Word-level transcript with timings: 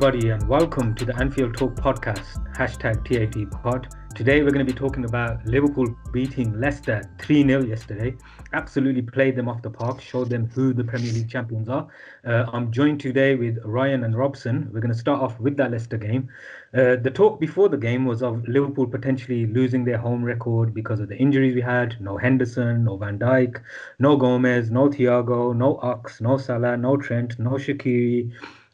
Everybody, 0.00 0.30
and 0.30 0.48
welcome 0.48 0.94
to 0.94 1.04
the 1.04 1.16
Anfield 1.16 1.56
Talk 1.56 1.74
podcast, 1.74 2.54
hashtag 2.54 3.04
TAT 3.04 3.50
pod. 3.50 3.88
Today, 4.14 4.44
we're 4.44 4.52
going 4.52 4.64
to 4.64 4.72
be 4.72 4.78
talking 4.78 5.04
about 5.04 5.44
Liverpool 5.44 5.92
beating 6.12 6.60
Leicester 6.60 7.02
3 7.20 7.42
0 7.42 7.64
yesterday. 7.64 8.14
Absolutely 8.52 9.02
played 9.02 9.34
them 9.34 9.48
off 9.48 9.60
the 9.60 9.70
park, 9.70 10.00
showed 10.00 10.30
them 10.30 10.46
who 10.54 10.72
the 10.72 10.84
Premier 10.84 11.12
League 11.12 11.28
champions 11.28 11.68
are. 11.68 11.88
Uh, 12.24 12.44
I'm 12.52 12.70
joined 12.70 13.00
today 13.00 13.34
with 13.34 13.58
Ryan 13.64 14.04
and 14.04 14.16
Robson. 14.16 14.70
We're 14.72 14.78
going 14.78 14.92
to 14.92 14.98
start 14.98 15.20
off 15.20 15.40
with 15.40 15.56
that 15.56 15.72
Leicester 15.72 15.98
game. 15.98 16.28
Uh, 16.72 16.94
the 16.94 17.10
talk 17.12 17.40
before 17.40 17.68
the 17.68 17.76
game 17.76 18.04
was 18.04 18.22
of 18.22 18.46
Liverpool 18.46 18.86
potentially 18.86 19.46
losing 19.46 19.84
their 19.84 19.98
home 19.98 20.22
record 20.22 20.74
because 20.74 21.00
of 21.00 21.08
the 21.08 21.16
injuries 21.16 21.56
we 21.56 21.60
had. 21.60 22.00
No 22.00 22.16
Henderson, 22.16 22.84
no 22.84 22.98
Van 22.98 23.18
Dijk, 23.18 23.60
no 23.98 24.16
Gomez, 24.16 24.70
no 24.70 24.90
Thiago, 24.90 25.56
no 25.56 25.80
Ox, 25.82 26.20
no 26.20 26.36
Salah, 26.36 26.76
no 26.76 26.96
Trent, 26.96 27.36
no 27.40 27.54
Shaqiri 27.54 28.30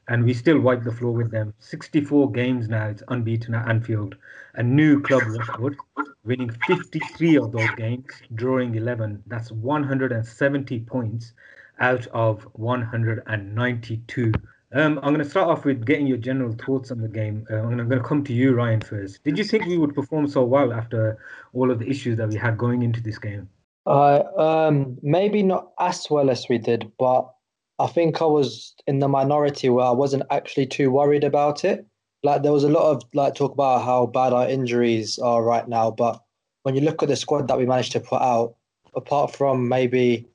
and 0.08 0.24
we 0.24 0.34
still 0.34 0.60
wipe 0.60 0.82
the 0.82 0.92
floor 0.92 1.12
with 1.12 1.30
them. 1.30 1.54
64 1.58 2.32
games 2.32 2.68
now, 2.68 2.88
it's 2.88 3.02
unbeaten 3.08 3.54
at 3.54 3.68
Anfield, 3.68 4.16
a 4.54 4.62
new 4.62 5.00
club 5.00 5.22
record, 5.26 5.76
winning 6.24 6.50
53 6.66 7.36
of 7.36 7.52
those 7.52 7.70
games, 7.76 8.06
drawing 8.34 8.74
11. 8.74 9.22
That's 9.26 9.50
170 9.50 10.80
points 10.80 11.32
out 11.80 12.06
of 12.08 12.42
192. 12.52 14.32
Um, 14.72 14.98
I'm 14.98 15.14
going 15.14 15.18
to 15.18 15.30
start 15.30 15.48
off 15.48 15.64
with 15.64 15.86
getting 15.86 16.06
your 16.06 16.18
general 16.18 16.52
thoughts 16.52 16.90
on 16.90 17.00
the 17.00 17.08
game. 17.08 17.46
Uh, 17.50 17.58
I'm 17.58 17.76
going 17.76 17.88
to 17.90 18.00
come 18.00 18.24
to 18.24 18.32
you, 18.32 18.54
Ryan, 18.54 18.80
first. 18.80 19.22
Did 19.22 19.38
you 19.38 19.44
think 19.44 19.66
we 19.66 19.78
would 19.78 19.94
perform 19.94 20.26
so 20.26 20.42
well 20.42 20.72
after 20.72 21.18
all 21.52 21.70
of 21.70 21.78
the 21.78 21.88
issues 21.88 22.16
that 22.18 22.28
we 22.28 22.36
had 22.36 22.58
going 22.58 22.82
into 22.82 23.00
this 23.00 23.18
game? 23.18 23.48
Uh, 23.86 24.22
um, 24.36 24.98
maybe 25.02 25.42
not 25.42 25.72
as 25.78 26.06
well 26.10 26.30
as 26.30 26.46
we 26.48 26.58
did, 26.58 26.90
but 26.98 27.33
I 27.78 27.86
think 27.88 28.22
I 28.22 28.26
was 28.26 28.74
in 28.86 29.00
the 29.00 29.08
minority 29.08 29.68
where 29.68 29.86
I 29.86 29.90
wasn't 29.90 30.24
actually 30.30 30.66
too 30.66 30.90
worried 30.90 31.24
about 31.24 31.64
it. 31.64 31.84
Like 32.22 32.42
there 32.42 32.52
was 32.52 32.64
a 32.64 32.68
lot 32.68 32.90
of 32.90 33.02
like 33.12 33.34
talk 33.34 33.52
about 33.52 33.84
how 33.84 34.06
bad 34.06 34.32
our 34.32 34.48
injuries 34.48 35.18
are 35.18 35.42
right 35.42 35.68
now, 35.68 35.90
but 35.90 36.22
when 36.62 36.74
you 36.74 36.80
look 36.80 37.02
at 37.02 37.08
the 37.08 37.16
squad 37.16 37.48
that 37.48 37.58
we 37.58 37.66
managed 37.66 37.92
to 37.92 38.00
put 38.00 38.22
out, 38.22 38.54
apart 38.94 39.34
from 39.34 39.68
maybe 39.68 40.26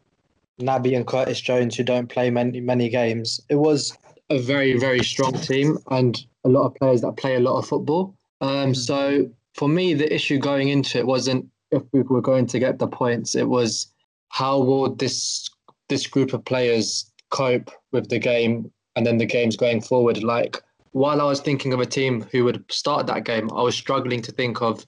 Naby 0.59 0.95
and 0.95 1.07
Curtis 1.07 1.41
Jones 1.41 1.75
who 1.75 1.83
don't 1.83 2.07
play 2.07 2.29
many 2.29 2.59
many 2.59 2.89
games, 2.89 3.39
it 3.49 3.55
was 3.55 3.97
a 4.29 4.37
very 4.37 4.77
very 4.77 5.03
strong 5.03 5.33
team 5.33 5.79
and 5.89 6.23
a 6.43 6.49
lot 6.49 6.65
of 6.65 6.75
players 6.75 7.01
that 7.01 7.17
play 7.17 7.35
a 7.35 7.39
lot 7.39 7.57
of 7.57 7.67
football. 7.67 8.15
Um, 8.41 8.75
so 8.75 9.27
for 9.55 9.67
me, 9.67 9.93
the 9.93 10.13
issue 10.13 10.37
going 10.37 10.69
into 10.69 10.99
it 10.99 11.07
wasn't 11.07 11.47
if 11.71 11.83
we 11.91 12.01
were 12.01 12.21
going 12.21 12.45
to 12.47 12.59
get 12.59 12.77
the 12.77 12.87
points; 12.87 13.33
it 13.33 13.47
was 13.47 13.91
how 14.29 14.59
will 14.59 14.93
this 14.93 15.49
this 15.87 16.05
group 16.05 16.33
of 16.33 16.45
players 16.45 17.08
cope 17.29 17.71
with 17.91 18.09
the 18.09 18.19
game 18.19 18.71
and 18.95 19.05
then 19.05 19.17
the 19.17 19.25
games 19.25 19.55
going 19.55 19.81
forward. 19.81 20.23
Like 20.23 20.61
while 20.91 21.21
I 21.21 21.25
was 21.25 21.39
thinking 21.39 21.73
of 21.73 21.79
a 21.79 21.85
team 21.85 22.21
who 22.31 22.43
would 22.45 22.63
start 22.71 23.07
that 23.07 23.23
game, 23.23 23.49
I 23.51 23.61
was 23.61 23.75
struggling 23.75 24.21
to 24.23 24.31
think 24.31 24.61
of 24.61 24.85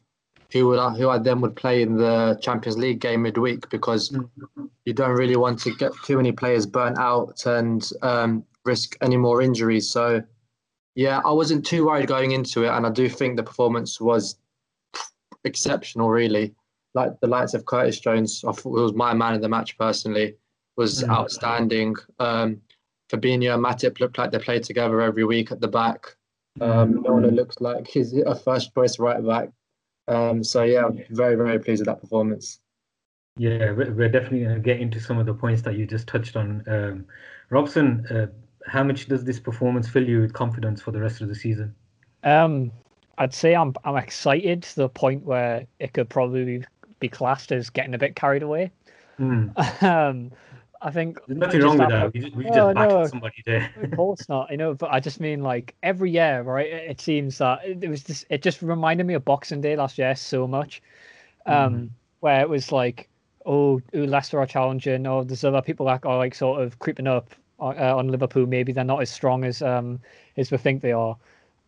who 0.52 0.68
would 0.68 0.80
I, 0.80 0.90
who 0.90 1.10
I 1.10 1.18
then 1.18 1.40
would 1.42 1.56
play 1.56 1.82
in 1.82 1.96
the 1.96 2.38
Champions 2.42 2.78
League 2.78 3.00
game 3.00 3.22
midweek 3.22 3.70
because 3.70 4.10
mm-hmm. 4.10 4.66
you 4.86 4.94
don't 4.94 5.16
really 5.16 5.38
want 5.38 5.60
to 5.60 5.74
get 5.76 5.92
too 6.04 6.18
many 6.18 6.32
players 6.32 6.66
burnt 6.66 6.98
out 6.98 7.46
and 7.46 7.90
um, 8.02 8.44
risk 8.66 8.98
any 9.02 9.18
more 9.18 9.42
injuries. 9.42 9.90
So 9.90 10.22
yeah, 10.96 11.22
I 11.24 11.32
wasn't 11.32 11.66
too 11.66 11.86
worried 11.86 12.08
going 12.08 12.32
into 12.32 12.66
it, 12.66 12.70
and 12.70 12.86
I 12.86 12.90
do 12.90 13.08
think 13.08 13.38
the 13.38 13.44
performance 13.44 14.02
was 14.02 14.36
exceptional. 15.46 16.10
Really, 16.10 16.54
like 16.96 17.18
the 17.22 17.28
likes 17.28 17.54
of 17.54 17.66
Curtis 17.66 18.02
Jones, 18.02 18.44
I 18.46 18.52
thought 18.52 18.72
was 18.72 18.94
my 18.94 19.14
man 19.14 19.36
of 19.36 19.42
the 19.42 19.48
match 19.48 19.78
personally 19.78 20.36
was 20.78 21.04
mm. 21.04 21.10
outstanding. 21.10 21.96
Um, 22.20 22.62
Fabinho 23.12 23.54
and 23.54 23.64
Matip 23.64 24.00
looked 24.00 24.18
like 24.18 24.32
they 24.32 24.40
played 24.40 24.64
together 24.64 25.02
every 25.02 25.26
week 25.26 25.52
at 25.52 25.60
the 25.60 25.68
back. 25.68 26.16
Um, 26.60 27.02
Nola 27.04 27.28
looks 27.28 27.60
like 27.62 27.88
he's 27.88 28.14
a 28.14 28.36
first 28.36 28.74
choice 28.74 29.00
right 29.00 29.26
back. 29.26 29.50
Um, 30.08 30.44
so 30.44 30.64
yeah, 30.64 30.90
very 31.10 31.36
very 31.36 31.60
pleased 31.60 31.82
with 31.82 31.88
that 31.88 32.02
performance. 32.02 32.60
Yeah, 33.38 33.72
we're 33.72 34.10
definitely 34.10 34.44
going 34.44 34.56
to 34.56 34.62
get 34.62 34.82
into 34.82 35.00
some 35.00 35.18
of 35.18 35.26
the 35.26 35.34
points 35.34 35.62
that 35.62 35.78
you 35.78 35.86
just 35.86 36.08
touched 36.08 36.36
on. 36.36 36.64
Um, 36.68 37.06
Robson, 37.50 38.06
uh, 38.08 38.28
how 38.68 38.84
much 38.84 39.08
does 39.08 39.24
this 39.24 39.40
performance 39.40 39.88
fill 39.88 40.08
you 40.08 40.20
with 40.20 40.34
confidence 40.34 40.82
for 40.82 40.92
the 40.92 41.00
rest 41.00 41.22
of 41.22 41.30
the 41.30 41.36
season? 41.36 41.74
Um, 42.24 42.72
I'd 43.18 43.34
say 43.34 43.56
I'm 43.56 43.74
I'm 43.84 43.98
excited 43.98 44.64
to 44.64 44.76
the 44.76 44.90
point 44.90 45.24
where 45.24 45.66
it 45.80 45.94
could 45.94 46.10
probably 46.10 46.66
be 47.00 47.08
classed 47.08 47.52
as 47.52 47.70
getting 47.70 47.94
a 47.94 47.98
bit 47.98 48.16
carried 48.16 48.44
away. 48.44 48.72
Mm. 49.20 49.84
um, 49.84 50.32
I 50.84 50.90
think 50.90 51.20
there's 51.28 51.38
nothing 51.38 51.62
wrong 51.62 51.78
with 51.78 51.90
that. 51.90 52.14
We, 52.14 52.32
we 52.36 52.44
just 52.46 52.74
backed 52.74 52.92
no, 52.92 53.06
somebody 53.06 53.44
there. 53.46 53.72
of 53.84 53.92
course 53.92 54.28
not. 54.28 54.50
You 54.50 54.58
know, 54.58 54.74
but 54.74 54.92
I 54.92 55.00
just 55.00 55.20
mean 55.20 55.44
like 55.44 55.76
every 55.84 56.10
year, 56.10 56.42
right? 56.42 56.68
It, 56.68 56.92
it 56.92 57.02
seems 57.02 57.38
that 57.38 57.60
it, 57.64 57.88
was 57.88 58.04
just 58.04 58.26
it 58.30 58.42
just 58.42 58.62
reminded 58.62 59.06
me 59.06 59.14
of 59.14 59.24
Boxing 59.24 59.62
Day 59.62 59.76
last 59.76 59.98
year 60.00 60.16
so 60.16 60.48
much, 60.48 60.82
um, 61.46 61.74
mm. 61.76 61.90
where 62.22 62.42
it 62.42 62.50
was 62.50 62.72
like, 62.72 63.10
oh, 63.46 63.80
ooh, 63.96 64.06
Leicester 64.06 64.40
are 64.40 64.48
challenging, 64.48 65.06
or 65.06 65.24
there's 65.24 65.44
other 65.44 65.62
people 65.62 65.86
that 65.86 66.04
are 66.04 66.18
like 66.18 66.34
sort 66.34 66.62
of 66.62 66.80
creeping 66.80 67.08
up 67.08 67.30
uh, 67.60 67.96
on 67.96 68.08
Liverpool. 68.08 68.48
Maybe 68.48 68.74
they're 68.74 68.84
not 68.84 69.02
as 69.02 69.12
strong 69.12 69.44
as 69.44 69.62
um 69.62 70.00
as 70.38 70.50
we 70.50 70.58
think 70.58 70.82
they 70.82 70.94
are, 70.94 71.16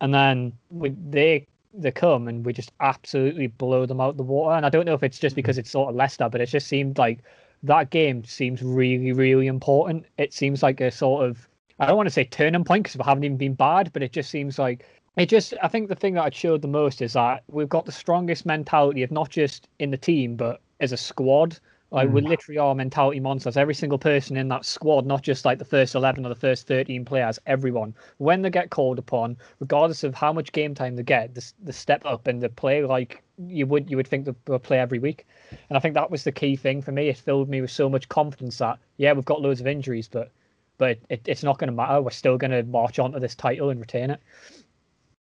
and 0.02 0.12
then 0.12 0.54
we, 0.72 0.90
they 0.90 1.46
they 1.76 1.92
come 1.92 2.28
and 2.28 2.46
we 2.46 2.54
just 2.54 2.72
absolutely 2.80 3.48
blow 3.48 3.86
them 3.86 4.02
out 4.02 4.18
the 4.18 4.24
water. 4.24 4.56
And 4.56 4.66
I 4.66 4.70
don't 4.70 4.86
know 4.86 4.94
if 4.94 5.04
it's 5.04 5.20
just 5.20 5.36
because 5.36 5.56
mm-hmm. 5.56 5.62
it's 5.62 5.72
sort 5.72 5.90
of 5.90 5.96
Leicester, 5.96 6.30
but 6.30 6.42
it 6.42 6.48
just 6.48 6.68
seemed 6.68 6.98
like 6.98 7.20
that 7.64 7.90
game 7.90 8.24
seems 8.26 8.62
really, 8.62 9.14
really 9.14 9.48
important. 9.48 10.06
It 10.18 10.34
seems 10.34 10.62
like 10.62 10.82
a 10.82 10.92
sort 10.92 11.26
of 11.26 11.48
I 11.80 11.88
don't 11.88 11.98
want 11.98 12.08
to 12.08 12.12
say 12.14 12.26
turning 12.26 12.64
point 12.64 12.84
because 12.84 12.98
we 12.98 13.04
haven't 13.04 13.24
even 13.24 13.38
been 13.38 13.56
bad, 13.56 13.92
but 13.94 14.04
it 14.04 14.12
just 14.12 14.30
seems 14.30 14.60
like 14.60 14.86
it 15.18 15.28
just 15.28 15.54
I 15.64 15.68
think 15.68 15.90
the 15.90 15.96
thing 15.96 16.14
that 16.16 16.28
it 16.28 16.36
showed 16.36 16.62
the 16.62 16.68
most 16.68 17.02
is 17.02 17.14
that 17.14 17.44
we've 17.48 17.70
got 17.70 17.86
the 17.86 17.92
strongest 17.92 18.46
mentality 18.46 19.04
of 19.04 19.12
not 19.12 19.30
just 19.30 19.68
in 19.80 19.92
the 19.92 19.98
team 19.98 20.36
but 20.36 20.62
as 20.80 20.92
a 20.92 20.98
squad. 20.98 21.58
Like 21.94 22.10
mm. 22.10 22.14
we 22.14 22.22
literally 22.22 22.58
are 22.58 22.74
mentality 22.74 23.20
monsters. 23.20 23.56
Every 23.56 23.76
single 23.76 24.00
person 24.00 24.36
in 24.36 24.48
that 24.50 24.66
squad, 24.66 25.06
not 25.06 25.22
just 25.22 25.46
like 25.46 25.60
the 25.60 25.66
first 25.66 25.94
eleven 25.94 26.26
or 26.26 26.30
the 26.30 26.36
first 26.36 26.68
thirteen 26.68 27.06
players, 27.06 27.40
everyone. 27.46 27.94
When 28.18 28.42
they 28.42 28.50
get 28.50 28.72
called 28.72 28.98
upon, 28.98 29.38
regardless 29.60 30.04
of 30.04 30.16
how 30.16 30.34
much 30.34 30.52
game 30.52 30.74
time 30.74 30.96
they 30.96 31.04
get, 31.04 31.36
the, 31.36 31.54
the 31.64 31.72
step 31.72 32.02
up 32.04 32.26
and 32.28 32.42
the 32.42 32.50
play 32.50 32.84
like 32.84 33.24
you 33.38 33.68
would 33.68 33.90
you 33.90 33.98
would 33.98 34.08
think 34.08 34.26
they'll 34.26 34.60
play 34.60 34.80
every 34.80 35.00
week. 35.00 35.28
And 35.70 35.78
I 35.78 35.80
think 35.80 35.94
that 35.94 36.10
was 36.10 36.24
the 36.24 36.32
key 36.32 36.56
thing 36.56 36.82
for 36.82 36.92
me. 36.92 37.10
It 37.10 37.18
filled 37.18 37.48
me 37.48 37.62
with 37.62 37.72
so 37.72 37.88
much 37.88 38.10
confidence 38.10 38.58
that 38.58 38.80
yeah, 38.98 39.14
we've 39.14 39.24
got 39.24 39.42
loads 39.42 39.62
of 39.62 39.68
injuries, 39.68 40.10
but 40.12 40.32
but 40.80 40.98
it, 41.10 41.22
it's 41.28 41.44
not 41.44 41.60
going 41.60 41.70
to 41.70 41.76
matter. 41.76 42.02
We're 42.02 42.10
still 42.10 42.40
going 42.40 42.52
to 42.52 42.64
march 42.64 42.98
on 42.98 43.12
to 43.12 43.20
this 43.20 43.36
title 43.36 43.70
and 43.70 43.80
retain 43.80 44.10
it. 44.10 44.20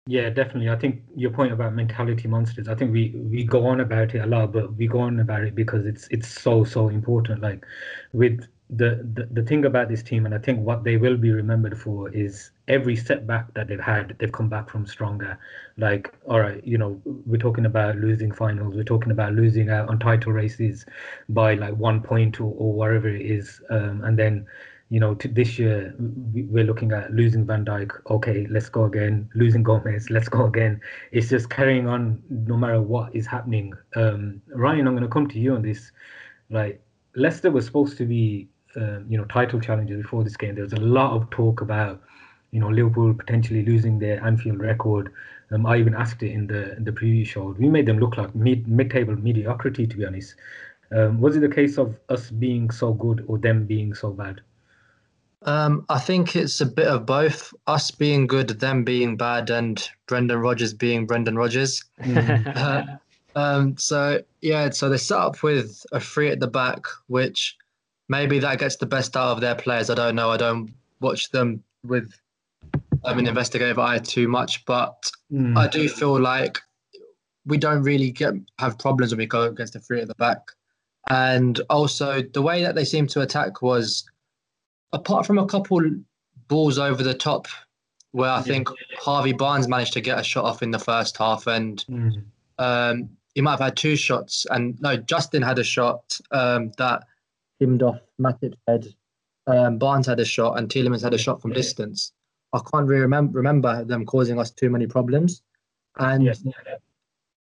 Yeah, 0.06 0.30
definitely. 0.30 0.68
I 0.68 0.76
think 0.76 1.02
your 1.14 1.30
point 1.30 1.52
about 1.52 1.74
mentality 1.74 2.26
monsters. 2.26 2.66
I 2.68 2.74
think 2.74 2.92
we 2.92 3.10
we 3.30 3.44
go 3.44 3.66
on 3.66 3.80
about 3.80 4.14
it 4.16 4.18
a 4.18 4.26
lot, 4.26 4.52
but 4.52 4.74
we 4.74 4.88
go 4.88 4.98
on 4.98 5.20
about 5.20 5.44
it 5.44 5.54
because 5.54 5.86
it's 5.86 6.08
it's 6.10 6.26
so 6.28 6.64
so 6.64 6.88
important. 6.88 7.40
Like 7.40 7.64
with 8.12 8.40
the, 8.68 9.06
the 9.14 9.26
the 9.30 9.42
thing 9.44 9.64
about 9.64 9.88
this 9.88 10.02
team, 10.02 10.26
and 10.26 10.34
I 10.34 10.38
think 10.38 10.58
what 10.66 10.82
they 10.82 10.96
will 10.96 11.16
be 11.16 11.30
remembered 11.30 11.78
for 11.78 12.08
is 12.10 12.50
every 12.66 12.96
setback 12.96 13.54
that 13.54 13.68
they've 13.68 13.78
had, 13.78 14.16
they've 14.18 14.32
come 14.32 14.48
back 14.48 14.68
from 14.70 14.86
stronger. 14.88 15.38
Like, 15.76 16.12
all 16.26 16.40
right, 16.40 16.64
you 16.66 16.78
know, 16.78 17.00
we're 17.04 17.36
talking 17.36 17.66
about 17.66 17.96
losing 17.96 18.32
finals, 18.32 18.74
we're 18.74 18.82
talking 18.84 19.12
about 19.12 19.34
losing 19.34 19.70
out 19.70 19.88
on 19.88 20.00
title 20.00 20.32
races 20.32 20.84
by 21.28 21.54
like 21.54 21.74
one 21.76 22.02
point 22.02 22.40
or, 22.40 22.52
or 22.56 22.72
whatever 22.72 23.08
it 23.08 23.22
is, 23.24 23.60
um, 23.70 24.02
and 24.02 24.18
then 24.18 24.46
you 24.92 25.00
know, 25.00 25.14
this 25.14 25.58
year 25.58 25.94
we're 25.98 26.64
looking 26.64 26.92
at 26.92 27.10
losing 27.14 27.46
Van 27.46 27.64
Dijk. 27.64 27.92
Okay, 28.10 28.46
let's 28.50 28.68
go 28.68 28.84
again. 28.84 29.26
Losing 29.34 29.62
Gomez, 29.62 30.10
let's 30.10 30.28
go 30.28 30.44
again. 30.44 30.82
It's 31.12 31.30
just 31.30 31.48
carrying 31.48 31.88
on 31.88 32.22
no 32.28 32.58
matter 32.58 32.82
what 32.82 33.16
is 33.16 33.26
happening. 33.26 33.72
Um, 33.96 34.42
Ryan, 34.48 34.86
I'm 34.86 34.92
going 34.92 35.02
to 35.02 35.08
come 35.08 35.28
to 35.28 35.38
you 35.38 35.54
on 35.54 35.62
this. 35.62 35.92
Like 36.50 36.82
Leicester 37.16 37.50
was 37.50 37.64
supposed 37.64 37.96
to 37.96 38.04
be, 38.04 38.50
um, 38.76 39.06
you 39.08 39.16
know, 39.16 39.24
title 39.24 39.60
challengers 39.60 40.02
before 40.02 40.24
this 40.24 40.36
game. 40.36 40.56
There 40.56 40.64
was 40.64 40.74
a 40.74 40.80
lot 40.80 41.16
of 41.16 41.30
talk 41.30 41.62
about, 41.62 42.02
you 42.50 42.60
know, 42.60 42.68
Liverpool 42.68 43.14
potentially 43.14 43.64
losing 43.64 43.98
their 43.98 44.22
Anfield 44.22 44.60
record. 44.60 45.10
Um, 45.52 45.64
I 45.64 45.78
even 45.78 45.94
asked 45.94 46.22
it 46.22 46.32
in 46.32 46.46
the 46.46 46.76
in 46.76 46.84
the 46.84 46.92
preview 46.92 47.26
show. 47.26 47.56
We 47.58 47.70
made 47.70 47.86
them 47.86 47.98
look 47.98 48.18
like 48.18 48.34
mid 48.34 48.68
mid 48.68 48.90
table 48.90 49.16
mediocrity, 49.16 49.86
to 49.86 49.96
be 49.96 50.04
honest. 50.04 50.34
Um, 50.94 51.18
was 51.18 51.34
it 51.34 51.40
the 51.40 51.48
case 51.48 51.78
of 51.78 51.98
us 52.10 52.30
being 52.30 52.68
so 52.68 52.92
good 52.92 53.24
or 53.26 53.38
them 53.38 53.64
being 53.64 53.94
so 53.94 54.10
bad? 54.10 54.42
Um, 55.44 55.84
I 55.88 55.98
think 55.98 56.36
it's 56.36 56.60
a 56.60 56.66
bit 56.66 56.86
of 56.86 57.06
both. 57.06 57.52
Us 57.66 57.90
being 57.90 58.26
good, 58.26 58.48
them 58.48 58.84
being 58.84 59.16
bad, 59.16 59.50
and 59.50 59.88
Brendan 60.06 60.38
Rodgers 60.38 60.72
being 60.72 61.06
Brendan 61.06 61.36
Rodgers. 61.36 61.84
Mm. 62.00 62.56
uh, 62.56 63.38
um, 63.38 63.76
so 63.76 64.22
yeah, 64.40 64.70
so 64.70 64.88
they 64.88 64.98
set 64.98 65.18
up 65.18 65.42
with 65.42 65.84
a 65.92 66.00
three 66.00 66.30
at 66.30 66.40
the 66.40 66.46
back, 66.46 66.84
which 67.08 67.56
maybe 68.08 68.38
that 68.38 68.58
gets 68.58 68.76
the 68.76 68.86
best 68.86 69.16
out 69.16 69.32
of 69.32 69.40
their 69.40 69.54
players. 69.54 69.90
I 69.90 69.94
don't 69.94 70.14
know. 70.14 70.30
I 70.30 70.36
don't 70.36 70.72
watch 71.00 71.30
them 71.30 71.62
with 71.84 72.12
um, 73.04 73.18
an 73.18 73.26
investigative 73.26 73.78
eye 73.78 73.98
too 73.98 74.28
much, 74.28 74.64
but 74.64 75.10
mm. 75.32 75.56
I 75.56 75.66
do 75.66 75.88
feel 75.88 76.20
like 76.20 76.60
we 77.46 77.58
don't 77.58 77.82
really 77.82 78.10
get 78.10 78.34
have 78.58 78.78
problems 78.78 79.12
when 79.12 79.18
we 79.18 79.26
go 79.26 79.42
against 79.42 79.72
the 79.72 79.80
three 79.80 80.00
at 80.00 80.08
the 80.08 80.14
back. 80.14 80.40
And 81.10 81.60
also 81.68 82.22
the 82.22 82.42
way 82.42 82.62
that 82.62 82.76
they 82.76 82.84
seem 82.84 83.08
to 83.08 83.22
attack 83.22 83.60
was 83.60 84.04
apart 84.92 85.26
from 85.26 85.38
a 85.38 85.46
couple 85.46 85.80
balls 86.48 86.78
over 86.78 87.02
the 87.02 87.14
top 87.14 87.46
where 88.12 88.30
I 88.30 88.42
think 88.42 88.68
Harvey 88.98 89.32
Barnes 89.32 89.68
managed 89.68 89.94
to 89.94 90.00
get 90.02 90.18
a 90.18 90.22
shot 90.22 90.44
off 90.44 90.62
in 90.62 90.70
the 90.70 90.78
first 90.78 91.16
half, 91.16 91.46
and 91.46 91.82
Mm. 91.88 92.24
um, 92.58 93.08
he 93.34 93.40
might 93.40 93.52
have 93.52 93.60
had 93.60 93.76
two 93.76 93.96
shots. 93.96 94.46
And 94.50 94.78
no, 94.82 94.96
Justin 94.98 95.40
had 95.42 95.58
a 95.58 95.64
shot 95.64 96.18
um, 96.30 96.72
that 96.76 97.04
skimmed 97.56 97.82
off 97.82 97.98
Matip's 98.20 98.58
head. 98.68 98.86
Um, 99.46 99.78
Barnes 99.78 100.06
had 100.06 100.20
a 100.20 100.24
shot, 100.26 100.58
and 100.58 100.68
Tielemans 100.68 101.02
had 101.02 101.14
a 101.14 101.18
shot 101.18 101.40
from 101.40 101.52
distance. 101.52 102.12
I 102.52 102.60
can't 102.70 102.86
really 102.86 103.00
remember 103.00 103.38
remember 103.38 103.82
them 103.84 104.04
causing 104.04 104.38
us 104.38 104.50
too 104.50 104.68
many 104.68 104.86
problems. 104.86 105.42
And 105.98 106.24
Yes. 106.24 106.44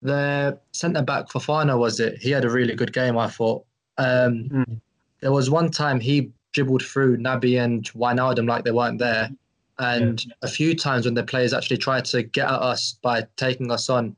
the 0.03 0.59
centre 0.73 1.03
back 1.03 1.27
Fofana 1.29 1.77
was 1.79 1.99
it? 2.01 2.19
He 2.19 2.31
had 2.31 2.45
a 2.45 2.51
really 2.51 2.75
good 2.75 2.93
game, 2.93 3.19
I 3.19 3.27
thought. 3.29 3.65
Um, 3.99 4.49
Mm. 4.51 4.81
there 5.21 5.33
was 5.33 5.51
one 5.51 5.71
time 5.71 5.99
he 6.01 6.33
dribbled 6.53 6.83
through 6.85 7.19
Naby 7.19 7.63
and 7.63 7.85
Wijnaldum 7.93 8.49
like 8.49 8.65
they 8.65 8.71
weren't 8.73 8.99
there, 8.99 9.31
and 9.79 10.23
a 10.43 10.49
few 10.49 10.75
times 10.75 11.05
when 11.07 11.15
the 11.15 11.23
players 11.23 11.53
actually 11.55 11.79
tried 11.79 12.05
to 12.07 12.23
get 12.23 12.47
at 12.47 12.61
us 12.61 12.99
by 13.03 13.27
taking 13.37 13.71
us 13.71 13.89
on, 13.89 14.15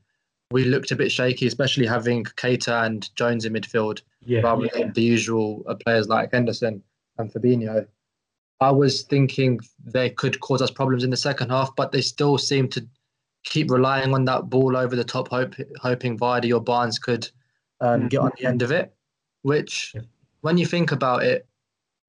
we 0.51 0.65
looked 0.65 0.91
a 0.91 0.95
bit 0.95 1.11
shaky, 1.11 1.47
especially 1.47 1.85
having 1.85 2.23
Keita 2.25 2.85
and 2.85 3.09
Jones 3.15 3.45
in 3.45 3.53
midfield 3.53 4.01
Yeah. 4.25 4.41
rather 4.41 4.67
than 4.73 4.93
the 4.93 5.01
usual 5.01 5.63
uh, 5.67 5.75
players 5.75 6.07
like 6.07 6.31
Henderson 6.31 6.83
and 7.17 7.31
Fabinho. 7.31 7.87
I 8.59 8.71
was 8.71 9.01
thinking 9.03 9.59
they 9.85 10.09
could 10.09 10.39
cause 10.39 10.61
us 10.61 10.71
problems 10.71 11.03
in 11.03 11.09
the 11.09 11.17
second 11.17 11.49
half, 11.49 11.75
but 11.75 11.91
they 11.91 12.01
still 12.01 12.37
seem 12.37 12.67
to 12.69 12.85
keep 13.43 13.69
relying 13.71 14.13
on 14.13 14.25
that 14.25 14.49
ball 14.49 14.77
over 14.77 14.95
the 14.95 15.03
top, 15.03 15.27
hope, 15.27 15.55
hoping 15.81 16.17
Vardy 16.17 16.53
or 16.55 16.61
Barnes 16.61 16.97
could 16.99 17.29
um, 17.81 18.07
get 18.07 18.19
on 18.21 18.31
the 18.37 18.45
end 18.45 18.61
of 18.61 18.71
it. 18.71 18.93
Which, 19.41 19.91
Yeah. 19.95 20.01
when 20.41 20.57
you 20.57 20.65
think 20.65 20.91
about 20.91 21.23
it, 21.23 21.45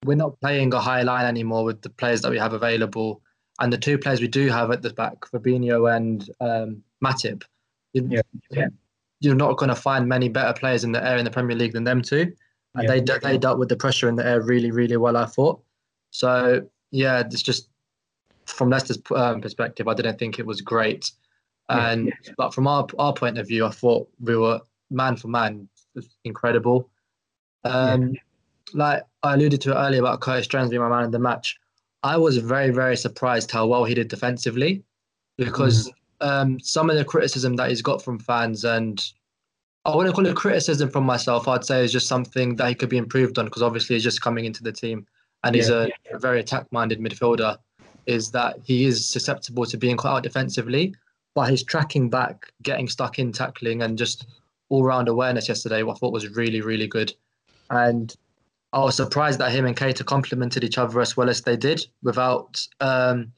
we're 0.04 0.16
not 0.16 0.38
playing 0.40 0.72
a 0.74 0.80
high 0.80 1.02
line 1.02 1.26
anymore 1.26 1.64
with 1.64 1.82
the 1.82 1.90
players 1.90 2.20
that 2.22 2.30
we 2.30 2.38
have 2.38 2.52
available, 2.52 3.20
and 3.60 3.72
the 3.72 3.78
two 3.78 3.98
players 3.98 4.20
we 4.20 4.28
do 4.28 4.48
have 4.48 4.70
at 4.70 4.82
the 4.82 4.90
back, 4.90 5.20
Fabinho 5.22 5.94
and 5.94 6.30
um, 6.40 6.82
Matip. 7.04 7.42
You, 7.92 8.22
Yeah. 8.50 8.68
You're 9.20 9.34
not 9.34 9.56
going 9.56 9.70
to 9.70 9.74
find 9.74 10.06
many 10.08 10.28
better 10.28 10.52
players 10.52 10.84
in 10.84 10.92
the 10.92 11.02
air 11.02 11.16
in 11.16 11.24
the 11.24 11.30
Premier 11.30 11.56
League 11.56 11.72
than 11.72 11.84
them 11.84 12.02
two 12.02 12.34
and 12.74 12.84
Yeah. 12.84 13.00
they 13.00 13.18
they 13.18 13.38
dealt 13.38 13.58
with 13.58 13.68
the 13.68 13.76
pressure 13.76 14.08
in 14.08 14.16
the 14.16 14.26
air 14.26 14.40
really 14.42 14.70
really 14.70 14.96
well. 14.96 15.16
I 15.16 15.26
thought. 15.26 15.62
So 16.10 16.66
yeah, 16.90 17.20
it's 17.20 17.42
just 17.42 17.68
from 18.46 18.70
Leicester's 18.70 18.98
um, 19.14 19.40
perspective, 19.40 19.88
I 19.88 19.94
didn't 19.94 20.18
think 20.18 20.38
it 20.38 20.46
was 20.46 20.60
great, 20.60 21.10
Yeah. 21.70 21.90
and 21.90 22.12
but 22.36 22.54
from 22.54 22.66
our 22.66 22.86
our 22.98 23.12
point 23.12 23.38
of 23.38 23.48
view, 23.48 23.64
I 23.64 23.70
thought 23.70 24.08
we 24.20 24.36
were 24.36 24.60
man 24.90 25.16
for 25.16 25.28
man 25.28 25.68
incredible. 26.24 26.90
Um, 27.64 28.14
Like 28.72 29.04
I 29.22 29.34
alluded 29.34 29.60
to 29.62 29.78
earlier 29.78 30.00
about 30.00 30.20
Curtis 30.20 30.46
Jones 30.46 30.70
being 30.70 30.82
my 30.82 30.88
man 30.88 31.04
of 31.04 31.12
the 31.12 31.18
match, 31.18 31.58
I 32.02 32.16
was 32.16 32.38
very 32.38 32.70
very 32.70 32.96
surprised 32.96 33.50
how 33.50 33.66
well 33.66 33.84
he 33.84 33.94
did 33.94 34.08
defensively, 34.08 34.82
because 35.36 35.90
um, 36.20 36.58
some 36.60 36.90
of 36.90 36.96
the 36.96 37.04
criticism 37.04 37.56
that 37.56 37.68
he's 37.68 37.82
got 37.82 38.02
from 38.02 38.18
fans 38.18 38.64
and 38.64 39.04
I 39.84 39.94
wouldn't 39.94 40.14
call 40.14 40.26
it 40.26 40.34
criticism 40.34 40.88
from 40.88 41.04
myself. 41.04 41.46
I'd 41.46 41.64
say 41.64 41.84
it's 41.84 41.92
just 41.92 42.08
something 42.08 42.56
that 42.56 42.68
he 42.68 42.74
could 42.74 42.88
be 42.88 42.96
improved 42.96 43.38
on 43.38 43.44
because 43.44 43.62
obviously 43.62 43.96
he's 43.96 44.02
just 44.02 44.22
coming 44.22 44.46
into 44.46 44.62
the 44.62 44.72
team 44.72 45.06
and 45.42 45.54
he's 45.54 45.68
Yeah. 45.68 45.88
a, 46.10 46.16
a 46.16 46.18
very 46.18 46.40
attack-minded 46.40 47.00
midfielder. 47.00 47.58
Is 48.06 48.30
that 48.32 48.56
he 48.62 48.84
is 48.84 49.08
susceptible 49.08 49.64
to 49.64 49.78
being 49.78 49.96
caught 49.96 50.16
out 50.16 50.22
defensively, 50.22 50.94
but 51.34 51.48
his 51.50 51.62
tracking 51.62 52.10
back, 52.10 52.52
getting 52.62 52.86
stuck 52.86 53.18
in 53.18 53.32
tackling, 53.32 53.82
and 53.82 53.96
just 53.96 54.26
all-round 54.68 55.08
awareness 55.08 55.48
yesterday, 55.48 55.82
what 55.82 55.96
I 55.96 55.98
thought 55.98 56.12
was 56.12 56.28
really, 56.28 56.60
really 56.60 56.86
good. 56.86 57.14
And 57.70 58.14
I 58.74 58.80
was 58.80 58.96
surprised 58.96 59.38
that 59.38 59.52
him 59.52 59.66
and 59.66 59.76
Keita 59.76 60.04
complemented 60.04 60.64
each 60.64 60.78
other 60.78 61.00
as 61.00 61.16
well 61.16 61.30
as 61.30 61.40
they 61.42 61.56
did 61.56 61.86
without 62.02 62.60
um, 62.80 63.32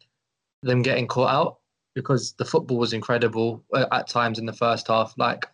them 0.62 0.80
getting 0.80 1.06
caught 1.06 1.30
out 1.30 1.58
because 1.94 2.32
the 2.32 2.44
football 2.44 2.78
was 2.78 2.94
incredible 2.94 3.62
uh, 3.74 3.84
at 3.92 4.08
times 4.08 4.38
in 4.38 4.46
the 4.46 4.52
first 4.54 4.88
half. 4.88 5.12
Like 5.18 5.44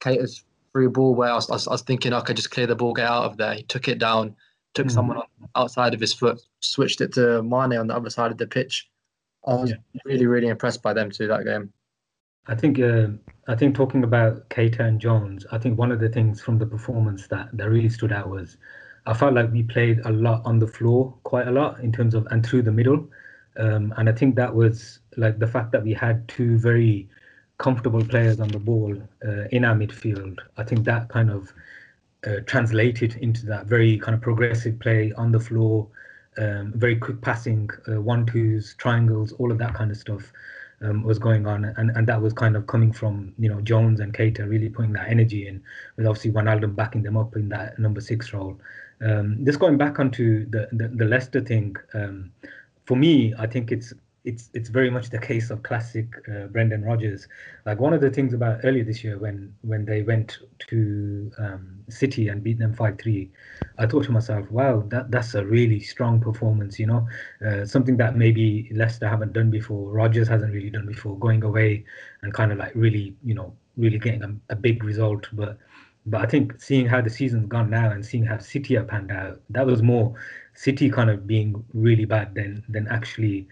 Keita's 0.00 0.44
through 0.72 0.90
ball 0.90 1.16
where 1.16 1.30
I 1.30 1.34
was, 1.34 1.50
I 1.50 1.54
was, 1.54 1.66
I 1.66 1.72
was 1.72 1.82
thinking 1.82 2.12
I 2.12 2.20
could 2.20 2.36
just 2.36 2.52
clear 2.52 2.68
the 2.68 2.76
ball, 2.76 2.94
get 2.94 3.06
out 3.08 3.24
of 3.24 3.36
there. 3.36 3.54
He 3.54 3.64
took 3.64 3.88
it 3.88 3.98
down, 3.98 4.36
took 4.74 4.86
Mm. 4.86 4.92
someone 4.92 5.16
on, 5.16 5.24
outside 5.56 5.92
of 5.92 6.00
his 6.00 6.14
foot, 6.14 6.40
switched 6.60 7.00
it 7.00 7.12
to 7.14 7.42
Mane 7.42 7.76
on 7.78 7.88
the 7.88 7.96
other 7.96 8.10
side 8.10 8.30
of 8.30 8.38
the 8.38 8.46
pitch. 8.46 8.88
I 9.44 9.54
was 9.56 9.70
Yeah. 9.70 9.76
really, 10.04 10.26
really 10.26 10.48
impressed 10.48 10.82
by 10.84 10.92
them 10.92 11.10
too 11.10 11.26
that 11.26 11.44
game. 11.44 11.72
I 12.46 12.54
think 12.54 12.78
uh, 12.78 13.08
I 13.48 13.56
think 13.56 13.74
talking 13.74 14.04
about 14.04 14.48
Keita 14.50 14.80
and 14.80 15.00
Jones, 15.00 15.46
I 15.50 15.58
think 15.58 15.78
one 15.78 15.90
of 15.90 15.98
the 15.98 16.08
things 16.08 16.40
from 16.40 16.58
the 16.58 16.66
performance 16.66 17.26
that, 17.26 17.48
that 17.54 17.68
really 17.68 17.88
stood 17.88 18.12
out 18.12 18.28
was 18.28 18.56
I 19.06 19.14
felt 19.14 19.34
like 19.34 19.50
we 19.52 19.62
played 19.64 20.00
a 20.04 20.12
lot 20.12 20.42
on 20.44 20.58
the 20.58 20.66
floor, 20.66 21.12
quite 21.24 21.48
a 21.48 21.50
lot 21.50 21.80
in 21.80 21.92
terms 21.92 22.14
of 22.14 22.26
and 22.30 22.46
through 22.46 22.62
the 22.62 22.72
middle, 22.72 23.08
um, 23.56 23.92
and 23.96 24.08
I 24.08 24.12
think 24.12 24.36
that 24.36 24.54
was 24.54 25.00
like 25.16 25.38
the 25.38 25.46
fact 25.46 25.72
that 25.72 25.82
we 25.82 25.92
had 25.92 26.26
two 26.28 26.58
very 26.58 27.08
comfortable 27.58 28.04
players 28.04 28.40
on 28.40 28.48
the 28.48 28.58
ball 28.58 28.96
uh, 29.26 29.44
in 29.50 29.64
our 29.64 29.74
midfield. 29.74 30.38
I 30.56 30.64
think 30.64 30.84
that 30.84 31.08
kind 31.08 31.30
of 31.30 31.52
uh, 32.26 32.40
translated 32.46 33.16
into 33.16 33.46
that 33.46 33.66
very 33.66 33.98
kind 33.98 34.14
of 34.14 34.20
progressive 34.20 34.78
play 34.78 35.12
on 35.16 35.32
the 35.32 35.40
floor, 35.40 35.88
um, 36.38 36.72
very 36.76 36.96
quick 36.96 37.20
passing, 37.20 37.68
uh, 37.88 38.00
one 38.00 38.24
twos, 38.26 38.74
triangles, 38.74 39.32
all 39.32 39.50
of 39.50 39.58
that 39.58 39.74
kind 39.74 39.90
of 39.90 39.96
stuff 39.96 40.32
um, 40.82 41.02
was 41.02 41.18
going 41.18 41.46
on, 41.46 41.64
and, 41.64 41.90
and 41.90 42.06
that 42.06 42.20
was 42.20 42.32
kind 42.32 42.56
of 42.56 42.66
coming 42.66 42.92
from 42.92 43.34
you 43.38 43.48
know 43.48 43.60
Jones 43.60 44.00
and 44.00 44.14
Keita 44.14 44.48
really 44.48 44.68
putting 44.68 44.92
that 44.92 45.08
energy 45.08 45.46
in, 45.46 45.62
with 45.96 46.06
obviously 46.06 46.32
Wijnaldum 46.32 46.74
backing 46.74 47.02
them 47.02 47.16
up 47.16 47.36
in 47.36 47.48
that 47.50 47.78
number 47.78 48.00
six 48.00 48.32
role. 48.32 48.58
Um, 49.04 49.44
just 49.44 49.58
going 49.58 49.76
back 49.78 49.98
onto 49.98 50.48
the 50.50 50.68
the, 50.72 50.88
the 50.88 51.04
Leicester 51.04 51.40
thing, 51.40 51.76
um, 51.94 52.32
for 52.86 52.96
me, 52.96 53.34
I 53.38 53.46
think 53.46 53.72
it's 53.72 53.92
it's 54.24 54.50
it's 54.54 54.68
very 54.68 54.90
much 54.90 55.10
the 55.10 55.18
case 55.18 55.50
of 55.50 55.62
classic 55.62 56.06
uh, 56.28 56.46
Brendan 56.46 56.84
Rodgers. 56.84 57.26
Like 57.66 57.80
one 57.80 57.92
of 57.92 58.00
the 58.00 58.10
things 58.10 58.34
about 58.34 58.60
earlier 58.62 58.84
this 58.84 59.02
year 59.02 59.18
when 59.18 59.54
when 59.62 59.84
they 59.84 60.02
went 60.02 60.38
to 60.68 61.32
um, 61.38 61.80
City 61.88 62.28
and 62.28 62.42
beat 62.42 62.58
them 62.58 62.72
five 62.72 62.98
three, 62.98 63.30
I 63.78 63.86
thought 63.86 64.04
to 64.04 64.12
myself, 64.12 64.48
wow, 64.50 64.84
that 64.88 65.10
that's 65.10 65.34
a 65.34 65.44
really 65.44 65.80
strong 65.80 66.20
performance. 66.20 66.78
You 66.78 66.86
know, 66.86 67.08
uh, 67.44 67.64
something 67.64 67.96
that 67.96 68.16
maybe 68.16 68.70
Leicester 68.72 69.08
haven't 69.08 69.32
done 69.32 69.50
before, 69.50 69.90
Rodgers 69.90 70.28
hasn't 70.28 70.52
really 70.52 70.70
done 70.70 70.86
before, 70.86 71.18
going 71.18 71.42
away 71.42 71.84
and 72.22 72.32
kind 72.32 72.52
of 72.52 72.58
like 72.58 72.72
really, 72.76 73.16
you 73.24 73.34
know, 73.34 73.52
really 73.76 73.98
getting 73.98 74.22
a, 74.22 74.52
a 74.52 74.56
big 74.56 74.84
result. 74.84 75.28
But 75.32 75.58
but 76.06 76.20
I 76.20 76.26
think 76.26 76.60
seeing 76.60 76.86
how 76.86 77.00
the 77.00 77.10
season's 77.10 77.46
gone 77.48 77.70
now 77.70 77.90
and 77.90 78.04
seeing 78.04 78.24
how 78.24 78.38
City 78.38 78.74
have 78.74 78.88
panned 78.88 79.12
out, 79.12 79.40
that 79.50 79.66
was 79.66 79.82
more 79.82 80.14
City 80.54 80.90
kind 80.90 81.10
of 81.10 81.26
being 81.26 81.64
really 81.74 82.04
bad 82.04 82.34
than 82.34 82.62
than 82.68 82.88
actually 82.88 83.46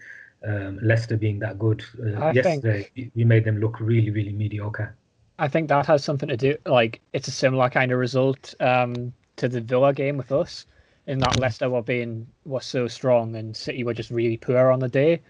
um, 0.45 0.79
Leicester 0.81 1.17
being 1.17 1.39
that 1.39 1.59
good. 1.59 1.83
Uh, 1.99 2.19
I 2.19 2.33
think- 2.33 2.63
yesterday, 2.63 2.89
we- 3.15 3.23
made 3.23 3.45
them 3.45 3.59
look 3.59 3.79
really, 3.79 4.09
really 4.09 4.33
mediocre. 4.33 4.95
I 5.39 5.47
think 5.47 5.69
that 5.69 5.85
has 5.87 6.03
something 6.03 6.29
to 6.29 6.37
do. 6.37 6.55
Like 6.65 6.99
it's 7.13 7.27
a 7.27 7.31
similar 7.31 7.69
kind 7.69 7.91
of 7.91 7.97
result 7.99 8.53
um, 8.59 9.13
to 9.37 9.47
the 9.47 9.61
Villa 9.61 9.93
game 9.93 10.17
with 10.17 10.31
us, 10.31 10.67
in 11.07 11.19
that 11.19 11.39
Leicester 11.39 11.69
were 11.69 11.81
being 11.81 12.27
was 12.45 12.65
so 12.65 12.87
strong 12.87 13.35
and 13.35 13.55
City 13.55 13.83
were 13.83 13.93
just 13.93 14.11
really 14.11 14.37
poor 14.37 14.69
on 14.69 14.79
the 14.79 14.89
day. 14.89 15.21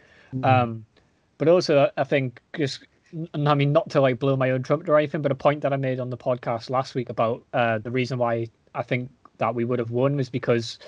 Um, 0.43 0.85
but 1.37 1.47
also, 1.47 1.89
I 1.97 2.03
think 2.03 2.41
just, 2.57 2.85
and 3.33 3.49
I 3.49 3.53
mean, 3.53 3.71
not 3.71 3.89
to 3.91 4.01
like 4.01 4.19
blow 4.19 4.35
my 4.35 4.51
own 4.51 4.63
trumpet 4.63 4.89
or 4.89 4.97
anything, 4.97 5.21
but 5.21 5.31
a 5.31 5.35
point 5.35 5.61
that 5.61 5.73
I 5.73 5.77
made 5.77 5.99
on 5.99 6.09
the 6.09 6.17
podcast 6.17 6.69
last 6.69 6.95
week 6.95 7.09
about 7.09 7.43
uh, 7.53 7.77
the 7.79 7.91
reason 7.91 8.17
why 8.17 8.47
I 8.73 8.83
think 8.83 9.09
that 9.37 9.55
we 9.55 9.65
would 9.65 9.79
have 9.79 9.91
won 9.91 10.15
was 10.15 10.29
because 10.29 10.79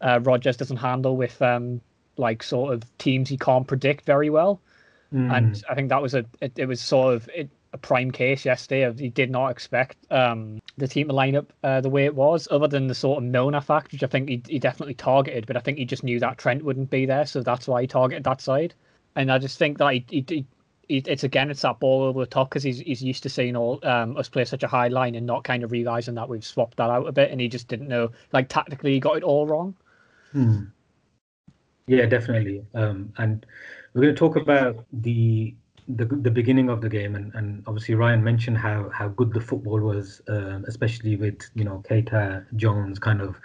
uh, 0.00 0.20
Rodgers 0.22 0.56
doesn't 0.56 0.76
handle 0.76 1.16
with 1.16 1.40
um, 1.42 1.80
like 2.16 2.42
sort 2.42 2.72
of 2.74 2.82
teams 2.98 3.28
he 3.28 3.36
can't 3.36 3.66
predict 3.66 4.04
very 4.06 4.30
well 4.30 4.60
Mm. 5.12 5.32
and 5.36 5.62
I 5.70 5.74
think 5.76 5.90
that 5.90 6.02
was 6.02 6.14
a 6.14 6.24
it, 6.40 6.58
it 6.58 6.66
was 6.66 6.80
sort 6.80 7.14
of 7.14 7.28
it, 7.32 7.48
a 7.72 7.78
prime 7.78 8.10
case 8.10 8.44
yesterday 8.44 8.82
of 8.82 8.98
he 8.98 9.10
did 9.10 9.30
not 9.30 9.48
expect 9.48 9.96
um, 10.10 10.60
the 10.76 10.88
team 10.88 11.06
to 11.06 11.14
line 11.14 11.36
up 11.36 11.52
uh, 11.62 11.80
the 11.80 11.88
way 11.88 12.04
it 12.04 12.16
was, 12.16 12.48
other 12.50 12.66
than 12.66 12.88
the 12.88 12.94
sort 12.96 13.18
of 13.18 13.24
Milner 13.24 13.60
fact, 13.60 13.92
which 13.92 14.02
I 14.02 14.08
think 14.08 14.28
he, 14.28 14.42
he 14.48 14.58
definitely 14.58 14.94
targeted, 14.94 15.46
but 15.46 15.56
I 15.56 15.60
think 15.60 15.78
he 15.78 15.84
just 15.84 16.02
knew 16.02 16.18
that 16.18 16.38
Trent 16.38 16.64
wouldn't 16.64 16.90
be 16.90 17.06
there, 17.06 17.26
so 17.26 17.42
that's 17.42 17.68
why 17.68 17.82
he 17.82 17.86
targeted 17.86 18.24
that 18.24 18.40
side. 18.40 18.74
And 19.14 19.30
I 19.30 19.38
just 19.38 19.56
think 19.58 19.78
that 19.78 19.92
he, 19.92 20.04
he, 20.08 20.24
he 20.28 20.34
he- 20.36 20.46
it's 20.88 21.24
again 21.24 21.50
it's 21.50 21.62
that 21.62 21.80
ball 21.80 22.02
over 22.02 22.20
the 22.20 22.26
top 22.26 22.50
because 22.50 22.62
he's 22.62 22.78
he's 22.80 23.02
used 23.02 23.22
to 23.22 23.28
seeing 23.28 23.56
all 23.56 23.78
um, 23.84 24.16
us 24.16 24.28
play 24.28 24.44
such 24.44 24.62
a 24.62 24.68
high 24.68 24.88
line 24.88 25.14
and 25.14 25.26
not 25.26 25.44
kind 25.44 25.64
of 25.64 25.72
realizing 25.72 26.14
that 26.14 26.28
we've 26.28 26.44
swapped 26.44 26.76
that 26.76 26.90
out 26.90 27.06
a 27.06 27.12
bit, 27.12 27.30
and 27.30 27.40
he 27.40 27.48
just 27.48 27.68
didn't 27.68 27.88
know 27.88 28.10
like 28.32 28.48
tactically 28.48 28.92
he 28.92 29.00
got 29.00 29.16
it 29.16 29.22
all 29.22 29.46
wrong. 29.46 29.74
Hmm. 30.32 30.64
Yeah, 31.86 32.06
definitely. 32.06 32.64
Um, 32.74 33.12
and 33.18 33.44
we're 33.92 34.02
going 34.02 34.14
to 34.14 34.18
talk 34.18 34.36
about 34.36 34.84
the 34.92 35.54
the 35.88 36.06
the 36.06 36.30
beginning 36.30 36.70
of 36.70 36.80
the 36.80 36.88
game, 36.88 37.14
and, 37.14 37.34
and 37.34 37.62
obviously 37.66 37.94
Ryan 37.94 38.24
mentioned 38.24 38.56
how 38.56 38.88
how 38.90 39.08
good 39.08 39.32
the 39.32 39.40
football 39.40 39.80
was, 39.80 40.22
um, 40.28 40.64
especially 40.66 41.16
with 41.16 41.50
you 41.54 41.64
know 41.64 41.82
Keita, 41.88 42.46
Jones, 42.56 42.98
kind 42.98 43.20
of 43.20 43.36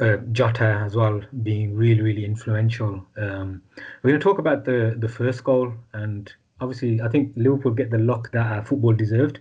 uh, 0.00 0.16
Jota 0.32 0.82
as 0.84 0.96
well 0.96 1.20
being 1.42 1.76
really 1.76 2.00
really 2.00 2.24
influential. 2.24 3.04
Um, 3.16 3.62
we're 4.02 4.10
going 4.10 4.20
to 4.20 4.24
talk 4.24 4.38
about 4.38 4.64
the 4.64 4.94
the 4.98 5.08
first 5.08 5.44
goal, 5.44 5.72
and 5.92 6.32
obviously 6.60 7.00
I 7.00 7.08
think 7.08 7.32
Liverpool 7.36 7.72
get 7.72 7.90
the 7.90 7.98
luck 7.98 8.30
that 8.32 8.46
our 8.46 8.64
football 8.64 8.92
deserved. 8.92 9.40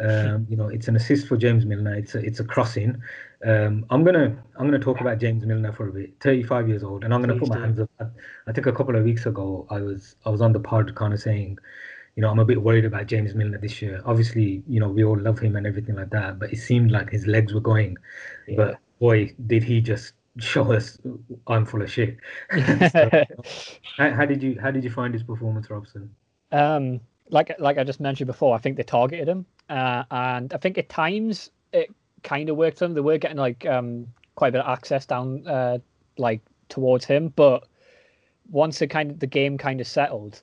Um, 0.00 0.46
you 0.48 0.56
know, 0.56 0.68
it's 0.68 0.88
an 0.88 0.96
assist 0.96 1.28
for 1.28 1.36
James 1.36 1.64
Milner. 1.64 1.94
It's 1.94 2.16
a, 2.16 2.18
it's 2.18 2.40
a 2.40 2.44
crossing. 2.44 3.00
Um, 3.46 3.86
I'm 3.90 4.02
gonna 4.02 4.36
I'm 4.56 4.66
gonna 4.66 4.80
talk 4.80 5.00
about 5.00 5.18
James 5.18 5.46
Milner 5.46 5.72
for 5.72 5.88
a 5.88 5.92
bit. 5.92 6.14
35 6.20 6.68
years 6.68 6.82
old, 6.82 7.04
and 7.04 7.14
I'm 7.14 7.20
gonna 7.20 7.34
Please 7.34 7.48
put 7.48 7.50
my 7.50 7.56
do. 7.56 7.62
hands 7.62 7.80
up. 7.80 7.90
I, 8.48 8.52
think 8.52 8.66
a 8.66 8.72
couple 8.72 8.96
of 8.96 9.04
weeks 9.04 9.26
ago, 9.26 9.66
I 9.70 9.80
was 9.80 10.16
I 10.24 10.30
was 10.30 10.40
on 10.40 10.52
the 10.52 10.58
pod, 10.58 10.92
kind 10.96 11.14
of 11.14 11.20
saying, 11.20 11.58
you 12.16 12.22
know, 12.22 12.30
I'm 12.30 12.40
a 12.40 12.44
bit 12.44 12.60
worried 12.60 12.84
about 12.84 13.06
James 13.06 13.34
Milner 13.36 13.58
this 13.58 13.80
year. 13.80 14.02
Obviously, 14.04 14.64
you 14.66 14.80
know, 14.80 14.88
we 14.88 15.04
all 15.04 15.18
love 15.18 15.38
him 15.38 15.54
and 15.54 15.66
everything 15.66 15.94
like 15.94 16.10
that, 16.10 16.40
but 16.40 16.52
it 16.52 16.58
seemed 16.58 16.90
like 16.90 17.10
his 17.10 17.28
legs 17.28 17.54
were 17.54 17.60
going. 17.60 17.96
But 18.56 18.80
boy, 18.98 19.32
did 19.46 19.62
he 19.62 19.80
just 19.80 20.14
show 20.38 20.72
us 20.72 20.98
I'm 21.46 21.64
full 21.66 21.82
of 21.82 21.90
shit. 21.90 22.16
So, 22.90 23.10
how, 23.96 24.10
how 24.10 24.24
did 24.26 24.42
you 24.42 24.58
how 24.60 24.70
did 24.70 24.84
you 24.84 24.90
find 24.90 25.14
his 25.14 25.22
performance, 25.22 25.70
Robson? 25.70 26.10
Um, 26.52 27.00
like 27.30 27.54
like 27.58 27.78
I 27.78 27.84
just 27.84 28.00
mentioned 28.00 28.26
before, 28.26 28.54
I 28.54 28.58
think 28.58 28.76
they 28.76 28.82
targeted 28.82 29.28
him, 29.28 29.46
uh, 29.68 30.04
and 30.10 30.52
I 30.52 30.56
think 30.58 30.78
at 30.78 30.88
times 30.88 31.50
it 31.72 31.92
kind 32.22 32.48
of 32.48 32.56
worked 32.56 32.78
for 32.78 32.84
them. 32.84 32.94
They 32.94 33.00
were 33.00 33.18
getting 33.18 33.38
like 33.38 33.66
um, 33.66 34.06
quite 34.34 34.48
a 34.48 34.52
bit 34.52 34.60
of 34.60 34.68
access 34.68 35.06
down 35.06 35.46
uh, 35.46 35.78
like 36.18 36.40
towards 36.68 37.04
him, 37.04 37.28
but 37.34 37.66
once 38.50 38.78
the 38.78 38.86
kind 38.86 39.10
of 39.10 39.20
the 39.20 39.26
game 39.26 39.56
kind 39.58 39.80
of 39.80 39.86
settled, 39.86 40.42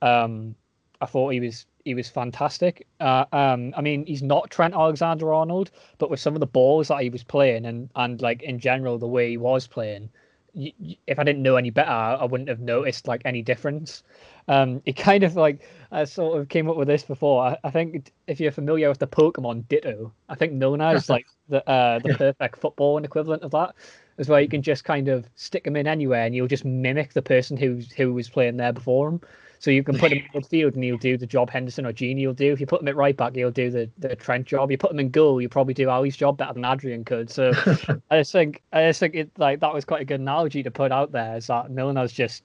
um, 0.00 0.54
I 1.00 1.06
thought 1.06 1.30
he 1.30 1.40
was 1.40 1.66
he 1.84 1.94
was 1.94 2.08
fantastic. 2.08 2.86
Uh, 3.00 3.24
um, 3.32 3.74
I 3.76 3.80
mean, 3.80 4.06
he's 4.06 4.22
not 4.22 4.50
Trent 4.50 4.74
Alexander 4.74 5.32
Arnold, 5.32 5.70
but 5.98 6.10
with 6.10 6.20
some 6.20 6.34
of 6.34 6.40
the 6.40 6.46
balls 6.46 6.88
that 6.88 7.02
he 7.02 7.10
was 7.10 7.24
playing 7.24 7.66
and 7.66 7.90
and 7.96 8.22
like 8.22 8.42
in 8.42 8.58
general 8.58 8.98
the 8.98 9.06
way 9.08 9.30
he 9.30 9.36
was 9.36 9.66
playing, 9.66 10.10
if 10.54 11.18
I 11.18 11.24
didn't 11.24 11.42
know 11.42 11.56
any 11.56 11.70
better, 11.70 11.90
I 11.90 12.24
wouldn't 12.24 12.48
have 12.48 12.60
noticed 12.60 13.08
like 13.08 13.22
any 13.24 13.42
difference. 13.42 14.02
Um, 14.48 14.82
it 14.84 14.96
kind 14.96 15.24
of 15.24 15.36
like 15.36 15.62
I 15.90 16.04
sort 16.04 16.38
of 16.38 16.48
came 16.48 16.68
up 16.68 16.76
with 16.76 16.88
this 16.88 17.02
before. 17.02 17.44
I, 17.44 17.56
I 17.64 17.70
think 17.70 18.12
if 18.26 18.40
you're 18.40 18.52
familiar 18.52 18.88
with 18.88 18.98
the 18.98 19.06
Pokemon 19.06 19.68
Ditto, 19.68 20.12
I 20.28 20.34
think 20.34 20.52
Nona 20.52 20.92
is 20.92 21.08
like 21.08 21.26
the 21.48 21.66
uh, 21.68 22.00
the 22.00 22.14
perfect 22.14 22.60
footballing 22.60 23.04
equivalent 23.04 23.42
of 23.42 23.52
that. 23.52 23.74
Is 24.18 24.28
where 24.28 24.40
you 24.40 24.48
can 24.48 24.62
just 24.62 24.84
kind 24.84 25.08
of 25.08 25.26
stick 25.36 25.64
them 25.64 25.74
in 25.74 25.86
anywhere, 25.86 26.24
and 26.24 26.34
you'll 26.34 26.48
just 26.48 26.66
mimic 26.66 27.14
the 27.14 27.22
person 27.22 27.56
who's 27.56 27.90
who 27.90 28.12
was 28.12 28.28
playing 28.28 28.58
there 28.58 28.72
before 28.72 29.08
him. 29.08 29.20
So 29.62 29.70
you 29.70 29.84
can 29.84 29.96
put 29.96 30.10
him 30.10 30.24
in 30.34 30.42
midfield, 30.42 30.74
and 30.74 30.82
he'll 30.82 30.96
do 30.96 31.16
the 31.16 31.24
job 31.24 31.48
Henderson 31.48 31.86
or 31.86 31.92
Gini 31.92 32.26
will 32.26 32.34
do. 32.34 32.52
If 32.52 32.58
you 32.58 32.66
put 32.66 32.82
him 32.82 32.88
at 32.88 32.96
right 32.96 33.16
back, 33.16 33.36
he'll 33.36 33.52
do 33.52 33.70
the, 33.70 33.88
the 33.96 34.16
Trent 34.16 34.44
job. 34.44 34.72
You 34.72 34.76
put 34.76 34.90
him 34.90 34.98
in 34.98 35.10
goal, 35.10 35.40
you 35.40 35.48
probably 35.48 35.72
do 35.72 35.88
Ali's 35.88 36.16
job 36.16 36.36
better 36.36 36.52
than 36.52 36.64
Adrian 36.64 37.04
could. 37.04 37.30
So 37.30 37.52
I 38.10 38.18
just 38.18 38.32
think 38.32 38.60
I 38.72 38.88
just 38.88 38.98
think 38.98 39.14
it 39.14 39.30
like 39.38 39.60
that 39.60 39.72
was 39.72 39.84
quite 39.84 40.02
a 40.02 40.04
good 40.04 40.18
analogy 40.18 40.64
to 40.64 40.70
put 40.72 40.90
out 40.90 41.12
there. 41.12 41.36
Is 41.36 41.46
that 41.46 41.70
Milner's 41.70 42.12
just 42.12 42.42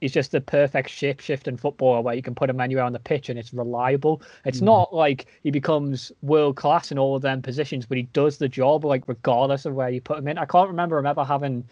he's 0.00 0.12
just 0.12 0.32
the 0.32 0.40
perfect 0.40 0.88
shape 0.88 1.20
shifting 1.20 1.58
footballer 1.58 2.00
where 2.00 2.14
you 2.14 2.22
can 2.22 2.34
put 2.34 2.48
him 2.48 2.60
anywhere 2.60 2.84
on 2.84 2.92
the 2.94 3.00
pitch 3.00 3.28
and 3.28 3.38
it's 3.38 3.52
reliable. 3.52 4.22
It's 4.46 4.60
Mhm. 4.60 4.64
not 4.64 4.94
like 4.94 5.26
he 5.42 5.50
becomes 5.50 6.10
world 6.22 6.56
class 6.56 6.90
in 6.90 6.98
all 6.98 7.16
of 7.16 7.22
them 7.22 7.42
positions, 7.42 7.84
but 7.84 7.98
he 7.98 8.04
does 8.04 8.38
the 8.38 8.48
job 8.48 8.82
like 8.82 9.06
regardless 9.06 9.66
of 9.66 9.74
where 9.74 9.90
you 9.90 10.00
put 10.00 10.18
him 10.18 10.28
in. 10.28 10.38
I 10.38 10.46
can't 10.46 10.68
remember 10.68 10.96
him 10.96 11.06
ever 11.06 11.22
having 11.24 11.64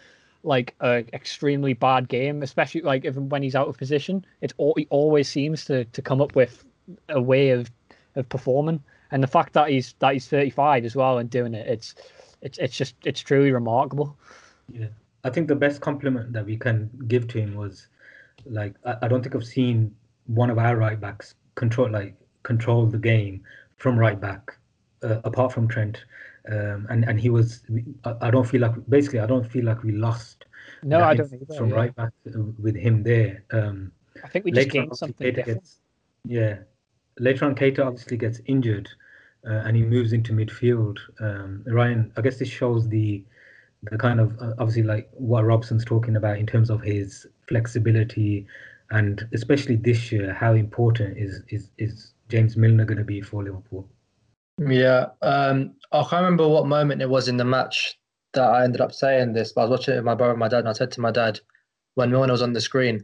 like 0.45 0.75
a 0.79 1.03
extremely 1.13 1.73
bad 1.73 2.07
game, 2.07 2.43
especially 2.43 2.81
like 2.81 3.05
even 3.05 3.29
when 3.29 3.43
he's 3.43 3.55
out 3.55 3.67
of 3.67 3.77
position. 3.77 4.25
All 4.57 4.73
he 4.77 4.87
always 4.89 5.27
seems 5.27 5.65
to 5.65 5.85
to 5.85 6.01
come 6.01 6.21
up 6.21 6.35
with 6.35 6.63
a 7.09 7.21
way 7.21 7.49
of 7.49 7.69
of 8.15 8.29
performing. 8.29 8.81
And 9.11 9.21
the 9.21 9.27
fact 9.27 9.53
that 9.53 9.69
he's 9.69 9.93
that 9.99 10.13
he's 10.13 10.27
35 10.27 10.85
as 10.85 10.95
well 10.95 11.17
and 11.17 11.29
doing 11.29 11.53
it, 11.53 11.67
it's 11.67 11.95
it's 12.41 12.57
it's 12.57 12.77
just 12.77 12.95
it's 13.03 13.21
truly 13.21 13.51
remarkable. 13.51 14.17
Yeah, 14.71 14.87
I 15.23 15.29
think 15.29 15.47
the 15.47 15.55
best 15.55 15.81
compliment 15.81 16.33
that 16.33 16.45
we 16.45 16.57
can 16.57 16.89
give 17.07 17.27
to 17.29 17.39
him 17.39 17.55
was 17.55 17.87
like 18.45 18.75
I, 18.85 18.97
I 19.03 19.07
don't 19.07 19.21
think 19.21 19.35
I've 19.35 19.45
seen 19.45 19.95
one 20.27 20.49
of 20.49 20.57
our 20.57 20.75
right 20.75 20.99
backs 20.99 21.35
control 21.55 21.89
like 21.89 22.15
control 22.43 22.85
the 22.85 22.97
game 22.97 23.43
from 23.77 23.97
right 23.97 24.19
back 24.19 24.57
uh, 25.03 25.21
apart 25.23 25.51
from 25.51 25.67
Trent. 25.67 26.03
Um, 26.51 26.87
and 26.89 27.05
and 27.05 27.19
he 27.19 27.29
was 27.29 27.63
I, 28.03 28.15
I 28.27 28.31
don't 28.31 28.45
feel 28.47 28.61
like 28.61 28.73
basically 28.89 29.19
I 29.19 29.25
don't 29.25 29.45
feel 29.49 29.65
like 29.65 29.83
we 29.83 29.91
lost 29.93 30.45
No, 30.83 31.01
I 31.03 31.15
don't 31.15 31.31
either. 31.33 31.45
from 31.57 31.69
yeah. 31.69 31.75
right 31.75 31.95
back 31.95 32.11
uh, 32.27 32.39
with 32.59 32.75
him 32.75 33.03
there. 33.03 33.43
Um, 33.51 33.91
I 34.23 34.27
think 34.29 34.45
we 34.45 34.51
just 34.51 34.67
later 34.67 34.79
on, 34.81 34.89
gained 34.89 34.97
something 34.97 35.27
Keita 35.27 35.35
different. 35.35 35.63
gets 35.63 35.79
yeah. 36.25 36.57
Later 37.19 37.45
on, 37.45 37.55
Keita 37.55 37.85
obviously 37.85 38.17
gets 38.17 38.41
injured, 38.45 38.89
uh, 39.47 39.63
and 39.65 39.75
he 39.75 39.83
moves 39.83 40.13
into 40.13 40.33
midfield. 40.33 40.97
Um, 41.19 41.63
Ryan, 41.67 42.11
I 42.17 42.21
guess 42.21 42.37
this 42.39 42.49
shows 42.49 42.87
the 42.89 43.23
the 43.83 43.97
kind 43.97 44.19
of 44.19 44.39
uh, 44.41 44.53
obviously 44.59 44.83
like 44.83 45.09
what 45.13 45.45
Robson's 45.45 45.85
talking 45.85 46.15
about 46.15 46.37
in 46.37 46.45
terms 46.47 46.69
of 46.69 46.81
his 46.81 47.27
flexibility, 47.47 48.47
and 48.91 49.27
especially 49.33 49.75
this 49.77 50.11
year, 50.11 50.33
how 50.33 50.53
important 50.53 51.17
is 51.17 51.41
is 51.49 51.69
is 51.77 52.13
James 52.29 52.57
Milner 52.57 52.85
going 52.85 52.97
to 52.97 53.03
be 53.03 53.21
for 53.21 53.43
Liverpool? 53.43 53.87
Yeah, 54.57 55.07
um, 55.21 55.75
I 55.91 55.99
can't 56.01 56.23
remember 56.23 56.47
what 56.47 56.65
moment 56.67 57.01
it 57.01 57.09
was 57.09 57.27
in 57.27 57.37
the 57.37 57.45
match 57.45 57.99
that 58.33 58.43
I 58.43 58.63
ended 58.63 58.81
up 58.81 58.93
saying 58.93 59.33
this, 59.33 59.51
but 59.51 59.61
I 59.61 59.63
was 59.65 59.79
watching 59.79 59.93
it 59.93 59.97
with 59.97 60.05
my 60.05 60.15
brother 60.15 60.31
and 60.31 60.39
my 60.39 60.47
dad, 60.47 60.59
and 60.59 60.69
I 60.69 60.73
said 60.73 60.91
to 60.93 61.01
my 61.01 61.11
dad 61.11 61.39
when 61.95 62.11
Milner 62.11 62.31
was 62.33 62.41
on 62.41 62.53
the 62.53 62.61
screen, 62.61 63.03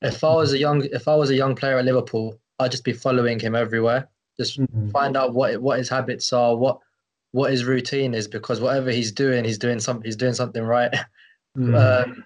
if 0.00 0.22
I 0.24 0.32
was 0.34 0.52
a 0.52 0.58
young 0.58 0.84
if 0.84 1.06
I 1.08 1.14
was 1.14 1.30
a 1.30 1.34
young 1.34 1.54
player 1.54 1.78
at 1.78 1.84
Liverpool, 1.84 2.38
I'd 2.58 2.70
just 2.70 2.84
be 2.84 2.92
following 2.92 3.38
him 3.38 3.54
everywhere, 3.54 4.08
just 4.38 4.58
Mhm. 4.58 4.90
find 4.92 5.16
out 5.16 5.34
what 5.34 5.60
what 5.60 5.78
his 5.78 5.88
habits 5.88 6.32
are, 6.32 6.56
what 6.56 6.78
what 7.32 7.50
his 7.50 7.64
routine 7.64 8.14
is, 8.14 8.28
because 8.28 8.60
whatever 8.60 8.90
he's 8.90 9.12
doing, 9.12 9.44
he's 9.44 9.58
doing 9.58 9.80
something 9.80 10.04
he's 10.04 10.16
doing 10.16 10.34
something 10.34 10.62
right. 10.62 10.92
Mm. 11.58 11.74
Um, 12.06 12.24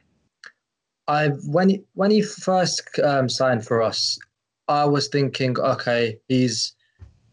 I 1.08 1.30
when 1.50 1.68
he, 1.68 1.84
when 1.94 2.12
he 2.12 2.22
first 2.22 2.96
um, 3.00 3.28
signed 3.28 3.66
for 3.66 3.82
us, 3.82 4.16
I 4.68 4.84
was 4.84 5.08
thinking, 5.08 5.58
okay, 5.58 6.20
he's 6.28 6.75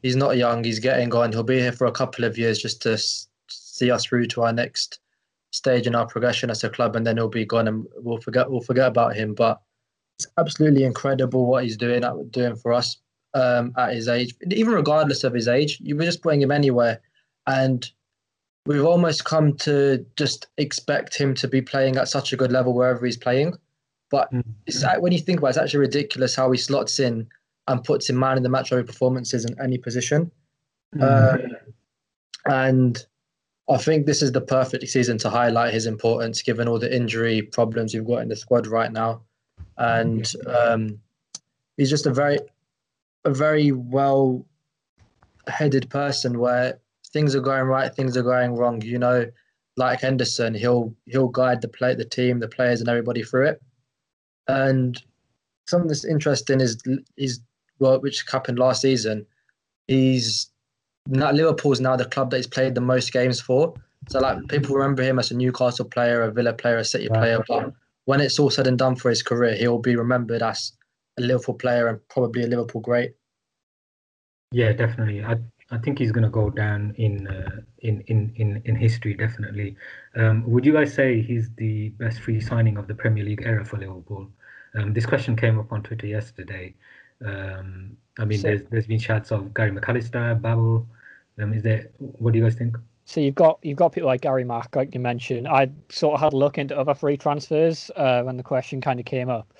he's 0.04 0.16
not 0.16 0.38
young, 0.38 0.64
he's 0.64 0.80
getting 0.80 1.12
on. 1.16 1.32
He'll 1.32 1.44
be 1.44 1.60
here 1.60 1.72
for 1.72 1.88
a 1.88 1.92
couple 1.92 2.26
of 2.26 2.38
years 2.38 2.60
just 2.60 2.82
to 2.84 2.98
see 3.50 3.90
us 3.90 4.06
through 4.06 4.28
to 4.28 4.44
our 4.44 4.54
next 4.54 5.00
stage 5.52 5.88
in 5.88 5.96
our 5.96 6.06
progression 6.06 6.50
as 6.52 6.64
a 6.64 6.70
club, 6.70 6.96
and 6.96 7.08
then 7.08 7.18
he'll 7.18 7.30
be 7.30 7.46
gone, 7.46 7.68
and 7.68 7.86
we'll 7.98 8.22
forget 8.22 8.52
we'll 8.52 8.62
forget 8.62 8.88
about 8.88 9.16
him. 9.16 9.34
But 9.34 9.60
it's 10.20 10.28
absolutely 10.38 10.84
incredible 10.84 11.48
what 11.48 11.64
he's 11.64 11.78
doing 11.78 12.04
at, 12.04 12.32
doing 12.32 12.56
for 12.56 12.74
us 12.74 12.98
um, 13.34 13.74
at 13.78 13.94
his 13.96 14.08
age, 14.08 14.36
even 14.52 14.74
regardless 14.74 15.24
of 15.24 15.34
his 15.34 15.48
age. 15.48 15.80
You 15.82 15.96
were 15.96 16.06
just 16.06 16.22
putting 16.22 16.42
him 16.42 16.52
anywhere, 16.52 17.02
and 17.48 17.90
we've 18.66 18.86
almost 18.86 19.26
come 19.26 19.58
to 19.58 20.06
just 20.18 20.48
expect 20.58 21.18
him 21.18 21.34
to 21.36 21.48
be 21.48 21.62
playing 21.62 21.98
at 21.98 22.08
such 22.08 22.32
a 22.34 22.38
good 22.38 22.52
level 22.52 22.74
wherever 22.74 23.06
he's 23.06 23.18
playing. 23.18 23.56
But 24.10 24.32
Mm. 24.32 25.02
when 25.02 25.12
you 25.12 25.20
think 25.20 25.40
about 25.40 25.48
it, 25.48 25.50
it's 25.52 25.58
actually 25.58 25.80
ridiculous 25.80 26.36
how 26.36 26.52
he 26.52 26.58
slots 26.58 27.00
in 27.00 27.28
and 27.68 27.84
puts 27.84 28.10
in 28.10 28.18
man 28.18 28.38
in 28.38 28.44
the 28.44 28.50
match 28.50 28.72
every 28.72 28.84
performances 28.84 29.46
in 29.46 29.56
any 29.62 29.78
position. 29.78 30.32
Mm. 30.96 31.34
Um, 31.34 31.52
and 32.46 33.06
I 33.70 33.78
think 33.78 34.06
this 34.06 34.22
is 34.22 34.32
the 34.32 34.42
perfect 34.42 34.88
season 34.90 35.18
to 35.20 35.30
highlight 35.30 35.74
his 35.74 35.86
importance, 35.86 36.42
given 36.42 36.68
all 36.68 36.80
the 36.80 36.94
injury 36.94 37.42
problems 37.42 37.94
you've 37.94 38.08
got 38.08 38.22
in 38.22 38.28
the 38.28 38.36
squad 38.36 38.68
right 38.68 38.92
now. 38.92 39.22
And 39.78 40.32
um, 40.48 41.00
he's 41.78 41.90
just 41.90 42.06
a 42.06 42.14
very, 42.14 42.40
a 43.24 43.34
very 43.34 43.72
well 43.72 44.46
headed 45.48 45.90
person 45.90 46.40
where 46.40 46.80
things 47.12 47.36
are 47.36 47.42
going 47.42 47.64
right, 47.64 47.94
things 47.94 48.18
are 48.18 48.24
going 48.24 48.56
wrong. 48.56 48.82
You 48.82 49.00
know, 49.00 49.32
like 49.78 50.02
Henderson, 50.02 50.54
he'll 50.54 50.94
he'll 51.06 51.30
guide 51.30 51.62
the 51.62 51.70
play, 51.70 51.96
the 51.96 52.06
team, 52.06 52.40
the 52.40 52.50
players, 52.50 52.82
and 52.82 52.90
everybody 52.90 53.24
through 53.24 53.48
it. 53.48 53.62
And 54.50 55.02
something 55.68 55.88
that's 55.88 56.06
interesting 56.06 56.60
is 56.60 56.78
is 57.16 57.40
which 57.84 58.24
happened 58.32 58.60
last 58.60 58.82
season. 58.82 59.26
He's 59.88 60.50
now 61.08 61.32
Liverpool's 61.32 61.82
now 61.82 61.96
the 61.96 62.06
club 62.06 62.32
that 62.32 62.38
he's 62.38 62.48
played 62.48 62.76
the 62.76 62.82
most 62.82 63.12
games 63.12 63.42
for. 63.42 63.74
So 64.10 64.20
like 64.20 64.48
people 64.48 64.76
remember 64.76 65.04
him 65.04 65.20
as 65.20 65.32
a 65.32 65.36
Newcastle 65.36 65.86
player, 65.86 66.22
a 66.24 66.32
Villa 66.32 66.54
player, 66.54 66.78
a 66.78 66.86
City 66.86 67.08
Right. 67.10 67.20
player. 67.20 67.44
But 67.48 67.74
when 68.06 68.22
it's 68.22 68.40
all 68.40 68.50
said 68.50 68.68
and 68.68 68.78
done 68.78 68.96
for 68.96 69.10
his 69.10 69.24
career, 69.24 69.56
he'll 69.56 69.80
be 69.80 69.96
remembered 69.96 70.42
as 70.42 70.74
a 71.18 71.22
Liverpool 71.22 71.56
player 71.56 71.88
and 71.88 72.00
probably 72.10 72.44
a 72.44 72.48
Liverpool 72.48 72.82
great. 72.82 73.14
Yeah, 74.52 74.74
definitely. 74.74 75.24
I 75.24 75.38
I 75.72 75.78
think 75.80 75.98
he's 75.98 76.12
going 76.12 76.24
to 76.24 76.30
go 76.30 76.50
down 76.50 76.94
in 76.98 77.28
uh, 77.28 77.62
in 77.80 78.02
in 78.08 78.34
in 78.36 78.62
in 78.66 78.76
history. 78.76 79.14
Definitely. 79.16 79.76
Um, 80.16 80.44
would 80.52 80.66
you 80.66 80.74
guys 80.74 80.94
say 80.94 81.22
he's 81.22 81.50
the 81.56 81.90
best 81.90 82.20
free 82.20 82.40
signing 82.40 82.78
of 82.78 82.88
the 82.88 82.94
Premier 82.94 83.24
League 83.24 83.42
era 83.44 83.66
for 83.66 83.78
Liverpool? 83.78 84.30
Um, 84.76 84.94
this 84.94 85.06
question 85.06 85.36
came 85.36 85.60
up 85.60 85.72
on 85.72 85.82
Twitter 85.82 86.08
yesterday. 86.08 86.76
Um, 87.26 87.98
I 88.20 88.26
mean, 88.26 88.40
So- 88.40 88.48
there's 88.48 88.64
there's 88.70 88.88
been 88.88 89.00
chats 89.00 89.32
of 89.32 89.54
Gary 89.54 89.72
McAllister, 89.72 90.42
Babel. 90.42 90.88
Um, 91.40 91.54
is 91.54 91.64
there? 91.64 91.90
What 91.98 92.34
do 92.34 92.40
you 92.40 92.46
guys 92.46 92.56
think? 92.56 92.78
So 93.06 93.20
you've 93.20 93.36
got 93.36 93.60
you've 93.64 93.78
got 93.78 93.92
people 93.92 94.08
like 94.08 94.22
Gary 94.22 94.44
Mack, 94.44 94.76
like 94.76 94.94
you 94.94 95.00
mentioned. 95.00 95.48
I 95.48 95.70
sort 95.90 96.14
of 96.16 96.20
had 96.22 96.34
a 96.34 96.38
look 96.38 96.58
into 96.58 96.78
other 96.78 96.94
free 96.94 97.18
transfers 97.18 97.92
uh, 97.96 98.22
when 98.24 98.38
the 98.38 98.44
question 98.44 98.82
kind 98.82 99.00
of 99.00 99.06
came 99.06 99.30
up, 99.30 99.54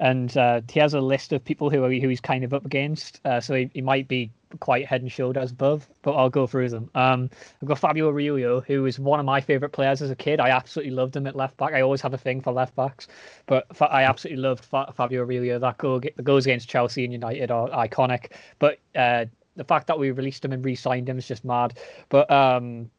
and 0.00 0.36
uh, 0.36 0.60
he 0.70 0.80
has 0.80 0.94
a 0.94 1.00
list 1.00 1.32
of 1.32 1.44
people 1.44 1.70
who 1.70 1.84
are, 1.84 1.92
who 1.92 2.08
he's 2.08 2.20
kind 2.20 2.44
of 2.44 2.54
up 2.54 2.64
against. 2.64 3.20
Uh, 3.24 3.40
so 3.40 3.54
he, 3.54 3.70
he 3.74 3.80
might 3.80 4.08
be 4.08 4.30
quite 4.60 4.86
head 4.86 5.02
and 5.02 5.12
shoulders 5.12 5.50
above, 5.50 5.88
but 6.02 6.12
I'll 6.12 6.30
go 6.30 6.46
through 6.46 6.70
them. 6.70 6.90
Um, 6.94 7.30
I've 7.60 7.68
got 7.68 7.78
Fabio 7.78 8.08
Aurelio, 8.08 8.60
who 8.60 8.86
is 8.86 8.98
one 8.98 9.20
of 9.20 9.26
my 9.26 9.40
favorite 9.40 9.70
players 9.70 10.00
as 10.00 10.10
a 10.10 10.16
kid. 10.16 10.40
I 10.40 10.50
absolutely 10.50 10.94
loved 10.94 11.16
him 11.16 11.26
at 11.26 11.36
left 11.36 11.56
back. 11.56 11.74
I 11.74 11.82
always 11.82 12.00
have 12.00 12.14
a 12.14 12.18
thing 12.18 12.40
for 12.40 12.52
left 12.52 12.74
backs, 12.74 13.08
but 13.46 13.66
Fa- 13.76 13.90
I 13.90 14.04
absolutely 14.04 14.42
loved 14.42 14.64
Fa- 14.64 14.92
Fabio 14.94 15.22
Aurelio. 15.22 15.58
That 15.58 15.78
goal, 15.78 16.00
the 16.00 16.22
goals 16.22 16.46
against 16.46 16.68
Chelsea 16.68 17.04
and 17.04 17.12
United 17.12 17.50
are 17.50 17.68
iconic. 17.68 18.32
But 18.58 18.78
uh, 18.94 19.26
the 19.56 19.64
fact 19.64 19.88
that 19.88 19.98
we 19.98 20.10
released 20.12 20.44
him 20.44 20.52
and 20.52 20.64
re-signed 20.64 21.08
him 21.08 21.18
is 21.18 21.26
just 21.26 21.44
mad. 21.44 21.78
But 22.08 22.30
um, 22.30 22.90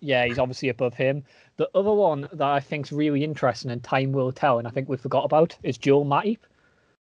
yeah, 0.00 0.24
he's 0.26 0.38
obviously 0.38 0.68
above 0.68 0.94
him. 0.94 1.24
The 1.56 1.68
other 1.74 1.92
one 1.92 2.28
that 2.32 2.48
I 2.48 2.60
think 2.60 2.86
is 2.86 2.92
really 2.92 3.24
interesting 3.24 3.70
and 3.70 3.82
time 3.82 4.12
will 4.12 4.32
tell, 4.32 4.58
and 4.58 4.66
I 4.66 4.70
think 4.70 4.88
we 4.88 4.96
forgot 4.96 5.24
about, 5.24 5.56
is 5.62 5.78
Joel 5.78 6.04
Matip, 6.04 6.38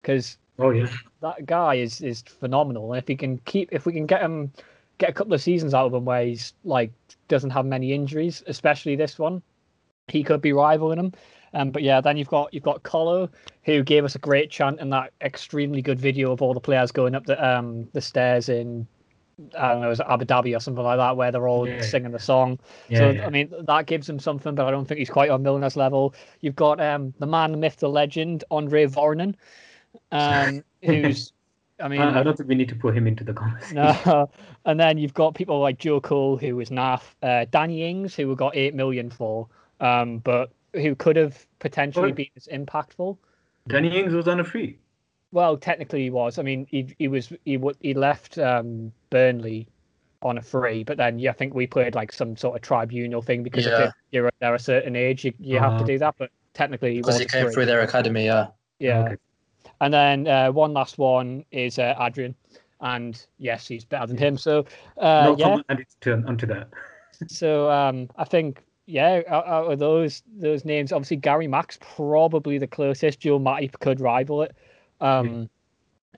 because 0.01 0.37
oh 0.59 0.71
yeah, 0.71 0.87
that 1.21 1.45
guy 1.45 1.75
is 1.75 2.01
is 2.01 2.21
phenomenal. 2.21 2.91
And 2.93 3.01
if 3.01 3.07
he 3.07 3.15
can 3.15 3.37
keep, 3.39 3.69
if 3.71 3.85
we 3.85 3.93
can 3.93 4.05
get 4.05 4.21
him, 4.21 4.51
get 4.97 5.09
a 5.09 5.13
couple 5.13 5.33
of 5.33 5.41
seasons 5.41 5.73
out 5.73 5.87
of 5.87 5.93
him 5.93 6.05
where 6.05 6.25
he's 6.25 6.53
like 6.63 6.91
doesn't 7.27 7.51
have 7.51 7.65
many 7.65 7.93
injuries, 7.93 8.43
especially 8.47 8.95
this 8.95 9.19
one, 9.19 9.41
he 10.07 10.23
could 10.23 10.41
be 10.41 10.53
rivaling 10.53 10.99
him. 10.99 11.13
Um, 11.53 11.71
but 11.71 11.83
yeah, 11.83 11.99
then 11.99 12.17
you've 12.17 12.29
got 12.29 12.53
you've 12.53 12.63
got 12.63 12.83
Colo, 12.83 13.29
who 13.63 13.83
gave 13.83 14.05
us 14.05 14.15
a 14.15 14.19
great 14.19 14.49
chant 14.49 14.79
in 14.79 14.89
that 14.91 15.11
extremely 15.21 15.81
good 15.81 15.99
video 15.99 16.31
of 16.31 16.41
all 16.41 16.53
the 16.53 16.61
players 16.61 16.91
going 16.91 17.15
up 17.15 17.25
the 17.25 17.45
um 17.45 17.89
the 17.93 18.01
stairs 18.01 18.47
in 18.47 18.87
I 19.57 19.69
don't 19.69 19.81
know, 19.81 19.87
it 19.87 19.89
was 19.89 19.99
Abu 20.01 20.25
Dhabi 20.25 20.55
or 20.55 20.59
something 20.59 20.83
like 20.83 20.97
that, 20.97 21.17
where 21.17 21.31
they're 21.31 21.47
all 21.47 21.67
yeah. 21.67 21.81
singing 21.81 22.11
the 22.11 22.19
song. 22.19 22.59
Yeah, 22.89 22.97
so 22.99 23.09
yeah. 23.09 23.25
I 23.25 23.29
mean, 23.29 23.51
that 23.59 23.85
gives 23.85 24.07
him 24.07 24.19
something, 24.19 24.55
but 24.55 24.65
I 24.65 24.71
don't 24.71 24.85
think 24.85 24.99
he's 24.99 25.09
quite 25.09 25.29
on 25.29 25.43
Milner's 25.43 25.75
level. 25.75 26.13
You've 26.41 26.55
got 26.55 26.79
um 26.79 27.13
the 27.19 27.25
man, 27.25 27.51
the 27.51 27.57
myth, 27.57 27.77
the 27.77 27.89
legend, 27.89 28.43
Andre 28.51 28.85
Voronin, 28.85 29.35
um, 30.11 30.63
who's. 30.83 31.33
I 31.79 31.87
mean, 31.87 31.99
I 31.99 32.21
don't 32.21 32.37
think 32.37 32.47
we 32.47 32.53
need 32.53 32.69
to 32.69 32.75
put 32.75 32.95
him 32.95 33.07
into 33.07 33.23
the 33.23 33.33
conversation. 33.33 33.77
No, 33.77 34.29
and 34.65 34.79
then 34.79 34.99
you've 34.99 35.15
got 35.15 35.33
people 35.33 35.59
like 35.59 35.79
Joe 35.79 35.99
Cole, 35.99 36.37
who 36.37 36.55
was 36.55 36.69
naff, 36.69 37.01
uh, 37.23 37.45
Danny 37.49 37.89
Ings, 37.89 38.13
who 38.13 38.27
we 38.27 38.35
got 38.35 38.55
eight 38.55 38.75
million 38.75 39.09
for, 39.09 39.47
um, 39.79 40.19
but 40.19 40.51
who 40.73 40.93
could 40.93 41.15
have 41.15 41.43
potentially 41.57 42.11
been 42.11 42.27
as 42.37 42.47
impactful. 42.53 43.17
Danny 43.67 43.97
Ings 43.97 44.13
was 44.13 44.27
on 44.27 44.39
a 44.39 44.43
free. 44.43 44.77
Well, 45.31 45.57
technically 45.57 46.03
he 46.03 46.09
was. 46.09 46.37
I 46.37 46.41
mean, 46.43 46.67
he 46.69 46.93
he 46.99 47.07
was 47.07 47.31
he 47.45 47.59
he 47.79 47.93
left 47.93 48.37
um, 48.37 48.91
Burnley 49.09 49.67
on 50.21 50.37
a 50.37 50.41
free, 50.41 50.83
but 50.83 50.97
then 50.97 51.19
yeah, 51.19 51.31
I 51.31 51.33
think 51.33 51.53
we 51.53 51.67
played 51.67 51.95
like 51.95 52.11
some 52.11 52.35
sort 52.35 52.55
of 52.55 52.61
tribunal 52.61 53.21
thing 53.21 53.43
because 53.43 53.65
yeah. 53.65 53.87
if 53.87 53.93
you're 54.11 54.31
there 54.39 54.53
a 54.53 54.59
certain 54.59 54.95
age, 54.95 55.25
you, 55.25 55.33
you 55.39 55.57
uh-huh. 55.57 55.69
have 55.69 55.77
to 55.79 55.83
uh-huh. 55.83 55.87
do 55.87 55.99
that. 55.99 56.15
But 56.17 56.31
technically, 56.53 56.97
because 56.97 57.17
he, 57.17 57.23
he 57.23 57.29
came 57.29 57.45
free. 57.45 57.53
through 57.53 57.65
their 57.65 57.81
academy, 57.81 58.25
yeah. 58.25 58.47
Yeah, 58.79 59.03
okay. 59.03 59.17
and 59.79 59.93
then 59.93 60.27
uh, 60.27 60.51
one 60.51 60.73
last 60.73 60.97
one 60.97 61.45
is 61.51 61.79
uh, 61.79 61.95
Adrian, 61.99 62.35
and 62.81 63.23
yes, 63.37 63.67
he's 63.67 63.85
better 63.85 64.07
than 64.07 64.17
him. 64.17 64.37
So 64.37 64.65
uh, 64.97 65.23
no 65.23 65.37
yeah, 65.37 65.45
comment 65.45 66.27
onto 66.27 66.45
that. 66.47 66.69
so 67.27 67.69
um, 67.71 68.09
I 68.17 68.25
think 68.25 68.63
yeah, 68.85 69.21
out, 69.27 69.47
out, 69.47 69.71
of 69.71 69.79
those 69.79 70.23
those 70.35 70.65
names, 70.65 70.91
obviously 70.91 71.17
Gary 71.17 71.47
Mack's 71.47 71.79
probably 71.95 72.57
the 72.57 72.67
closest. 72.67 73.21
Joe 73.21 73.39
Matip 73.39 73.79
could 73.79 74.01
rival 74.01 74.41
it. 74.41 74.55
Um, 75.01 75.27
mm. 75.27 75.49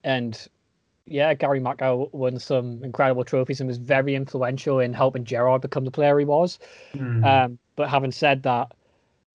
And 0.04 0.48
yeah, 1.06 1.34
Gary 1.34 1.60
Mack 1.60 1.80
won 1.82 2.40
some 2.40 2.84
incredible 2.84 3.24
trophies 3.24 3.60
and 3.60 3.68
was 3.68 3.78
very 3.78 4.16
influential 4.16 4.80
in 4.80 4.94
helping 4.94 5.26
Gerrard 5.26 5.62
become 5.62 5.86
the 5.86 5.92
player 5.92 6.18
he 6.20 6.26
was. 6.26 6.60
Mm. 6.94 7.26
Um, 7.26 7.60
but 7.76 7.90
having 7.90 8.12
said 8.12 8.44
that, 8.44 8.74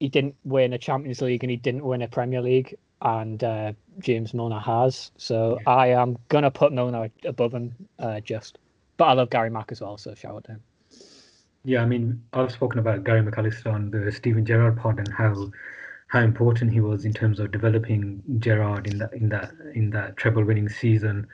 he 0.01 0.09
didn't 0.09 0.37
win 0.45 0.73
a 0.73 0.79
Champions 0.79 1.21
League 1.21 1.43
and 1.43 1.51
he 1.51 1.57
didn't 1.57 1.85
win 1.85 2.03
a 2.03 2.09
Premier 2.09 2.41
League, 2.41 2.77
and 3.03 3.43
uh, 3.43 3.73
James 3.99 4.33
Milner 4.33 4.61
has. 4.61 5.11
So 5.17 5.59
yeah. 5.61 5.73
I 5.73 5.87
am 5.89 6.17
gonna 6.29 6.51
put 6.51 6.73
Milner 6.73 7.11
above 7.25 7.53
him, 7.53 7.75
uh, 7.99 8.21
just. 8.21 8.59
But 8.97 9.07
I 9.07 9.13
love 9.15 9.31
Gary 9.31 9.51
Mack 9.51 9.73
as 9.73 9.81
well, 9.81 9.97
so 9.99 10.15
shout 10.15 10.35
out 10.35 10.45
to 10.45 10.53
him. 10.53 10.63
Yeah, 11.65 11.83
I 11.83 11.87
mean, 11.87 12.23
I've 12.33 12.53
spoken 12.53 12.79
about 12.79 13.05
Gary 13.05 13.23
McAllister 13.23 13.73
on 13.73 13.91
the 13.91 14.11
Steven 14.13 14.45
Gerrard 14.45 14.77
pod 14.79 14.99
and 14.99 15.09
how 15.13 15.51
how 16.09 16.21
important 16.21 16.73
he 16.73 16.81
was 16.81 17.05
in 17.05 17.13
terms 17.13 17.39
of 17.39 17.53
developing 17.53 18.23
Gerrard 18.39 18.87
in 18.87 18.99
that 18.99 19.13
in 19.13 19.29
that 19.29 19.53
in 19.75 19.91
that 19.91 20.17
treble 20.17 20.45
winning 20.45 20.69
season. 20.69 21.27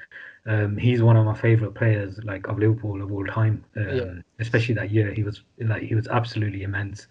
Um, 0.47 0.77
he's 0.77 1.03
one 1.03 1.17
of 1.17 1.25
my 1.25 1.35
favorite 1.35 1.75
players, 1.75 2.19
like 2.23 2.49
of 2.49 2.59
Liverpool 2.59 3.01
of 3.01 3.11
all 3.11 3.25
time. 3.27 3.65
Um, 3.77 3.97
yeah. 3.97 4.13
Especially 4.41 4.75
that 4.75 4.91
year, 4.91 5.13
he 5.15 5.23
was 5.23 5.43
like 5.59 5.83
he 5.83 5.95
was 5.95 6.07
absolutely 6.09 6.65
immense. 6.65 7.07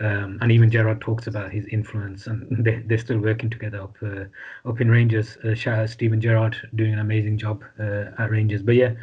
Um, 0.00 0.38
and 0.40 0.50
even 0.50 0.70
Gerrard 0.70 1.02
talks 1.02 1.26
about 1.26 1.52
his 1.52 1.66
influence, 1.66 2.26
and 2.26 2.46
they 2.64 2.78
they're 2.86 2.96
still 2.96 3.18
working 3.18 3.50
together 3.50 3.82
up 3.82 3.96
uh, 4.02 4.24
up 4.64 4.80
in 4.80 4.88
Rangers. 4.88 5.36
Uh, 5.44 5.54
shout 5.54 5.80
out 5.80 5.90
Steven 5.90 6.20
Gerrard 6.20 6.56
doing 6.76 6.92
an 6.92 7.00
amazing 7.00 7.38
job 7.38 7.62
uh, 7.78 8.04
at 8.18 8.30
Rangers. 8.30 8.62
But 8.62 8.76
yeah, 8.76 8.94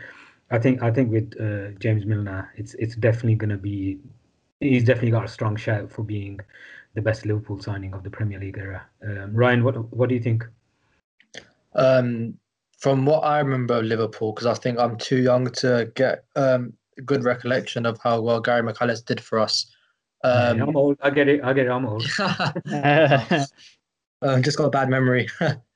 I 0.50 0.60
think 0.60 0.82
I 0.82 0.92
think 0.92 1.12
with 1.12 1.34
uh, 1.40 1.78
James 1.80 2.06
Milner, 2.06 2.52
it's 2.56 2.74
it's 2.76 2.96
definitely 2.96 3.36
going 3.36 3.52
to 3.52 3.58
be. 3.58 4.00
He's 4.60 4.86
definitely 4.86 5.12
got 5.12 5.26
a 5.26 5.28
strong 5.28 5.56
shout 5.56 5.92
for 5.92 6.04
being 6.04 6.40
the 6.98 7.02
best 7.04 7.28
Liverpool 7.28 7.62
signing 7.62 7.94
of 7.94 8.02
the 8.04 8.10
Premier 8.10 8.40
League 8.40 8.58
era. 8.58 8.84
Um, 9.04 9.32
Ryan, 9.32 9.64
what 9.64 9.76
what 9.94 10.10
do 10.10 10.16
you 10.16 10.22
think? 10.22 10.44
Um, 11.76 12.34
from 12.80 13.06
what 13.06 13.20
I 13.20 13.38
remember 13.38 13.76
of 13.76 13.86
Liverpool, 13.86 14.34
because 14.34 14.48
I 14.48 14.56
think 14.56 14.80
I'm 14.80 14.98
too 14.98 15.18
young 15.18 15.46
to 15.62 15.92
get 15.94 16.26
um, 16.36 16.74
a 16.98 17.02
good 17.02 17.24
recollection 17.24 17.86
of 17.86 18.00
how 18.04 18.20
well 18.22 18.42
Gary 18.42 18.64
McAllister 18.64 19.06
did 19.06 19.22
for 19.22 19.38
us. 19.38 19.72
Um, 20.24 20.60
I'm 20.60 20.76
old. 20.76 20.98
I 21.04 21.12
get 21.12 21.28
it. 21.28 21.44
I 21.44 21.54
get 21.54 21.68
it. 21.68 21.70
I'm 21.70 21.86
old. 21.86 22.04
um, 24.24 24.42
just 24.42 24.58
got 24.58 24.66
a 24.66 24.72
bad 24.72 24.90
memory. 24.90 25.30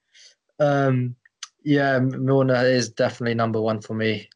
um, 0.60 1.16
yeah, 1.64 2.00
Milner 2.00 2.66
is 2.66 2.90
definitely 2.90 3.36
number 3.36 3.62
one 3.62 3.80
for 3.80 3.94
me. 3.94 4.28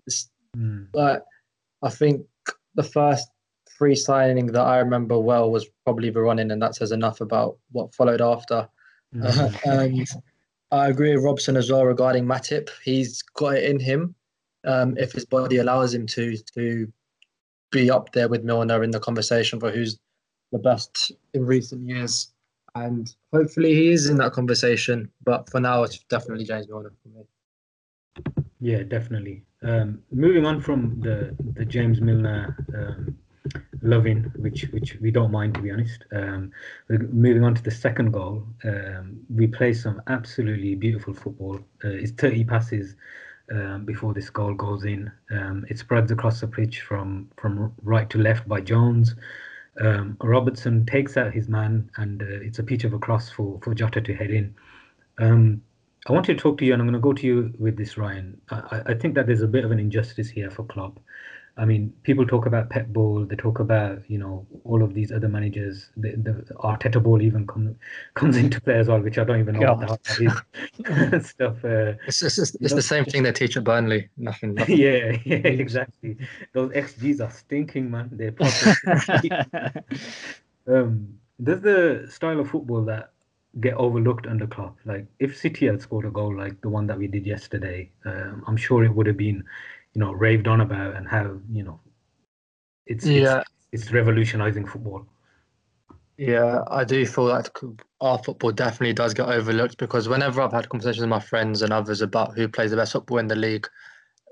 Mm. 0.55 0.89
But 0.93 1.25
I 1.81 1.89
think 1.89 2.27
the 2.75 2.83
first 2.83 3.27
free 3.77 3.95
signing 3.95 4.47
that 4.47 4.61
I 4.61 4.79
remember 4.79 5.19
well 5.19 5.51
was 5.51 5.67
probably 5.83 6.11
Voronin, 6.11 6.51
and 6.51 6.61
that 6.61 6.75
says 6.75 6.91
enough 6.91 7.21
about 7.21 7.57
what 7.71 7.93
followed 7.93 8.21
after. 8.21 8.67
Mm-hmm. 9.15 9.69
and 9.69 10.07
I 10.71 10.87
agree 10.87 11.15
with 11.15 11.23
Robson 11.23 11.57
as 11.57 11.71
well 11.71 11.85
regarding 11.85 12.25
Matip. 12.25 12.69
He's 12.83 13.21
got 13.21 13.55
it 13.55 13.63
in 13.63 13.79
him, 13.79 14.15
um, 14.65 14.97
if 14.97 15.11
his 15.11 15.25
body 15.25 15.57
allows 15.57 15.93
him 15.93 16.07
to, 16.07 16.35
to 16.55 16.91
be 17.71 17.89
up 17.91 18.11
there 18.13 18.27
with 18.27 18.43
Milner 18.43 18.83
in 18.83 18.91
the 18.91 18.99
conversation 18.99 19.59
for 19.59 19.71
who's 19.71 19.99
the 20.51 20.59
best 20.59 21.11
in 21.33 21.45
recent 21.45 21.87
years. 21.87 22.31
And 22.73 23.13
hopefully 23.31 23.73
he 23.73 23.91
is 23.91 24.09
in 24.09 24.17
that 24.17 24.33
conversation. 24.33 25.09
But 25.23 25.49
for 25.49 25.59
now, 25.59 25.83
it's 25.83 25.99
definitely 26.09 26.45
James 26.45 26.67
Milner 26.67 26.91
for 27.03 27.09
me. 27.09 27.25
Yeah, 28.59 28.83
definitely. 28.83 29.43
Um, 29.61 29.99
moving 30.11 30.45
on 30.45 30.61
from 30.61 30.99
the 31.01 31.35
the 31.53 31.65
James 31.65 32.01
Milner 32.01 32.55
um, 32.75 33.17
loving, 33.81 34.31
which 34.35 34.63
which 34.71 34.97
we 35.01 35.11
don't 35.11 35.31
mind 35.31 35.53
to 35.55 35.61
be 35.61 35.71
honest. 35.71 36.03
Um, 36.11 36.51
moving 36.89 37.43
on 37.43 37.55
to 37.55 37.63
the 37.63 37.71
second 37.71 38.11
goal, 38.11 38.45
um, 38.63 39.19
we 39.33 39.47
play 39.47 39.73
some 39.73 40.01
absolutely 40.07 40.75
beautiful 40.75 41.13
football. 41.13 41.59
Uh, 41.83 41.89
it's 41.89 42.11
30 42.11 42.43
passes 42.45 42.95
um, 43.51 43.85
before 43.85 44.13
this 44.13 44.29
goal 44.29 44.53
goes 44.53 44.85
in. 44.85 45.11
Um, 45.31 45.65
it 45.69 45.77
spreads 45.77 46.11
across 46.11 46.41
the 46.41 46.47
pitch 46.47 46.81
from 46.81 47.29
from 47.37 47.73
right 47.83 48.09
to 48.09 48.17
left 48.17 48.47
by 48.47 48.61
Jones. 48.61 49.15
Um, 49.79 50.15
Robertson 50.21 50.85
takes 50.85 51.17
out 51.17 51.33
his 51.33 51.49
man, 51.49 51.89
and 51.97 52.21
uh, 52.21 52.25
it's 52.41 52.59
a 52.59 52.63
pitch 52.63 52.85
of 52.85 52.93
a 52.93 52.99
cross 52.99 53.29
for 53.29 53.59
for 53.63 53.73
Jota 53.75 54.01
to 54.01 54.15
head 54.15 54.31
in. 54.31 54.55
Um, 55.17 55.61
I 56.07 56.11
want 56.13 56.27
to 56.27 56.35
talk 56.35 56.59
to 56.59 56.65
you, 56.65 56.73
and 56.73 56.81
I'm 56.81 56.87
going 56.87 56.93
to 56.93 56.99
go 56.99 57.13
to 57.13 57.25
you 57.25 57.53
with 57.57 57.77
this, 57.77 57.97
Ryan. 57.97 58.39
I, 58.51 58.81
I 58.87 58.93
think 58.93 59.15
that 59.15 59.25
there's 59.25 59.41
a 59.41 59.47
bit 59.47 59.65
of 59.65 59.71
an 59.71 59.79
injustice 59.79 60.29
here 60.29 60.51
for 60.51 60.63
Klopp. 60.63 60.99
I 61.57 61.63
mean, 61.63 61.93
people 62.03 62.27
talk 62.27 62.45
about 62.45 62.69
Pep 62.69 62.87
Ball, 62.87 63.25
they 63.25 63.37
talk 63.37 63.59
about 63.59 63.99
you 64.09 64.17
know 64.17 64.45
all 64.65 64.83
of 64.83 64.93
these 64.93 65.11
other 65.11 65.29
managers. 65.29 65.89
The, 65.95 66.11
the 66.17 66.53
Arteta 66.55 67.01
Ball 67.01 67.21
even 67.21 67.47
come, 67.47 67.75
comes 68.13 68.35
into 68.43 68.59
play 68.59 68.77
as 68.77 68.89
well, 68.89 68.99
which 68.99 69.17
I 69.17 69.23
don't 69.23 69.39
even 69.39 69.55
know 69.55 69.61
God. 69.61 69.89
what 69.89 70.03
that 70.03 70.43
is. 71.15 71.27
stuff. 71.29 71.63
Uh, 71.63 71.93
it's 72.07 72.21
it's, 72.21 72.37
it's, 72.37 72.55
it's 72.55 72.73
the 72.73 72.81
same 72.81 73.05
thing 73.05 73.23
they 73.23 73.31
teach 73.31 73.55
at 73.55 73.63
Burnley. 73.63 74.09
Nothing. 74.17 74.55
nothing. 74.55 74.77
yeah, 74.77 75.17
yeah, 75.23 75.35
exactly. 75.37 76.17
Those 76.53 76.71
XGs 76.71 77.21
are 77.25 77.31
stinking, 77.31 77.89
man. 77.89 78.09
They're 78.11 78.33
um, 80.67 81.17
there's 81.39 81.61
the 81.61 82.07
style 82.09 82.39
of 82.41 82.49
football 82.49 82.83
that 82.85 83.11
get 83.61 83.75
overlooked 83.75 84.27
under 84.27 84.47
Klopp. 84.47 84.77
Like 84.85 85.05
if 85.19 85.37
City 85.37 85.67
had 85.67 85.81
scored 85.81 86.05
a 86.05 86.11
goal 86.11 86.35
like 86.35 86.59
the 86.61 86.69
one 86.69 86.87
that 86.87 86.97
we 86.97 87.07
did 87.07 87.25
yesterday, 87.25 87.89
um, 88.05 88.43
I'm 88.47 88.57
sure 88.57 88.83
it 88.83 88.93
would 88.93 89.07
have 89.07 89.17
been 89.17 89.43
you 89.95 90.01
know 90.01 90.11
raved 90.11 90.47
on 90.47 90.61
about 90.61 90.95
and 90.95 91.07
how 91.07 91.39
you 91.51 91.63
know 91.63 91.79
it's 92.85 93.05
yeah 93.05 93.43
it's, 93.71 93.83
it's 93.83 93.91
revolutionizing 93.91 94.65
football. 94.67 95.05
Yeah, 96.17 96.61
I 96.69 96.85
do 96.85 97.05
feel 97.05 97.25
like 97.25 97.49
our 97.99 98.17
football 98.19 98.51
definitely 98.51 98.93
does 98.93 99.13
get 99.13 99.27
overlooked 99.27 99.77
because 99.77 100.07
whenever 100.07 100.41
I've 100.41 100.53
had 100.53 100.69
conversations 100.69 101.01
with 101.01 101.09
my 101.09 101.19
friends 101.19 101.61
and 101.61 101.73
others 101.73 102.01
about 102.01 102.35
who 102.35 102.47
plays 102.47 102.71
the 102.71 102.77
best 102.77 102.93
football 102.93 103.17
in 103.17 103.27
the 103.27 103.35
league, 103.35 103.67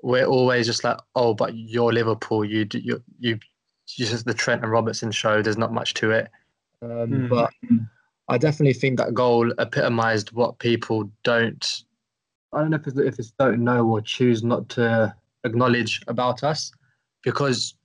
we're 0.02 0.26
always 0.26 0.66
just 0.66 0.86
like, 0.86 0.98
oh, 1.16 1.34
but 1.34 1.56
you're 1.56 1.92
Liverpool, 1.92 2.46
you 2.46 2.68
you 2.74 3.04
you, 3.20 3.40
just 3.88 4.26
the 4.26 4.34
Trent 4.34 4.64
and 4.64 4.72
Robertson 4.72 5.12
show. 5.12 5.42
There's 5.42 5.58
not 5.58 5.74
much 5.74 5.94
to 5.96 6.12
it, 6.12 6.30
um, 6.82 6.90
mm. 6.90 7.30
but 7.30 7.52
I 8.30 8.38
definitely 8.38 8.74
think 8.74 8.98
that 8.98 9.14
goal 9.14 9.52
epitomized 9.58 10.32
what 10.32 10.60
people 10.60 11.12
don't. 11.24 11.84
I 12.54 12.60
don't 12.60 12.70
know 12.70 12.78
if 12.78 12.88
it's, 12.88 12.98
if 12.98 13.20
it's 13.20 13.32
don't 13.32 13.64
know 13.64 13.86
or 13.86 14.00
choose 14.00 14.42
not 14.44 14.70
to 14.70 15.14
acknowledge 15.44 16.02
about 16.08 16.44
us 16.44 16.72
because 17.24 17.76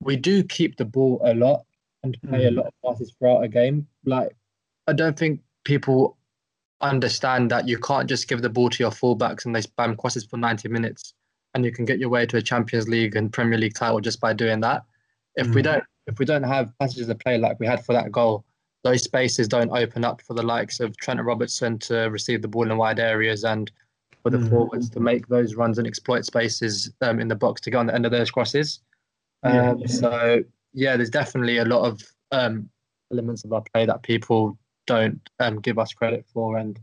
we 0.00 0.16
do 0.16 0.42
keep 0.42 0.76
the 0.76 0.84
ball 0.84 1.20
a 1.24 1.34
lot 1.34 1.64
and 2.02 2.16
play 2.28 2.44
mm. 2.44 2.48
a 2.48 2.50
lot 2.50 2.66
of 2.66 2.72
passes 2.84 3.12
throughout 3.18 3.44
a 3.44 3.48
game. 3.48 3.86
Like, 4.04 4.34
I 4.88 4.92
don't 4.92 5.16
think 5.16 5.40
people 5.64 6.16
understand 6.80 7.50
that 7.50 7.68
you 7.68 7.78
can't 7.78 8.08
just 8.08 8.28
give 8.28 8.42
the 8.42 8.50
ball 8.50 8.68
to 8.68 8.82
your 8.82 8.90
fullbacks 8.90 9.46
and 9.46 9.54
they 9.54 9.62
spam 9.62 9.96
crosses 9.96 10.24
for 10.24 10.36
90 10.36 10.68
minutes 10.68 11.14
and 11.54 11.64
you 11.64 11.70
can 11.70 11.84
get 11.84 11.98
your 11.98 12.08
way 12.08 12.26
to 12.26 12.38
a 12.38 12.42
Champions 12.42 12.88
League 12.88 13.14
and 13.14 13.32
Premier 13.32 13.58
League 13.58 13.74
title 13.74 14.00
just 14.00 14.20
by 14.20 14.32
doing 14.32 14.60
that. 14.60 14.82
If 15.36 15.48
mm. 15.48 15.54
we 15.54 15.62
don't 15.62 15.84
if 16.08 16.18
we 16.18 16.24
don't 16.24 16.42
have 16.42 16.76
passages 16.80 17.08
of 17.08 17.18
play 17.20 17.38
like 17.38 17.60
we 17.60 17.66
had 17.66 17.84
for 17.84 17.92
that 17.92 18.10
goal, 18.10 18.44
those 18.82 19.04
spaces 19.04 19.46
don't 19.46 19.70
open 19.70 20.04
up 20.04 20.20
for 20.20 20.34
the 20.34 20.42
likes 20.42 20.80
of 20.80 20.96
Trent 20.96 21.22
Robertson 21.22 21.78
to 21.80 22.08
receive 22.10 22.42
the 22.42 22.48
ball 22.48 22.68
in 22.68 22.76
wide 22.76 22.98
areas 22.98 23.44
and 23.44 23.70
for 24.22 24.30
the 24.30 24.38
mm. 24.38 24.50
forwards 24.50 24.88
to 24.90 25.00
make 25.00 25.26
those 25.28 25.54
runs 25.54 25.78
and 25.78 25.86
exploit 25.86 26.24
spaces 26.24 26.92
um, 27.00 27.20
in 27.20 27.28
the 27.28 27.34
box 27.34 27.60
to 27.62 27.70
go 27.70 27.78
on 27.78 27.86
the 27.86 27.94
end 27.94 28.06
of 28.06 28.12
those 28.12 28.30
crosses. 28.30 28.80
Um, 29.42 29.78
yeah. 29.78 29.86
So 29.86 30.44
yeah, 30.72 30.96
there's 30.96 31.10
definitely 31.10 31.58
a 31.58 31.64
lot 31.64 31.86
of 31.86 32.02
um, 32.30 32.68
elements 33.10 33.44
of 33.44 33.52
our 33.52 33.62
play 33.72 33.86
that 33.86 34.02
people 34.02 34.56
don't 34.86 35.20
um, 35.40 35.60
give 35.60 35.78
us 35.78 35.92
credit 35.92 36.24
for, 36.32 36.56
and 36.56 36.78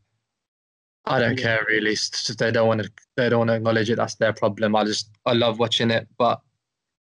I 1.06 1.20
don't 1.20 1.38
care 1.38 1.66
really. 1.68 1.96
they 2.38 2.52
don't 2.52 2.68
want 2.68 2.84
to. 2.84 2.92
They 3.16 3.30
don't 3.30 3.40
want 3.40 3.50
to 3.50 3.56
acknowledge 3.56 3.90
it. 3.90 3.96
That's 3.96 4.16
their 4.16 4.34
problem. 4.34 4.76
I 4.76 4.84
just 4.84 5.10
I 5.26 5.34
love 5.34 5.60
watching 5.60 5.92
it, 5.92 6.08
but 6.18 6.42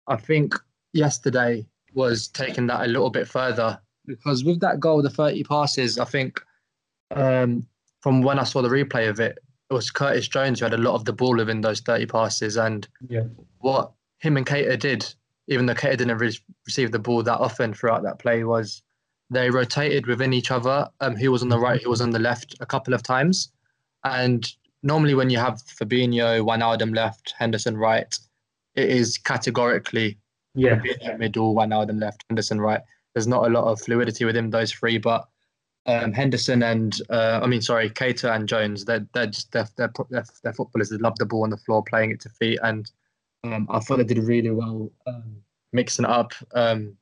I 0.06 0.16
think 0.16 0.54
yesterday 0.92 1.66
was 1.94 2.28
taking 2.28 2.66
that 2.68 2.84
a 2.84 2.86
little 2.86 3.10
bit 3.10 3.26
further 3.26 3.80
because 4.06 4.44
with 4.44 4.60
that 4.60 4.80
goal, 4.80 5.02
the 5.02 5.10
30 5.10 5.44
passes, 5.44 5.98
I 5.98 6.04
think 6.04 6.40
um, 7.14 7.66
from 8.00 8.22
when 8.22 8.38
I 8.38 8.44
saw 8.44 8.62
the 8.62 8.68
replay 8.68 9.08
of 9.08 9.20
it, 9.20 9.38
it 9.70 9.74
was 9.74 9.90
Curtis 9.90 10.28
Jones 10.28 10.60
who 10.60 10.64
had 10.64 10.74
a 10.74 10.78
lot 10.78 10.94
of 10.94 11.04
the 11.04 11.12
ball 11.12 11.36
within 11.36 11.60
those 11.60 11.80
30 11.80 12.06
passes. 12.06 12.56
And 12.56 12.88
yeah. 13.08 13.24
what 13.58 13.92
him 14.18 14.36
and 14.36 14.46
Keita 14.46 14.78
did, 14.78 15.14
even 15.46 15.66
though 15.66 15.74
Keita 15.74 15.98
didn't 15.98 16.18
re- 16.18 16.38
receive 16.66 16.90
the 16.90 16.98
ball 16.98 17.22
that 17.22 17.38
often 17.38 17.74
throughout 17.74 18.02
that 18.04 18.18
play, 18.18 18.44
was 18.44 18.82
they 19.30 19.50
rotated 19.50 20.06
within 20.06 20.32
each 20.32 20.50
other. 20.50 20.88
Um, 21.00 21.16
he 21.16 21.28
was 21.28 21.42
on 21.42 21.50
the 21.50 21.58
right, 21.58 21.80
he 21.80 21.86
was 21.86 22.00
on 22.00 22.10
the 22.10 22.18
left 22.18 22.56
a 22.60 22.66
couple 22.66 22.94
of 22.94 23.02
times. 23.02 23.52
And 24.04 24.50
normally 24.82 25.14
when 25.14 25.28
you 25.28 25.38
have 25.38 25.62
Fabinho, 25.62 26.44
Wijnaldum 26.44 26.94
left, 26.94 27.34
Henderson 27.38 27.76
right, 27.76 28.18
it 28.74 28.88
is 28.88 29.18
categorically 29.18 30.18
yeah. 30.54 30.76
Fabinho 30.76 31.18
middle, 31.18 31.54
Wijnaldum 31.54 32.00
left, 32.00 32.24
Henderson 32.30 32.60
right. 32.60 32.80
There's 33.14 33.26
not 33.26 33.46
a 33.46 33.50
lot 33.50 33.64
of 33.64 33.80
fluidity 33.80 34.24
within 34.24 34.48
those 34.48 34.72
three, 34.72 34.96
but 34.96 35.28
um, 35.86 36.12
Henderson 36.12 36.62
and 36.62 37.00
uh, 37.10 37.40
I 37.42 37.46
mean, 37.46 37.62
sorry, 37.62 37.88
Keita 37.90 38.34
and 38.34 38.48
Jones. 38.48 38.84
They're 38.84 39.06
they're 39.14 39.26
just 39.26 39.52
they're, 39.52 39.68
they're, 39.76 39.92
they're, 40.42 40.52
footballers 40.52 40.90
that 40.90 41.00
love 41.00 41.16
the 41.18 41.26
ball 41.26 41.44
on 41.44 41.50
the 41.50 41.56
floor, 41.56 41.82
playing 41.82 42.10
it 42.10 42.20
to 42.20 42.28
feet, 42.28 42.58
and 42.62 42.90
um, 43.44 43.66
I 43.70 43.80
thought 43.80 43.98
they 43.98 44.04
did 44.04 44.18
really 44.18 44.50
well 44.50 44.90
um, 45.06 45.36
mixing 45.72 46.04
it 46.04 46.10
up 46.10 46.32
um, 46.54 46.96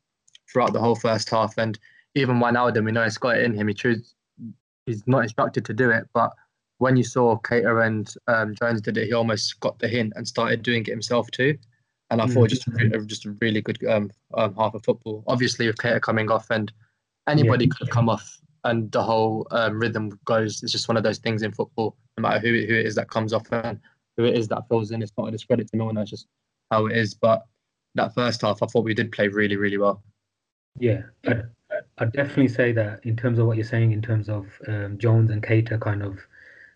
throughout 0.50 0.72
the 0.72 0.80
whole 0.80 0.94
first 0.94 1.30
half. 1.30 1.56
And 1.58 1.78
even 2.14 2.36
Wijnaldum, 2.36 2.84
we 2.84 2.92
know 2.92 3.04
he's 3.04 3.18
got 3.18 3.36
it 3.36 3.44
in 3.44 3.54
him. 3.54 3.68
He 3.68 3.74
choose, 3.74 4.14
he's 4.86 5.02
not 5.06 5.22
instructed 5.22 5.64
to 5.64 5.74
do 5.74 5.90
it, 5.90 6.08
but 6.14 6.32
when 6.78 6.96
you 6.96 7.04
saw 7.04 7.38
Keita 7.38 7.86
and 7.86 8.12
um, 8.28 8.54
Jones 8.54 8.82
did 8.82 8.98
it, 8.98 9.06
he 9.06 9.12
almost 9.12 9.58
got 9.60 9.78
the 9.78 9.88
hint 9.88 10.12
and 10.16 10.28
started 10.28 10.62
doing 10.62 10.82
it 10.82 10.90
himself 10.90 11.30
too. 11.30 11.56
And 12.10 12.20
I 12.20 12.26
mm. 12.26 12.34
thought 12.34 12.50
just 12.50 12.68
a, 12.68 13.04
just 13.06 13.26
a 13.26 13.36
really 13.40 13.60
good 13.60 13.84
um, 13.86 14.10
um, 14.34 14.54
half 14.54 14.74
of 14.74 14.84
football. 14.84 15.24
Obviously, 15.26 15.66
with 15.66 15.76
Keita 15.76 16.00
coming 16.00 16.30
off, 16.30 16.50
and 16.50 16.72
anybody 17.26 17.64
yeah. 17.64 17.70
could 17.70 17.88
have 17.88 17.94
come 17.94 18.08
off 18.08 18.38
and 18.66 18.90
the 18.92 19.02
whole 19.02 19.46
um, 19.52 19.79
rhythm 19.79 20.18
goes. 20.24 20.62
It's 20.62 20.72
just 20.72 20.88
one 20.88 20.96
of 20.96 21.02
those 21.02 21.18
things 21.18 21.42
in 21.42 21.52
football. 21.52 21.96
No 22.18 22.22
matter 22.22 22.40
who, 22.40 22.52
who 22.52 22.74
it 22.74 22.87
is 22.87 22.94
that 22.96 23.11
comes 23.11 23.33
off 23.33 23.46
and 23.52 23.81
who 24.16 24.24
it 24.24 24.37
is 24.37 24.48
that 24.48 24.68
fills 24.68 24.90
in, 24.90 25.02
it's 25.02 25.12
not 25.16 25.29
a 25.29 25.31
discredit 25.31 25.70
to 25.70 25.76
no 25.76 25.87
one. 25.87 25.94
That's 25.94 26.11
just 26.11 26.26
how 26.70 26.87
it 26.87 26.96
is. 26.96 27.14
But 27.14 27.46
that 27.94 28.14
first 28.14 28.42
half, 28.42 28.62
I 28.62 28.66
thought 28.66 28.85
we 28.85 28.94
did 28.94 29.12
play 29.12 29.29
really, 29.29 29.57
really 29.57 29.79
well. 29.79 30.02
Yeah, 30.79 31.02
I'd, 31.26 31.44
I'd 31.98 32.12
definitely 32.12 32.48
say 32.48 32.72
that 32.72 33.05
in 33.05 33.16
terms 33.16 33.38
of 33.38 33.46
what 33.46 33.57
you're 33.57 33.64
saying, 33.64 33.92
in 33.92 34.02
terms 34.02 34.29
of 34.29 34.46
um, 34.66 34.98
Jones 34.98 35.31
and 35.31 35.42
Keita 35.42 35.81
kind 35.81 36.02
of 36.02 36.18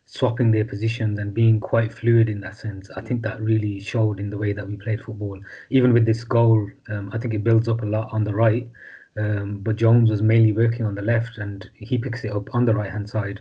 swapping 0.06 0.50
their 0.50 0.64
positions 0.64 1.18
and 1.18 1.32
being 1.32 1.60
quite 1.60 1.92
fluid 1.92 2.28
in 2.28 2.40
that 2.40 2.56
sense. 2.56 2.90
I 2.96 3.00
think 3.00 3.22
that 3.22 3.40
really 3.40 3.78
showed 3.80 4.18
in 4.18 4.30
the 4.30 4.38
way 4.38 4.52
that 4.52 4.66
we 4.66 4.76
played 4.76 5.02
football. 5.02 5.38
Even 5.70 5.92
with 5.92 6.04
this 6.04 6.24
goal, 6.24 6.68
um, 6.88 7.10
I 7.12 7.18
think 7.18 7.34
it 7.34 7.44
builds 7.44 7.68
up 7.68 7.82
a 7.82 7.86
lot 7.86 8.08
on 8.12 8.24
the 8.24 8.34
right. 8.34 8.68
Um, 9.16 9.58
but 9.58 9.76
Jones 9.76 10.10
was 10.10 10.22
mainly 10.22 10.52
working 10.52 10.86
on 10.86 10.94
the 10.94 11.02
left, 11.02 11.38
and 11.38 11.68
he 11.74 11.98
picks 11.98 12.24
it 12.24 12.32
up 12.32 12.48
on 12.54 12.64
the 12.64 12.74
right 12.74 12.90
hand 12.90 13.08
side 13.10 13.40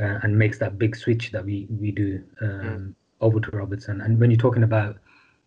uh, 0.00 0.20
and 0.22 0.38
makes 0.38 0.58
that 0.58 0.78
big 0.78 0.96
switch 0.96 1.32
that 1.32 1.44
we 1.44 1.66
we 1.80 1.90
do 1.90 2.22
um, 2.40 2.48
mm. 2.48 2.94
over 3.20 3.40
to 3.40 3.50
Robertson. 3.50 4.00
And 4.00 4.18
when 4.20 4.30
you're 4.30 4.38
talking 4.38 4.62
about 4.62 4.96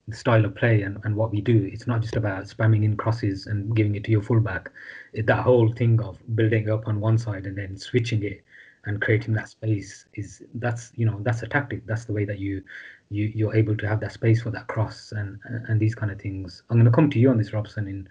the 0.08 0.16
style 0.16 0.44
of 0.44 0.56
play 0.56 0.82
and, 0.82 1.00
and 1.04 1.16
what 1.16 1.32
we 1.32 1.42
do, 1.42 1.70
it's 1.72 1.88
not 1.88 2.02
just 2.02 2.16
about 2.16 2.44
spamming 2.46 2.84
in 2.84 2.98
crosses 2.98 3.48
and 3.48 3.76
giving 3.76 3.96
it 3.96 4.04
to 4.06 4.12
your 4.12 4.22
fullback. 4.22 4.70
It, 5.14 5.26
that 5.28 5.44
whole 5.44 5.72
thing 5.74 6.02
of 6.02 6.18
building 6.36 6.70
up 6.70 6.88
on 6.88 7.00
one 7.00 7.18
side 7.18 7.46
and 7.46 7.58
then 7.58 7.78
switching 7.78 8.24
it 8.24 8.44
and 8.86 9.02
creating 9.02 9.34
that 9.36 9.48
space 9.48 10.06
is 10.16 10.42
that's 10.56 10.92
you 10.96 11.06
know 11.06 11.20
that's 11.22 11.44
a 11.44 11.48
tactic. 11.48 11.86
That's 11.86 12.06
the 12.06 12.14
way 12.14 12.26
that 12.26 12.40
you 12.40 12.64
you 13.10 13.32
you're 13.34 13.56
able 13.56 13.78
to 13.78 13.88
have 13.88 14.00
that 14.02 14.12
space 14.12 14.42
for 14.42 14.52
that 14.52 14.68
cross 14.68 15.12
and 15.12 15.40
and 15.46 15.80
these 15.80 15.96
kind 15.96 16.12
of 16.12 16.20
things. 16.20 16.64
I'm 16.70 16.78
going 16.78 16.86
to 16.86 16.92
come 16.92 17.10
to 17.12 17.20
you 17.20 17.30
on 17.30 17.38
this, 17.38 17.54
Robson, 17.54 17.88
in 17.88 18.10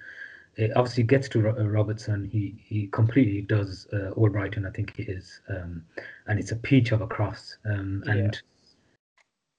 obviously 0.77 1.05
gets 1.05 1.29
to 1.31 1.49
uh, 1.49 1.64
Robertson. 1.64 2.25
He 2.25 2.62
he 2.62 2.88
completely 2.88 3.42
does 3.42 3.87
uh, 3.92 4.12
Albrighton, 4.16 4.66
I 4.66 4.70
think 4.70 4.99
it 4.99 5.09
is, 5.09 5.40
um, 5.49 5.85
and 6.27 6.38
it's 6.38 6.53
a 6.53 6.57
peach 6.57 6.92
of 6.92 7.01
a 7.01 7.07
cross. 7.07 7.57
Um, 7.64 8.03
and 8.07 8.35
yeah. 8.35 8.40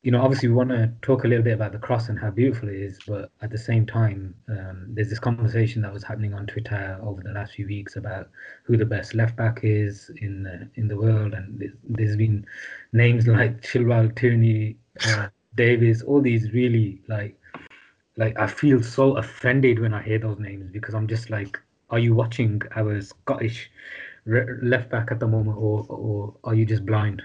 you 0.03 0.11
know, 0.11 0.21
obviously, 0.21 0.49
we 0.49 0.55
want 0.55 0.69
to 0.69 0.91
talk 1.01 1.23
a 1.23 1.27
little 1.27 1.43
bit 1.43 1.53
about 1.53 1.71
the 1.71 1.79
cross 1.79 2.09
and 2.09 2.19
how 2.19 2.29
beautiful 2.29 2.69
it 2.69 2.75
is, 2.75 2.99
but 3.07 3.31
at 3.41 3.49
the 3.49 3.57
same 3.57 3.85
time, 3.85 4.35
um, 4.49 4.87
there's 4.89 5.09
this 5.09 5.19
conversation 5.19 5.81
that 5.81 5.93
was 5.93 6.03
happening 6.03 6.33
on 6.33 6.45
Twitter 6.45 6.99
over 7.01 7.21
the 7.21 7.31
last 7.31 7.53
few 7.53 7.67
weeks 7.67 7.95
about 7.95 8.29
who 8.63 8.77
the 8.77 8.85
best 8.85 9.15
left 9.15 9.35
back 9.35 9.61
is 9.63 10.11
in 10.21 10.43
the, 10.43 10.69
in 10.75 10.87
the 10.87 10.97
world, 10.97 11.33
and 11.33 11.59
there's, 11.59 11.73
there's 11.83 12.15
been 12.17 12.45
names 12.93 13.27
like 13.39 13.61
Chilwell, 13.61 14.15
Tierney, 14.15 14.77
uh, 15.07 15.29
Davies, 15.55 16.01
all 16.01 16.21
these 16.21 16.51
really 16.53 17.01
like 17.07 17.37
like 18.17 18.37
I 18.39 18.47
feel 18.47 18.83
so 18.83 19.17
offended 19.17 19.79
when 19.79 19.93
I 19.93 20.01
hear 20.01 20.19
those 20.19 20.39
names 20.39 20.69
because 20.71 20.93
I'm 20.93 21.07
just 21.07 21.29
like, 21.29 21.59
are 21.89 21.99
you 21.99 22.13
watching 22.13 22.61
our 22.75 23.01
Scottish 23.01 23.69
left 24.25 24.89
back 24.89 25.11
at 25.11 25.19
the 25.19 25.27
moment, 25.27 25.57
or 25.57 25.85
or 25.89 26.35
are 26.43 26.55
you 26.55 26.65
just 26.65 26.85
blind? 26.85 27.21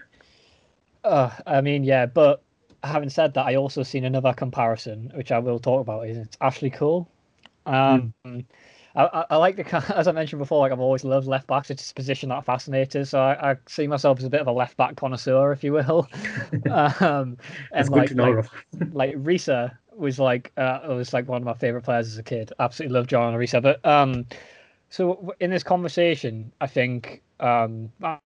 Uh, 1.04 1.30
I 1.46 1.60
mean, 1.60 1.84
yeah, 1.84 2.06
but 2.06 2.42
having 2.82 3.10
said 3.10 3.34
that, 3.34 3.46
I 3.46 3.56
also 3.56 3.82
seen 3.82 4.04
another 4.04 4.32
comparison, 4.32 5.12
which 5.14 5.32
I 5.32 5.38
will 5.38 5.58
talk 5.58 5.80
about. 5.80 6.08
Is 6.08 6.16
it's 6.18 6.36
Ashley 6.40 6.70
Cole. 6.70 7.08
Um, 7.66 8.14
mm. 8.24 8.44
I, 8.94 9.24
I, 9.30 9.36
like 9.36 9.56
the 9.56 9.94
as 9.96 10.08
I 10.08 10.12
mentioned 10.12 10.38
before, 10.38 10.60
like 10.60 10.72
I've 10.72 10.80
always 10.80 11.04
loved 11.04 11.26
left 11.26 11.46
backs. 11.46 11.70
It's 11.70 11.90
a 11.90 11.94
position 11.94 12.30
that 12.30 12.44
fascinates 12.44 12.96
us. 12.96 13.10
So 13.10 13.20
I, 13.20 13.52
I, 13.52 13.56
see 13.68 13.86
myself 13.86 14.18
as 14.18 14.24
a 14.24 14.30
bit 14.30 14.40
of 14.40 14.46
a 14.46 14.52
left 14.52 14.76
back 14.76 14.96
connoisseur, 14.96 15.52
if 15.52 15.62
you 15.62 15.72
will. 15.72 16.08
um, 16.70 17.36
and 17.72 17.88
like, 17.90 18.10
like, 18.12 18.46
like 18.92 19.14
Riise 19.16 19.70
was 19.96 20.18
like 20.18 20.52
uh, 20.56 20.80
was 20.88 21.12
like 21.12 21.28
one 21.28 21.42
of 21.42 21.46
my 21.46 21.54
favorite 21.54 21.82
players 21.82 22.08
as 22.08 22.18
a 22.18 22.22
kid. 22.22 22.52
Absolutely 22.58 22.94
loved 22.94 23.10
John 23.10 23.32
Arne 23.32 23.40
Riise. 23.40 23.62
But 23.62 23.84
um, 23.84 24.26
so 24.90 25.34
in 25.40 25.50
this 25.50 25.62
conversation, 25.62 26.52
I 26.60 26.66
think 26.66 27.22
um, 27.40 27.90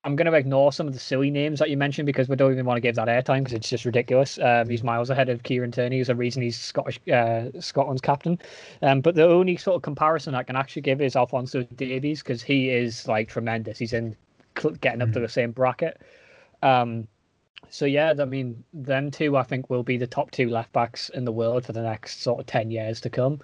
I'm 0.05 0.17
going 0.17 0.31
to 0.31 0.33
ignore 0.33 0.73
some 0.73 0.87
of 0.87 0.95
the 0.95 0.99
silly 0.99 1.31
names 1.31 1.59
that 1.59 1.69
you 1.69 1.77
mentioned 1.77 2.07
because 2.07 2.29
we 2.29 2.37
don't 2.37 2.53
even 2.53 2.65
want 2.65 2.79
to 2.79 2.81
give 2.81 2.95
that 2.97 3.09
airtime 3.09 3.41
because 3.41 3.53
it's 3.53 3.69
just 3.69 3.85
ridiculous. 3.85 4.39
Um, 4.39 4.69
he's 4.69 4.83
miles 4.83 5.11
ahead 5.11 5.29
of 5.29 5.43
Kieran 5.43 5.73
Tierney. 5.73 5.97
There's 5.97 6.09
a 6.09 6.15
reason 6.15 6.43
he's 6.43 6.59
Scottish 6.59 6.99
uh, 7.13 7.47
Scotland's 7.61 8.01
captain. 8.01 8.39
Um, 8.83 9.01
but 9.03 9.15
the 9.15 9.27
only 9.27 9.57
sort 9.57 9.77
of 9.77 9.83
comparison 9.83 10.35
I 10.35 10.43
can 10.43 10.57
actually 10.57 10.83
give 10.83 11.01
is 11.01 11.17
Alphonso 11.17 11.63
Davies 11.77 12.23
because 12.23 12.43
he 12.43 12.71
is 12.71 13.07
like 13.07 13.29
tremendous. 13.29 13.79
He's 13.79 13.93
in 13.93 14.17
getting 14.81 15.03
up 15.03 15.13
to 15.13 15.19
hmm. 15.19 15.23
the 15.23 15.29
same 15.29 15.53
bracket. 15.53 16.01
Um, 16.63 17.07
so 17.69 17.85
yeah, 17.85 18.15
I 18.19 18.25
mean, 18.25 18.65
them 18.73 19.11
two 19.11 19.37
I 19.37 19.43
think 19.43 19.71
will 19.71 19.83
be 19.83 19.97
the 19.97 20.07
top 20.07 20.31
two 20.31 20.49
left 20.49 20.73
backs 20.73 21.09
in 21.11 21.25
the 21.25 21.33
world 21.33 21.65
for 21.65 21.73
the 21.73 21.83
next 21.83 22.23
sort 22.23 22.41
of 22.41 22.47
ten 22.47 22.71
years 22.71 23.01
to 23.03 23.11
come. 23.11 23.41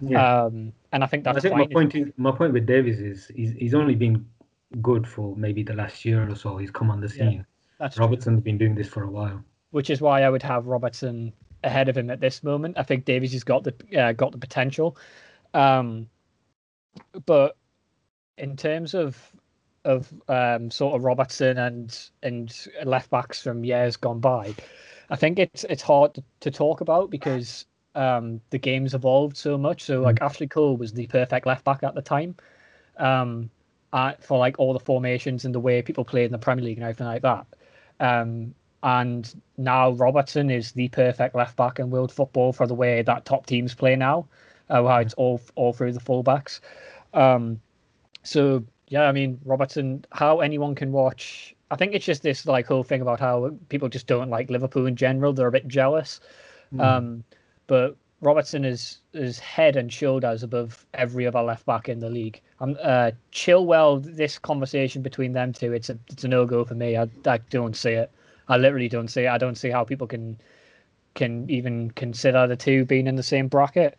Yeah. 0.00 0.44
Um, 0.44 0.72
and 0.92 1.02
I 1.02 1.06
think 1.06 1.24
that's. 1.24 1.38
I 1.38 1.40
think 1.40 1.56
my 1.56 1.66
point 1.66 1.94
is 1.94 2.12
my 2.16 2.30
point 2.30 2.52
with 2.52 2.66
Davies 2.66 3.00
is 3.00 3.30
he's, 3.34 3.52
he's 3.52 3.74
only 3.74 3.94
been 3.94 4.26
good 4.82 5.06
for 5.06 5.34
maybe 5.36 5.62
the 5.62 5.74
last 5.74 6.04
year 6.04 6.28
or 6.28 6.34
so. 6.34 6.56
He's 6.56 6.70
come 6.70 6.90
on 6.90 7.00
the 7.00 7.08
scene. 7.08 7.44
Yeah, 7.80 7.88
Robertson's 7.96 8.38
true. 8.38 8.44
been 8.44 8.58
doing 8.58 8.74
this 8.74 8.88
for 8.88 9.04
a 9.04 9.10
while. 9.10 9.42
Which 9.70 9.90
is 9.90 10.00
why 10.00 10.22
I 10.22 10.30
would 10.30 10.42
have 10.42 10.66
Robertson 10.66 11.32
ahead 11.64 11.88
of 11.88 11.96
him 11.96 12.10
at 12.10 12.20
this 12.20 12.42
moment. 12.42 12.78
I 12.78 12.82
think 12.82 13.04
Davies 13.04 13.32
has 13.32 13.44
got 13.44 13.64
the 13.64 13.74
uh, 13.98 14.12
got 14.12 14.32
the 14.32 14.38
potential, 14.38 14.96
um, 15.54 16.08
but 17.24 17.56
in 18.38 18.56
terms 18.56 18.94
of 18.94 19.18
of 19.86 20.12
um, 20.28 20.70
sort 20.70 20.94
of 20.94 21.04
Robertson 21.04 21.56
and 21.58 21.98
and 22.22 22.54
left 22.84 23.10
backs 23.10 23.42
from 23.42 23.64
years 23.64 23.96
gone 23.96 24.20
by, 24.20 24.54
I 25.10 25.16
think 25.16 25.38
it's 25.38 25.64
it's 25.64 25.82
hard 25.82 26.14
to, 26.14 26.24
to 26.40 26.50
talk 26.50 26.80
about 26.80 27.10
because 27.10 27.64
um, 27.94 28.40
the 28.50 28.58
game's 28.58 28.94
evolved 28.94 29.36
so 29.36 29.56
much. 29.56 29.82
So 29.82 30.02
like 30.02 30.16
mm. 30.16 30.26
Ashley 30.26 30.46
Cole 30.46 30.76
was 30.76 30.92
the 30.92 31.06
perfect 31.06 31.46
left 31.46 31.64
back 31.64 31.82
at 31.82 31.94
the 31.94 32.02
time, 32.02 32.36
um, 32.98 33.50
at, 33.92 34.22
for 34.22 34.38
like 34.38 34.58
all 34.58 34.72
the 34.72 34.80
formations 34.80 35.44
and 35.44 35.54
the 35.54 35.60
way 35.60 35.80
people 35.82 36.04
played 36.04 36.26
in 36.26 36.32
the 36.32 36.38
Premier 36.38 36.64
League 36.64 36.78
and 36.78 36.84
everything 36.84 37.06
like 37.06 37.22
that. 37.22 37.46
Um, 38.00 38.54
and 38.82 39.40
now 39.56 39.92
Robertson 39.92 40.50
is 40.50 40.72
the 40.72 40.88
perfect 40.88 41.34
left 41.34 41.56
back 41.56 41.78
in 41.78 41.90
world 41.90 42.12
football 42.12 42.52
for 42.52 42.66
the 42.66 42.74
way 42.74 43.02
that 43.02 43.24
top 43.24 43.46
teams 43.46 43.74
play 43.74 43.96
now, 43.96 44.28
uh, 44.68 44.84
how 44.84 44.98
it's 44.98 45.14
all 45.14 45.40
all 45.54 45.72
through 45.72 45.92
the 45.92 46.00
fullbacks. 46.00 46.60
Um, 47.14 47.60
so 48.22 48.64
yeah, 48.88 49.02
I 49.02 49.12
mean 49.12 49.40
Robertson, 49.44 50.04
how 50.12 50.40
anyone 50.40 50.74
can 50.74 50.92
watch. 50.92 51.54
I 51.70 51.76
think 51.76 51.94
it's 51.94 52.04
just 52.04 52.22
this 52.22 52.46
like 52.46 52.66
whole 52.66 52.84
thing 52.84 53.00
about 53.02 53.18
how 53.18 53.52
people 53.68 53.88
just 53.88 54.06
don't 54.06 54.30
like 54.30 54.50
Liverpool 54.50 54.86
in 54.86 54.96
general. 54.96 55.32
They're 55.32 55.48
a 55.48 55.52
bit 55.52 55.66
jealous. 55.66 56.20
Mm. 56.72 56.80
Um, 56.80 57.24
but 57.66 57.96
Robertson 58.20 58.64
is 58.64 58.98
is 59.12 59.38
head 59.38 59.76
and 59.76 59.92
shoulders 59.92 60.42
above 60.42 60.86
every 60.94 61.26
other 61.26 61.42
left 61.42 61.66
back 61.66 61.88
in 61.88 62.00
the 62.00 62.08
league. 62.08 62.40
Um, 62.60 62.76
uh, 62.82 63.10
Chilwell, 63.32 64.02
this 64.16 64.38
conversation 64.38 65.02
between 65.02 65.32
them 65.32 65.52
two, 65.52 65.72
it's 65.72 65.90
a 65.90 65.98
it's 66.08 66.24
a 66.24 66.28
no 66.28 66.46
go 66.46 66.64
for 66.64 66.74
me. 66.74 66.96
I, 66.96 67.08
I 67.26 67.38
don't 67.50 67.76
see 67.76 67.92
it. 67.92 68.10
I 68.48 68.56
literally 68.56 68.88
don't 68.88 69.08
see 69.08 69.22
it. 69.22 69.28
I 69.28 69.38
don't 69.38 69.56
see 69.56 69.70
how 69.70 69.84
people 69.84 70.06
can 70.06 70.38
can 71.14 71.48
even 71.50 71.90
consider 71.92 72.46
the 72.46 72.56
two 72.56 72.84
being 72.84 73.06
in 73.06 73.16
the 73.16 73.22
same 73.22 73.48
bracket. 73.48 73.98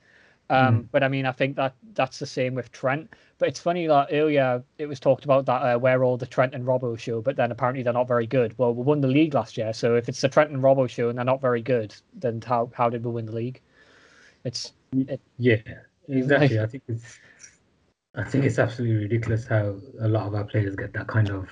Um, 0.50 0.84
mm. 0.84 0.88
But 0.92 1.04
I 1.04 1.08
mean, 1.08 1.26
I 1.26 1.32
think 1.32 1.56
that 1.58 1.76
that's 1.94 2.20
the 2.20 2.26
same 2.26 2.56
with 2.56 2.72
Trent. 2.72 3.14
But 3.38 3.50
it's 3.50 3.60
funny 3.60 3.86
that 3.88 4.08
earlier 4.12 4.64
it 4.78 4.88
was 4.88 5.00
talked 5.00 5.26
about 5.26 5.46
that 5.46 5.62
uh, 5.62 5.78
where 5.78 6.04
all 6.04 6.18
the 6.18 6.26
Trent 6.26 6.56
and 6.56 6.66
Robbo 6.66 6.98
show, 6.98 7.22
but 7.22 7.36
then 7.36 7.52
apparently 7.52 7.84
they're 7.84 7.94
not 7.94 8.08
very 8.08 8.28
good. 8.28 8.58
Well, 8.58 8.74
we 8.74 8.84
won 8.84 9.02
the 9.02 9.08
league 9.08 9.34
last 9.34 9.58
year, 9.58 9.74
so 9.74 9.96
if 9.96 10.08
it's 10.10 10.22
the 10.22 10.30
Trent 10.30 10.52
and 10.52 10.62
Robbo 10.64 10.90
show 10.90 11.10
and 11.10 11.18
they're 11.18 11.26
not 11.26 11.42
very 11.42 11.62
good, 11.62 11.96
then 12.14 12.42
how 12.42 12.72
how 12.74 12.90
did 12.90 13.04
we 13.04 13.12
win 13.12 13.26
the 13.26 13.34
league? 13.34 13.62
It's 14.44 14.74
it, 14.94 15.22
yeah, 15.38 15.58
exactly. 16.08 16.60
I 16.62 16.66
think 16.66 16.84
it's 16.88 17.20
I 18.16 18.24
think 18.24 18.46
it's 18.46 18.58
absolutely 18.58 19.04
ridiculous 19.04 19.46
how 19.46 19.76
a 20.02 20.08
lot 20.08 20.28
of 20.28 20.34
our 20.34 20.46
players 20.46 20.76
get 20.76 20.94
that 20.94 21.08
kind 21.08 21.30
of. 21.30 21.50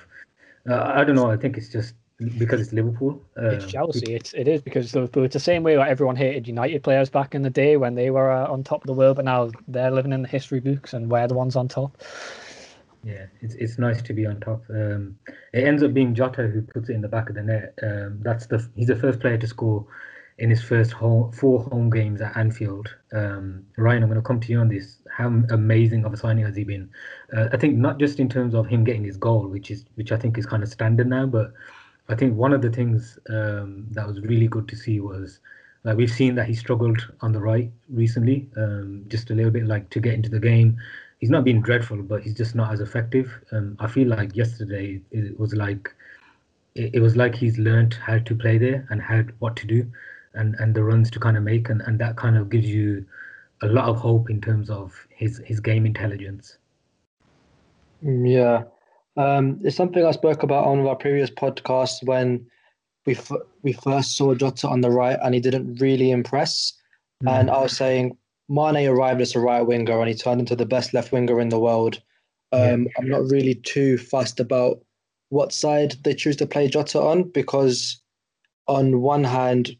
Uh, 0.68 0.92
I 0.94 1.04
don't 1.04 1.14
know. 1.14 1.30
I 1.30 1.36
think 1.36 1.56
it's 1.56 1.68
just 1.68 1.94
because 2.38 2.60
it's 2.60 2.72
Liverpool. 2.72 3.22
Uh, 3.36 3.50
it's 3.50 3.66
Chelsea. 3.66 4.14
It's 4.14 4.32
it 4.32 4.48
is 4.48 4.62
because 4.62 4.94
Liverpool. 4.94 5.24
It's 5.24 5.34
the 5.34 5.40
same 5.40 5.62
way 5.62 5.76
like 5.76 5.90
everyone 5.90 6.16
hated 6.16 6.48
United 6.48 6.82
players 6.82 7.10
back 7.10 7.34
in 7.34 7.42
the 7.42 7.50
day 7.50 7.76
when 7.76 7.94
they 7.94 8.10
were 8.10 8.30
uh, 8.30 8.50
on 8.50 8.64
top 8.64 8.82
of 8.82 8.86
the 8.86 8.94
world, 8.94 9.16
but 9.16 9.24
now 9.24 9.50
they're 9.68 9.90
living 9.90 10.12
in 10.12 10.22
the 10.22 10.28
history 10.28 10.60
books 10.60 10.94
and 10.94 11.10
we're 11.10 11.26
the 11.28 11.34
ones 11.34 11.56
on 11.56 11.68
top. 11.68 11.96
Yeah, 13.04 13.26
it's 13.40 13.54
it's 13.54 13.78
nice 13.78 14.02
to 14.02 14.12
be 14.12 14.26
on 14.26 14.40
top. 14.40 14.64
Um, 14.70 15.18
it 15.52 15.64
ends 15.64 15.82
up 15.82 15.92
being 15.92 16.14
Jota 16.14 16.48
who 16.48 16.62
puts 16.62 16.88
it 16.88 16.94
in 16.94 17.02
the 17.02 17.08
back 17.08 17.28
of 17.28 17.36
the 17.36 17.42
net. 17.42 17.74
Um, 17.82 18.20
that's 18.22 18.46
the 18.46 18.66
he's 18.74 18.88
the 18.88 18.96
first 18.96 19.20
player 19.20 19.38
to 19.38 19.46
score 19.46 19.86
in 20.38 20.50
his 20.50 20.62
first 20.62 20.92
home, 20.92 21.32
four 21.32 21.62
home 21.64 21.88
games 21.88 22.20
at 22.20 22.36
Anfield. 22.36 22.88
Um, 23.12 23.64
Ryan, 23.76 24.02
I'm 24.02 24.08
going 24.08 24.20
to 24.20 24.26
come 24.26 24.40
to 24.40 24.52
you 24.52 24.58
on 24.58 24.68
this. 24.68 24.98
How 25.10 25.28
amazing 25.28 26.04
of 26.04 26.12
a 26.12 26.16
signing 26.16 26.44
has 26.44 26.56
he 26.56 26.64
been? 26.64 26.90
Uh, 27.34 27.48
I 27.52 27.56
think 27.56 27.76
not 27.76 27.98
just 27.98 28.20
in 28.20 28.28
terms 28.28 28.54
of 28.54 28.66
him 28.66 28.84
getting 28.84 29.04
his 29.04 29.16
goal, 29.16 29.48
which 29.48 29.70
is 29.70 29.84
which 29.94 30.12
I 30.12 30.16
think 30.16 30.36
is 30.36 30.44
kind 30.44 30.62
of 30.62 30.68
standard 30.68 31.06
now, 31.06 31.26
but 31.26 31.52
I 32.08 32.14
think 32.14 32.36
one 32.36 32.52
of 32.52 32.62
the 32.62 32.70
things 32.70 33.18
um, 33.30 33.86
that 33.90 34.06
was 34.06 34.20
really 34.20 34.46
good 34.46 34.68
to 34.68 34.76
see 34.76 35.00
was 35.00 35.40
like 35.84 35.96
we've 35.96 36.10
seen 36.10 36.34
that 36.34 36.46
he 36.46 36.54
struggled 36.54 37.00
on 37.20 37.32
the 37.32 37.40
right 37.40 37.70
recently, 37.88 38.48
um, 38.56 39.04
just 39.08 39.30
a 39.30 39.34
little 39.34 39.50
bit 39.50 39.66
like 39.66 39.88
to 39.90 40.00
get 40.00 40.14
into 40.14 40.28
the 40.28 40.40
game. 40.40 40.76
He's 41.20 41.30
not 41.30 41.44
been 41.44 41.60
dreadful, 41.60 42.02
but 42.02 42.22
he's 42.22 42.34
just 42.34 42.54
not 42.54 42.72
as 42.72 42.80
effective. 42.80 43.32
Um, 43.52 43.76
I 43.80 43.86
feel 43.86 44.08
like 44.08 44.36
yesterday 44.36 45.00
it 45.10 45.38
was 45.38 45.54
like 45.54 45.94
it, 46.74 46.94
it, 46.94 47.00
was 47.00 47.16
like 47.16 47.34
he's 47.34 47.56
learned 47.56 47.94
how 47.94 48.18
to 48.18 48.34
play 48.34 48.58
there 48.58 48.86
and 48.90 49.00
how 49.00 49.22
what 49.38 49.56
to 49.56 49.66
do, 49.66 49.90
and 50.34 50.54
and 50.58 50.74
the 50.74 50.84
runs 50.84 51.10
to 51.12 51.20
kind 51.20 51.36
of 51.36 51.42
make, 51.42 51.68
and 51.70 51.80
and 51.82 51.98
that 52.00 52.16
kind 52.16 52.36
of 52.36 52.50
gives 52.50 52.66
you 52.66 53.06
a 53.62 53.66
lot 53.66 53.88
of 53.88 53.96
hope 53.96 54.28
in 54.28 54.40
terms 54.40 54.70
of 54.70 54.94
his 55.08 55.40
his 55.44 55.60
game 55.60 55.86
intelligence. 55.86 56.58
Yeah, 58.02 58.64
um, 59.16 59.60
it's 59.64 59.76
something 59.76 60.04
I 60.04 60.10
spoke 60.10 60.42
about 60.42 60.64
on 60.64 60.70
one 60.70 60.80
of 60.80 60.86
our 60.86 60.96
previous 60.96 61.30
podcasts 61.30 62.04
when 62.04 62.46
we 63.06 63.14
f- 63.14 63.30
we 63.62 63.72
first 63.72 64.16
saw 64.16 64.34
Jota 64.34 64.68
on 64.68 64.80
the 64.80 64.90
right 64.90 65.18
and 65.22 65.34
he 65.34 65.40
didn't 65.40 65.76
really 65.80 66.10
impress. 66.10 66.72
Mm. 67.24 67.40
And 67.40 67.50
I 67.50 67.62
was 67.62 67.76
saying 67.76 68.16
Mane 68.48 68.86
arrived 68.88 69.20
as 69.20 69.34
a 69.34 69.40
right 69.40 69.62
winger 69.62 69.98
and 69.98 70.08
he 70.08 70.14
turned 70.14 70.40
into 70.40 70.56
the 70.56 70.66
best 70.66 70.92
left 70.92 71.12
winger 71.12 71.40
in 71.40 71.48
the 71.48 71.58
world. 71.58 72.00
Um, 72.52 72.84
yeah. 72.84 72.88
I'm 72.98 73.08
not 73.08 73.30
really 73.30 73.54
too 73.54 73.98
fussed 73.98 74.38
about 74.38 74.80
what 75.30 75.52
side 75.52 75.96
they 76.04 76.14
choose 76.14 76.36
to 76.36 76.46
play 76.46 76.68
Jota 76.68 77.00
on 77.00 77.24
because, 77.24 78.00
on 78.68 79.00
one 79.00 79.24
hand, 79.24 79.76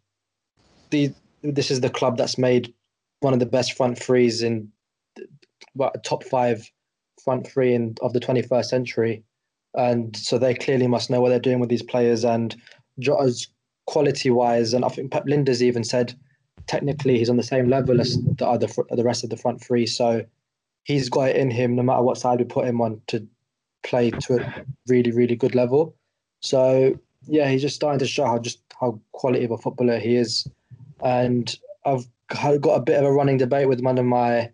the 0.90 1.12
this 1.42 1.70
is 1.70 1.80
the 1.80 1.90
club 1.90 2.16
that's 2.16 2.38
made 2.38 2.72
one 3.20 3.32
of 3.32 3.38
the 3.38 3.46
best 3.46 3.74
front 3.74 3.98
threes 3.98 4.42
in 4.42 4.70
well, 5.74 5.92
top 6.04 6.24
five 6.24 6.70
front 7.22 7.46
three 7.46 7.74
in, 7.74 7.94
of 8.02 8.12
the 8.12 8.20
21st 8.20 8.64
century. 8.64 9.22
And 9.76 10.16
so 10.16 10.38
they 10.38 10.54
clearly 10.54 10.86
must 10.86 11.10
know 11.10 11.20
what 11.20 11.28
they're 11.28 11.38
doing 11.38 11.60
with 11.60 11.68
these 11.68 11.82
players. 11.82 12.24
And 12.24 12.56
Jota's 12.98 13.48
quality 13.86 14.30
wise, 14.30 14.72
and 14.72 14.84
I 14.84 14.88
think 14.88 15.12
Pep 15.12 15.26
Lijnders 15.26 15.62
even 15.62 15.84
said 15.84 16.14
technically 16.66 17.18
he's 17.18 17.30
on 17.30 17.36
the 17.36 17.42
same 17.42 17.68
level 17.68 18.00
as 18.00 18.18
the 18.22 18.46
other 18.46 18.66
the 18.90 19.04
rest 19.04 19.22
of 19.24 19.30
the 19.30 19.36
front 19.36 19.62
three. 19.62 19.86
So 19.86 20.24
he's 20.84 21.08
got 21.08 21.28
it 21.28 21.36
in 21.36 21.50
him, 21.50 21.76
no 21.76 21.82
matter 21.82 22.02
what 22.02 22.18
side 22.18 22.38
we 22.38 22.44
put 22.44 22.66
him 22.66 22.80
on, 22.80 23.00
to 23.08 23.26
play 23.84 24.10
to 24.10 24.40
a 24.40 24.64
really 24.88 25.12
really 25.12 25.36
good 25.36 25.54
level. 25.54 25.94
So 26.40 26.98
yeah, 27.26 27.48
he's 27.48 27.62
just 27.62 27.76
starting 27.76 27.98
to 28.00 28.06
show 28.06 28.26
how 28.26 28.38
just 28.38 28.60
how 28.80 29.00
quality 29.12 29.44
of 29.44 29.50
a 29.50 29.58
footballer 29.58 29.98
he 29.98 30.16
is. 30.16 30.48
And 31.02 31.54
I've 31.84 32.06
got 32.60 32.74
a 32.74 32.80
bit 32.80 32.98
of 32.98 33.04
a 33.04 33.12
running 33.12 33.36
debate 33.36 33.68
with 33.68 33.80
one 33.80 33.98
of 33.98 34.04
my 34.04 34.50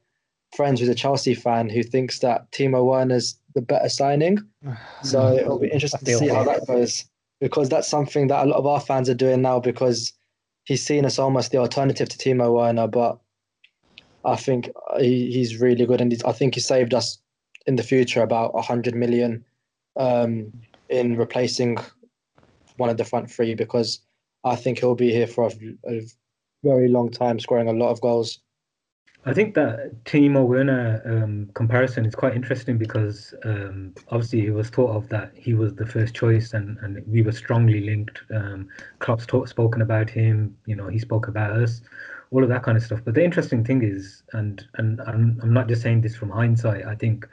friends 0.55 0.81
who's 0.81 0.89
a 0.89 0.95
Chelsea 0.95 1.35
fan 1.35 1.71
who 1.71 1.83
thinks 1.83 2.19
that 2.19 2.51
Timo 2.53 2.85
Werner's 2.85 3.39
the 3.55 3.63
better 3.63 3.89
signing. 3.89 4.39
So 5.03 5.33
it'll 5.37 5.59
be 5.59 5.69
interesting 5.69 6.05
to 6.05 6.19
see 6.19 6.29
how 6.29 6.45
that 6.45 6.67
goes 6.67 7.05
because 7.41 7.69
that's 7.69 7.89
something 7.89 8.29
that 8.29 8.47
a 8.47 8.49
lot 8.49 8.59
of 8.59 8.67
our 8.67 8.81
fans 8.81 9.11
are 9.11 9.15
doing 9.15 9.43
now 9.43 9.59
because 9.59 10.13
he's 10.65 10.85
seen 10.85 11.05
us 11.05 11.19
almost 11.19 11.51
the 11.51 11.59
alternative 11.59 12.09
to 12.09 12.17
Timo 12.17 12.55
Werner. 12.55 12.87
But 12.87 13.19
I 14.25 14.37
think 14.37 14.71
he, 14.99 15.33
he's 15.33 15.61
really 15.61 15.85
good 15.87 16.01
and 16.01 16.15
I 16.25 16.33
think 16.33 16.55
he 16.55 16.61
saved 16.61 16.95
us 16.95 17.19
in 17.67 17.77
the 17.77 17.83
future 17.83 18.23
about 18.23 18.55
100 18.55 18.95
million 18.95 19.45
um, 19.97 20.53
in 20.89 21.17
replacing 21.17 21.79
one 22.77 22.91
of 22.91 22.97
the 22.97 23.05
front 23.05 23.31
three 23.31 23.55
because 23.55 24.01
I 24.45 24.57
think 24.57 24.79
he'll 24.79 24.95
be 24.95 25.11
here 25.11 25.27
for 25.27 25.47
a, 25.49 25.53
a 25.89 26.03
very 26.63 26.89
long 26.89 27.11
time, 27.11 27.39
scoring 27.39 27.69
a 27.69 27.73
lot 27.73 27.91
of 27.91 28.01
goals. 28.01 28.39
I 29.25 29.33
think 29.33 29.55
that 29.55 30.05
Timo 30.05 30.45
Werner 30.47 31.01
um, 31.05 31.49
comparison 31.55 32.05
is 32.05 32.15
quite 32.15 32.35
interesting 32.35 32.77
because 32.77 33.35
um, 33.45 33.95
obviously 34.09 34.47
it 34.47 34.51
was 34.51 34.69
thought 34.69 34.97
of 34.97 35.09
that 35.11 35.33
he 35.37 35.55
was 35.55 35.75
the 35.75 35.87
first 35.87 36.13
choice 36.15 36.55
and, 36.55 36.77
and 36.79 37.05
we 37.07 37.23
were 37.23 37.31
strongly 37.31 37.81
linked. 37.81 38.21
Um, 38.35 38.69
Klopp's 38.99 39.25
talk, 39.25 39.47
spoken 39.47 39.81
about 39.81 40.11
him, 40.11 40.57
you 40.67 40.75
know, 40.75 40.89
he 40.89 40.99
spoke 40.99 41.29
about 41.29 41.53
us, 41.53 41.83
all 42.33 42.43
of 42.43 42.49
that 42.49 42.65
kind 42.65 42.77
of 42.77 42.83
stuff. 42.83 43.01
But 43.05 43.15
the 43.15 43.25
interesting 43.25 43.65
thing 43.65 43.85
is, 43.85 44.25
and 44.33 44.67
and 44.75 45.01
I'm, 45.03 45.39
I'm 45.41 45.53
not 45.53 45.69
just 45.69 45.83
saying 45.83 46.01
this 46.01 46.17
from 46.17 46.31
hindsight, 46.31 46.85
I 46.85 46.97
think, 46.97 47.29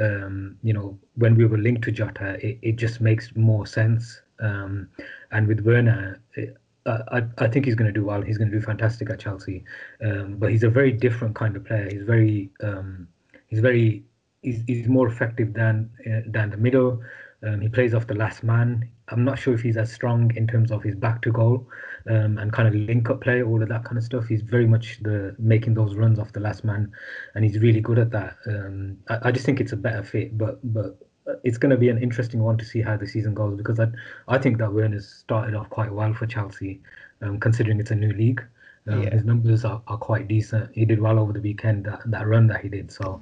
um, 0.00 0.56
you 0.64 0.72
know, 0.72 0.98
when 1.14 1.36
we 1.36 1.46
were 1.46 1.58
linked 1.58 1.84
to 1.84 1.92
Jota, 1.92 2.44
it, 2.44 2.58
it 2.62 2.76
just 2.76 3.00
makes 3.00 3.36
more 3.36 3.64
sense. 3.64 4.20
Um, 4.40 4.88
and 5.30 5.46
with 5.46 5.60
Werner, 5.60 6.20
it, 6.34 6.56
I, 6.88 7.22
I 7.38 7.48
think 7.48 7.64
he's 7.64 7.74
going 7.74 7.92
to 7.92 7.98
do 8.00 8.04
well. 8.04 8.22
He's 8.22 8.38
going 8.38 8.50
to 8.50 8.56
do 8.58 8.64
fantastic 8.64 9.10
at 9.10 9.20
Chelsea, 9.20 9.64
um, 10.04 10.36
but 10.38 10.50
he's 10.50 10.62
a 10.62 10.70
very 10.70 10.92
different 10.92 11.34
kind 11.34 11.56
of 11.56 11.64
player. 11.64 11.88
He's 11.90 12.02
very 12.02 12.50
um, 12.62 13.08
he's 13.48 13.60
very 13.60 14.04
he's, 14.42 14.62
he's 14.66 14.88
more 14.88 15.08
effective 15.08 15.54
than 15.54 15.90
uh, 16.06 16.20
than 16.26 16.50
the 16.50 16.56
middle. 16.56 17.02
Um, 17.42 17.60
he 17.60 17.68
plays 17.68 17.94
off 17.94 18.06
the 18.06 18.14
last 18.14 18.42
man. 18.42 18.88
I'm 19.10 19.24
not 19.24 19.38
sure 19.38 19.54
if 19.54 19.62
he's 19.62 19.76
as 19.76 19.92
strong 19.92 20.34
in 20.34 20.46
terms 20.46 20.72
of 20.72 20.82
his 20.82 20.96
back 20.96 21.22
to 21.22 21.30
goal 21.30 21.68
um, 22.10 22.36
and 22.38 22.52
kind 22.52 22.66
of 22.66 22.74
link 22.74 23.08
up 23.10 23.20
play, 23.20 23.42
all 23.42 23.62
of 23.62 23.68
that 23.68 23.84
kind 23.84 23.96
of 23.96 24.02
stuff. 24.02 24.26
He's 24.26 24.42
very 24.42 24.66
much 24.66 24.98
the 25.02 25.36
making 25.38 25.74
those 25.74 25.94
runs 25.94 26.18
off 26.18 26.32
the 26.32 26.40
last 26.40 26.64
man, 26.64 26.90
and 27.34 27.44
he's 27.44 27.58
really 27.58 27.80
good 27.80 27.98
at 27.98 28.10
that. 28.10 28.36
Um, 28.46 28.98
I, 29.08 29.28
I 29.28 29.32
just 29.32 29.46
think 29.46 29.60
it's 29.60 29.72
a 29.72 29.76
better 29.76 30.02
fit, 30.02 30.36
but 30.36 30.58
but 30.74 30.98
it's 31.44 31.58
going 31.58 31.70
to 31.70 31.76
be 31.76 31.88
an 31.88 32.02
interesting 32.02 32.42
one 32.42 32.56
to 32.58 32.64
see 32.64 32.80
how 32.80 32.96
the 32.96 33.06
season 33.06 33.34
goes 33.34 33.56
because 33.56 33.78
I, 33.78 33.88
I 34.28 34.38
think 34.38 34.58
that 34.58 34.72
Werner's 34.72 35.08
started 35.08 35.54
off 35.54 35.68
quite 35.70 35.92
well 35.92 36.14
for 36.14 36.26
Chelsea, 36.26 36.80
um, 37.22 37.38
considering 37.38 37.80
it's 37.80 37.90
a 37.90 37.94
new 37.94 38.12
league. 38.12 38.42
Um, 38.86 39.02
yeah. 39.02 39.10
His 39.10 39.24
numbers 39.24 39.64
are, 39.64 39.82
are 39.86 39.98
quite 39.98 40.28
decent. 40.28 40.70
He 40.74 40.84
did 40.84 41.00
well 41.00 41.18
over 41.18 41.32
the 41.32 41.40
weekend, 41.40 41.84
that, 41.84 42.00
that 42.06 42.26
run 42.26 42.46
that 42.46 42.62
he 42.62 42.68
did. 42.68 42.90
So 42.90 43.20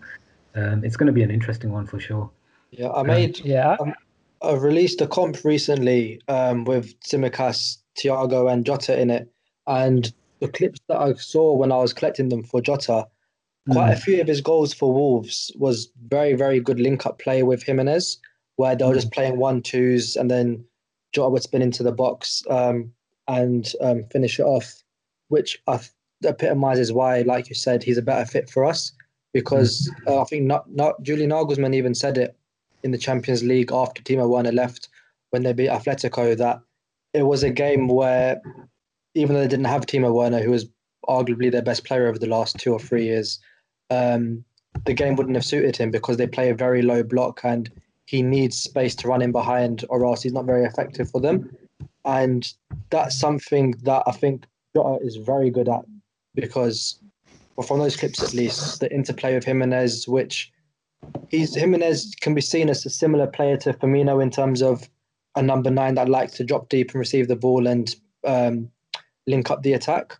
um, 0.54 0.84
it's 0.84 0.96
going 0.96 1.08
to 1.08 1.12
be 1.12 1.22
an 1.22 1.30
interesting 1.30 1.72
one 1.72 1.86
for 1.86 1.98
sure. 1.98 2.30
Yeah, 2.70 2.90
I 2.90 3.02
made. 3.02 3.40
yeah. 3.40 3.76
Um, 3.80 3.94
I 4.42 4.52
released 4.52 5.00
a 5.00 5.06
comp 5.06 5.44
recently 5.44 6.20
um, 6.28 6.64
with 6.64 6.98
Tsimikas, 7.00 7.78
Thiago, 7.98 8.52
and 8.52 8.64
Jota 8.64 8.98
in 8.98 9.10
it. 9.10 9.28
And 9.66 10.12
the 10.40 10.48
clips 10.48 10.78
that 10.88 10.98
I 10.98 11.14
saw 11.14 11.54
when 11.54 11.72
I 11.72 11.78
was 11.78 11.92
collecting 11.92 12.28
them 12.28 12.44
for 12.44 12.60
Jota, 12.60 13.06
Quite 13.70 13.90
mm. 13.90 13.94
a 13.94 14.00
few 14.00 14.20
of 14.20 14.28
his 14.28 14.40
goals 14.40 14.72
for 14.72 14.92
Wolves 14.92 15.50
was 15.56 15.90
very, 16.08 16.34
very 16.34 16.60
good 16.60 16.78
link 16.78 17.04
up 17.04 17.18
play 17.18 17.42
with 17.42 17.64
Jimenez, 17.64 18.18
where 18.56 18.76
they 18.76 18.84
were 18.84 18.94
just 18.94 19.10
mm. 19.10 19.14
playing 19.14 19.38
one 19.38 19.60
twos 19.60 20.16
and 20.16 20.30
then 20.30 20.64
Jota 21.12 21.30
would 21.30 21.42
spin 21.42 21.62
into 21.62 21.82
the 21.82 21.92
box 21.92 22.42
um, 22.48 22.92
and 23.26 23.72
um, 23.80 24.04
finish 24.04 24.38
it 24.38 24.44
off, 24.44 24.82
which 25.28 25.60
I 25.66 25.78
th- 25.78 25.90
epitomizes 26.24 26.92
why, 26.92 27.22
like 27.22 27.48
you 27.48 27.54
said, 27.54 27.82
he's 27.82 27.98
a 27.98 28.02
better 28.02 28.24
fit 28.24 28.48
for 28.48 28.64
us. 28.64 28.92
Because 29.32 29.90
mm. 30.06 30.12
uh, 30.12 30.22
I 30.22 30.24
think 30.24 30.44
not, 30.44 30.70
not 30.72 31.02
Julian 31.02 31.30
Nagelsmann 31.30 31.74
even 31.74 31.94
said 31.94 32.18
it 32.18 32.36
in 32.84 32.92
the 32.92 32.98
Champions 32.98 33.42
League 33.42 33.72
after 33.72 34.02
Timo 34.02 34.28
Werner 34.28 34.52
left 34.52 34.88
when 35.30 35.42
they 35.42 35.52
beat 35.52 35.70
Atletico 35.70 36.36
that 36.36 36.60
it 37.12 37.24
was 37.24 37.42
a 37.42 37.50
game 37.50 37.88
where 37.88 38.40
even 39.14 39.34
though 39.34 39.40
they 39.40 39.48
didn't 39.48 39.66
have 39.66 39.86
Timo 39.86 40.14
Werner, 40.14 40.40
who 40.40 40.50
was 40.50 40.66
arguably 41.08 41.50
their 41.50 41.62
best 41.62 41.84
player 41.84 42.06
over 42.06 42.18
the 42.18 42.28
last 42.28 42.58
two 42.58 42.72
or 42.72 42.78
three 42.78 43.04
years, 43.04 43.40
um, 43.90 44.44
the 44.84 44.94
game 44.94 45.16
wouldn't 45.16 45.36
have 45.36 45.44
suited 45.44 45.76
him 45.76 45.90
because 45.90 46.16
they 46.16 46.26
play 46.26 46.50
a 46.50 46.54
very 46.54 46.82
low 46.82 47.02
block 47.02 47.40
and 47.44 47.70
he 48.06 48.22
needs 48.22 48.56
space 48.56 48.94
to 48.94 49.08
run 49.08 49.22
in 49.22 49.32
behind 49.32 49.84
or 49.88 50.04
else 50.04 50.22
he's 50.22 50.32
not 50.32 50.44
very 50.44 50.64
effective 50.64 51.10
for 51.10 51.20
them. 51.20 51.54
And 52.04 52.46
that's 52.90 53.18
something 53.18 53.72
that 53.82 54.02
I 54.06 54.12
think 54.12 54.46
Jota 54.76 55.04
is 55.04 55.16
very 55.16 55.50
good 55.50 55.68
at 55.68 55.84
because 56.34 57.00
or 57.56 57.64
from 57.64 57.78
those 57.78 57.96
clips 57.96 58.22
at 58.22 58.34
least, 58.34 58.80
the 58.80 58.92
interplay 58.92 59.34
of 59.34 59.44
Jimenez, 59.44 60.06
which 60.06 60.52
he's 61.28 61.54
Jimenez 61.54 62.14
can 62.20 62.34
be 62.34 62.40
seen 62.40 62.68
as 62.68 62.84
a 62.84 62.90
similar 62.90 63.26
player 63.26 63.56
to 63.58 63.72
Firmino 63.72 64.22
in 64.22 64.30
terms 64.30 64.62
of 64.62 64.88
a 65.36 65.42
number 65.42 65.70
nine 65.70 65.94
that 65.94 66.08
likes 66.08 66.34
to 66.34 66.44
drop 66.44 66.68
deep 66.68 66.90
and 66.90 66.98
receive 66.98 67.28
the 67.28 67.36
ball 67.36 67.66
and 67.66 67.94
um, 68.26 68.70
link 69.26 69.50
up 69.50 69.62
the 69.62 69.72
attack, 69.72 70.18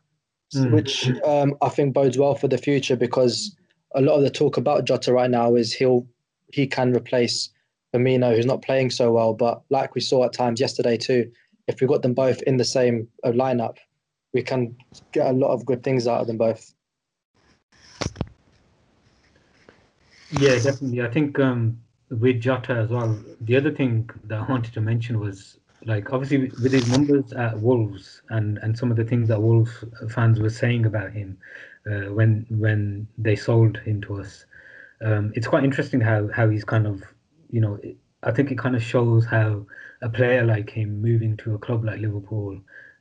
mm. 0.55 0.71
which 0.73 1.09
um, 1.23 1.55
I 1.63 1.69
think 1.69 1.95
bodes 1.95 2.19
well 2.19 2.35
for 2.35 2.49
the 2.49 2.59
future 2.59 2.97
because 2.97 3.57
a 3.95 4.01
lot 4.01 4.17
of 4.17 4.23
the 4.23 4.31
talk 4.31 4.57
about 4.57 4.85
Jota 4.85 5.13
right 5.13 5.31
now 5.31 5.55
is 5.55 5.73
he'll 5.73 6.07
he 6.53 6.67
can 6.67 6.95
replace 6.95 7.49
Firmino, 7.95 8.35
who's 8.35 8.47
not 8.47 8.63
playing 8.63 8.91
so 8.91 9.13
well. 9.13 9.35
But 9.35 9.63
like 9.71 9.95
we 9.95 10.01
saw 10.01 10.25
at 10.25 10.33
times 10.33 10.61
yesterday 10.61 10.97
too, 10.97 11.31
if 11.67 11.81
we 11.81 11.87
got 11.87 12.03
them 12.03 12.15
both 12.15 12.43
in 12.43 12.57
the 12.57 12.65
same 12.65 13.09
uh, 13.25 13.31
lineup, 13.31 13.77
we 14.33 14.43
can 14.43 14.77
get 15.13 15.27
a 15.27 15.33
lot 15.33 15.53
of 15.53 15.67
good 15.67 15.83
things 15.83 16.07
out 16.07 16.21
of 16.21 16.27
them 16.27 16.39
both. 16.39 16.73
Yeah, 20.33 20.59
definitely. 20.59 21.03
I 21.03 21.09
think 21.09 21.39
um, 21.39 21.79
with 22.11 22.41
Jota 22.41 22.75
as 22.75 22.91
well. 22.91 23.19
The 23.41 23.57
other 23.57 23.71
thing 23.71 24.11
that 24.25 24.41
I 24.41 24.47
wanted 24.51 24.73
to 24.75 24.81
mention 24.81 25.19
was 25.19 25.59
like 25.87 26.13
obviously 26.13 26.51
with 26.63 26.73
his 26.73 26.89
numbers 26.91 27.33
at 27.33 27.59
Wolves 27.61 28.23
and 28.31 28.59
and 28.59 28.77
some 28.77 28.91
of 28.91 28.97
the 28.97 29.05
things 29.05 29.29
that 29.29 29.41
Wolves 29.41 29.85
fans 30.11 30.41
were 30.41 30.51
saying 30.51 30.85
about 30.87 31.13
him 31.13 31.39
uh, 31.91 32.13
when 32.13 32.47
when 32.51 33.07
they 33.19 33.37
sold 33.37 33.79
him 33.79 34.01
to 34.03 34.21
us. 34.21 34.45
Um, 35.05 35.33
it's 35.35 35.47
quite 35.47 35.65
interesting 35.65 36.01
how 36.01 36.29
how 36.29 36.49
he's 36.49 36.65
kind 36.65 36.87
of 36.87 37.03
you 37.51 37.61
know 37.61 37.79
I 38.23 38.33
think 38.33 38.51
it 38.51 38.59
kind 38.59 38.75
of 38.75 38.83
shows 38.83 39.25
how 39.25 39.67
a 40.03 40.09
player 40.09 40.45
like 40.45 40.71
him 40.71 41.01
moving 41.01 41.37
to 41.39 41.55
a 41.55 41.59
club 41.59 41.85
like 41.85 42.01
Liverpool, 42.01 42.61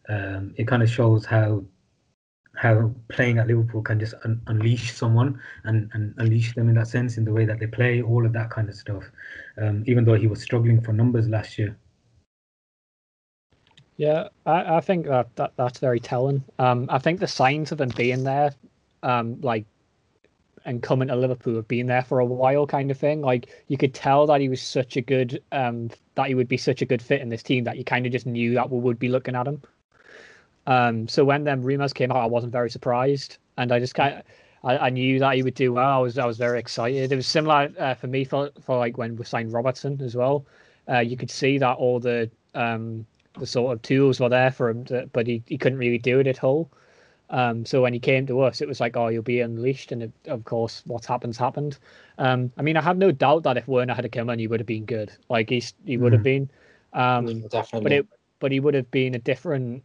um, 0.10 0.54
it 0.58 0.68
kind 0.68 0.84
of 0.84 0.90
shows 0.90 1.26
how 1.26 1.64
how 2.56 2.94
playing 3.10 3.38
at 3.38 3.48
Liverpool 3.48 3.82
can 3.82 4.00
just 4.00 4.14
un- 4.24 4.42
unleash 4.48 4.94
someone 4.94 5.42
and, 5.66 5.90
and 5.94 6.14
unleash 6.20 6.56
them 6.56 6.70
in 6.70 6.76
that 6.76 6.88
sense 6.88 7.18
in 7.18 7.26
the 7.26 7.34
way 7.34 7.46
that 7.46 7.60
they 7.60 7.68
play, 7.68 8.02
all 8.02 8.26
of 8.26 8.32
that 8.34 8.50
kind 8.50 8.70
of 8.70 8.76
stuff. 8.76 9.04
Um, 9.62 9.84
even 9.88 10.06
though 10.06 10.14
he 10.14 10.28
was 10.28 10.42
struggling 10.42 10.80
for 10.82 10.94
numbers 10.94 11.28
last 11.28 11.58
year. 11.58 11.78
Yeah, 13.98 14.28
I, 14.46 14.78
I 14.78 14.82
think 14.82 15.06
that, 15.08 15.34
that 15.36 15.54
that's 15.56 15.80
very 15.80 16.00
telling. 16.00 16.44
Um, 16.60 16.88
I 16.90 17.00
think 17.00 17.20
the 17.20 17.28
signs 17.28 17.72
of 17.72 17.80
him 17.80 17.92
being 17.96 18.24
there, 18.24 18.54
um, 19.04 19.40
like 19.42 19.66
and 20.66 20.82
coming 20.82 21.08
to 21.10 21.16
Liverpool 21.16 21.56
have 21.56 21.68
been 21.68 21.86
there 21.88 22.02
for 22.02 22.20
a 22.20 22.26
while, 22.26 22.66
kind 22.68 22.92
of 22.92 22.98
thing. 22.98 23.22
Like 23.22 23.48
you 23.68 23.78
could 23.78 23.94
tell 23.94 24.26
that 24.28 24.42
he 24.42 24.50
was 24.50 24.62
such 24.62 24.98
a 24.98 25.02
good, 25.02 25.42
um, 25.52 25.92
that 26.16 26.28
he 26.28 26.36
would 26.36 26.48
be 26.48 26.58
such 26.58 26.82
a 26.82 26.86
good 26.86 27.02
fit 27.02 27.22
in 27.22 27.30
this 27.30 27.44
team 27.44 27.64
that 27.66 27.78
you 27.78 27.84
kind 27.86 28.06
of 28.06 28.12
just 28.12 28.26
knew 28.26 28.54
that 28.56 28.70
we 28.70 28.80
would 28.80 29.00
be 29.00 29.08
looking 29.08 29.36
at 29.36 29.48
him. 29.48 29.62
Um, 30.68 31.08
so 31.08 31.24
when 31.24 31.44
them 31.44 31.62
rumors 31.62 31.94
came 31.94 32.12
out, 32.12 32.18
I 32.18 32.26
wasn't 32.26 32.52
very 32.52 32.70
surprised, 32.72 33.38
and 33.58 33.72
I 33.72 33.80
just 33.80 33.96
kind 33.96 34.24
I, 34.64 34.78
I 34.78 34.90
knew 34.90 35.20
that 35.20 35.36
he 35.36 35.44
would 35.44 35.54
do 35.54 35.74
well. 35.74 36.00
I 36.00 36.00
was 36.00 36.18
I 36.18 36.26
was 36.26 36.38
very 36.38 36.60
excited. 36.60 37.12
It 37.12 37.16
was 37.16 37.28
similar 37.28 37.72
uh, 37.80 37.94
for 37.94 38.08
me 38.08 38.26
for 38.26 38.50
for 38.62 38.78
like 38.78 38.98
when 38.98 39.16
we 39.16 39.24
signed 39.24 39.54
Robertson 39.54 40.02
as 40.02 40.16
well. 40.16 40.46
Uh, 40.90 41.00
you 41.00 41.16
could 41.18 41.32
see 41.32 41.58
that 41.60 41.74
all 41.78 42.00
the 42.00 42.30
um, 42.56 43.06
the 43.40 43.46
sort 43.46 43.74
of 43.74 43.82
tools 43.82 44.20
were 44.20 44.30
there 44.30 44.52
for 44.52 44.70
him, 44.70 44.86
to, 44.86 45.10
but 45.14 45.28
he, 45.28 45.44
he 45.46 45.58
couldn't 45.58 45.80
really 45.80 45.98
do 45.98 46.20
it 46.20 46.28
at 46.28 46.44
all. 46.44 46.70
Um, 47.30 47.66
so 47.66 47.82
when 47.82 47.94
he 47.94 48.00
came 48.00 48.28
to 48.28 48.42
us, 48.42 48.62
it 48.62 48.68
was 48.68 48.80
like, 48.80 48.96
oh, 48.96 49.08
you'll 49.08 49.24
be 49.24 49.42
unleashed. 49.42 49.92
And 49.92 50.04
it, 50.04 50.12
of 50.28 50.46
course, 50.46 50.84
what's 50.86 51.08
happened's 51.08 51.38
happened. 51.38 51.78
Um, 52.18 52.52
I 52.58 52.62
mean, 52.62 52.78
I 52.78 52.82
have 52.82 52.98
no 52.98 53.12
doubt 53.12 53.44
that 53.44 53.58
if 53.58 53.68
Werner 53.68 53.94
had 53.94 54.10
come 54.12 54.30
in, 54.30 54.40
he 54.40 54.48
would 54.48 54.60
have 54.60 54.68
been 54.68 54.86
good. 54.86 55.12
Like 55.30 55.50
he's, 55.50 55.74
he 55.86 55.98
would 55.98 56.14
have 56.14 56.22
mm-hmm. 56.22 56.46
been. 56.46 56.50
Um, 56.94 57.26
mm, 57.26 57.50
Definitely. 57.50 57.84
But 57.84 57.92
it, 57.92 58.08
but 58.40 58.52
he 58.52 58.60
would 58.60 58.74
have 58.74 58.90
been 58.92 59.16
a 59.16 59.20
different 59.20 59.84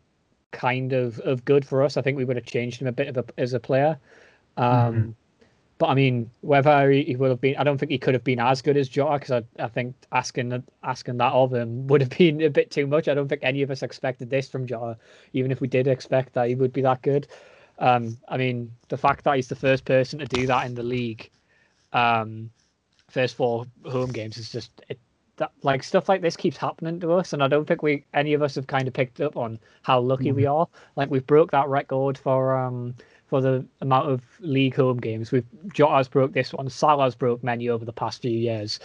kind 0.52 0.92
of, 0.92 1.18
of 1.20 1.44
good 1.44 1.64
for 1.64 1.82
us. 1.82 1.96
I 1.96 2.02
think 2.02 2.18
we 2.18 2.24
would 2.24 2.36
have 2.36 2.44
changed 2.46 2.80
him 2.80 2.88
a 2.88 2.92
bit 2.92 3.08
of 3.08 3.16
a, 3.16 3.24
as 3.38 3.54
a 3.54 3.60
player. 3.60 3.98
Um, 4.56 4.94
mm-hmm. 4.94 5.10
But 5.80 5.88
I 5.88 5.94
mean, 5.94 6.30
whether 6.42 6.90
he, 6.90 7.16
would 7.16 7.30
have 7.30 7.40
been, 7.40 7.56
I 7.56 7.64
don't 7.64 7.78
think 7.78 7.90
he 7.90 7.96
could 7.96 8.12
have 8.12 8.22
been 8.22 8.38
as 8.38 8.60
good 8.60 8.76
as 8.76 8.86
Jota 8.86 9.18
because 9.18 9.30
I, 9.30 9.64
I 9.64 9.66
think 9.66 9.96
asking 10.12 10.62
asking 10.82 11.16
that 11.16 11.32
of 11.32 11.54
him 11.54 11.86
would 11.86 12.02
have 12.02 12.10
been 12.10 12.42
a 12.42 12.50
bit 12.50 12.70
too 12.70 12.86
much. 12.86 13.08
I 13.08 13.14
don't 13.14 13.28
think 13.28 13.40
any 13.42 13.62
of 13.62 13.70
us 13.70 13.82
expected 13.82 14.28
this 14.28 14.46
from 14.46 14.66
Jota, 14.66 14.98
even 15.32 15.50
if 15.50 15.62
we 15.62 15.68
did 15.68 15.88
expect 15.88 16.34
that 16.34 16.48
he 16.48 16.54
would 16.54 16.74
be 16.74 16.82
that 16.82 17.00
good. 17.00 17.28
Um, 17.78 18.18
I 18.28 18.36
mean, 18.36 18.70
the 18.90 18.98
fact 18.98 19.24
that 19.24 19.36
he's 19.36 19.48
the 19.48 19.56
first 19.56 19.86
person 19.86 20.18
to 20.18 20.26
do 20.26 20.46
that 20.48 20.66
in 20.66 20.74
the 20.74 20.82
league, 20.82 21.30
um, 21.94 22.50
first 23.08 23.34
four 23.34 23.64
home 23.86 24.12
games 24.12 24.36
is 24.36 24.52
just 24.52 24.82
it, 24.90 24.98
that 25.38 25.50
like 25.62 25.82
stuff 25.82 26.10
like 26.10 26.20
this 26.20 26.36
keeps 26.36 26.58
happening 26.58 27.00
to 27.00 27.14
us, 27.14 27.32
and 27.32 27.42
I 27.42 27.48
don't 27.48 27.64
think 27.64 27.82
we 27.82 28.04
any 28.12 28.34
of 28.34 28.42
us 28.42 28.54
have 28.56 28.66
kind 28.66 28.86
of 28.86 28.92
picked 28.92 29.22
up 29.22 29.38
on 29.38 29.58
how 29.80 29.98
lucky 29.98 30.30
mm. 30.30 30.34
we 30.34 30.44
are. 30.44 30.68
Like 30.96 31.10
we've 31.10 31.26
broke 31.26 31.52
that 31.52 31.68
record 31.68 32.18
for 32.18 32.54
um 32.54 32.96
for 33.30 33.40
the 33.40 33.64
amount 33.80 34.10
of 34.10 34.22
league 34.40 34.74
home 34.74 34.98
games. 34.98 35.30
We've 35.30 35.46
Jota's 35.72 36.08
broke 36.08 36.32
this 36.32 36.52
one, 36.52 36.68
Salah's 36.68 37.14
broke 37.14 37.42
many 37.44 37.68
over 37.68 37.84
the 37.84 37.92
past 37.92 38.22
few 38.22 38.36
years. 38.36 38.80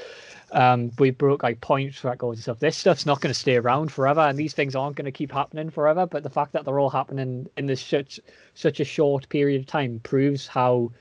Um, 0.52 0.92
we 1.00 1.10
broke 1.10 1.42
like 1.42 1.60
points 1.62 2.04
records 2.04 2.38
and 2.38 2.44
stuff. 2.44 2.60
This 2.60 2.78
stuff's 2.78 3.08
not 3.08 3.20
going 3.20 3.34
to 3.34 3.40
stay 3.40 3.56
around 3.56 3.92
forever, 3.92 4.22
and 4.22 4.38
these 4.38 4.54
things 4.54 4.76
aren't 4.76 4.96
going 4.96 5.06
to 5.06 5.12
keep 5.12 5.32
happening 5.32 5.72
forever. 5.72 6.06
But 6.06 6.22
the 6.22 6.30
fact 6.30 6.54
that 6.54 6.64
they're 6.64 6.80
all 6.80 6.92
happening 6.92 7.50
in 7.58 7.66
this 7.66 7.82
such 7.82 8.20
such 8.54 8.80
a 8.80 8.86
short 8.86 9.28
period 9.30 9.60
of 9.60 9.68
time 9.68 10.00
proves 10.04 10.46
how 10.46 10.92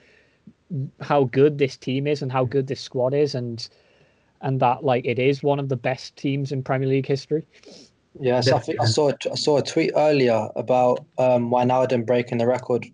how 1.01 1.25
good 1.25 1.59
this 1.59 1.77
team 1.77 2.07
is 2.07 2.23
and 2.23 2.33
how 2.33 2.47
good 2.47 2.67
this 2.67 2.81
squad 2.81 3.13
is, 3.13 3.35
and 3.35 3.69
and 4.41 4.59
that 4.61 4.85
like 4.85 5.05
it 5.05 5.19
is 5.19 5.43
one 5.43 5.59
of 5.59 5.69
the 5.69 5.77
best 5.77 6.17
teams 6.17 6.51
in 6.51 6.63
Premier 6.63 6.89
League 6.89 7.07
history. 7.07 7.45
Yes, 8.19 8.51
I, 8.51 8.63
I 8.81 8.87
saw 8.87 9.13
I 9.31 9.35
saw 9.35 9.59
a 9.59 9.63
tweet 9.63 9.93
earlier 9.95 10.49
about 10.57 11.05
um, 11.19 11.51
Wijnaldum 11.51 12.07
breaking 12.07 12.39
the 12.39 12.47
record 12.47 12.87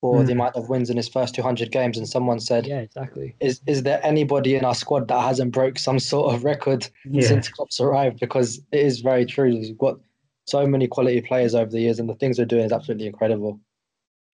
for 0.00 0.16
mm. 0.16 0.26
the 0.26 0.32
hmm. 0.32 0.40
amount 0.40 0.56
of 0.56 0.68
wins 0.68 0.88
in 0.90 0.96
his 0.96 1.08
first 1.08 1.34
200 1.34 1.70
games, 1.70 1.98
and 1.98 2.08
someone 2.08 2.40
said, 2.40 2.66
"Yeah, 2.66 2.80
exactly." 2.80 3.34
Is 3.40 3.60
is 3.66 3.82
there 3.82 4.00
anybody 4.04 4.54
in 4.54 4.64
our 4.64 4.74
squad 4.74 5.08
that 5.08 5.20
hasn't 5.20 5.52
broke 5.52 5.78
some 5.78 5.98
sort 5.98 6.34
of 6.34 6.44
record 6.44 6.88
yeah. 7.04 7.26
since 7.26 7.48
Klopp's 7.48 7.80
arrived? 7.80 8.20
Because 8.20 8.60
it 8.72 8.80
is 8.80 9.00
very 9.00 9.26
true. 9.26 9.50
We've 9.50 9.76
got 9.78 9.98
so 10.46 10.66
many 10.66 10.86
quality 10.86 11.20
players 11.20 11.54
over 11.54 11.70
the 11.70 11.80
years, 11.80 11.98
and 11.98 12.08
the 12.08 12.14
things 12.14 12.38
we're 12.38 12.46
doing 12.46 12.64
is 12.64 12.72
absolutely 12.72 13.06
incredible. 13.06 13.60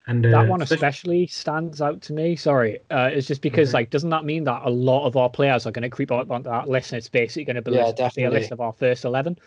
And 0.07 0.25
uh, 0.25 0.29
that 0.29 0.47
one 0.47 0.61
especially 0.61 1.27
stands 1.27 1.81
out 1.81 2.01
to 2.03 2.13
me. 2.13 2.37
Sorry, 2.37 2.79
uh, 2.89 3.09
it's 3.11 3.27
just 3.27 3.41
because 3.41 3.73
like 3.73 3.89
doesn't 3.89 4.09
that 4.09 4.23
mean 4.23 4.45
that 4.45 4.61
a 4.63 4.69
lot 4.69 5.05
of 5.05 5.17
our 5.17 5.29
players 5.29 5.65
are 5.65 5.71
going 5.71 5.83
to 5.83 5.89
creep 5.89 6.13
up 6.13 6.31
onto 6.31 6.49
that 6.49 6.69
list, 6.69 6.93
and 6.93 6.97
it's 6.97 7.09
basically 7.09 7.43
going 7.43 7.57
to 7.57 7.61
be, 7.61 7.71
yeah, 7.71 7.91
list, 7.97 8.15
be 8.15 8.23
a 8.23 8.29
list 8.29 8.51
of 8.51 8.61
our 8.61 8.71
first 8.71 9.03
eleven 9.03 9.37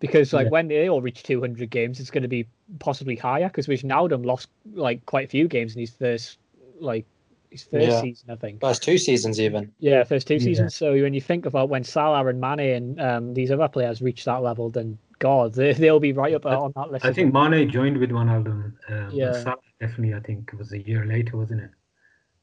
because 0.00 0.32
like 0.32 0.46
yeah. 0.46 0.50
when 0.50 0.68
they 0.68 0.88
all 0.88 1.00
reach 1.00 1.22
200 1.22 1.70
games, 1.70 2.00
it's 2.00 2.10
going 2.10 2.22
to 2.22 2.28
be 2.28 2.46
possibly 2.80 3.14
higher 3.14 3.48
because 3.48 3.68
Wijnaldum 3.68 4.24
lost 4.24 4.48
like 4.74 5.04
quite 5.06 5.26
a 5.26 5.28
few 5.28 5.46
games 5.46 5.74
in 5.74 5.80
his 5.80 5.90
first 5.90 6.38
like 6.80 7.06
his 7.50 7.64
first 7.64 7.86
yeah. 7.86 8.00
season, 8.00 8.30
I 8.30 8.36
think. 8.36 8.60
First 8.60 8.82
two 8.82 8.96
seasons, 8.96 9.38
even. 9.40 9.72
Yeah, 9.78 10.04
first 10.04 10.26
two 10.26 10.34
yeah. 10.34 10.40
seasons. 10.40 10.74
So 10.74 10.92
when 10.92 11.14
you 11.14 11.20
think 11.20 11.46
about 11.46 11.68
when 11.68 11.84
Salah 11.84 12.26
and 12.26 12.40
Mane 12.40 12.60
and 12.60 13.00
um, 13.00 13.34
these 13.34 13.50
other 13.50 13.68
players 13.68 14.00
reach 14.00 14.24
that 14.24 14.42
level, 14.42 14.70
then 14.70 14.98
God, 15.18 15.54
they, 15.54 15.72
they'll 15.74 16.00
be 16.00 16.12
right 16.12 16.34
up 16.34 16.46
I, 16.46 16.54
on 16.54 16.72
that 16.76 16.90
list. 16.90 17.04
I 17.04 17.12
think 17.12 17.34
Mane 17.34 17.68
joined 17.68 17.98
with 17.98 18.10
one 18.10 18.28
Wijnaldum. 18.28 18.72
Um, 18.88 19.10
yeah. 19.12 19.32
Salah 19.32 19.56
definitely, 19.80 20.14
I 20.14 20.20
think 20.20 20.50
it 20.52 20.58
was 20.58 20.72
a 20.72 20.78
year 20.78 21.04
later, 21.04 21.36
wasn't 21.36 21.62
it? 21.62 21.70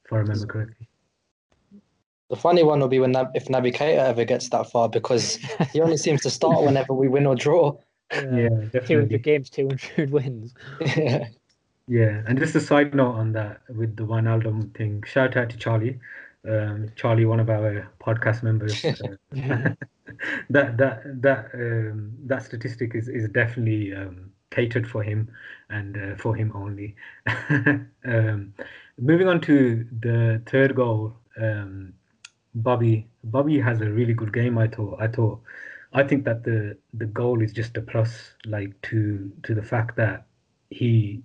If 0.06 0.14
I 0.14 0.18
remember 0.18 0.46
correctly. 0.46 0.88
The 2.30 2.36
funny 2.36 2.64
one 2.64 2.80
will 2.80 2.88
be 2.90 3.00
when 3.00 3.16
if 3.34 3.46
Naby 3.46 3.74
Keita 3.76 3.98
ever 3.98 4.26
gets 4.26 4.50
that 4.50 4.70
far 4.70 4.90
because 4.90 5.36
he 5.72 5.80
only 5.82 5.98
seems 5.98 6.22
to 6.22 6.30
start 6.30 6.64
whenever 6.64 6.94
we 6.94 7.08
win 7.08 7.26
or 7.26 7.36
draw. 7.36 7.78
Yeah, 8.12 8.50
definitely. 8.72 8.88
200 8.88 9.24
games, 9.24 9.50
200 9.50 10.10
wins. 10.12 10.54
yeah. 10.80 11.28
Yeah, 11.90 12.22
and 12.28 12.38
just 12.38 12.54
a 12.56 12.60
side 12.60 12.94
note 12.94 13.14
on 13.16 13.32
that 13.34 13.62
with 13.70 13.96
the 13.96 14.04
Wijnaldum 14.04 14.76
thing. 14.76 15.04
Shout 15.08 15.38
out 15.38 15.50
to 15.52 15.58
Charlie, 15.58 16.00
um, 16.46 16.92
Charlie, 16.98 17.26
one 17.26 17.40
of 17.40 17.50
our 17.50 17.90
podcast 18.00 18.44
members. 18.44 18.84
That 20.50 20.78
that 20.78 21.22
that 21.22 21.50
um, 21.54 22.14
that 22.26 22.44
statistic 22.44 22.96
is 22.96 23.08
is 23.08 23.28
definitely 23.30 23.94
um, 23.94 24.32
catered 24.52 24.88
for 24.90 25.04
him 25.04 25.30
and 25.70 25.98
uh, 25.98 26.16
for 26.16 26.34
him 26.34 26.52
only. 26.56 26.96
um, 28.06 28.54
moving 28.98 29.28
on 29.28 29.42
to 29.42 29.86
the 30.00 30.42
third 30.46 30.76
goal, 30.76 31.14
um, 31.40 31.94
Bobby 32.62 33.08
Bobby 33.24 33.60
has 33.60 33.82
a 33.82 33.90
really 33.90 34.14
good 34.14 34.34
game. 34.34 34.58
I 34.58 34.68
thought. 34.68 35.00
I 35.00 35.08
thought. 35.08 35.40
I 35.94 36.04
think 36.04 36.26
that 36.26 36.44
the 36.44 36.78
the 36.94 37.06
goal 37.06 37.42
is 37.42 37.54
just 37.54 37.78
a 37.78 37.82
plus, 37.82 38.32
like 38.46 38.80
to 38.84 39.32
to 39.44 39.56
the 39.56 39.64
fact 39.64 39.96
that 39.98 40.26
he 40.70 41.22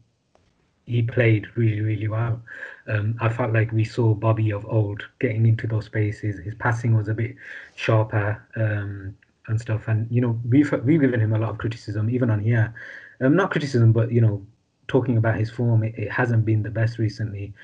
he 0.84 1.02
played 1.02 1.46
really 1.56 1.80
really 1.80 2.08
well. 2.08 2.42
Um, 2.88 3.16
I 3.20 3.28
felt 3.28 3.52
like 3.52 3.72
we 3.72 3.84
saw 3.84 4.14
Bobby 4.14 4.52
of 4.52 4.66
old 4.66 5.02
getting 5.20 5.46
into 5.46 5.66
those 5.66 5.86
spaces. 5.86 6.38
His 6.38 6.54
passing 6.54 6.96
was 6.96 7.08
a 7.08 7.14
bit 7.14 7.36
sharper 7.76 8.42
um, 8.56 9.16
and 9.48 9.60
stuff. 9.60 9.88
And 9.88 10.06
you 10.10 10.20
know 10.20 10.38
we've 10.48 10.72
we've 10.84 11.00
given 11.00 11.20
him 11.20 11.32
a 11.32 11.38
lot 11.38 11.50
of 11.50 11.58
criticism 11.58 12.10
even 12.10 12.30
on 12.30 12.40
here. 12.40 12.74
Um, 13.20 13.36
not 13.36 13.50
criticism, 13.50 13.92
but 13.92 14.12
you 14.12 14.20
know 14.20 14.44
talking 14.88 15.16
about 15.16 15.38
his 15.38 15.50
form, 15.50 15.82
it, 15.84 15.94
it 15.96 16.10
hasn't 16.10 16.44
been 16.44 16.62
the 16.62 16.70
best 16.70 16.98
recently. 16.98 17.54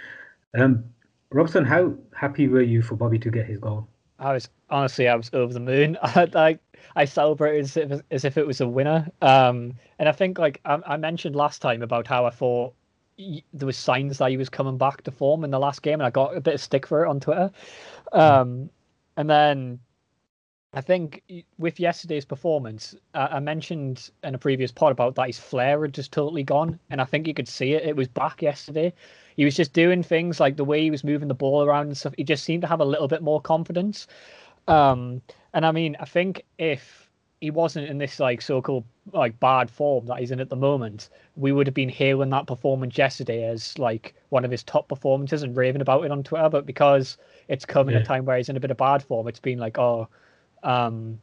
Um, 0.58 0.84
Robson, 1.30 1.64
how 1.64 1.94
happy 2.14 2.48
were 2.48 2.62
you 2.62 2.82
for 2.82 2.96
Bobby 2.96 3.18
to 3.18 3.30
get 3.30 3.46
his 3.46 3.58
goal? 3.58 3.88
I 4.18 4.32
was 4.32 4.48
honestly, 4.70 5.08
I 5.08 5.14
was 5.14 5.30
over 5.32 5.52
the 5.52 5.60
moon. 5.60 5.96
I 6.02 6.24
like 6.32 6.60
I 6.96 7.04
celebrated 7.04 7.64
as 7.64 7.76
if, 7.76 8.00
as 8.10 8.24
if 8.24 8.38
it 8.38 8.46
was 8.46 8.60
a 8.60 8.68
winner. 8.68 9.10
Um, 9.22 9.74
and 9.98 10.08
I 10.08 10.12
think 10.12 10.38
like 10.38 10.60
I, 10.64 10.78
I, 10.86 10.96
mentioned 10.96 11.36
last 11.36 11.60
time 11.62 11.82
about 11.82 12.06
how 12.06 12.24
I 12.24 12.30
thought 12.30 12.74
there 13.18 13.66
was 13.66 13.76
signs 13.76 14.18
that 14.18 14.30
he 14.30 14.36
was 14.36 14.48
coming 14.48 14.78
back 14.78 15.02
to 15.02 15.10
form 15.10 15.44
in 15.44 15.50
the 15.50 15.58
last 15.58 15.82
game, 15.82 15.94
and 15.94 16.04
I 16.04 16.10
got 16.10 16.36
a 16.36 16.40
bit 16.40 16.54
of 16.54 16.60
stick 16.60 16.86
for 16.86 17.04
it 17.04 17.08
on 17.08 17.20
Twitter. 17.20 17.50
Um, 18.12 18.70
and 19.16 19.28
then 19.28 19.80
I 20.78 20.80
think 20.80 21.24
with 21.58 21.80
yesterday's 21.80 22.24
performance, 22.24 22.94
uh, 23.12 23.26
I 23.32 23.40
mentioned 23.40 24.10
in 24.22 24.36
a 24.36 24.38
previous 24.38 24.70
pod 24.70 24.92
about 24.92 25.16
that 25.16 25.26
his 25.26 25.36
flair 25.36 25.82
had 25.82 25.92
just 25.92 26.12
totally 26.12 26.44
gone, 26.44 26.78
and 26.88 27.00
I 27.00 27.04
think 27.04 27.26
you 27.26 27.34
could 27.34 27.48
see 27.48 27.72
it. 27.72 27.84
It 27.84 27.96
was 27.96 28.06
back 28.06 28.42
yesterday. 28.42 28.92
He 29.36 29.44
was 29.44 29.56
just 29.56 29.72
doing 29.72 30.04
things 30.04 30.38
like 30.38 30.56
the 30.56 30.64
way 30.64 30.80
he 30.80 30.92
was 30.92 31.02
moving 31.02 31.26
the 31.26 31.34
ball 31.34 31.64
around 31.64 31.88
and 31.88 31.96
stuff. 31.96 32.14
He 32.16 32.22
just 32.22 32.44
seemed 32.44 32.62
to 32.62 32.68
have 32.68 32.78
a 32.78 32.84
little 32.84 33.08
bit 33.08 33.22
more 33.22 33.40
confidence. 33.40 34.06
Um, 34.68 35.20
and 35.52 35.66
I 35.66 35.72
mean, 35.72 35.96
I 35.98 36.04
think 36.04 36.44
if 36.58 37.10
he 37.40 37.50
wasn't 37.50 37.88
in 37.88 37.98
this 37.98 38.20
like 38.20 38.40
so-called 38.40 38.84
like 39.12 39.40
bad 39.40 39.68
form 39.72 40.06
that 40.06 40.20
he's 40.20 40.30
in 40.30 40.38
at 40.38 40.48
the 40.48 40.54
moment, 40.54 41.08
we 41.34 41.50
would 41.50 41.66
have 41.66 41.74
been 41.74 41.88
hailing 41.88 42.30
that 42.30 42.46
performance 42.46 42.96
yesterday 42.96 43.48
as 43.48 43.76
like 43.80 44.14
one 44.28 44.44
of 44.44 44.52
his 44.52 44.62
top 44.62 44.86
performances 44.88 45.42
and 45.42 45.56
raving 45.56 45.82
about 45.82 46.04
it 46.04 46.12
on 46.12 46.22
Twitter. 46.22 46.48
But 46.48 46.66
because 46.66 47.18
it's 47.48 47.64
come 47.64 47.88
in 47.88 47.96
a 47.96 48.04
time 48.04 48.24
where 48.24 48.36
he's 48.36 48.48
in 48.48 48.56
a 48.56 48.60
bit 48.60 48.70
of 48.70 48.76
bad 48.76 49.02
form, 49.02 49.26
it's 49.26 49.40
been 49.40 49.58
like, 49.58 49.76
oh, 49.76 50.06
um, 50.62 51.20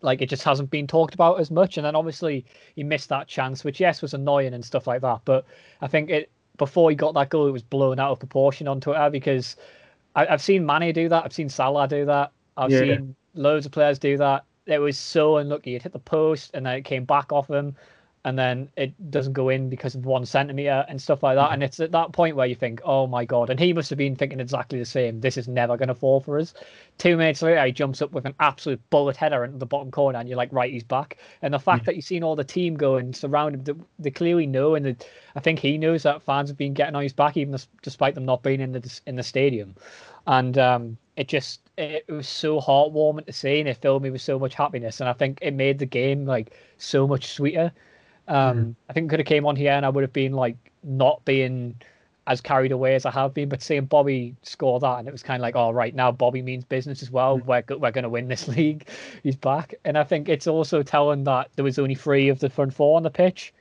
like 0.00 0.22
it 0.22 0.28
just 0.28 0.42
hasn't 0.42 0.70
been 0.70 0.86
talked 0.86 1.14
about 1.14 1.40
as 1.40 1.50
much. 1.50 1.76
And 1.76 1.86
then 1.86 1.96
obviously 1.96 2.44
he 2.74 2.82
missed 2.82 3.08
that 3.08 3.28
chance, 3.28 3.64
which 3.64 3.80
yes 3.80 4.02
was 4.02 4.14
annoying 4.14 4.54
and 4.54 4.64
stuff 4.64 4.86
like 4.86 5.00
that. 5.02 5.20
But 5.24 5.44
I 5.80 5.86
think 5.86 6.10
it 6.10 6.30
before 6.58 6.90
he 6.90 6.96
got 6.96 7.14
that 7.14 7.30
goal, 7.30 7.46
it 7.46 7.52
was 7.52 7.62
blown 7.62 7.98
out 7.98 8.12
of 8.12 8.18
proportion 8.18 8.68
on 8.68 8.80
Twitter 8.80 9.10
because 9.10 9.56
I, 10.14 10.26
have 10.26 10.42
seen 10.42 10.66
Mane 10.66 10.92
do 10.92 11.08
that, 11.08 11.24
I've 11.24 11.32
seen 11.32 11.48
Salah 11.48 11.88
do 11.88 12.04
that, 12.06 12.32
I've 12.56 12.70
yeah. 12.70 12.80
seen 12.80 13.16
loads 13.34 13.66
of 13.66 13.72
players 13.72 13.98
do 13.98 14.16
that. 14.18 14.44
It 14.66 14.78
was 14.78 14.96
so 14.96 15.38
unlucky. 15.38 15.74
It 15.74 15.82
hit 15.82 15.92
the 15.92 15.98
post 15.98 16.52
and 16.54 16.66
then 16.66 16.76
it 16.76 16.82
came 16.82 17.04
back 17.04 17.32
off 17.32 17.50
him 17.50 17.74
and 18.24 18.38
then 18.38 18.68
it 18.76 19.10
doesn't 19.10 19.32
go 19.32 19.48
in 19.48 19.68
because 19.68 19.96
of 19.96 20.06
one 20.06 20.24
centimeter 20.24 20.84
and 20.88 21.02
stuff 21.02 21.24
like 21.24 21.36
that. 21.36 21.46
Mm-hmm. 21.46 21.54
And 21.54 21.62
it's 21.64 21.80
at 21.80 21.90
that 21.90 22.12
point 22.12 22.36
where 22.36 22.46
you 22.46 22.54
think, 22.54 22.80
oh 22.84 23.06
my 23.06 23.24
god! 23.24 23.50
And 23.50 23.58
he 23.58 23.72
must 23.72 23.90
have 23.90 23.98
been 23.98 24.14
thinking 24.14 24.38
exactly 24.38 24.78
the 24.78 24.84
same. 24.84 25.20
This 25.20 25.36
is 25.36 25.48
never 25.48 25.76
going 25.76 25.88
to 25.88 25.94
fall 25.94 26.20
for 26.20 26.38
us. 26.38 26.54
Two 26.98 27.16
minutes 27.16 27.42
later, 27.42 27.64
he 27.66 27.72
jumps 27.72 28.00
up 28.00 28.12
with 28.12 28.24
an 28.24 28.34
absolute 28.38 28.80
bullet 28.90 29.16
header 29.16 29.44
into 29.44 29.58
the 29.58 29.66
bottom 29.66 29.90
corner, 29.90 30.18
and 30.18 30.28
you're 30.28 30.38
like, 30.38 30.52
right, 30.52 30.72
he's 30.72 30.84
back. 30.84 31.18
And 31.42 31.52
the 31.52 31.58
fact 31.58 31.80
mm-hmm. 31.80 31.86
that 31.86 31.96
you've 31.96 32.04
seen 32.04 32.22
all 32.22 32.36
the 32.36 32.44
team 32.44 32.76
go 32.76 32.96
and 32.96 33.14
surround 33.14 33.54
him, 33.54 33.64
they, 33.64 33.84
they 34.04 34.10
clearly 34.10 34.46
know, 34.46 34.76
and 34.76 35.04
I 35.34 35.40
think 35.40 35.58
he 35.58 35.76
knows 35.76 36.04
that 36.04 36.22
fans 36.22 36.48
have 36.48 36.58
been 36.58 36.74
getting 36.74 36.94
on 36.94 37.02
his 37.02 37.12
back, 37.12 37.36
even 37.36 37.56
despite 37.82 38.14
them 38.14 38.24
not 38.24 38.42
being 38.42 38.60
in 38.60 38.72
the 38.72 39.00
in 39.06 39.16
the 39.16 39.22
stadium. 39.22 39.74
And 40.28 40.56
um, 40.58 40.96
it 41.16 41.26
just 41.26 41.60
it 41.76 42.04
was 42.08 42.28
so 42.28 42.60
heartwarming 42.60 43.26
to 43.26 43.32
see, 43.32 43.58
and 43.58 43.68
it 43.68 43.78
filled 43.78 44.04
me 44.04 44.10
with 44.10 44.22
so 44.22 44.38
much 44.38 44.54
happiness. 44.54 45.00
And 45.00 45.08
I 45.08 45.12
think 45.12 45.40
it 45.42 45.54
made 45.54 45.80
the 45.80 45.86
game 45.86 46.24
like 46.24 46.56
so 46.78 47.08
much 47.08 47.26
sweeter 47.26 47.72
um, 48.28 48.58
mm. 48.58 48.74
I 48.88 48.92
think 48.92 49.10
could 49.10 49.18
have 49.18 49.26
came 49.26 49.46
on 49.46 49.56
here 49.56 49.72
and 49.72 49.84
I 49.84 49.88
would 49.88 50.02
have 50.02 50.12
been 50.12 50.32
like 50.32 50.56
not 50.82 51.24
being 51.24 51.76
as 52.26 52.40
carried 52.40 52.70
away 52.70 52.94
as 52.94 53.04
I 53.04 53.10
have 53.10 53.34
been, 53.34 53.48
but 53.48 53.62
seeing 53.62 53.84
Bobby 53.84 54.34
score 54.42 54.78
that 54.78 54.98
and 54.98 55.08
it 55.08 55.12
was 55.12 55.22
kind 55.22 55.40
of 55.40 55.42
like, 55.42 55.56
all 55.56 55.70
oh, 55.70 55.72
right, 55.72 55.94
now 55.94 56.12
Bobby 56.12 56.40
means 56.40 56.64
business 56.64 57.02
as 57.02 57.10
well. 57.10 57.38
Mm. 57.38 57.46
We're 57.46 57.76
we're 57.78 57.90
going 57.90 58.04
to 58.04 58.08
win 58.08 58.28
this 58.28 58.48
league. 58.56 58.86
He's 59.22 59.36
back, 59.36 59.74
and 59.84 59.98
I 59.98 60.04
think 60.04 60.28
it's 60.28 60.46
also 60.46 60.82
telling 60.82 61.24
that 61.24 61.50
there 61.56 61.64
was 61.64 61.78
only 61.78 61.94
three 61.94 62.28
of 62.28 62.38
the 62.38 62.50
front 62.50 62.74
four 62.74 62.96
on 62.96 63.02
the 63.02 63.10
pitch. 63.10 63.52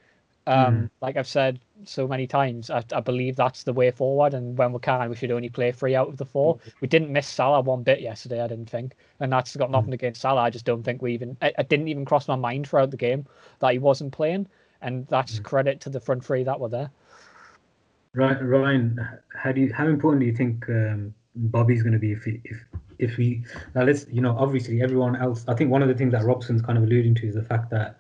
Um, 0.48 0.76
mm. 0.76 0.90
Like 1.02 1.18
I've 1.18 1.28
said 1.28 1.60
so 1.86 2.08
many 2.08 2.28
times, 2.28 2.70
I, 2.70 2.84
I, 2.94 3.00
believe 3.00 3.36
that's 3.36 3.64
the 3.64 3.74
way 3.74 3.92
forward. 3.92 4.34
And 4.34 4.58
when 4.58 4.74
we 4.74 4.80
can, 4.80 5.10
we 5.10 5.16
should 5.16 5.32
only 5.32 5.50
play 5.50 5.72
three 5.72 5.96
out 5.96 6.08
of 6.08 6.18
the 6.18 6.26
four. 6.26 6.56
Mm. 6.56 6.74
We 6.82 6.88
didn't 6.88 7.12
miss 7.12 7.28
Salah 7.28 7.62
one 7.62 7.84
bit 7.84 8.02
yesterday, 8.02 8.42
I 8.42 8.48
didn't 8.48 8.70
think, 8.70 8.96
and 9.20 9.32
that's 9.32 9.56
got 9.56 9.72
nothing 9.72 9.92
mm. 9.92 9.96
against 9.96 10.22
Salah. 10.22 10.42
I 10.42 10.50
just 10.50 10.66
don't 10.66 10.84
think 10.84 11.02
we 11.02 11.14
even. 11.14 11.38
It, 11.42 11.56
it 11.58 11.70
didn't 11.70 11.88
even 11.88 12.06
cross 12.06 12.28
my 12.28 12.36
mind 12.36 12.68
throughout 12.68 12.92
the 12.92 12.98
game 12.98 13.26
that 13.60 13.72
he 13.74 13.80
wasn't 13.80 14.12
playing 14.12 14.48
and 14.82 15.08
that's 15.08 15.40
mm. 15.40 15.44
credit 15.44 15.80
to 15.82 15.90
the 15.90 16.00
front 16.00 16.26
three 16.26 16.44
that 16.44 16.60
were 16.60 16.70
there. 16.70 16.92
Right, 18.14 18.42
Ryan, 18.42 19.00
how 19.36 19.52
do 19.52 19.62
you 19.62 19.74
how 19.74 19.88
important 19.88 20.22
do 20.22 20.26
you 20.26 20.36
think 20.36 20.68
um, 20.70 21.14
Bobby's 21.36 21.82
going 21.82 21.94
to 21.94 22.00
be 22.00 22.12
if 22.12 22.28
if 22.28 22.66
if 23.00 23.18
we 23.18 23.44
now 23.74 23.84
let's 23.84 24.06
you 24.12 24.22
know 24.22 24.36
obviously 24.38 24.82
everyone 24.82 25.16
else 25.16 25.46
I 25.48 25.56
think 25.56 25.72
one 25.72 25.82
of 25.82 25.88
the 25.88 25.96
things 25.96 26.12
that 26.12 26.24
Robson's 26.24 26.62
kind 26.62 26.78
of 26.78 26.84
alluding 26.84 27.16
to 27.16 27.28
is 27.28 27.36
the 27.36 27.44
fact 27.44 27.70
that 27.70 27.98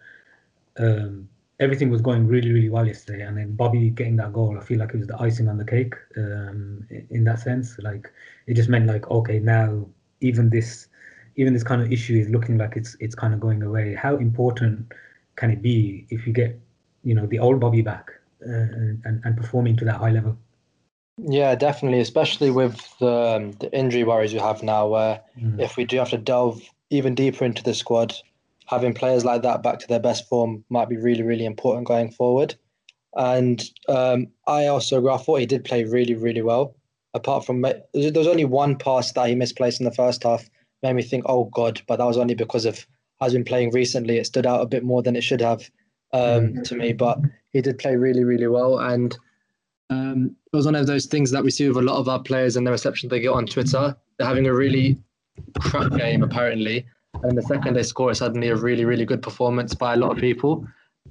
um, 0.77 1.29
everything 1.61 1.89
was 1.89 2.01
going 2.01 2.27
really 2.27 2.51
really 2.51 2.69
well 2.69 2.85
yesterday 2.85 3.23
and 3.23 3.37
then 3.37 3.55
Bobby 3.55 3.89
getting 3.89 4.17
that 4.17 4.33
goal 4.33 4.57
I 4.59 4.63
feel 4.63 4.79
like 4.79 4.93
it 4.93 4.97
was 4.97 5.07
the 5.07 5.21
icing 5.21 5.47
on 5.47 5.57
the 5.57 5.65
cake 5.65 5.93
um, 6.17 6.85
in 7.09 7.23
that 7.23 7.39
sense 7.39 7.77
like 7.79 8.11
it 8.47 8.55
just 8.55 8.67
meant 8.67 8.87
like 8.87 9.09
okay 9.09 9.39
now 9.39 9.85
even 10.19 10.49
this 10.49 10.87
even 11.37 11.53
this 11.53 11.63
kind 11.63 11.81
of 11.81 11.91
issue 11.91 12.15
is 12.17 12.27
looking 12.29 12.57
like 12.57 12.75
it's 12.75 12.97
it's 12.99 13.15
kind 13.15 13.33
of 13.33 13.39
going 13.39 13.63
away 13.63 13.95
how 13.95 14.17
important 14.17 14.91
can 15.37 15.49
it 15.49 15.61
be 15.61 16.05
if 16.09 16.27
you 16.27 16.33
get 16.33 16.59
you 17.03 17.15
know 17.15 17.25
the 17.25 17.39
old 17.39 17.59
Bobby 17.59 17.81
back 17.81 18.11
uh, 18.45 18.51
and 19.05 19.21
and 19.23 19.37
performing 19.37 19.75
to 19.77 19.85
that 19.85 19.95
high 19.95 20.11
level. 20.11 20.37
Yeah, 21.17 21.55
definitely, 21.55 21.99
especially 21.99 22.49
with 22.49 22.97
the, 22.99 23.11
um, 23.11 23.51
the 23.53 23.71
injury 23.77 24.03
worries 24.03 24.33
we 24.33 24.39
have 24.39 24.63
now, 24.63 24.87
where 24.87 25.21
mm. 25.39 25.59
if 25.59 25.77
we 25.77 25.85
do 25.85 25.97
have 25.97 26.09
to 26.09 26.17
delve 26.17 26.61
even 26.89 27.13
deeper 27.13 27.45
into 27.45 27.61
the 27.61 27.73
squad, 27.73 28.15
having 28.71 28.93
players 28.93 29.25
like 29.25 29.41
that 29.41 29.61
back 29.61 29.79
to 29.79 29.87
their 29.87 29.99
best 29.99 30.27
form 30.29 30.63
might 30.69 30.87
be 30.87 30.97
really, 30.97 31.23
really 31.23 31.45
important 31.45 31.85
going 31.85 32.09
forward. 32.09 32.55
And 33.17 33.61
um, 33.89 34.27
I 34.47 34.67
also 34.67 34.97
agree, 34.97 35.11
I 35.11 35.17
thought 35.17 35.41
he 35.41 35.45
did 35.45 35.65
play 35.65 35.83
really, 35.83 36.15
really 36.15 36.41
well. 36.41 36.73
Apart 37.13 37.45
from, 37.45 37.61
there 37.61 37.83
was 37.93 38.27
only 38.27 38.45
one 38.45 38.77
pass 38.77 39.11
that 39.11 39.27
he 39.27 39.35
misplaced 39.35 39.81
in 39.81 39.85
the 39.85 39.91
first 39.91 40.23
half, 40.23 40.49
made 40.81 40.93
me 40.93 41.03
think, 41.03 41.25
oh 41.27 41.45
God, 41.53 41.81
but 41.85 41.97
that 41.97 42.05
was 42.05 42.17
only 42.17 42.33
because 42.33 42.63
of, 42.63 42.87
has 43.19 43.33
been 43.33 43.43
playing 43.43 43.71
recently, 43.71 44.17
it 44.17 44.25
stood 44.25 44.47
out 44.47 44.61
a 44.61 44.65
bit 44.65 44.85
more 44.85 45.03
than 45.03 45.17
it 45.17 45.23
should 45.23 45.41
have 45.41 45.69
um, 46.13 46.53
mm. 46.53 46.63
to 46.63 46.75
me, 46.75 46.93
but 46.93 47.19
he 47.51 47.61
did 47.61 47.77
play 47.77 47.97
really, 47.97 48.23
really 48.23 48.47
well. 48.47 48.79
And 48.79 49.17
um, 49.89 50.33
it 50.51 50.55
was 50.55 50.65
one 50.65 50.75
of 50.75 50.87
those 50.87 51.07
things 51.07 51.31
that 51.31 51.43
we 51.43 51.51
see 51.51 51.67
with 51.67 51.75
a 51.75 51.81
lot 51.81 51.99
of 51.99 52.07
our 52.07 52.23
players 52.23 52.55
and 52.55 52.65
the 52.65 52.71
reception 52.71 53.09
they 53.09 53.19
get 53.19 53.33
on 53.33 53.45
Twitter. 53.45 53.97
They're 54.17 54.27
having 54.27 54.47
a 54.47 54.53
really 54.53 54.97
crap 55.59 55.91
game, 55.91 56.23
apparently. 56.23 56.85
And 57.23 57.37
the 57.37 57.41
second 57.43 57.75
they 57.75 57.83
score, 57.83 58.09
it's 58.09 58.19
suddenly 58.19 58.49
a 58.49 58.55
really, 58.55 58.85
really 58.85 59.05
good 59.05 59.21
performance 59.21 59.73
by 59.73 59.93
a 59.93 59.97
lot 59.97 60.11
of 60.11 60.17
people. 60.17 60.65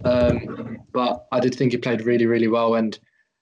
Um, 0.05 0.79
but 0.93 1.27
I 1.33 1.41
did 1.41 1.55
think 1.55 1.73
he 1.73 1.79
played 1.79 2.03
really, 2.03 2.27
really 2.27 2.49
well. 2.49 2.75
And 2.75 2.99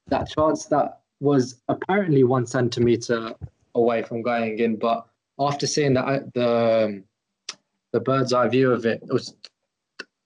that 0.08 0.28
chance 0.28 0.66
that 0.66 1.00
was 1.20 1.60
apparently 1.68 2.24
one 2.24 2.46
centimeter 2.46 3.34
away 3.74 4.02
from 4.02 4.22
going 4.22 4.58
in, 4.58 4.76
but 4.76 5.06
after 5.38 5.66
seeing 5.66 5.94
that 5.94 6.32
the 6.34 7.02
the 7.92 8.00
bird's 8.00 8.32
eye 8.32 8.48
view 8.48 8.70
of 8.72 8.84
it, 8.84 9.02
it 9.02 9.12
was 9.12 9.34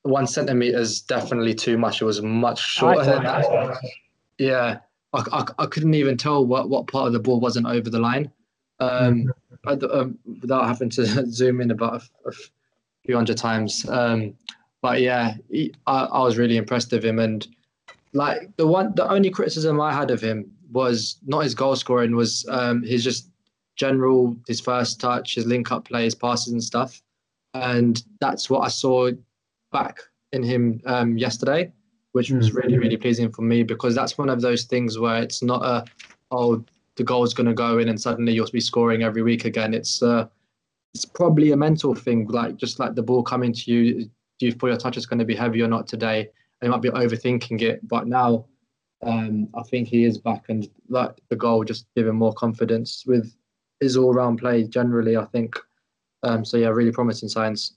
one 0.02 0.26
centimeter 0.26 0.78
is 0.78 1.00
definitely 1.00 1.54
too 1.54 1.78
much. 1.78 2.02
It 2.02 2.04
was 2.04 2.22
much 2.22 2.60
shorter 2.60 3.04
than 3.04 3.22
that. 3.22 3.76
Yeah, 4.38 4.78
I, 5.12 5.22
I, 5.32 5.44
I, 5.60 5.66
couldn't 5.66 5.94
even 5.94 6.16
tell 6.16 6.44
what, 6.44 6.68
what 6.68 6.88
part 6.88 7.06
of 7.06 7.12
the 7.12 7.20
ball 7.20 7.38
wasn't 7.38 7.66
over 7.66 7.88
the 7.88 8.00
line. 8.00 8.32
Um, 8.80 9.32
I, 9.66 9.72
um, 9.72 10.18
without 10.40 10.66
having 10.66 10.90
to 10.90 11.26
zoom 11.30 11.60
in 11.60 11.70
about 11.70 12.02
a, 12.24 12.28
a 12.28 12.32
few 13.04 13.16
hundred 13.16 13.38
times. 13.38 13.88
Um, 13.88 14.34
but 14.80 15.00
yeah, 15.00 15.34
he, 15.50 15.72
I, 15.86 16.04
I 16.04 16.20
was 16.20 16.36
really 16.36 16.56
impressed 16.56 16.92
with 16.92 17.04
him. 17.04 17.18
And 17.18 17.46
like 18.12 18.54
the 18.56 18.66
one, 18.66 18.94
the 18.94 19.08
only 19.08 19.30
criticism 19.30 19.80
I 19.80 19.92
had 19.92 20.10
of 20.10 20.20
him 20.20 20.50
was 20.72 21.18
not 21.24 21.44
his 21.44 21.54
goal 21.54 21.76
scoring, 21.76 22.16
was 22.16 22.44
um, 22.48 22.82
his 22.82 23.04
just 23.04 23.28
general, 23.76 24.36
his 24.48 24.60
first 24.60 25.00
touch, 25.00 25.36
his 25.36 25.46
link 25.46 25.70
up 25.70 25.84
plays, 25.84 26.14
passes 26.14 26.52
and 26.52 26.62
stuff. 26.62 27.00
And 27.54 28.02
that's 28.20 28.50
what 28.50 28.60
I 28.60 28.68
saw 28.68 29.10
back 29.70 30.00
in 30.32 30.42
him 30.42 30.80
um, 30.86 31.16
yesterday, 31.16 31.72
which 32.12 32.30
was 32.30 32.50
mm. 32.50 32.56
really, 32.56 32.78
really 32.78 32.96
pleasing 32.96 33.30
for 33.30 33.42
me 33.42 33.62
because 33.62 33.94
that's 33.94 34.18
one 34.18 34.28
of 34.28 34.40
those 34.40 34.64
things 34.64 34.98
where 34.98 35.22
it's 35.22 35.42
not 35.42 35.62
a, 35.64 35.84
oh, 36.30 36.64
the 36.96 37.04
goal 37.04 37.24
is 37.24 37.34
going 37.34 37.46
to 37.46 37.54
go 37.54 37.78
in 37.78 37.88
and 37.88 38.00
suddenly 38.00 38.32
you'll 38.32 38.50
be 38.50 38.60
scoring 38.60 39.02
every 39.02 39.22
week 39.22 39.44
again. 39.44 39.74
It's 39.74 40.02
uh, 40.02 40.26
it's 40.94 41.04
probably 41.04 41.52
a 41.52 41.56
mental 41.56 41.94
thing, 41.94 42.26
like 42.28 42.56
just 42.56 42.78
like 42.78 42.94
the 42.94 43.02
ball 43.02 43.22
coming 43.22 43.52
to 43.52 43.72
you, 43.72 44.10
do 44.38 44.46
you 44.46 44.52
feel 44.52 44.70
your 44.70 44.78
touch 44.78 44.96
is 44.96 45.06
going 45.06 45.18
to 45.20 45.24
be 45.24 45.34
heavy 45.34 45.62
or 45.62 45.68
not 45.68 45.86
today? 45.86 46.28
And 46.60 46.68
you 46.68 46.70
might 46.70 46.82
be 46.82 46.90
overthinking 46.90 47.62
it, 47.62 47.86
but 47.88 48.06
now 48.06 48.44
um, 49.02 49.48
I 49.54 49.62
think 49.62 49.88
he 49.88 50.04
is 50.04 50.18
back, 50.18 50.44
and 50.48 50.68
like 50.88 51.12
the 51.28 51.36
goal 51.36 51.64
just 51.64 51.86
give 51.96 52.06
him 52.06 52.16
more 52.16 52.34
confidence 52.34 53.04
with 53.06 53.34
his 53.80 53.96
all-round 53.96 54.38
play 54.38 54.64
generally. 54.64 55.16
I 55.16 55.24
think 55.26 55.58
um, 56.22 56.44
so. 56.44 56.56
Yeah, 56.56 56.68
really 56.68 56.92
promising 56.92 57.28
signs. 57.28 57.74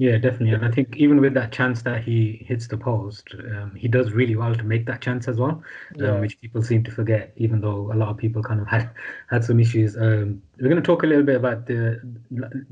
Yeah, 0.00 0.16
definitely. 0.16 0.52
And 0.52 0.64
I 0.64 0.70
think 0.70 0.96
even 0.96 1.20
with 1.20 1.34
that 1.34 1.50
chance 1.50 1.82
that 1.82 2.04
he 2.04 2.44
hits 2.46 2.68
the 2.68 2.76
post, 2.76 3.34
um, 3.34 3.74
he 3.74 3.88
does 3.88 4.12
really 4.12 4.36
well 4.36 4.54
to 4.54 4.62
make 4.62 4.86
that 4.86 5.00
chance 5.00 5.26
as 5.26 5.38
well, 5.38 5.50
um, 5.50 5.64
yeah. 5.96 6.10
um, 6.12 6.20
which 6.20 6.40
people 6.40 6.62
seem 6.62 6.84
to 6.84 6.92
forget, 6.92 7.32
even 7.36 7.60
though 7.60 7.92
a 7.92 7.96
lot 7.96 8.08
of 8.08 8.16
people 8.16 8.40
kind 8.40 8.60
of 8.60 8.68
had, 8.68 8.90
had 9.28 9.44
some 9.44 9.58
issues. 9.58 9.96
Um, 9.96 10.40
we're 10.60 10.68
going 10.68 10.80
to 10.80 10.86
talk 10.86 11.02
a 11.02 11.06
little 11.06 11.24
bit 11.24 11.34
about 11.34 11.66
the, 11.66 12.00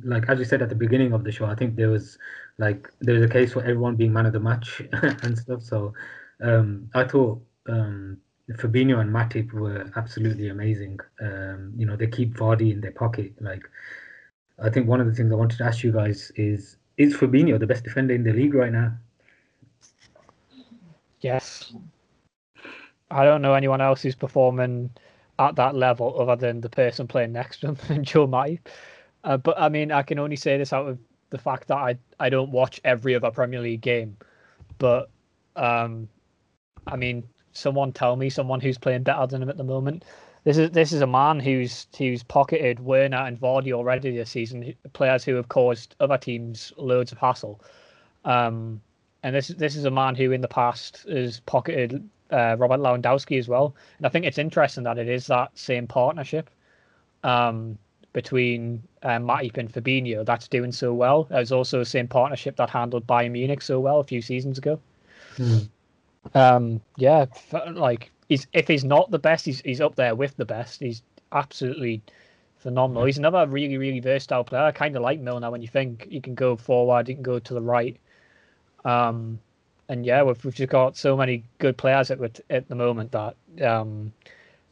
like, 0.04 0.28
as 0.28 0.38
you 0.38 0.44
said 0.44 0.62
at 0.62 0.68
the 0.68 0.76
beginning 0.76 1.12
of 1.12 1.24
the 1.24 1.32
show, 1.32 1.46
I 1.46 1.56
think 1.56 1.74
there 1.74 1.90
was 1.90 2.16
like, 2.58 2.88
there's 3.00 3.24
a 3.24 3.28
case 3.28 3.52
for 3.52 3.60
everyone 3.62 3.96
being 3.96 4.12
man 4.12 4.26
of 4.26 4.32
the 4.32 4.38
match 4.38 4.80
and 4.92 5.36
stuff. 5.36 5.64
So 5.64 5.94
um, 6.40 6.88
I 6.94 7.02
thought 7.02 7.42
um, 7.68 8.18
Fabinho 8.52 9.00
and 9.00 9.12
Matip 9.12 9.52
were 9.52 9.90
absolutely 9.96 10.48
amazing. 10.50 11.00
you 11.76 11.86
know, 11.86 11.96
they 11.96 12.06
keep 12.06 12.36
Vardy 12.36 12.70
in 12.70 12.80
their 12.80 12.92
pocket. 12.92 13.32
Like, 13.40 13.64
I 14.62 14.70
think 14.70 14.86
one 14.86 15.00
of 15.00 15.08
the 15.08 15.12
things 15.12 15.32
I 15.32 15.34
wanted 15.34 15.58
to 15.58 15.64
ask 15.64 15.82
you 15.82 15.90
guys 15.90 16.30
is, 16.36 16.76
is 16.96 17.14
Fabinho 17.14 17.58
the 17.58 17.66
best 17.66 17.84
defender 17.84 18.14
in 18.14 18.24
the 18.24 18.32
league 18.32 18.54
right 18.54 18.72
now? 18.72 18.92
Yes. 21.20 21.72
I 23.10 23.24
don't 23.24 23.42
know 23.42 23.54
anyone 23.54 23.80
else 23.80 24.02
who's 24.02 24.14
performing 24.14 24.90
at 25.38 25.56
that 25.56 25.74
level 25.74 26.20
other 26.20 26.36
than 26.36 26.60
the 26.60 26.68
person 26.68 27.06
playing 27.06 27.32
next 27.32 27.60
to 27.60 27.68
him, 27.68 27.76
and 27.88 28.04
Joe 28.06 28.26
Matip. 28.26 28.60
Uh, 29.24 29.36
but 29.36 29.58
I 29.58 29.68
mean, 29.68 29.92
I 29.92 30.02
can 30.02 30.18
only 30.18 30.36
say 30.36 30.56
this 30.56 30.72
out 30.72 30.88
of 30.88 30.98
the 31.30 31.38
fact 31.38 31.68
that 31.68 31.76
I 31.76 31.98
I 32.20 32.30
don't 32.30 32.50
watch 32.50 32.80
every 32.84 33.14
other 33.14 33.30
Premier 33.30 33.60
League 33.60 33.80
game. 33.80 34.16
But 34.78 35.10
um, 35.56 36.08
I 36.86 36.96
mean, 36.96 37.24
someone 37.52 37.92
tell 37.92 38.16
me 38.16 38.30
someone 38.30 38.60
who's 38.60 38.78
playing 38.78 39.02
better 39.02 39.26
than 39.26 39.42
him 39.42 39.48
at 39.48 39.56
the 39.56 39.64
moment. 39.64 40.04
This 40.46 40.58
is 40.58 40.70
this 40.70 40.92
is 40.92 41.00
a 41.00 41.08
man 41.08 41.40
who's 41.40 41.88
who's 41.98 42.22
pocketed 42.22 42.78
Werner 42.78 43.16
and 43.16 43.36
Vardy 43.36 43.72
already 43.72 44.16
this 44.16 44.30
season, 44.30 44.72
players 44.92 45.24
who 45.24 45.34
have 45.34 45.48
caused 45.48 45.96
other 45.98 46.16
teams 46.16 46.72
loads 46.76 47.10
of 47.10 47.18
hassle. 47.18 47.60
Um, 48.24 48.80
and 49.24 49.34
this 49.34 49.48
this 49.48 49.74
is 49.74 49.86
a 49.86 49.90
man 49.90 50.14
who 50.14 50.30
in 50.30 50.42
the 50.42 50.46
past 50.46 51.04
has 51.08 51.40
pocketed 51.40 52.08
uh, 52.30 52.54
Robert 52.60 52.78
Lewandowski 52.78 53.40
as 53.40 53.48
well. 53.48 53.74
And 53.98 54.06
I 54.06 54.08
think 54.08 54.24
it's 54.24 54.38
interesting 54.38 54.84
that 54.84 54.98
it 54.98 55.08
is 55.08 55.26
that 55.26 55.50
same 55.58 55.88
partnership 55.88 56.48
um, 57.24 57.76
between 58.12 58.80
uh, 59.02 59.18
Matip 59.18 59.56
and 59.58 59.72
Fabinho 59.72 60.24
that's 60.24 60.46
doing 60.46 60.70
so 60.70 60.94
well. 60.94 61.24
There's 61.24 61.50
also 61.50 61.80
the 61.80 61.84
same 61.84 62.06
partnership 62.06 62.54
that 62.58 62.70
handled 62.70 63.04
Bayern 63.08 63.32
Munich 63.32 63.62
so 63.62 63.80
well 63.80 63.98
a 63.98 64.04
few 64.04 64.22
seasons 64.22 64.58
ago. 64.58 64.78
Hmm. 65.36 65.58
Um, 66.34 66.80
yeah, 66.96 67.26
like 67.72 68.12
he's 68.28 68.46
if 68.52 68.68
he's 68.68 68.84
not 68.84 69.10
the 69.10 69.18
best, 69.18 69.44
he's 69.44 69.60
he's 69.60 69.80
up 69.80 69.96
there 69.96 70.14
with 70.14 70.36
the 70.36 70.44
best. 70.44 70.80
He's 70.80 71.02
absolutely 71.32 72.02
phenomenal. 72.58 73.04
He's 73.04 73.18
another 73.18 73.46
really 73.46 73.78
really 73.78 74.00
versatile 74.00 74.44
player. 74.44 74.62
I 74.62 74.72
kind 74.72 74.96
of 74.96 75.02
like 75.02 75.20
Milner 75.20 75.50
when 75.50 75.62
you 75.62 75.68
think 75.68 76.08
he 76.10 76.20
can 76.20 76.34
go 76.34 76.56
forward, 76.56 77.08
he 77.08 77.14
can 77.14 77.22
go 77.22 77.38
to 77.38 77.54
the 77.54 77.62
right. 77.62 77.96
Um, 78.84 79.40
and 79.88 80.04
yeah, 80.04 80.22
we've, 80.22 80.44
we've 80.44 80.54
just 80.54 80.70
got 80.70 80.96
so 80.96 81.16
many 81.16 81.44
good 81.58 81.76
players 81.76 82.10
at 82.10 82.40
at 82.50 82.68
the 82.68 82.74
moment 82.74 83.12
that 83.12 83.36
um, 83.62 84.12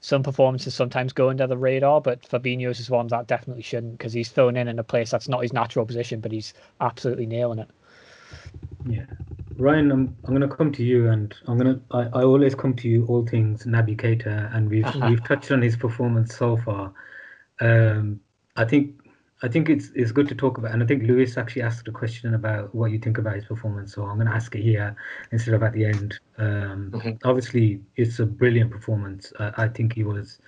some 0.01 0.23
performances 0.23 0.75
sometimes 0.75 1.13
go 1.13 1.31
under 1.31 1.47
the 1.47 1.57
radar, 1.57 2.01
but 2.01 2.23
Fabinho's 2.29 2.81
is 2.81 2.91
one 2.91 3.07
that 3.09 3.27
definitely 3.27 3.63
shouldn't 3.63 3.97
because 3.97 4.13
he's 4.13 4.29
thrown 4.29 4.57
in 4.57 4.69
in 4.69 4.79
a 4.79 4.85
place 4.85 5.11
that's 5.11 5.29
not 5.29 5.43
his 5.43 5.53
natural 5.53 5.87
position, 5.87 6.21
but 6.21 6.33
he's 6.33 6.53
absolutely 6.81 7.27
nailing 7.27 7.61
it. 7.61 7.71
Yeah, 8.87 9.07
Ryan, 9.57 9.91
I'm 9.91 10.17
I'm 10.25 10.35
gonna 10.35 10.49
come 10.49 10.73
to 10.73 10.85
you, 10.85 11.09
and 11.09 11.35
I'm 11.47 11.59
gonna 11.59 11.81
I, 11.91 12.03
I 12.03 12.23
always 12.23 12.55
come 12.55 12.75
to 12.75 12.89
you 12.89 13.07
all 13.07 13.27
things 13.27 13.65
Naby 13.65 13.97
Keita, 13.97 14.55
and 14.55 14.69
we've 14.69 14.93
we've 15.09 15.25
touched 15.25 15.51
on 15.51 15.63
his 15.63 15.77
performance 15.77 16.37
so 16.37 16.57
far. 16.57 16.93
Um, 17.61 18.21
I 18.57 18.65
think 18.65 19.01
I 19.43 19.49
think 19.49 19.69
it's 19.69 19.91
it's 19.95 20.13
good 20.13 20.29
to 20.29 20.35
talk 20.35 20.59
about, 20.59 20.73
and 20.73 20.83
I 20.83 20.87
think 20.87 21.05
Lewis 21.05 21.37
actually 21.37 21.63
asked 21.63 21.87
a 21.89 21.93
question 21.93 22.35
about 22.35 22.75
what 22.75 22.91
you 22.91 22.99
think 22.99 23.19
about 23.19 23.35
his 23.35 23.45
performance, 23.45 23.95
so 23.95 24.05
I'm 24.05 24.19
gonna 24.19 24.31
ask 24.31 24.55
it 24.55 24.63
here 24.63 24.97
instead 25.33 25.55
of 25.55 25.63
at 25.63 25.73
the 25.73 25.85
end. 25.85 26.19
Um, 26.39 26.91
mm-hmm. 26.93 27.11
Obviously, 27.25 27.81
it's 27.97 28.19
a 28.19 28.27
brilliant 28.27 28.71
performance. 28.71 29.33
I, 29.39 29.65
I 29.65 29.69
think 29.69 29.93
he 29.93 30.05
was 30.05 30.39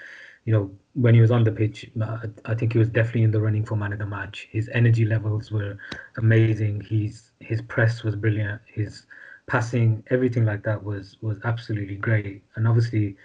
you 0.46 0.52
know, 0.52 0.70
when 0.94 1.14
he 1.14 1.20
was 1.20 1.30
on 1.32 1.44
the 1.44 1.52
pitch, 1.52 1.90
uh, 2.00 2.18
I 2.46 2.54
think 2.54 2.72
he 2.72 2.78
was 2.78 2.88
definitely 2.88 3.24
in 3.24 3.32
the 3.32 3.40
running 3.40 3.64
for 3.64 3.76
man 3.76 3.92
of 3.92 3.98
the 3.98 4.06
match. 4.06 4.48
His 4.50 4.70
energy 4.72 5.04
levels 5.04 5.50
were 5.50 5.76
amazing. 6.16 6.80
His 6.88 7.32
his 7.40 7.60
press 7.62 8.02
was 8.04 8.14
brilliant. 8.16 8.62
His 8.72 9.06
passing, 9.48 10.04
everything 10.10 10.44
like 10.46 10.62
that 10.62 10.82
was 10.82 11.16
was 11.20 11.38
absolutely 11.44 11.96
great. 11.96 12.42
And 12.54 12.66
obviously, 12.66 13.16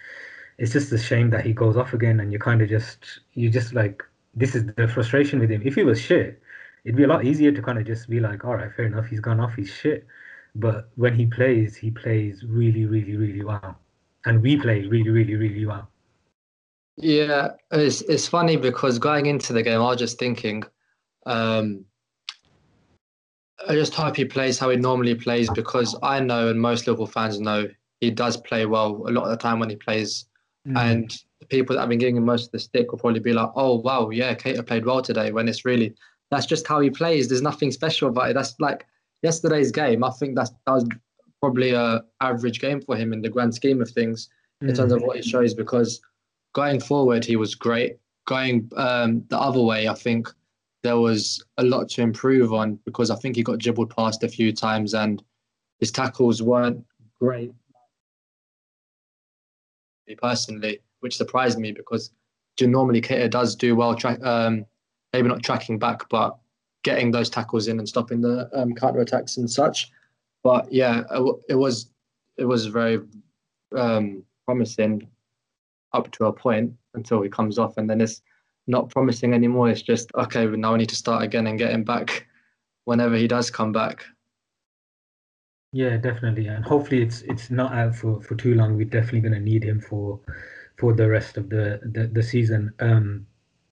it's 0.58 0.72
just 0.72 0.92
a 0.92 0.98
shame 0.98 1.30
that 1.30 1.46
he 1.46 1.52
goes 1.52 1.76
off 1.76 1.94
again. 1.94 2.20
And 2.20 2.32
you 2.32 2.38
kind 2.40 2.60
of 2.60 2.68
just 2.68 3.20
you 3.34 3.48
just 3.48 3.72
like 3.72 4.02
this 4.34 4.54
is 4.56 4.66
the 4.76 4.88
frustration 4.88 5.38
with 5.38 5.50
him. 5.50 5.62
If 5.64 5.76
he 5.76 5.84
was 5.84 6.00
shit, 6.00 6.42
it'd 6.84 6.96
be 6.96 7.04
a 7.04 7.08
lot 7.08 7.24
easier 7.24 7.52
to 7.52 7.62
kind 7.62 7.78
of 7.78 7.86
just 7.86 8.10
be 8.10 8.18
like, 8.20 8.44
all 8.44 8.56
right, 8.56 8.72
fair 8.74 8.86
enough, 8.86 9.06
he's 9.06 9.20
gone 9.20 9.40
off, 9.40 9.54
he's 9.54 9.70
shit. 9.70 10.06
But 10.56 10.90
when 10.96 11.14
he 11.14 11.26
plays, 11.26 11.76
he 11.76 11.90
plays 11.90 12.44
really, 12.44 12.84
really, 12.84 13.16
really 13.16 13.44
well, 13.44 13.78
and 14.26 14.42
we 14.42 14.56
play 14.56 14.82
really, 14.86 15.10
really, 15.10 15.36
really 15.36 15.64
well. 15.66 15.88
Yeah, 16.96 17.52
it's 17.70 18.02
it's 18.02 18.28
funny 18.28 18.56
because 18.56 18.98
going 18.98 19.26
into 19.26 19.52
the 19.52 19.62
game, 19.62 19.80
I 19.80 19.84
was 19.84 19.98
just 19.98 20.18
thinking, 20.18 20.62
um, 21.26 21.84
I 23.66 23.74
just 23.74 23.94
hope 23.94 24.16
he 24.16 24.24
plays 24.24 24.58
how 24.58 24.70
he 24.70 24.76
normally 24.76 25.14
plays 25.14 25.48
because 25.50 25.96
I 26.02 26.20
know 26.20 26.48
and 26.48 26.60
most 26.60 26.86
Liverpool 26.86 27.06
fans 27.06 27.40
know 27.40 27.68
he 28.00 28.10
does 28.10 28.36
play 28.36 28.66
well 28.66 29.04
a 29.08 29.10
lot 29.10 29.24
of 29.24 29.30
the 29.30 29.36
time 29.36 29.58
when 29.58 29.70
he 29.70 29.76
plays, 29.76 30.26
mm. 30.68 30.78
and 30.78 31.10
the 31.40 31.46
people 31.46 31.74
that 31.74 31.80
have 31.80 31.88
been 31.88 31.98
giving 31.98 32.16
him 32.16 32.26
most 32.26 32.46
of 32.46 32.52
the 32.52 32.58
stick 32.58 32.92
will 32.92 32.98
probably 32.98 33.20
be 33.20 33.32
like, 33.32 33.50
"Oh 33.56 33.76
wow, 33.76 34.10
yeah, 34.10 34.34
Keita 34.34 34.66
played 34.66 34.84
well 34.84 35.00
today." 35.00 35.32
When 35.32 35.48
it's 35.48 35.64
really 35.64 35.94
that's 36.30 36.46
just 36.46 36.66
how 36.66 36.80
he 36.80 36.90
plays. 36.90 37.28
There's 37.28 37.42
nothing 37.42 37.70
special 37.70 38.08
about 38.08 38.30
it. 38.30 38.34
That's 38.34 38.54
like 38.58 38.86
yesterday's 39.22 39.70
game. 39.70 40.04
I 40.04 40.10
think 40.10 40.34
that's 40.36 40.50
that 40.66 40.72
was 40.72 40.86
probably 41.40 41.72
a 41.72 42.02
average 42.20 42.60
game 42.60 42.80
for 42.80 42.96
him 42.96 43.12
in 43.12 43.22
the 43.22 43.28
grand 43.30 43.54
scheme 43.54 43.80
of 43.80 43.90
things 43.90 44.28
mm. 44.62 44.68
in 44.68 44.74
terms 44.74 44.92
of 44.92 45.02
what 45.02 45.16
he 45.16 45.22
shows 45.22 45.54
because 45.54 46.00
going 46.52 46.80
forward, 46.80 47.24
he 47.24 47.36
was 47.36 47.54
great. 47.54 47.98
Going 48.26 48.70
um, 48.76 49.24
the 49.28 49.38
other 49.38 49.60
way, 49.60 49.88
I 49.88 49.94
think 49.94 50.28
there 50.82 50.98
was 50.98 51.44
a 51.58 51.64
lot 51.64 51.88
to 51.90 52.02
improve 52.02 52.52
on 52.52 52.78
because 52.84 53.10
I 53.10 53.16
think 53.16 53.36
he 53.36 53.42
got 53.42 53.58
dribbled 53.58 53.94
past 53.94 54.22
a 54.22 54.28
few 54.28 54.52
times 54.52 54.94
and 54.94 55.22
his 55.80 55.90
tackles 55.90 56.42
weren't 56.42 56.84
great. 57.20 57.52
Personally, 60.18 60.80
which 61.00 61.16
surprised 61.16 61.58
me 61.58 61.72
because 61.72 62.10
normally 62.60 63.00
Keita 63.00 63.30
does 63.30 63.56
do 63.56 63.74
well, 63.74 63.94
tra- 63.94 64.22
um, 64.22 64.66
maybe 65.12 65.28
not 65.28 65.42
tracking 65.42 65.78
back, 65.78 66.08
but 66.10 66.36
getting 66.84 67.10
those 67.10 67.30
tackles 67.30 67.66
in 67.66 67.78
and 67.78 67.88
stopping 67.88 68.20
the 68.20 68.48
um, 68.52 68.74
counter 68.74 69.00
attacks 69.00 69.36
and 69.36 69.50
such. 69.50 69.90
But 70.44 70.70
yeah, 70.72 71.04
it, 71.10 71.36
it 71.48 71.54
was 71.54 71.90
it 72.36 72.44
was 72.44 72.66
very 72.66 73.00
um, 73.76 74.24
promising 74.44 75.08
up 75.92 76.10
to 76.12 76.26
a 76.26 76.32
point 76.32 76.72
until 76.94 77.22
he 77.22 77.28
comes 77.28 77.58
off, 77.58 77.76
and 77.76 77.88
then 77.88 78.00
it's 78.00 78.22
not 78.66 78.90
promising 78.90 79.34
anymore. 79.34 79.70
It's 79.70 79.82
just 79.82 80.10
okay. 80.14 80.46
Now 80.46 80.72
we 80.72 80.78
need 80.78 80.88
to 80.90 80.96
start 80.96 81.22
again 81.22 81.46
and 81.46 81.58
get 81.58 81.70
him 81.70 81.84
back 81.84 82.26
whenever 82.84 83.16
he 83.16 83.28
does 83.28 83.50
come 83.50 83.72
back. 83.72 84.04
Yeah, 85.72 85.96
definitely, 85.96 86.48
and 86.48 86.64
hopefully 86.64 87.02
it's 87.02 87.22
it's 87.22 87.50
not 87.50 87.72
out 87.72 87.94
for, 87.94 88.20
for 88.20 88.34
too 88.34 88.54
long. 88.54 88.76
We're 88.76 88.84
definitely 88.84 89.20
going 89.20 89.34
to 89.34 89.40
need 89.40 89.64
him 89.64 89.80
for 89.80 90.20
for 90.76 90.92
the 90.92 91.08
rest 91.08 91.36
of 91.36 91.48
the 91.48 91.80
the, 91.82 92.08
the 92.08 92.22
season. 92.22 92.72
Um, 92.80 93.26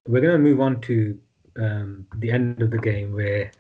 we're 0.07 0.23
going 0.23 0.33
to 0.33 0.39
move 0.39 0.61
on 0.61 0.81
to 0.83 1.19
um, 1.57 2.07
the 2.17 2.31
end 2.31 2.63
of 2.63 2.71
the 2.71 2.79
game 2.79 3.13
where 3.13 3.51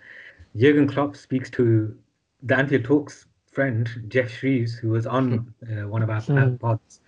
Jurgen 0.56 0.88
Klopp 0.88 1.16
speaks 1.16 1.50
to 1.50 1.94
the 2.42 2.56
Anfield 2.56 2.84
Talks 2.84 3.26
friend 3.52 3.88
Geoff 4.08 4.30
Shreeves, 4.30 4.74
who 4.74 4.90
was 4.90 5.06
on 5.06 5.52
uh, 5.64 5.86
one 5.86 6.02
of 6.02 6.10
our 6.10 6.20
mm. 6.20 6.58
pods 6.58 7.00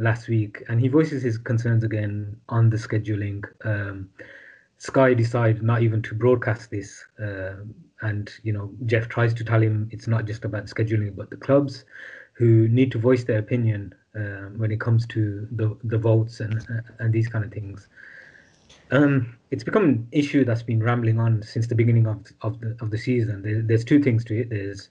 last 0.00 0.28
week, 0.28 0.64
and 0.68 0.80
he 0.80 0.88
voices 0.88 1.22
his 1.22 1.38
concerns 1.38 1.84
again 1.84 2.36
on 2.48 2.70
the 2.70 2.76
scheduling. 2.76 3.44
Um, 3.64 4.08
Sky 4.78 5.12
decided 5.12 5.62
not 5.62 5.82
even 5.82 6.00
to 6.02 6.14
broadcast 6.14 6.70
this, 6.70 7.04
uh, 7.22 7.56
and 8.00 8.32
you 8.42 8.52
know 8.52 8.72
Geoff 8.86 9.08
tries 9.08 9.34
to 9.34 9.44
tell 9.44 9.62
him 9.62 9.88
it's 9.92 10.08
not 10.08 10.24
just 10.24 10.44
about 10.44 10.64
scheduling, 10.64 11.14
but 11.14 11.28
the 11.30 11.36
clubs 11.36 11.84
who 12.32 12.66
need 12.68 12.90
to 12.92 12.98
voice 12.98 13.24
their 13.24 13.38
opinion 13.38 13.94
uh, 14.16 14.48
when 14.56 14.70
it 14.70 14.80
comes 14.80 15.06
to 15.08 15.46
the 15.52 15.76
the 15.84 15.98
votes 15.98 16.40
and 16.40 16.58
uh, 16.70 16.80
and 16.98 17.12
these 17.12 17.28
kind 17.28 17.44
of 17.44 17.52
things. 17.52 17.88
Um, 18.90 19.36
it's 19.50 19.62
become 19.62 19.84
an 19.84 20.08
issue 20.10 20.44
that's 20.44 20.62
been 20.62 20.82
rambling 20.82 21.20
on 21.20 21.42
since 21.42 21.66
the 21.66 21.74
beginning 21.74 22.06
of 22.06 22.26
of 22.40 22.58
the 22.60 22.76
of 22.80 22.90
the 22.90 22.98
season. 22.98 23.42
There, 23.42 23.60
there's 23.62 23.84
two 23.84 24.02
things 24.02 24.24
to 24.24 24.40
it. 24.40 24.48
There's 24.48 24.88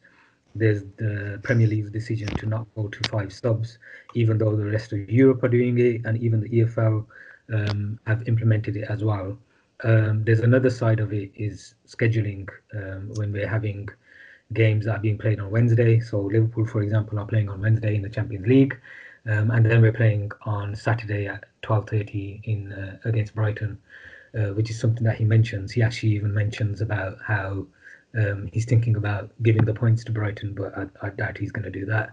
there's 0.56 0.84
the 0.98 1.40
Premier 1.44 1.68
League's 1.68 1.92
decision 1.92 2.28
to 2.38 2.46
not 2.46 2.68
go 2.76 2.88
to 2.88 3.10
five 3.10 3.32
subs, 3.32 3.78
even 4.16 4.38
though 4.38 4.56
the 4.56 4.66
rest 4.66 4.92
of 4.94 5.10
Europe 5.10 5.44
are 5.44 5.50
doing 5.50 5.78
it, 5.80 6.02
and 6.06 6.18
even 6.18 6.42
the 6.42 6.50
EFL 6.50 7.06
um, 7.54 8.00
have 8.06 8.28
implemented 8.28 8.78
it 8.78 8.86
as 8.90 9.04
well. 9.04 9.38
Um, 9.84 10.24
there's 10.26 10.42
another 10.42 10.70
side 10.70 11.00
of 11.00 11.14
it 11.14 11.32
is 11.36 11.76
scheduling 11.88 12.50
um, 12.74 13.10
when 13.16 13.32
we're 13.32 13.48
having 13.48 13.88
games 14.54 14.86
that 14.86 14.98
are 14.98 15.00
being 15.00 15.18
played 15.18 15.40
on 15.40 15.52
Wednesday. 15.52 16.00
So 16.00 16.22
Liverpool, 16.22 16.66
for 16.66 16.82
example, 16.82 17.20
are 17.20 17.26
playing 17.26 17.50
on 17.50 17.62
Wednesday 17.62 17.96
in 17.96 18.02
the 18.02 18.10
Champions 18.10 18.48
League, 18.48 18.78
um, 19.26 19.52
and 19.52 19.66
then 19.66 19.82
we're 19.82 19.94
playing 19.94 20.32
on 20.46 20.76
Saturday 20.76 21.28
at 21.28 21.46
12:30 21.62 22.42
in 22.44 22.72
uh, 22.74 22.98
against 23.06 23.36
Brighton, 23.36 23.78
uh, 24.38 24.54
which 24.54 24.70
is 24.70 24.80
something 24.80 25.04
that 25.04 25.18
he 25.18 25.24
mentions. 25.24 25.72
He 25.72 25.82
actually 25.82 26.14
even 26.14 26.34
mentions 26.34 26.82
about 26.82 27.18
how 27.26 27.68
um, 28.18 28.50
he's 28.52 28.66
thinking 28.66 28.96
about 28.96 29.30
giving 29.44 29.66
the 29.66 29.74
points 29.74 30.04
to 30.06 30.12
Brighton, 30.12 30.54
but 30.56 30.76
I, 30.76 30.88
I 31.06 31.10
doubt 31.10 31.38
he's 31.38 31.52
going 31.52 31.72
to 31.72 31.80
do 31.80 31.86
that. 31.86 32.10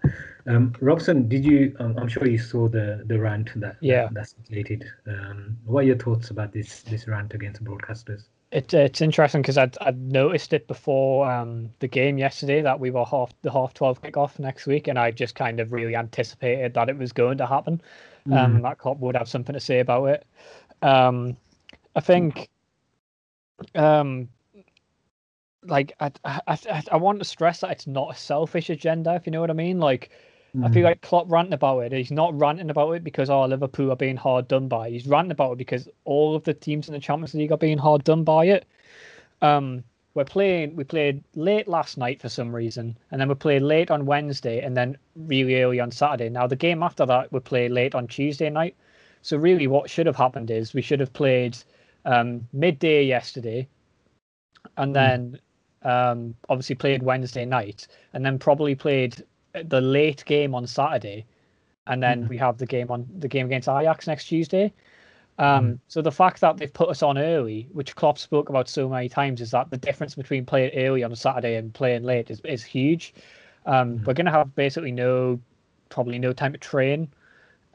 Um, 0.47 0.75
Robson, 0.81 1.29
did 1.29 1.45
you? 1.45 1.75
Um, 1.81 1.97
I'm 1.99 2.09
sure 2.09 2.27
you 2.27 2.39
saw 2.39 2.69
the 2.69 3.03
the 3.07 3.19
rant 3.19 3.59
that 3.61 3.77
yeah 3.81 4.09
that's 4.13 4.35
circulated. 4.37 4.85
Um, 5.07 5.57
what 5.65 5.81
are 5.81 5.87
your 5.87 5.97
thoughts 5.97 6.31
about 6.31 6.53
this 6.53 6.83
this 6.83 7.09
rant 7.09 7.33
against 7.33 7.65
broadcasters? 7.65 8.25
It, 8.53 8.73
it's 8.75 9.01
interesting 9.01 9.43
because 9.43 9.59
I'd, 9.59 9.77
I'd 9.81 10.01
noticed 10.01 10.53
it 10.53 10.69
before 10.69 11.31
um, 11.31 11.71
the 11.81 11.89
game 11.89 12.17
yesterday 12.17 12.63
that 12.63 12.79
we 12.79 12.91
were 12.91 13.05
half 13.05 13.33
the 13.43 13.51
half 13.51 13.73
twelve 13.73 14.03
kickoff 14.03 14.39
next 14.39 14.67
week, 14.67 14.89
and 14.89 14.99
I 14.99 15.11
just 15.11 15.35
kind 15.35 15.61
of 15.61 15.73
really 15.73 15.97
anticipated 15.97 16.75
that 16.75 16.91
it 16.91 16.99
was 16.99 17.13
going 17.13 17.39
to 17.39 17.47
happen. 17.47 17.81
Mm. 18.29 18.37
Um, 18.37 18.63
that 18.63 18.79
Klopp 18.79 18.99
would 18.99 19.17
have 19.17 19.29
something 19.29 19.55
to 19.55 19.61
say 19.61 19.81
about 19.81 20.05
it. 20.07 20.27
Um, 20.83 21.37
I 21.95 22.01
think 22.01 22.51
um, 23.75 24.29
like 25.67 25.93
I, 26.01 26.11
I 26.25 26.83
I 26.93 26.97
want 26.97 27.19
to 27.19 27.25
stress 27.25 27.61
that 27.61 27.71
it's 27.71 27.87
not 27.87 28.15
a 28.15 28.19
selfish 28.19 28.71
agenda 28.71 29.15
if 29.15 29.27
you 29.27 29.33
know 29.33 29.41
what 29.41 29.51
I 29.51 29.55
mean 29.55 29.81
like 29.81 30.11
I 30.63 30.71
feel 30.71 30.85
like 30.85 31.03
Klopp 31.03 31.31
ranting 31.31 31.53
about 31.53 31.81
it. 31.81 31.93
He's 31.93 32.11
not 32.11 32.39
ranting 32.39 32.71
about 32.71 32.93
it 32.93 33.05
because 33.05 33.29
oh 33.29 33.45
Liverpool 33.45 33.91
are 33.91 33.97
being 33.97 34.17
hard 34.17 34.49
done 34.49 34.69
by. 34.69 34.91
He's 34.91 35.07
ranting 35.07 35.33
about 35.33 35.53
it 35.53 35.59
because 35.59 35.89
all 36.05 36.35
of 36.35 36.45
the 36.45 36.55
teams 36.55 36.89
in 36.89 36.95
the 36.95 37.01
Champions 37.01 37.35
League 37.35 37.53
are 37.53 37.59
being 37.59 37.79
hard 37.79 38.05
done 38.05 38.25
by 38.25 38.47
it. 38.47 38.67
Um, 39.43 39.85
we're 40.15 40.25
playing. 40.25 40.75
We 40.75 40.85
played 40.85 41.23
late 41.35 41.69
last 41.69 41.99
night 41.99 42.23
for 42.23 42.31
some 42.31 42.55
reason, 42.55 42.97
and 43.11 43.21
then 43.21 43.29
we 43.29 43.35
played 43.35 43.63
late 43.63 43.91
on 43.91 44.07
Wednesday, 44.07 44.61
and 44.63 44.75
then 44.75 44.97
really 45.15 45.63
early 45.63 45.79
on 45.79 45.91
Saturday. 45.91 46.31
Now 46.31 46.47
the 46.47 46.57
game 46.57 46.83
after 46.83 47.05
that 47.05 47.31
we 47.33 47.41
played 47.41 47.71
late 47.71 47.95
on 47.95 48.07
Tuesday 48.07 48.49
night. 48.49 48.77
So 49.21 49.37
really, 49.37 49.67
what 49.67 49.91
should 49.91 50.07
have 50.07 50.17
happened 50.17 50.51
is 50.51 50.73
we 50.73 50.83
should 50.83 51.01
have 51.01 51.13
played 51.13 51.59
um, 52.07 52.49
midday 52.55 53.05
yesterday, 53.05 53.69
and 54.79 54.97
then 54.97 55.39
um, 55.83 56.35
obviously 56.49 56.75
played 56.75 57.03
Wednesday 57.03 57.45
night, 57.45 57.87
and 58.13 58.25
then 58.25 58.39
probably 58.39 58.75
played 58.75 59.23
the 59.53 59.81
late 59.81 60.25
game 60.25 60.55
on 60.55 60.67
Saturday, 60.67 61.25
and 61.87 62.03
then 62.03 62.25
Mhm. 62.25 62.29
we 62.29 62.37
have 62.39 62.59
the 62.59 62.67
game 62.67 62.91
on 62.91 63.07
the 63.19 63.29
game 63.29 63.47
against 63.47 63.69
Ajax 63.69 64.07
next 64.07 64.27
Tuesday. 64.27 64.73
Um, 65.39 65.67
Mhm. 65.75 65.79
So 65.89 66.03
the 66.03 66.13
fact 66.13 66.41
that 66.41 66.57
they've 66.57 66.73
put 66.73 66.89
us 66.89 67.03
on 67.03 67.19
early, 67.19 67.69
which 67.73 67.95
Klopp 67.95 68.19
spoke 68.19 68.49
about 68.49 68.69
so 68.69 68.89
many 68.89 69.09
times, 69.09 69.41
is 69.41 69.51
that 69.51 69.71
the 69.71 69.77
difference 69.77 70.15
between 70.15 70.47
playing 70.47 70.73
early 70.75 71.05
on 71.05 71.13
a 71.13 71.17
Saturday 71.17 71.57
and 71.57 71.73
playing 71.75 72.05
late 72.05 72.31
is, 72.31 72.41
is 72.41 72.65
huge. 72.65 73.15
Um, 73.67 73.99
Mhm. 73.99 74.07
We're 74.07 74.15
going 74.15 74.27
to 74.27 74.33
have 74.33 74.55
basically 74.55 74.93
no, 74.93 75.39
probably 75.91 76.19
no 76.19 76.33
time 76.33 76.53
to 76.53 76.59
train. 76.59 77.09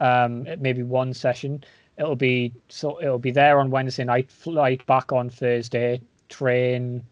Um, 0.00 0.46
maybe 0.58 0.82
one 0.82 1.14
session. 1.14 1.62
It'll 1.96 2.16
be 2.16 2.52
so 2.68 3.00
it'll 3.00 3.18
be 3.18 3.30
there 3.30 3.60
on 3.60 3.70
Wednesday 3.70 4.04
night, 4.04 4.30
flight 4.30 4.84
back 4.86 5.12
on 5.12 5.30
Thursday, 5.30 6.00
train 6.28 7.04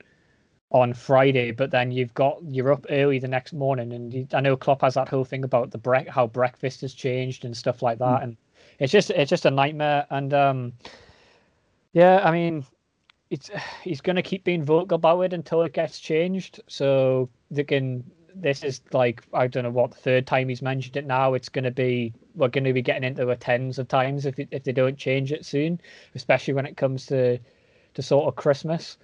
on 0.72 0.94
Friday, 0.94 1.50
but 1.50 1.70
then 1.70 1.90
you've 1.90 2.14
got 2.14 2.38
you're 2.48 2.72
up 2.72 2.86
early 2.90 3.18
the 3.18 3.28
next 3.28 3.52
morning, 3.52 3.92
and 3.92 4.14
you, 4.14 4.26
I 4.32 4.40
know 4.40 4.56
Klopp 4.56 4.82
has 4.82 4.94
that 4.94 5.08
whole 5.08 5.24
thing 5.24 5.44
about 5.44 5.70
the 5.70 5.78
brec 5.78 6.08
how 6.08 6.26
breakfast 6.26 6.82
has 6.82 6.94
changed 6.94 7.44
and 7.44 7.56
stuff 7.56 7.82
like 7.82 7.98
that, 7.98 8.22
and 8.22 8.36
it's 8.78 8.92
just 8.92 9.10
it's 9.10 9.30
just 9.30 9.46
a 9.46 9.50
nightmare. 9.50 10.06
And 10.10 10.32
um, 10.32 10.72
yeah, 11.92 12.20
I 12.24 12.30
mean, 12.30 12.64
it's 13.30 13.50
he's 13.82 14.00
going 14.00 14.16
to 14.16 14.22
keep 14.22 14.44
being 14.44 14.64
vocal 14.64 14.96
about 14.96 15.20
it 15.22 15.32
until 15.32 15.62
it 15.62 15.72
gets 15.72 15.98
changed. 15.98 16.60
So 16.68 17.28
they 17.50 17.64
can. 17.64 18.04
This 18.32 18.62
is 18.62 18.80
like 18.92 19.24
I 19.34 19.48
don't 19.48 19.64
know 19.64 19.70
what 19.70 19.90
the 19.90 19.98
third 19.98 20.26
time 20.26 20.48
he's 20.48 20.62
mentioned 20.62 20.96
it 20.96 21.04
now. 21.04 21.34
It's 21.34 21.48
going 21.48 21.64
to 21.64 21.72
be 21.72 22.12
we're 22.36 22.46
going 22.46 22.62
to 22.62 22.72
be 22.72 22.80
getting 22.80 23.02
into 23.02 23.24
the 23.24 23.34
tens 23.34 23.80
of 23.80 23.88
times 23.88 24.24
if 24.24 24.38
it, 24.38 24.48
if 24.52 24.62
they 24.62 24.72
don't 24.72 24.96
change 24.96 25.32
it 25.32 25.44
soon, 25.44 25.80
especially 26.14 26.54
when 26.54 26.64
it 26.64 26.76
comes 26.76 27.06
to 27.06 27.40
to 27.94 28.02
sort 28.02 28.28
of 28.28 28.36
Christmas. 28.36 28.98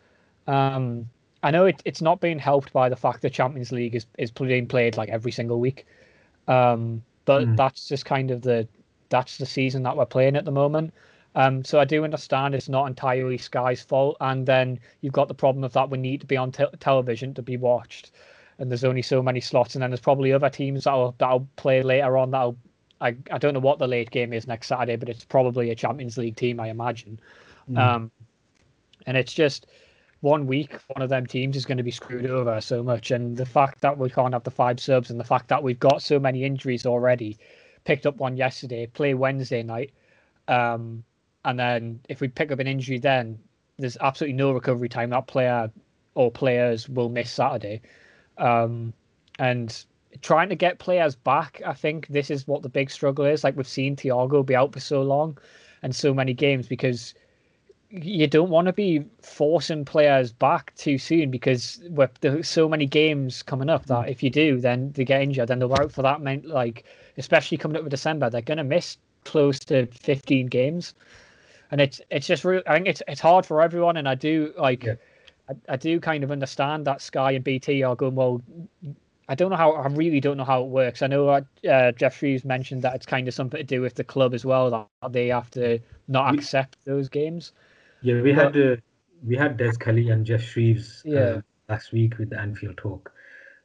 Um, 0.46 1.10
I 1.46 1.52
know 1.52 1.66
it, 1.66 1.80
it's 1.84 2.02
not 2.02 2.20
being 2.20 2.40
helped 2.40 2.72
by 2.72 2.88
the 2.88 2.96
fact 2.96 3.22
the 3.22 3.30
Champions 3.30 3.70
League 3.70 3.94
is, 3.94 4.04
is 4.18 4.32
being 4.32 4.66
played 4.66 4.96
like 4.96 5.10
every 5.10 5.30
single 5.30 5.60
week. 5.60 5.86
Um, 6.48 7.04
but 7.24 7.46
Mm. 7.46 7.56
that's 7.56 7.86
just 7.86 8.04
kind 8.04 8.32
of 8.32 8.42
the 8.42 8.66
that's 9.10 9.38
the 9.38 9.46
season 9.46 9.84
that 9.84 9.96
we're 9.96 10.06
playing 10.06 10.34
at 10.34 10.44
the 10.44 10.50
moment. 10.50 10.92
Um, 11.36 11.64
so 11.64 11.78
I 11.78 11.84
do 11.84 12.02
understand 12.02 12.52
it's 12.52 12.68
not 12.68 12.86
entirely 12.86 13.38
Sky's 13.38 13.80
fault, 13.80 14.16
and 14.20 14.44
then 14.44 14.80
you've 15.02 15.12
got 15.12 15.28
the 15.28 15.34
problem 15.34 15.62
of 15.62 15.72
that 15.74 15.88
we 15.88 15.98
need 15.98 16.20
to 16.22 16.26
be 16.26 16.36
on 16.36 16.50
te- 16.50 16.64
television 16.80 17.32
to 17.34 17.42
be 17.42 17.56
watched, 17.56 18.10
and 18.58 18.68
there's 18.68 18.82
only 18.82 19.02
so 19.02 19.22
many 19.22 19.40
slots, 19.40 19.76
and 19.76 19.82
then 19.82 19.90
there's 19.90 20.00
probably 20.00 20.32
other 20.32 20.50
teams 20.50 20.82
that'll 20.82 21.14
that'll 21.18 21.46
play 21.54 21.80
later 21.82 22.16
on. 22.16 22.32
That'll 22.32 22.56
I, 23.00 23.14
I 23.30 23.38
don't 23.38 23.54
know 23.54 23.60
what 23.60 23.78
the 23.78 23.86
late 23.86 24.10
game 24.10 24.32
is 24.32 24.48
next 24.48 24.66
Saturday, 24.66 24.96
but 24.96 25.08
it's 25.08 25.24
probably 25.24 25.70
a 25.70 25.76
Champions 25.76 26.18
League 26.18 26.34
team, 26.34 26.58
I 26.58 26.70
imagine. 26.70 27.20
Mm. 27.70 27.78
Um, 27.78 28.10
and 29.06 29.16
it's 29.16 29.32
just 29.32 29.66
one 30.20 30.46
week, 30.46 30.78
one 30.88 31.02
of 31.02 31.08
them 31.08 31.26
teams 31.26 31.56
is 31.56 31.66
going 31.66 31.76
to 31.76 31.82
be 31.82 31.90
screwed 31.90 32.26
over 32.26 32.60
so 32.60 32.82
much. 32.82 33.10
And 33.10 33.36
the 33.36 33.46
fact 33.46 33.80
that 33.82 33.98
we 33.98 34.10
can't 34.10 34.32
have 34.32 34.44
the 34.44 34.50
five 34.50 34.80
subs 34.80 35.10
and 35.10 35.20
the 35.20 35.24
fact 35.24 35.48
that 35.48 35.62
we've 35.62 35.78
got 35.78 36.02
so 36.02 36.18
many 36.18 36.44
injuries 36.44 36.86
already, 36.86 37.38
picked 37.84 38.06
up 38.06 38.16
one 38.16 38.36
yesterday, 38.36 38.86
play 38.86 39.14
Wednesday 39.14 39.62
night. 39.62 39.92
Um, 40.48 41.04
and 41.44 41.58
then 41.58 42.00
if 42.08 42.20
we 42.20 42.28
pick 42.28 42.50
up 42.50 42.58
an 42.58 42.66
injury, 42.66 42.98
then 42.98 43.38
there's 43.78 43.96
absolutely 44.00 44.36
no 44.36 44.52
recovery 44.52 44.88
time. 44.88 45.10
That 45.10 45.26
player 45.26 45.70
or 46.14 46.30
players 46.30 46.88
will 46.88 47.08
miss 47.08 47.30
Saturday. 47.30 47.82
Um, 48.38 48.92
and 49.38 49.84
trying 50.22 50.48
to 50.48 50.54
get 50.54 50.78
players 50.78 51.14
back, 51.14 51.60
I 51.64 51.74
think 51.74 52.08
this 52.08 52.30
is 52.30 52.48
what 52.48 52.62
the 52.62 52.68
big 52.68 52.90
struggle 52.90 53.26
is. 53.26 53.44
Like 53.44 53.56
we've 53.56 53.68
seen 53.68 53.96
Thiago 53.96 54.44
be 54.44 54.56
out 54.56 54.72
for 54.72 54.80
so 54.80 55.02
long 55.02 55.38
and 55.82 55.94
so 55.94 56.14
many 56.14 56.32
games 56.32 56.66
because 56.66 57.14
you 57.90 58.26
don't 58.26 58.50
want 58.50 58.66
to 58.66 58.72
be 58.72 59.04
forcing 59.22 59.84
players 59.84 60.32
back 60.32 60.74
too 60.76 60.98
soon 60.98 61.30
because 61.30 61.80
there's 62.20 62.48
so 62.48 62.68
many 62.68 62.86
games 62.86 63.42
coming 63.42 63.70
up 63.70 63.86
that 63.86 64.08
if 64.08 64.22
you 64.22 64.30
do, 64.30 64.60
then 64.60 64.92
they 64.92 65.04
get 65.04 65.22
injured, 65.22 65.48
then 65.48 65.58
they're 65.58 65.80
out 65.80 65.92
for 65.92 66.02
that. 66.02 66.20
Meant 66.20 66.46
like, 66.46 66.84
especially 67.16 67.58
coming 67.58 67.76
up 67.76 67.84
with 67.84 67.90
December, 67.90 68.28
they're 68.28 68.40
going 68.42 68.58
to 68.58 68.64
miss 68.64 68.98
close 69.24 69.58
to 69.58 69.86
15 69.86 70.46
games, 70.46 70.94
and 71.70 71.80
it's 71.80 72.00
it's 72.10 72.26
just 72.26 72.44
real. 72.44 72.62
I 72.66 72.74
think 72.74 72.88
it's 72.88 73.02
it's 73.08 73.20
hard 73.20 73.46
for 73.46 73.62
everyone, 73.62 73.96
and 73.96 74.08
I 74.08 74.14
do 74.14 74.52
like, 74.58 74.84
Yeah. 74.84 74.94
I, 75.48 75.54
I 75.68 75.76
do 75.76 76.00
kind 76.00 76.24
of 76.24 76.30
understand 76.32 76.86
that 76.86 77.00
Sky 77.02 77.32
and 77.32 77.44
BT 77.44 77.82
are 77.82 77.96
going 77.96 78.14
well. 78.14 78.42
I 79.28 79.34
don't 79.34 79.50
know 79.50 79.56
how. 79.56 79.72
I 79.72 79.86
really 79.88 80.20
don't 80.20 80.36
know 80.36 80.44
how 80.44 80.62
it 80.62 80.68
works. 80.68 81.02
I 81.02 81.08
know 81.08 81.28
uh, 81.28 81.40
uh, 81.68 81.92
Geoff 81.92 82.16
Shreeves 82.16 82.44
mentioned 82.44 82.82
that 82.82 82.94
it's 82.94 83.06
kind 83.06 83.26
of 83.26 83.34
something 83.34 83.58
to 83.58 83.64
do 83.64 83.80
with 83.80 83.94
the 83.94 84.04
club 84.04 84.34
as 84.34 84.44
well 84.44 84.70
that 85.02 85.12
they 85.12 85.28
have 85.28 85.50
to 85.52 85.80
not 86.08 86.34
accept 86.34 86.76
those 86.84 87.08
games. 87.08 87.52
Yeah, 88.06 88.22
we 88.22 88.32
But- 88.32 88.54
had 88.54 88.56
uh, 88.56 88.76
we 89.24 89.36
had 89.36 89.56
Des 89.56 89.72
Kelly 89.84 90.10
and 90.10 90.24
Geoff 90.24 90.42
Shreeves 90.42 91.02
Yeah. 91.04 91.18
uh, 91.20 91.40
last 91.68 91.92
week 91.92 92.18
with 92.18 92.30
the 92.30 92.38
Anfield 92.40 92.76
talk. 92.76 93.10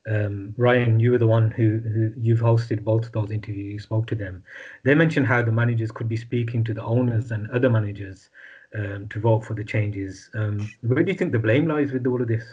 Um, 0.09 0.55
Ryan, 0.57 0.99
you 0.99 1.11
were 1.11 1.19
the 1.19 1.27
one 1.27 1.51
who, 1.51 1.77
who 1.77 2.11
you've 2.17 2.39
hosted 2.39 2.83
both 2.83 3.05
of 3.05 3.11
those 3.11 3.29
interviews. 3.29 3.73
You 3.73 3.79
spoke 3.79 4.07
to 4.07 4.15
them. 4.15 4.43
They 4.83 4.95
mentioned 4.95 5.27
how 5.27 5.43
the 5.43 5.51
managers 5.51 5.91
could 5.91 6.09
be 6.09 6.17
speaking 6.17 6.63
to 6.63 6.73
the 6.73 6.81
owners 6.81 7.29
and 7.31 7.51
other 7.51 7.69
managers 7.69 8.31
um, 8.75 9.07
to 9.09 9.19
vote 9.19 9.45
for 9.45 9.53
the 9.53 9.63
changes. 9.63 10.31
Um, 10.33 10.67
where 10.81 11.03
do 11.03 11.11
you 11.11 11.17
think 11.19 11.33
the 11.33 11.37
blame 11.47 11.67
lies 11.67 11.91
with 11.91 12.07
all 12.07 12.19
of 12.19 12.27
this? 12.27 12.43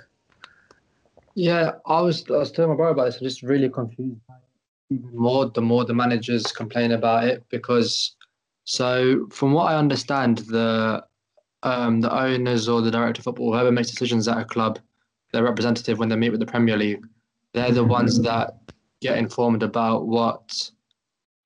Yeah, 1.35 1.71
I 1.87 2.03
was 2.03 2.29
I 2.29 2.37
was 2.37 2.53
telling 2.53 2.71
my 2.73 2.77
brother 2.77 2.93
about 2.93 3.07
this. 3.07 3.17
I'm 3.19 3.25
just 3.25 3.43
really 3.43 3.71
confused. 3.71 4.21
Even 4.91 5.17
more, 5.17 5.47
the 5.49 5.63
more 5.63 5.87
the 5.87 5.95
managers 5.95 6.45
complain 6.53 6.93
about 6.93 7.25
it 7.25 7.45
because, 7.49 8.17
so 8.65 9.27
from 9.31 9.53
what 9.53 9.71
I 9.73 9.77
understand, 9.77 10.39
the 10.57 11.05
um 11.63 12.01
the 12.01 12.15
owners 12.15 12.69
or 12.69 12.81
the 12.81 12.91
director 12.91 13.21
of 13.21 13.25
football, 13.25 13.53
whoever 13.53 13.73
makes 13.73 13.91
decisions 13.91 14.29
at 14.29 14.39
a 14.39 14.45
club, 14.45 14.79
their 15.33 15.45
representative 15.45 15.99
when 15.99 16.09
they 16.09 16.17
meet 16.17 16.31
with 16.31 16.41
the 16.41 16.47
Premier 16.47 16.77
League, 16.77 17.05
they're 17.53 17.73
the 17.73 17.85
ones 17.85 18.21
that 18.23 18.59
get 19.01 19.19
informed 19.19 19.63
about 19.63 20.07
what 20.07 20.71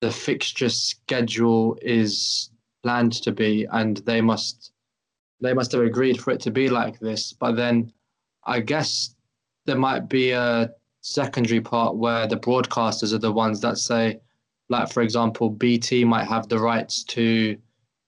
the 0.01 0.11
fixture 0.11 0.69
schedule 0.69 1.77
is 1.81 2.49
planned 2.83 3.13
to 3.13 3.31
be, 3.31 3.65
and 3.71 3.97
they 3.97 4.21
must 4.21 4.71
they 5.41 5.53
must 5.53 5.71
have 5.71 5.81
agreed 5.81 6.21
for 6.21 6.31
it 6.31 6.39
to 6.41 6.51
be 6.51 6.69
like 6.69 6.99
this. 6.99 7.33
But 7.33 7.55
then, 7.55 7.91
I 8.45 8.59
guess 8.59 9.15
there 9.65 9.77
might 9.77 10.07
be 10.07 10.31
a 10.31 10.71
secondary 11.01 11.59
part 11.59 11.95
where 11.95 12.27
the 12.27 12.37
broadcasters 12.37 13.13
are 13.13 13.17
the 13.17 13.31
ones 13.31 13.59
that 13.61 13.77
say, 13.77 14.19
like 14.69 14.91
for 14.91 15.01
example, 15.01 15.49
BT 15.49 16.05
might 16.05 16.27
have 16.27 16.47
the 16.47 16.59
rights 16.59 17.03
to 17.05 17.57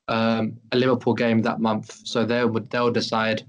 um, 0.07 0.57
a 0.71 0.77
Liverpool 0.77 1.13
game 1.13 1.41
that 1.41 1.59
month, 1.59 2.01
so 2.03 2.25
they 2.25 2.45
would 2.45 2.69
they'll 2.69 2.91
decide. 2.91 3.43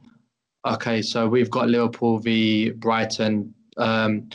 Okay, 0.66 1.00
so 1.02 1.28
we've 1.28 1.50
got 1.50 1.68
Liverpool 1.68 2.18
v 2.18 2.70
Brighton, 2.70 3.54
um, 3.76 4.28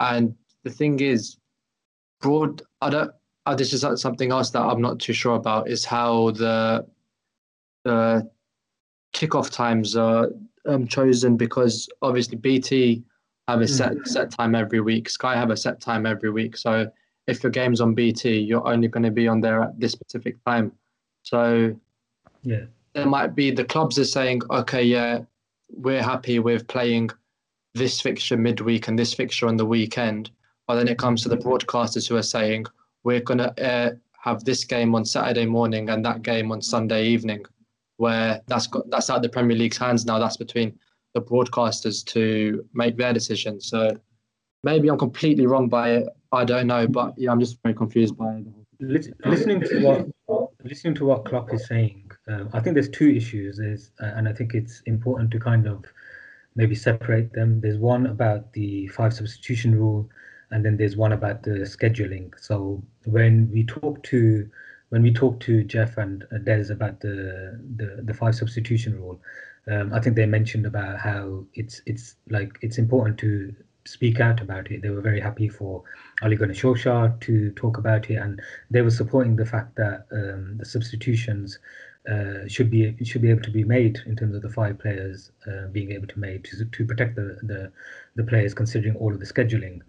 and 0.00 0.34
the 0.62 0.70
thing 0.70 1.00
is, 1.00 1.36
broad. 2.20 2.62
I 2.80 2.90
don't. 2.90 3.10
Uh, 3.46 3.54
this 3.54 3.74
is 3.74 3.84
something 4.00 4.32
else 4.32 4.50
that 4.50 4.62
I'm 4.62 4.80
not 4.80 4.98
too 4.98 5.12
sure 5.12 5.36
about. 5.36 5.68
Is 5.68 5.84
how 5.84 6.30
the 6.30 6.86
the 7.84 8.28
kickoff 9.14 9.50
times 9.50 9.96
are 9.96 10.28
um, 10.66 10.86
chosen 10.86 11.36
because 11.36 11.88
obviously 12.02 12.36
BT 12.36 13.02
have 13.48 13.60
a 13.60 13.68
set 13.68 13.94
set 14.06 14.30
time 14.30 14.54
every 14.54 14.80
week. 14.80 15.08
Sky 15.08 15.36
have 15.36 15.50
a 15.50 15.56
set 15.56 15.80
time 15.80 16.06
every 16.06 16.30
week. 16.30 16.56
So 16.56 16.90
if 17.26 17.42
your 17.42 17.52
game's 17.52 17.80
on 17.80 17.94
BT, 17.94 18.38
you're 18.38 18.66
only 18.66 18.88
going 18.88 19.02
to 19.02 19.10
be 19.10 19.28
on 19.28 19.40
there 19.40 19.62
at 19.62 19.78
this 19.78 19.92
specific 19.92 20.42
time. 20.44 20.72
So 21.24 21.74
Yeah. 22.42 22.66
there 22.92 23.06
might 23.06 23.34
be 23.34 23.50
the 23.50 23.64
clubs 23.64 23.98
are 23.98 24.04
saying, 24.04 24.42
okay, 24.50 24.84
yeah, 24.84 25.24
we're 25.70 26.02
happy 26.02 26.38
with 26.38 26.68
playing 26.68 27.10
this 27.74 28.00
fixture 28.00 28.36
midweek 28.36 28.86
and 28.86 28.96
this 28.98 29.12
fixture 29.12 29.48
on 29.48 29.56
the 29.56 29.66
weekend. 29.66 30.30
But 30.68 30.76
then 30.76 30.88
it 30.88 30.98
comes 30.98 31.22
to 31.22 31.28
the 31.28 31.36
broadcasters 31.36 32.08
who 32.08 32.16
are 32.16 32.22
saying, 32.22 32.66
we're 33.02 33.20
going 33.20 33.38
to 33.38 33.50
uh, 33.66 33.90
have 34.20 34.44
this 34.44 34.64
game 34.64 34.94
on 34.94 35.04
Saturday 35.04 35.46
morning 35.46 35.90
and 35.90 36.04
that 36.04 36.22
game 36.22 36.52
on 36.52 36.62
Sunday 36.62 37.06
evening, 37.06 37.44
where 37.96 38.40
that's 38.46 38.66
got 38.66 38.88
that's 38.90 39.10
out 39.10 39.16
of 39.16 39.22
the 39.22 39.28
Premier 39.28 39.56
League's 39.56 39.76
hands 39.76 40.06
now. 40.06 40.18
That's 40.18 40.36
between 40.36 40.78
the 41.14 41.20
broadcasters 41.20 42.04
to 42.06 42.64
make 42.74 42.96
their 42.96 43.12
decision. 43.12 43.60
So 43.60 43.96
maybe 44.62 44.88
I'm 44.88 44.98
completely 44.98 45.46
wrong 45.46 45.68
by 45.68 45.90
it. 45.92 46.08
I 46.32 46.44
don't 46.44 46.66
know, 46.66 46.86
but 46.86 47.14
yeah, 47.18 47.30
I'm 47.30 47.40
just 47.40 47.62
very 47.62 47.74
confused 47.74 48.16
by 48.16 48.36
it. 48.36 48.46
Lis- 48.80 49.10
listening 49.24 49.60
to 49.62 49.80
what 49.80 50.43
listening 50.64 50.94
to 50.94 51.04
what 51.04 51.24
Klopp 51.24 51.52
is 51.52 51.66
saying, 51.66 52.10
um, 52.28 52.48
I 52.52 52.60
think 52.60 52.74
there's 52.74 52.88
two 52.88 53.10
issues. 53.10 53.60
Uh, 53.60 54.04
and 54.16 54.28
I 54.28 54.32
think 54.32 54.54
it's 54.54 54.80
important 54.86 55.30
to 55.32 55.38
kind 55.38 55.66
of 55.66 55.84
maybe 56.56 56.74
separate 56.74 57.32
them. 57.32 57.60
There's 57.60 57.78
one 57.78 58.06
about 58.06 58.52
the 58.52 58.88
five 58.88 59.12
substitution 59.12 59.78
rule, 59.78 60.08
and 60.50 60.64
then 60.64 60.76
there's 60.76 60.96
one 60.96 61.12
about 61.12 61.42
the 61.42 61.60
scheduling. 61.60 62.32
So 62.38 62.82
when 63.04 63.50
we 63.52 63.64
talk 63.64 64.02
to 64.04 64.48
when 64.90 65.02
we 65.02 65.12
talk 65.12 65.40
to 65.40 65.64
Geoff 65.64 65.96
and 65.98 66.24
Des 66.44 66.72
about 66.72 67.00
the 67.00 67.60
the, 67.76 68.02
the 68.02 68.14
five 68.14 68.34
substitution 68.34 68.96
rule, 68.96 69.20
um, 69.70 69.92
I 69.92 70.00
think 70.00 70.16
they 70.16 70.26
mentioned 70.26 70.66
about 70.66 70.98
how 70.98 71.44
it's 71.54 71.82
it's 71.86 72.16
like 72.30 72.58
it's 72.62 72.78
important 72.78 73.18
to 73.18 73.54
speak 73.86 74.20
out 74.20 74.40
about 74.40 74.70
it. 74.70 74.82
They 74.82 74.90
were 74.90 75.00
very 75.00 75.20
happy 75.20 75.48
for 75.48 75.82
Ole 76.22 76.36
Gunnar 76.36 76.54
to 77.20 77.50
talk 77.52 77.78
about 77.78 78.10
it, 78.10 78.16
and 78.16 78.40
they 78.70 78.82
were 78.82 78.90
supporting 78.90 79.36
the 79.36 79.46
fact 79.46 79.76
that 79.76 80.06
um, 80.12 80.56
the 80.58 80.64
substitutions 80.64 81.58
uh, 82.10 82.46
should 82.46 82.70
be 82.70 82.94
should 83.04 83.22
be 83.22 83.30
able 83.30 83.42
to 83.42 83.50
be 83.50 83.64
made 83.64 83.98
in 84.06 84.16
terms 84.16 84.34
of 84.34 84.42
the 84.42 84.48
five 84.48 84.78
players 84.78 85.30
uh, 85.46 85.68
being 85.68 85.90
able 85.92 86.06
to 86.06 86.18
made 86.18 86.44
to, 86.44 86.64
to 86.64 86.84
protect 86.84 87.16
the, 87.16 87.38
the 87.42 87.72
the 88.16 88.24
players 88.24 88.52
considering 88.54 88.94
all 88.96 89.12
of 89.12 89.20
the 89.20 89.26
scheduling. 89.26 89.80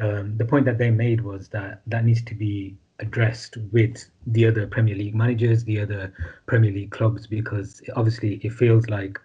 Um, 0.00 0.36
the 0.36 0.44
point 0.44 0.64
that 0.66 0.78
they 0.78 0.90
made 0.90 1.20
was 1.22 1.48
that 1.48 1.82
that 1.86 2.04
needs 2.04 2.22
to 2.22 2.34
be 2.34 2.76
addressed 2.98 3.56
with 3.72 4.08
the 4.26 4.46
other 4.46 4.66
Premier 4.66 4.94
League 4.94 5.14
managers, 5.14 5.64
the 5.64 5.80
other 5.80 6.12
Premier 6.46 6.70
League 6.70 6.90
clubs, 6.90 7.26
because 7.26 7.82
obviously 7.96 8.34
it 8.44 8.52
feels 8.52 8.88
like 8.88 9.18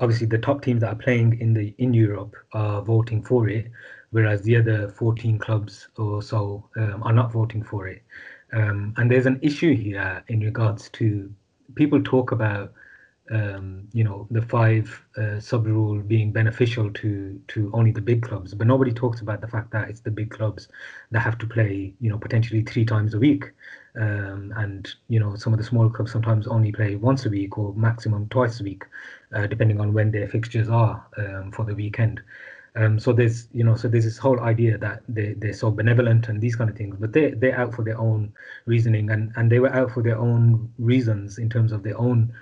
obviously 0.00 0.26
the 0.26 0.38
top 0.38 0.62
teams 0.62 0.80
that 0.80 0.92
are 0.92 1.02
playing 1.02 1.38
in 1.40 1.54
the 1.54 1.74
in 1.78 1.92
Europe 1.92 2.34
are 2.52 2.82
voting 2.82 3.22
for 3.22 3.48
it, 3.48 3.70
whereas 4.10 4.42
the 4.42 4.56
other 4.56 4.88
14 4.88 5.38
clubs 5.38 5.88
or 5.96 6.22
so 6.22 6.64
um, 6.76 7.02
are 7.02 7.12
not 7.12 7.32
voting 7.32 7.62
for 7.62 7.88
it. 7.88 8.02
Um, 8.52 8.94
and 8.96 9.10
there's 9.10 9.26
an 9.26 9.38
issue 9.42 9.74
here 9.74 10.22
in 10.28 10.40
regards 10.40 10.88
to 10.90 11.32
people 11.74 12.02
talk 12.02 12.32
about 12.32 12.72
um, 13.30 13.88
you 13.92 14.04
know 14.04 14.26
the 14.30 14.42
five 14.42 15.04
uh, 15.16 15.38
sub 15.40 15.66
rule 15.66 16.00
being 16.00 16.32
beneficial 16.32 16.90
to 16.92 17.40
to 17.48 17.70
only 17.74 17.90
the 17.90 18.00
big 18.00 18.22
clubs, 18.22 18.54
but 18.54 18.66
nobody 18.66 18.92
talks 18.92 19.20
about 19.20 19.40
the 19.40 19.48
fact 19.48 19.70
that 19.72 19.88
it's 19.88 20.00
the 20.00 20.10
big 20.10 20.30
clubs 20.30 20.68
that 21.10 21.20
have 21.20 21.38
to 21.38 21.46
play 21.46 21.92
you 22.00 22.10
know 22.10 22.18
potentially 22.18 22.62
three 22.62 22.84
times 22.84 23.14
a 23.14 23.18
week, 23.18 23.52
um, 23.96 24.52
and 24.56 24.94
you 25.08 25.20
know 25.20 25.36
some 25.36 25.52
of 25.52 25.58
the 25.58 25.64
smaller 25.64 25.90
clubs 25.90 26.12
sometimes 26.12 26.46
only 26.46 26.72
play 26.72 26.96
once 26.96 27.26
a 27.26 27.30
week 27.30 27.58
or 27.58 27.74
maximum 27.74 28.28
twice 28.28 28.60
a 28.60 28.64
week, 28.64 28.84
uh, 29.34 29.46
depending 29.46 29.80
on 29.80 29.92
when 29.92 30.10
their 30.10 30.28
fixtures 30.28 30.68
are 30.68 31.04
um, 31.18 31.52
for 31.52 31.64
the 31.64 31.74
weekend. 31.74 32.20
Um, 32.76 33.00
so 33.00 33.12
there's 33.12 33.48
you 33.52 33.64
know 33.64 33.74
so 33.74 33.88
there's 33.88 34.04
this 34.04 34.18
whole 34.18 34.40
idea 34.40 34.78
that 34.78 35.02
they 35.08 35.34
they're 35.34 35.52
so 35.52 35.70
benevolent 35.70 36.28
and 36.28 36.40
these 36.40 36.56
kind 36.56 36.70
of 36.70 36.76
things, 36.76 36.96
but 36.98 37.12
they 37.12 37.32
they're 37.32 37.58
out 37.58 37.74
for 37.74 37.82
their 37.82 37.98
own 37.98 38.32
reasoning. 38.66 39.10
And 39.10 39.32
and 39.36 39.50
they 39.50 39.58
were 39.58 39.74
out 39.74 39.90
for 39.90 40.02
their 40.02 40.18
own 40.18 40.72
reasons 40.78 41.38
in 41.38 41.50
terms 41.50 41.72
of 41.72 41.82
their 41.82 41.98
own 41.98 42.32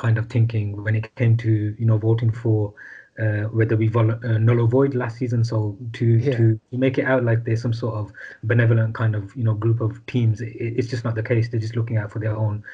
kind 0.00 0.16
of 0.16 0.26
thinking 0.30 0.82
when 0.82 0.96
it 0.96 1.14
came 1.14 1.36
to 1.36 1.76
you 1.78 1.86
know 1.86 1.98
voting 1.98 2.32
for 2.32 2.72
uh, 3.20 3.42
whether 3.58 3.76
we 3.76 3.86
vol- 3.86 4.18
uh, 4.24 4.38
null 4.38 4.60
or 4.60 4.66
void 4.66 4.94
last 4.94 5.18
season. 5.18 5.44
So 5.44 5.76
to 5.92 6.06
yeah. 6.06 6.36
to 6.36 6.60
make 6.72 6.96
it 6.96 7.04
out 7.04 7.22
like 7.22 7.44
there's 7.44 7.60
some 7.60 7.74
sort 7.74 7.96
of 7.96 8.12
benevolent 8.42 8.94
kind 8.94 9.14
of 9.14 9.36
you 9.36 9.44
know 9.44 9.54
group 9.54 9.80
of 9.80 10.04
teams, 10.06 10.40
it, 10.40 10.56
it's 10.56 10.88
just 10.88 11.04
not 11.04 11.14
the 11.14 11.22
case. 11.22 11.48
They're 11.48 11.60
just 11.60 11.76
looking 11.76 11.98
out 11.98 12.10
for 12.10 12.18
their 12.18 12.36
own 12.36 12.64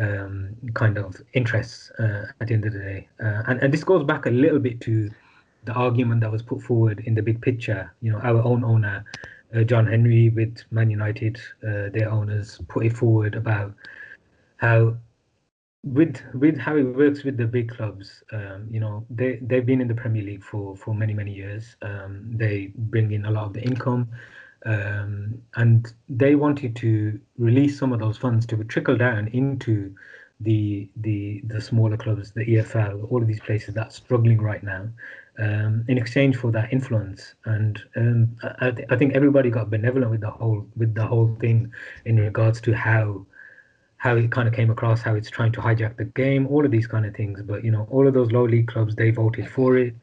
um, 0.00 0.54
kind 0.74 0.98
of 0.98 1.20
interests 1.32 1.90
uh, 1.98 2.26
at 2.40 2.46
the 2.46 2.54
end 2.54 2.64
of 2.64 2.72
the 2.72 2.78
day. 2.78 3.08
Uh, 3.20 3.42
and 3.48 3.60
and 3.62 3.74
this 3.74 3.82
goes 3.82 4.04
back 4.04 4.26
a 4.26 4.30
little 4.30 4.60
bit 4.60 4.80
to 4.82 5.10
the 5.64 5.72
argument 5.72 6.20
that 6.20 6.30
was 6.30 6.42
put 6.42 6.62
forward 6.62 7.02
in 7.06 7.14
the 7.14 7.22
big 7.22 7.42
picture. 7.42 7.92
You 8.00 8.12
know, 8.12 8.18
our 8.18 8.40
own 8.42 8.62
owner, 8.62 9.04
uh, 9.54 9.64
John 9.64 9.86
Henry, 9.86 10.28
with 10.28 10.62
Man 10.70 10.90
United, 10.90 11.40
uh, 11.66 11.90
their 11.92 12.08
owners, 12.08 12.60
put 12.68 12.86
it 12.86 12.92
forward 12.92 13.34
about 13.34 13.74
how 14.58 14.96
with 15.84 16.20
with 16.34 16.58
how 16.58 16.76
it 16.76 16.82
works 16.82 17.24
with 17.24 17.36
the 17.36 17.46
big 17.46 17.70
clubs, 17.70 18.22
um, 18.32 18.66
you 18.70 18.80
know, 18.80 19.06
they 19.10 19.38
they've 19.42 19.64
been 19.64 19.80
in 19.80 19.88
the 19.88 19.94
Premier 19.94 20.22
League 20.22 20.42
for 20.44 20.76
for 20.76 20.94
many 20.94 21.14
many 21.14 21.32
years. 21.32 21.76
Um, 21.82 22.30
they 22.34 22.72
bring 22.74 23.12
in 23.12 23.24
a 23.24 23.30
lot 23.30 23.44
of 23.46 23.52
the 23.52 23.62
income, 23.62 24.08
um, 24.66 25.40
and 25.56 25.92
they 26.08 26.34
wanted 26.34 26.74
to 26.76 27.20
release 27.38 27.78
some 27.78 27.92
of 27.92 28.00
those 28.00 28.18
funds 28.18 28.46
to 28.46 28.64
trickle 28.64 28.96
down 28.96 29.28
into 29.28 29.94
the 30.40 30.88
the 30.96 31.42
the 31.46 31.60
smaller 31.60 31.96
clubs, 31.96 32.32
the 32.32 32.44
EFL, 32.44 33.10
all 33.10 33.22
of 33.22 33.28
these 33.28 33.40
places 33.40 33.74
that 33.74 33.86
are 33.88 33.90
struggling 33.90 34.40
right 34.40 34.62
now, 34.62 34.88
um, 35.38 35.84
in 35.88 35.96
exchange 35.96 36.36
for 36.36 36.50
that 36.52 36.72
influence. 36.72 37.34
And 37.44 37.80
um, 37.96 38.36
I, 38.60 38.70
th- 38.72 38.88
I 38.90 38.96
think 38.96 39.14
everybody 39.14 39.50
got 39.50 39.70
benevolent 39.70 40.10
with 40.10 40.20
the 40.20 40.30
whole 40.30 40.66
with 40.76 40.94
the 40.94 41.06
whole 41.06 41.36
thing 41.40 41.72
in 42.04 42.16
regards 42.16 42.60
to 42.62 42.74
how 42.74 43.26
how 43.98 44.16
it 44.16 44.30
kind 44.30 44.48
of 44.48 44.54
came 44.54 44.70
across, 44.70 45.02
how 45.02 45.14
it's 45.14 45.28
trying 45.28 45.52
to 45.52 45.60
hijack 45.60 45.96
the 45.96 46.04
game, 46.04 46.46
all 46.46 46.64
of 46.64 46.70
these 46.70 46.86
kind 46.86 47.04
of 47.04 47.14
things. 47.14 47.42
But 47.42 47.64
you 47.64 47.70
know, 47.70 47.86
all 47.90 48.06
of 48.06 48.14
those 48.14 48.32
low 48.32 48.44
league 48.44 48.68
clubs, 48.68 48.94
they 48.94 49.10
voted 49.10 49.48
for 49.48 49.76
it. 49.76 49.94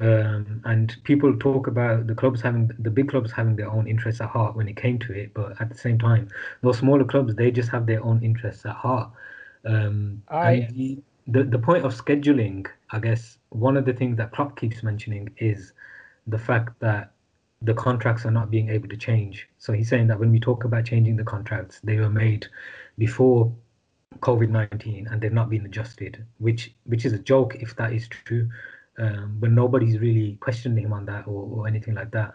Um, 0.00 0.62
and 0.64 0.96
people 1.02 1.36
talk 1.36 1.66
about 1.66 2.06
the 2.06 2.14
clubs 2.14 2.40
having 2.40 2.70
the 2.78 2.90
big 2.90 3.08
clubs 3.08 3.32
having 3.32 3.56
their 3.56 3.68
own 3.68 3.88
interests 3.88 4.20
at 4.20 4.28
heart 4.28 4.54
when 4.54 4.68
it 4.68 4.76
came 4.76 4.98
to 5.00 5.12
it, 5.12 5.34
but 5.34 5.60
at 5.60 5.70
the 5.70 5.76
same 5.76 5.98
time, 5.98 6.28
those 6.60 6.78
smaller 6.78 7.04
clubs 7.04 7.34
they 7.34 7.50
just 7.50 7.68
have 7.70 7.86
their 7.86 8.04
own 8.04 8.22
interests 8.22 8.64
at 8.64 8.76
heart. 8.76 9.10
Um, 9.64 10.22
I... 10.28 10.68
the, 10.70 10.98
the 11.26 11.44
the 11.44 11.58
point 11.58 11.84
of 11.84 11.94
scheduling, 11.94 12.66
I 12.90 13.00
guess, 13.00 13.38
one 13.48 13.76
of 13.76 13.86
the 13.86 13.92
things 13.92 14.16
that 14.18 14.30
Klopp 14.30 14.56
keeps 14.56 14.82
mentioning 14.84 15.30
is 15.38 15.72
the 16.28 16.38
fact 16.38 16.78
that 16.80 17.10
the 17.62 17.74
contracts 17.74 18.24
are 18.24 18.30
not 18.30 18.50
being 18.50 18.68
able 18.68 18.88
to 18.88 18.96
change. 18.96 19.48
So 19.58 19.72
he's 19.72 19.88
saying 19.88 20.06
that 20.08 20.20
when 20.20 20.30
we 20.30 20.38
talk 20.38 20.64
about 20.64 20.84
changing 20.84 21.16
the 21.16 21.24
contracts, 21.24 21.80
they 21.82 21.96
were 21.96 22.10
made 22.10 22.46
before 22.98 23.52
COVID 24.20 24.50
nineteen 24.50 25.06
and 25.06 25.20
they've 25.20 25.32
not 25.32 25.48
been 25.48 25.64
adjusted, 25.64 26.24
which 26.38 26.74
which 26.84 27.04
is 27.04 27.12
a 27.12 27.18
joke 27.18 27.56
if 27.56 27.76
that 27.76 27.92
is 27.92 28.08
true. 28.08 28.48
Um, 28.98 29.36
but 29.38 29.52
nobody's 29.52 29.98
really 29.98 30.36
questioning 30.40 30.84
him 30.84 30.92
on 30.92 31.06
that 31.06 31.28
or, 31.28 31.48
or 31.52 31.68
anything 31.68 31.94
like 31.94 32.10
that. 32.10 32.34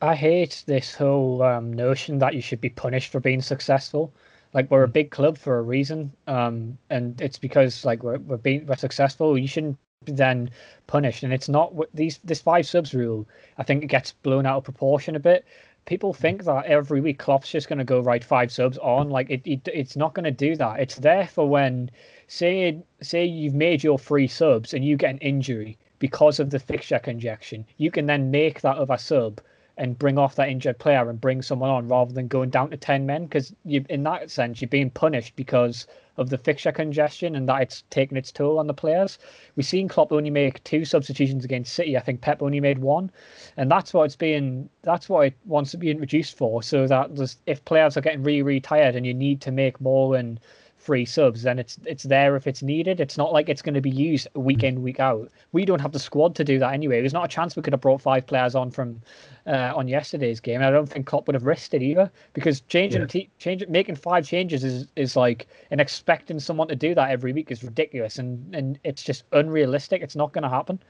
I 0.00 0.16
hate 0.16 0.64
this 0.66 0.96
whole 0.96 1.40
um, 1.44 1.72
notion 1.72 2.18
that 2.18 2.34
you 2.34 2.40
should 2.42 2.60
be 2.60 2.70
punished 2.70 3.12
for 3.12 3.20
being 3.20 3.40
successful. 3.40 4.12
Like 4.52 4.68
we're 4.70 4.82
a 4.82 4.88
mm. 4.88 4.92
big 4.92 5.10
club 5.12 5.38
for 5.38 5.58
a 5.58 5.62
reason, 5.62 6.12
um, 6.26 6.76
and 6.90 7.18
it's 7.20 7.38
because 7.38 7.84
like 7.84 8.02
we're 8.02 8.18
we're 8.18 8.36
being 8.36 8.66
we're 8.66 8.76
successful. 8.76 9.38
You 9.38 9.46
shouldn't 9.46 9.78
be 10.04 10.12
then 10.12 10.50
punished, 10.88 11.22
and 11.22 11.32
it's 11.32 11.48
not 11.48 11.72
these 11.94 12.18
this 12.24 12.40
five 12.40 12.66
subs 12.66 12.92
rule. 12.92 13.28
I 13.58 13.62
think 13.62 13.84
it 13.84 13.86
gets 13.86 14.12
blown 14.12 14.44
out 14.44 14.58
of 14.58 14.64
proportion 14.64 15.14
a 15.14 15.20
bit 15.20 15.44
people 15.86 16.12
hmm. 16.12 16.20
think 16.20 16.44
that 16.44 16.66
every 16.66 17.00
week 17.00 17.18
Klopp's 17.18 17.50
just 17.50 17.68
going 17.68 17.78
to 17.78 17.84
go 17.84 18.00
write 18.00 18.24
five 18.24 18.52
subs 18.52 18.78
on. 18.78 19.10
Like 19.10 19.30
it, 19.30 19.42
it 19.44 19.68
it's 19.72 19.96
not 19.96 20.14
going 20.14 20.24
to 20.24 20.30
do 20.30 20.56
that. 20.56 20.80
It's 20.80 20.96
there 20.96 21.26
for 21.26 21.48
when 21.48 21.90
say 22.28 22.82
say 23.00 23.24
you've 23.24 23.54
made 23.54 23.82
your 23.82 23.98
three 23.98 24.28
subs 24.28 24.74
and 24.74 24.84
you 24.84 24.96
get 24.96 25.10
an 25.10 25.18
injury 25.18 25.78
because 25.98 26.40
of 26.40 26.50
the 26.50 26.58
fixture 26.58 26.98
congestion. 26.98 27.64
You 27.76 27.90
can 27.90 28.06
then 28.06 28.30
make 28.30 28.60
that 28.62 28.76
other 28.76 28.98
sub 28.98 29.40
and 29.76 29.98
bring 29.98 30.18
off 30.18 30.36
that 30.36 30.48
injured 30.48 30.78
player 30.78 31.08
and 31.08 31.20
bring 31.20 31.42
someone 31.42 31.70
on 31.70 31.88
rather 31.88 32.12
than 32.12 32.28
going 32.28 32.50
down 32.50 32.70
to 32.70 32.76
10 32.76 33.06
men 33.06 33.24
because 33.24 33.54
you 33.64 33.84
in 33.88 34.02
that 34.02 34.30
sense 34.30 34.60
you're 34.60 34.68
being 34.68 34.90
punished 34.90 35.34
because 35.34 35.86
of 36.16 36.28
the 36.28 36.38
fixture 36.38 36.72
congestion 36.72 37.34
and 37.34 37.48
that 37.48 37.62
it's 37.62 37.82
taken 37.90 38.16
its 38.16 38.30
toll 38.30 38.58
on 38.58 38.66
the 38.66 38.74
players. 38.74 39.18
We've 39.56 39.66
seen 39.66 39.88
Klopp 39.88 40.12
only 40.12 40.30
make 40.30 40.62
two 40.64 40.84
substitutions 40.84 41.44
against 41.44 41.72
City. 41.72 41.96
I 41.96 42.00
think 42.00 42.20
Pep 42.20 42.42
only 42.42 42.60
made 42.60 42.78
one, 42.78 43.10
and 43.56 43.70
that's 43.70 43.94
what 43.94 44.04
it's 44.04 44.16
being. 44.16 44.68
That's 44.82 45.08
what 45.08 45.26
it 45.26 45.34
wants 45.46 45.70
to 45.70 45.78
be 45.78 45.90
introduced 45.90 46.36
for, 46.36 46.62
so 46.62 46.86
that 46.86 47.36
if 47.46 47.64
players 47.64 47.96
are 47.96 48.02
getting 48.02 48.22
really, 48.22 48.42
really 48.42 48.60
tired 48.60 48.96
and 48.96 49.06
you 49.06 49.14
need 49.14 49.40
to 49.42 49.50
make 49.50 49.80
more 49.80 50.14
than 50.14 50.38
free 50.82 51.04
subs, 51.04 51.42
then 51.42 51.58
it's 51.58 51.78
it's 51.86 52.02
there 52.02 52.34
if 52.34 52.46
it's 52.46 52.62
needed. 52.62 53.00
It's 53.00 53.16
not 53.16 53.32
like 53.32 53.48
it's 53.48 53.62
going 53.62 53.74
to 53.74 53.80
be 53.80 53.90
used 53.90 54.26
week 54.34 54.64
in 54.64 54.82
week 54.82 54.98
out. 54.98 55.30
We 55.52 55.64
don't 55.64 55.80
have 55.80 55.92
the 55.92 55.98
squad 55.98 56.34
to 56.36 56.44
do 56.44 56.58
that 56.58 56.74
anyway. 56.74 57.00
There's 57.00 57.12
not 57.12 57.24
a 57.24 57.28
chance 57.28 57.54
we 57.54 57.62
could 57.62 57.72
have 57.72 57.80
brought 57.80 58.02
five 58.02 58.26
players 58.26 58.54
on 58.54 58.70
from 58.70 59.00
uh, 59.46 59.72
on 59.74 59.86
yesterday's 59.86 60.40
game. 60.40 60.60
I 60.60 60.70
don't 60.70 60.88
think 60.88 61.06
Klopp 61.06 61.26
would 61.28 61.34
have 61.34 61.46
risked 61.46 61.74
it 61.74 61.82
either 61.82 62.10
because 62.32 62.60
changing 62.62 63.06
yeah. 63.12 63.22
change 63.38 63.66
making 63.68 63.96
five 63.96 64.26
changes 64.26 64.64
is 64.64 64.88
is 64.96 65.14
like 65.16 65.46
and 65.70 65.80
expecting 65.80 66.40
someone 66.40 66.68
to 66.68 66.76
do 66.76 66.94
that 66.94 67.10
every 67.10 67.32
week 67.32 67.50
is 67.50 67.62
ridiculous 67.62 68.18
and 68.18 68.54
and 68.54 68.78
it's 68.82 69.02
just 69.02 69.24
unrealistic. 69.32 70.02
It's 70.02 70.16
not 70.16 70.32
going 70.32 70.42
to 70.42 70.48
happen. 70.48 70.80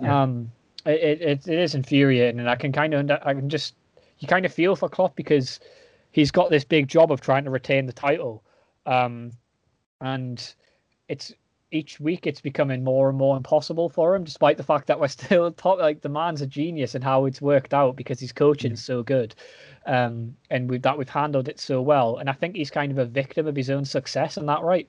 Yeah. 0.00 0.22
Um, 0.22 0.50
it, 0.86 1.20
it 1.20 1.46
it 1.46 1.58
is 1.58 1.74
infuriating, 1.74 2.40
and 2.40 2.48
I 2.48 2.56
can 2.56 2.72
kind 2.72 2.94
of 2.94 3.10
I 3.22 3.34
can 3.34 3.50
just 3.50 3.74
you 4.18 4.28
kind 4.28 4.46
of 4.46 4.52
feel 4.52 4.76
for 4.76 4.88
Klopp 4.88 5.14
because 5.14 5.60
he's 6.12 6.30
got 6.30 6.50
this 6.50 6.64
big 6.64 6.88
job 6.88 7.12
of 7.12 7.20
trying 7.20 7.44
to 7.44 7.50
retain 7.50 7.86
the 7.86 7.92
title 7.92 8.42
um, 8.90 9.30
and 10.00 10.54
it's 11.08 11.32
each 11.70 12.00
week 12.00 12.26
it's 12.26 12.40
becoming 12.40 12.82
more 12.82 13.08
and 13.08 13.16
more 13.16 13.36
impossible 13.36 13.88
for 13.88 14.16
him, 14.16 14.24
despite 14.24 14.56
the 14.56 14.64
fact 14.64 14.88
that 14.88 14.98
we're 14.98 15.08
still 15.18 15.50
top. 15.52 15.78
Like 15.78 16.02
the 16.02 16.08
man's 16.08 16.42
a 16.42 16.46
genius 16.46 16.94
and 16.94 17.04
how 17.04 17.24
it's 17.24 17.40
worked 17.40 17.72
out 17.72 17.96
because 17.96 18.18
his 18.18 18.32
coaching 18.32 18.72
is 18.72 18.82
so 18.82 19.02
good, 19.02 19.34
um, 19.86 20.36
and 20.50 20.68
with 20.68 20.82
that 20.82 20.98
we've 20.98 21.08
handled 21.08 21.48
it 21.48 21.60
so 21.60 21.80
well. 21.80 22.16
And 22.16 22.28
I 22.28 22.32
think 22.32 22.56
he's 22.56 22.70
kind 22.70 22.90
of 22.90 22.98
a 22.98 23.06
victim 23.06 23.46
of 23.46 23.56
his 23.56 23.70
own 23.70 23.84
success 23.84 24.36
in 24.36 24.46
that 24.46 24.62
right. 24.62 24.88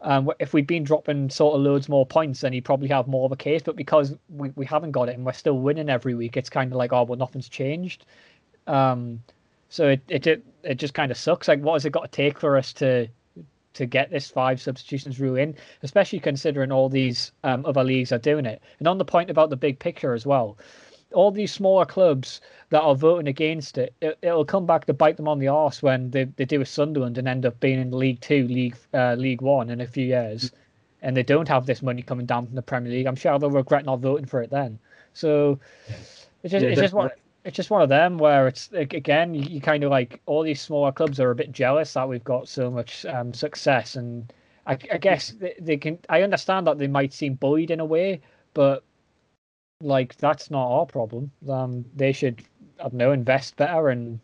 Um, 0.00 0.30
if 0.38 0.52
we'd 0.52 0.66
been 0.66 0.84
dropping 0.84 1.28
sort 1.28 1.56
of 1.56 1.62
loads 1.62 1.88
more 1.88 2.06
points, 2.06 2.40
then 2.40 2.52
he'd 2.52 2.64
probably 2.64 2.88
have 2.88 3.08
more 3.08 3.26
of 3.26 3.32
a 3.32 3.36
case. 3.36 3.62
But 3.62 3.74
because 3.74 4.14
we, 4.28 4.50
we 4.50 4.64
haven't 4.64 4.92
got 4.92 5.08
it 5.08 5.16
and 5.16 5.26
we're 5.26 5.32
still 5.32 5.58
winning 5.58 5.88
every 5.88 6.14
week, 6.14 6.36
it's 6.36 6.50
kind 6.50 6.70
of 6.70 6.76
like, 6.78 6.92
oh, 6.92 7.02
well, 7.02 7.18
nothing's 7.18 7.48
changed. 7.48 8.04
Um, 8.68 9.24
so 9.70 9.88
it, 9.88 10.00
it 10.08 10.26
it 10.26 10.44
it 10.62 10.74
just 10.76 10.94
kind 10.94 11.10
of 11.10 11.18
sucks. 11.18 11.48
Like, 11.48 11.60
what 11.60 11.74
has 11.74 11.84
it 11.84 11.90
got 11.90 12.02
to 12.02 12.08
take 12.08 12.38
for 12.38 12.56
us 12.56 12.72
to 12.74 13.08
to 13.78 13.86
get 13.86 14.10
this 14.10 14.30
five 14.30 14.60
substitutions 14.60 15.18
rule 15.18 15.36
in, 15.36 15.54
especially 15.82 16.20
considering 16.20 16.70
all 16.70 16.88
these 16.88 17.32
um, 17.44 17.64
other 17.64 17.82
leagues 17.82 18.12
are 18.12 18.18
doing 18.18 18.44
it. 18.44 18.60
And 18.78 18.86
on 18.86 18.98
the 18.98 19.04
point 19.04 19.30
about 19.30 19.50
the 19.50 19.56
big 19.56 19.78
picture 19.78 20.14
as 20.14 20.26
well, 20.26 20.58
all 21.14 21.30
these 21.30 21.52
smaller 21.52 21.86
clubs 21.86 22.40
that 22.70 22.82
are 22.82 22.94
voting 22.94 23.28
against 23.28 23.78
it, 23.78 23.94
it 24.00 24.18
will 24.22 24.44
come 24.44 24.66
back 24.66 24.84
to 24.84 24.92
bite 24.92 25.16
them 25.16 25.28
on 25.28 25.38
the 25.38 25.48
arse 25.48 25.82
when 25.82 26.10
they, 26.10 26.24
they 26.24 26.44
do 26.44 26.60
a 26.60 26.66
Sunderland 26.66 27.16
and 27.16 27.26
end 27.26 27.46
up 27.46 27.58
being 27.60 27.80
in 27.80 27.92
League 27.92 28.20
Two, 28.20 28.46
League 28.48 28.76
uh, 28.92 29.14
League 29.14 29.40
One 29.40 29.70
in 29.70 29.80
a 29.80 29.86
few 29.86 30.04
years, 30.04 30.52
and 31.00 31.16
they 31.16 31.22
don't 31.22 31.48
have 31.48 31.64
this 31.64 31.82
money 31.82 32.02
coming 32.02 32.26
down 32.26 32.46
from 32.46 32.56
the 32.56 32.62
Premier 32.62 32.92
League. 32.92 33.06
I'm 33.06 33.16
sure 33.16 33.38
they'll 33.38 33.50
regret 33.50 33.86
not 33.86 34.00
voting 34.00 34.26
for 34.26 34.42
it 34.42 34.50
then. 34.50 34.78
So 35.14 35.58
it's 36.42 36.52
just 36.52 36.62
yeah, 36.62 36.70
it's 36.70 36.80
just 36.80 36.94
one 36.94 37.10
it's 37.48 37.56
just 37.56 37.70
one 37.70 37.80
of 37.80 37.88
them 37.88 38.18
where 38.18 38.46
it's 38.46 38.68
again 38.74 39.32
you, 39.32 39.40
you 39.40 39.58
kind 39.58 39.82
of 39.82 39.90
like 39.90 40.20
all 40.26 40.42
these 40.42 40.60
smaller 40.60 40.92
clubs 40.92 41.18
are 41.18 41.30
a 41.30 41.34
bit 41.34 41.50
jealous 41.50 41.94
that 41.94 42.06
we've 42.06 42.22
got 42.22 42.46
so 42.46 42.70
much 42.70 43.06
um, 43.06 43.32
success 43.32 43.96
and 43.96 44.30
I, 44.66 44.72
I 44.92 44.98
guess 44.98 45.30
they, 45.30 45.54
they 45.58 45.78
can 45.78 45.98
I 46.10 46.20
understand 46.22 46.66
that 46.66 46.76
they 46.76 46.88
might 46.88 47.14
seem 47.14 47.34
bullied 47.34 47.70
in 47.70 47.80
a 47.80 47.86
way 47.86 48.20
but 48.52 48.84
like 49.80 50.14
that's 50.18 50.50
not 50.50 50.68
our 50.68 50.84
problem. 50.84 51.30
Um 51.48 51.86
they 51.96 52.12
should 52.12 52.44
I 52.80 52.82
don't 52.82 52.94
know 52.94 53.12
invest 53.12 53.56
better 53.56 53.88
and 53.88 54.20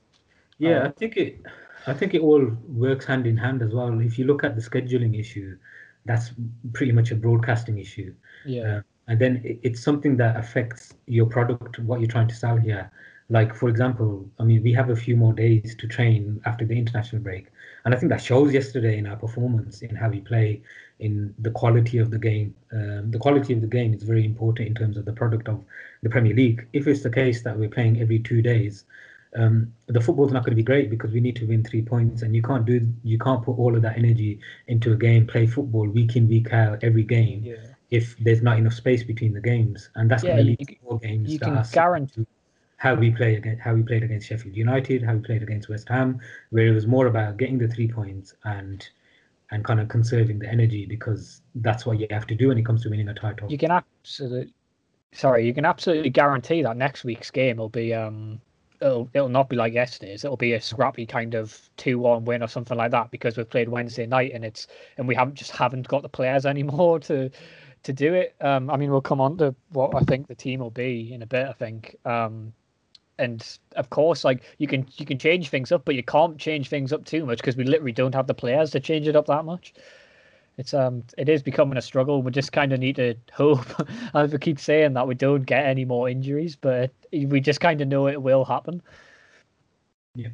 yeah 0.59 0.81
uh, 0.81 0.89
I 0.89 0.91
think 0.91 1.17
it 1.17 1.41
I 1.87 1.95
think 1.95 2.13
it 2.13 2.21
all 2.21 2.45
works 2.69 3.07
hand 3.07 3.27
in 3.27 3.39
hand 3.39 3.63
as 3.63 3.73
well. 3.73 3.99
If 4.01 4.19
you 4.19 4.27
look 4.27 4.45
at 4.45 4.55
the 4.55 4.61
scheduling 4.61 5.19
issue 5.19 5.57
that's 6.05 6.33
pretty 6.75 6.93
much 6.93 7.11
a 7.11 7.15
broadcasting 7.15 7.79
issue. 7.79 8.13
Yeah. 8.45 8.77
Uh, 8.77 8.81
and 9.09 9.19
then 9.19 9.41
it's 9.63 9.83
something 9.83 10.19
that 10.19 10.37
affects 10.37 10.93
your 11.07 11.25
product 11.25 11.79
what 11.79 12.01
you're 12.01 12.15
trying 12.17 12.29
to 12.29 12.35
sell 12.35 12.59
here 12.59 12.91
like 13.31 13.55
for 13.55 13.69
example 13.69 14.29
i 14.39 14.45
mean 14.45 14.63
we 14.63 14.73
have 14.73 14.91
a 14.91 14.97
few 14.97 15.17
more 15.17 15.33
days 15.33 15.75
to 15.77 15.87
train 15.87 16.41
after 16.45 16.65
the 16.65 16.77
international 16.79 17.23
break. 17.23 17.47
And 17.85 17.95
i 17.95 17.99
think 17.99 18.11
that 18.11 18.23
shows 18.23 18.53
yesterday 18.53 18.99
in 18.99 19.07
our 19.07 19.17
performance 19.17 19.83
in 19.83 19.95
how 19.97 20.09
we 20.09 20.21
play 20.21 20.63
in 21.01 21.35
the 21.39 21.51
quality 21.51 21.99
of 21.99 22.11
the 22.11 22.19
game. 22.19 22.55
Um, 22.73 23.11
the 23.11 23.19
quality 23.19 23.53
of 23.53 23.61
the 23.61 23.67
game 23.67 23.93
is 23.95 24.05
very 24.05 24.25
important 24.25 24.69
in 24.69 24.75
terms 24.75 24.97
of 24.97 25.05
the 25.05 25.13
product 25.13 25.49
of 25.49 25.65
the 26.03 26.09
premier 26.09 26.35
league. 26.35 26.67
If 26.73 26.87
it's 26.87 27.03
the 27.03 27.11
case 27.11 27.43
that 27.43 27.59
we're 27.59 27.69
playing 27.69 28.01
every 28.01 28.21
two 28.21 28.43
days 28.43 28.85
um, 29.37 29.73
the 29.87 30.01
football's 30.01 30.33
not 30.33 30.45
going 30.45 30.53
to 30.53 30.57
be 30.57 30.63
great 30.63 30.91
because 30.91 31.11
we 31.13 31.21
need 31.21 31.37
to 31.37 31.47
win 31.47 31.65
three 31.65 31.83
points 31.83 32.23
and 32.23 32.35
you 32.35 32.43
can't 32.43 32.65
do 32.65 32.81
you 33.03 33.19
can't 33.19 33.43
put 33.43 33.59
all 33.59 33.75
of 33.75 33.83
that 33.83 33.99
energy 33.99 34.39
into 34.69 34.93
a 34.93 34.97
game 34.97 35.27
play 35.27 35.47
football 35.47 35.89
week 35.89 36.17
in 36.17 36.29
week 36.29 36.53
out 36.53 36.83
every 36.85 37.03
game 37.03 37.43
yeah. 37.43 37.57
if 37.91 38.17
there's 38.19 38.43
not 38.43 38.59
enough 38.59 38.75
space 38.75 39.03
between 39.03 39.33
the 39.33 39.41
games, 39.41 39.91
and 39.97 40.11
that's 40.11 40.23
yeah, 40.23 40.37
going 40.37 40.39
to 40.39 40.51
lead 40.51 40.69
to 40.69 40.77
more 40.85 40.99
games. 41.01 41.33
You 41.33 41.39
can 41.39 41.65
guarantee 41.73 42.27
how 42.77 42.95
we 42.95 43.11
play 43.11 43.37
against 43.37 43.63
how 43.63 43.75
we 43.75 43.83
played 43.83 44.03
against 44.03 44.29
Sheffield 44.29 44.57
United, 44.57 45.03
how 45.03 45.15
we 45.15 45.21
played 45.21 45.43
against 45.43 45.69
West 45.69 45.89
Ham, 45.89 46.21
where 46.51 46.67
it 46.67 46.75
was 46.75 46.87
more 46.87 47.07
about 47.07 47.37
getting 47.37 47.59
the 47.59 47.69
three 47.69 47.89
points 47.89 48.35
and 48.45 48.87
and 49.51 49.65
kind 49.65 49.81
of 49.81 49.89
conserving 49.89 50.39
the 50.39 50.49
energy 50.49 50.87
because 50.87 51.43
that's 51.57 51.87
what 51.87 52.01
you 52.01 52.07
have 52.11 52.27
to 52.27 52.35
do 52.35 52.49
when 52.49 52.59
it 52.59 52.67
comes 52.67 52.83
to 52.83 52.91
winning 52.91 53.09
a 53.09 53.15
title. 53.15 53.51
You 53.51 53.59
can 53.59 53.71
absolutely, 53.71 54.53
sorry, 55.13 55.47
you 55.47 55.55
can 55.55 55.65
absolutely 55.65 56.11
guarantee 56.11 56.63
that 56.63 56.77
next 56.77 57.05
week's 57.05 57.31
game 57.31 57.59
will 57.59 57.69
be 57.69 57.95
um 57.95 58.41
it'll 58.81 59.09
it'll 59.15 59.29
not 59.29 59.49
be 59.49 59.57
like 59.57 59.73
yesterday's. 59.73 60.25
It'll 60.25 60.37
be 60.37 60.53
a 60.53 60.61
scrappy 60.61 61.07
kind 61.07 61.35
of 61.35 61.59
two 61.77 61.99
one 61.99 62.25
win 62.25 62.43
or 62.43 62.49
something 62.49 62.77
like 62.77 62.91
that 62.91 63.11
because 63.11 63.37
we've 63.37 63.49
played 63.49 63.69
Wednesday 63.69 64.07
night 64.07 64.33
and 64.35 64.45
it's 64.45 64.67
and 64.99 65.09
we 65.09 65.15
haven't 65.15 65.37
just 65.37 65.53
haven't 65.53 65.89
got 65.89 66.03
the 66.03 66.09
players 66.09 66.47
anymore 66.55 67.01
to 67.01 67.31
to 67.85 67.93
do 67.93 68.15
it. 68.15 68.35
Um, 68.41 68.71
I 68.71 68.77
mean, 68.77 68.91
we'll 68.91 69.01
come 69.01 69.21
on 69.21 69.37
to 69.39 69.55
what 69.71 69.95
I 69.95 70.01
think 70.01 70.27
the 70.27 70.35
team 70.35 70.61
will 70.61 70.71
be 70.71 71.13
in 71.13 71.23
a 71.23 71.27
bit. 71.27 71.47
I 71.47 71.53
think, 71.53 71.97
um, 72.05 72.53
and 73.19 73.59
of 73.77 73.91
course, 73.91 74.25
like 74.25 74.43
you 74.59 74.67
can 74.67 74.87
you 74.97 75.07
can 75.07 75.19
change 75.19 75.49
things 75.49 75.73
up, 75.73 75.85
but 75.85 75.95
you 75.95 76.03
can't 76.03 76.39
change 76.39 76.69
things 76.69 76.93
up 76.93 77.05
too 77.05 77.25
much 77.25 77.39
because 77.39 77.57
we 77.57 77.65
literally 77.65 77.93
don't 77.93 78.15
have 78.15 78.27
the 78.27 78.35
players 78.35 78.71
to 78.73 78.81
change 78.81 79.09
it 79.09 79.17
up 79.17 79.27
that 79.27 79.45
much. 79.45 79.75
It's 80.57 80.75
um, 80.75 81.03
it 81.19 81.29
is 81.29 81.43
becoming 81.43 81.77
a 81.77 81.83
struggle. 81.83 82.23
We 82.23 82.31
just 82.31 82.53
kind 82.53 82.73
of 82.73 82.81
need 82.81 82.97
to 82.97 83.17
hope. 83.33 83.67
I 84.15 84.27
keep 84.27 84.61
saying 84.61 84.95
that 84.95 85.07
we 85.07 85.15
don't 85.15 85.43
get 85.43 85.65
any 85.65 85.85
more 85.85 86.09
injuries, 86.09 86.57
but 86.57 86.93
we 87.13 87.41
just 87.41 87.61
kind 87.61 87.81
of 87.81 87.89
know 87.89 88.09
it 88.09 88.23
will 88.23 88.45
happen. 88.45 88.83
Yeah. 90.15 90.29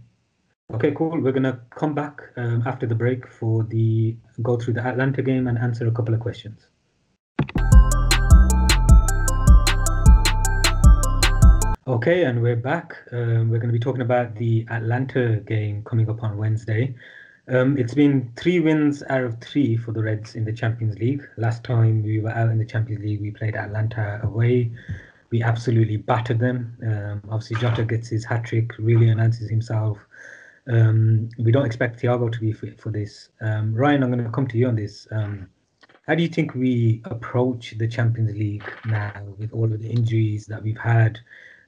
Okay, 0.73 0.93
cool. 0.93 1.21
We're 1.21 1.33
gonna 1.33 1.61
come 1.71 1.95
back 1.95 2.21
um, 2.37 2.63
after 2.67 2.87
the 2.87 2.95
break 2.95 3.27
for 3.27 3.65
the 3.65 4.17
go 4.43 4.57
through 4.57 4.75
the 4.75 4.87
Atalanta 4.87 5.23
game 5.23 5.49
and 5.49 5.59
answer 5.59 5.87
a 5.87 5.91
couple 5.91 6.15
of 6.15 6.21
questions. 6.21 6.69
Okay, 11.87 12.25
and 12.25 12.43
we're 12.43 12.57
back. 12.57 12.95
Um, 13.11 13.49
we're 13.49 13.59
going 13.59 13.71
to 13.71 13.73
be 13.73 13.79
talking 13.79 14.03
about 14.03 14.35
the 14.35 14.67
Atalanta 14.69 15.37
game 15.47 15.83
coming 15.83 16.11
up 16.11 16.23
on 16.23 16.37
Wednesday. 16.37 16.95
Um, 17.49 17.79
it's 17.79 17.95
been 17.95 18.31
three 18.37 18.61
wins 18.61 19.03
out 19.09 19.23
of 19.23 19.41
three 19.41 19.79
for 19.79 19.93
the 19.93 20.03
Reds 20.03 20.35
in 20.35 20.45
the 20.45 20.53
Champions 20.53 20.99
League. 20.99 21.27
Last 21.39 21.65
time 21.65 22.03
we 22.03 22.21
were 22.21 22.33
out 22.33 22.51
in 22.51 22.59
the 22.59 22.67
Champions 22.67 23.03
League, 23.03 23.23
we 23.23 23.31
played 23.31 23.57
Atalanta 23.57 24.21
away. 24.23 24.71
We 25.31 25.43
absolutely 25.43 25.97
battered 25.97 26.39
them. 26.39 26.77
Um, 26.83 27.23
obviously, 27.31 27.57
Jota 27.57 27.85
gets 27.85 28.09
his 28.09 28.27
hat 28.27 28.45
trick, 28.45 28.73
really 28.79 29.09
announces 29.09 29.49
himself. 29.49 29.97
Um, 30.69 31.31
we 31.39 31.51
don't 31.51 31.65
expect 31.65 31.99
Thiago 32.03 32.31
to 32.31 32.41
be 32.41 32.53
fit 32.53 32.79
for 32.79 32.91
this. 32.91 33.31
Um, 33.41 33.75
Ryan, 33.75 34.03
I'm 34.03 34.13
going 34.13 34.23
to 34.23 34.31
come 34.31 34.47
to 34.49 34.59
you 34.59 34.69
on 34.69 34.77
this. 34.77 35.09
Um, 35.11 35.49
how 36.07 36.15
do 36.15 36.23
you 36.23 36.29
think 36.29 36.55
we 36.55 37.01
approach 37.07 37.79
the 37.79 37.89
Champions 37.89 38.37
League 38.37 38.71
now 38.85 39.13
with 39.39 39.51
all 39.55 39.73
of 39.73 39.81
the 39.81 39.89
injuries 39.89 40.45
that 40.47 40.63
we've 40.63 40.79
had? 40.79 41.19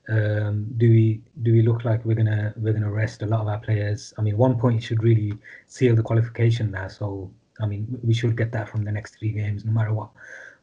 Um, 0.08 0.66
do 0.78 0.90
we 0.90 1.20
do 1.42 1.52
we 1.52 1.62
look 1.62 1.84
like 1.84 2.04
we're 2.04 2.16
gonna 2.16 2.52
we're 2.56 2.72
gonna 2.72 2.90
rest 2.90 3.22
a 3.22 3.26
lot 3.26 3.42
of 3.42 3.48
our 3.48 3.60
players? 3.60 4.12
I 4.18 4.22
mean, 4.22 4.36
one 4.36 4.58
point 4.58 4.82
should 4.82 5.02
really 5.02 5.32
seal 5.66 5.94
the 5.94 6.02
qualification 6.02 6.70
now. 6.72 6.88
So 6.88 7.30
I 7.60 7.66
mean, 7.66 7.86
we 8.02 8.12
should 8.12 8.36
get 8.36 8.50
that 8.52 8.68
from 8.68 8.84
the 8.84 8.90
next 8.90 9.18
three 9.18 9.30
games, 9.30 9.64
no 9.64 9.72
matter 9.72 9.92
what 9.92 10.10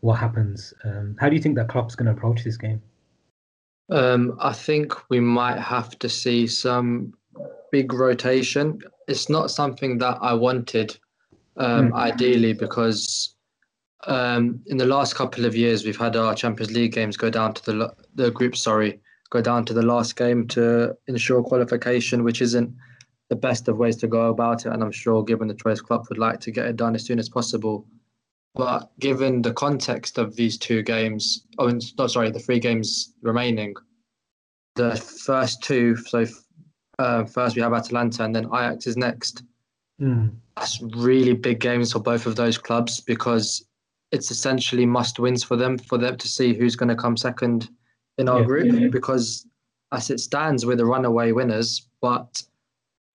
what 0.02 0.16
happens. 0.16 0.74
Um, 0.84 1.16
how 1.20 1.30
do 1.30 1.36
you 1.36 1.42
think 1.42 1.56
that 1.56 1.70
Klopp's 1.70 1.96
gonna 1.96 2.12
approach 2.12 2.44
this 2.44 2.58
game? 2.58 2.82
Um, 3.90 4.38
I 4.40 4.54
think 4.54 4.94
we 5.10 5.20
might 5.20 5.60
have 5.60 5.98
to 6.00 6.10
see 6.10 6.46
some 6.46 7.14
big 7.72 7.94
rotation. 7.94 8.80
It's 9.08 9.30
not 9.30 9.52
something 9.52 9.98
that 10.00 10.18
I 10.22 10.34
wanted, 10.34 10.98
um, 11.58 11.92
mm. 11.92 11.96
ideally, 11.96 12.54
because 12.54 13.36
um, 14.06 14.62
in 14.68 14.78
the 14.78 14.86
last 14.86 15.16
couple 15.16 15.46
of 15.46 15.56
years, 15.56 15.86
we've 15.86 15.98
had 15.98 16.16
our 16.16 16.36
Champions 16.36 16.72
League 16.72 16.94
games 16.94 17.18
go 17.18 17.30
down 17.30 17.54
to 17.54 17.66
the 17.66 17.94
the 18.16 18.32
group, 18.32 18.56
sorry, 18.56 19.00
go 19.30 19.42
down 19.42 19.66
to 19.66 19.74
the 19.74 19.82
last 19.82 20.16
game 20.16 20.48
to 20.48 20.96
ensure 21.08 21.44
qualification, 21.44 22.24
which 22.24 22.42
isn't 22.42 22.74
the 23.30 23.36
best 23.36 23.68
of 23.68 23.78
ways 23.78 23.96
to 23.98 24.08
go 24.08 24.30
about 24.30 24.66
it. 24.66 24.72
And 24.72 24.84
I'm 24.84 24.92
sure, 24.92 25.24
given 25.24 25.48
the 25.48 25.54
choice, 25.54 25.82
Klopp 25.82 26.10
would 26.10 26.18
like 26.18 26.40
to 26.42 26.52
get 26.52 26.66
it 26.66 26.76
done 26.76 26.96
as 26.96 27.06
soon 27.06 27.20
as 27.20 27.30
possible. 27.30 27.86
But 28.56 28.90
given 29.00 29.42
the 29.42 29.54
context 29.54 30.18
of 30.18 30.36
these 30.36 30.58
two 30.58 30.82
games, 30.82 31.46
oh, 31.60 31.80
no, 31.98 32.08
sorry, 32.08 32.32
the 32.32 32.40
three 32.40 32.60
games 32.60 33.14
remaining, 33.22 33.76
the 34.76 34.96
first 34.96 35.62
two, 35.62 35.96
so 35.96 36.26
uh, 36.98 37.26
first 37.26 37.56
we 37.56 37.62
have 37.62 37.74
Atalanta 37.74 38.24
and 38.24 38.36
then 38.36 38.46
Ajax 38.46 38.88
is 38.88 38.98
next. 38.98 39.44
Mm. 40.02 40.36
That's 40.56 40.82
really 40.82 41.34
big 41.34 41.60
games 41.60 41.92
for 41.94 42.00
both 42.00 42.26
of 42.26 42.36
those 42.36 42.58
clubs 42.58 43.00
because 43.00 43.66
it's 44.12 44.32
essentially 44.32 44.86
must 44.86 45.20
wins 45.20 45.44
for 45.44 45.56
them 45.56 45.78
for 45.78 45.98
them 45.98 46.18
to 46.18 46.28
see 46.28 46.54
who's 46.54 46.76
going 46.76 46.90
to 46.90 46.96
come 46.96 47.16
second 47.16 47.70
in 48.20 48.30
our 48.30 48.42
yeah. 48.42 48.46
group 48.46 48.92
because 48.92 49.48
as 49.92 50.10
it 50.12 50.20
stands 50.20 50.66
we're 50.66 50.76
the 50.76 50.86
runaway 50.86 51.32
winners 51.32 51.88
but 52.02 52.44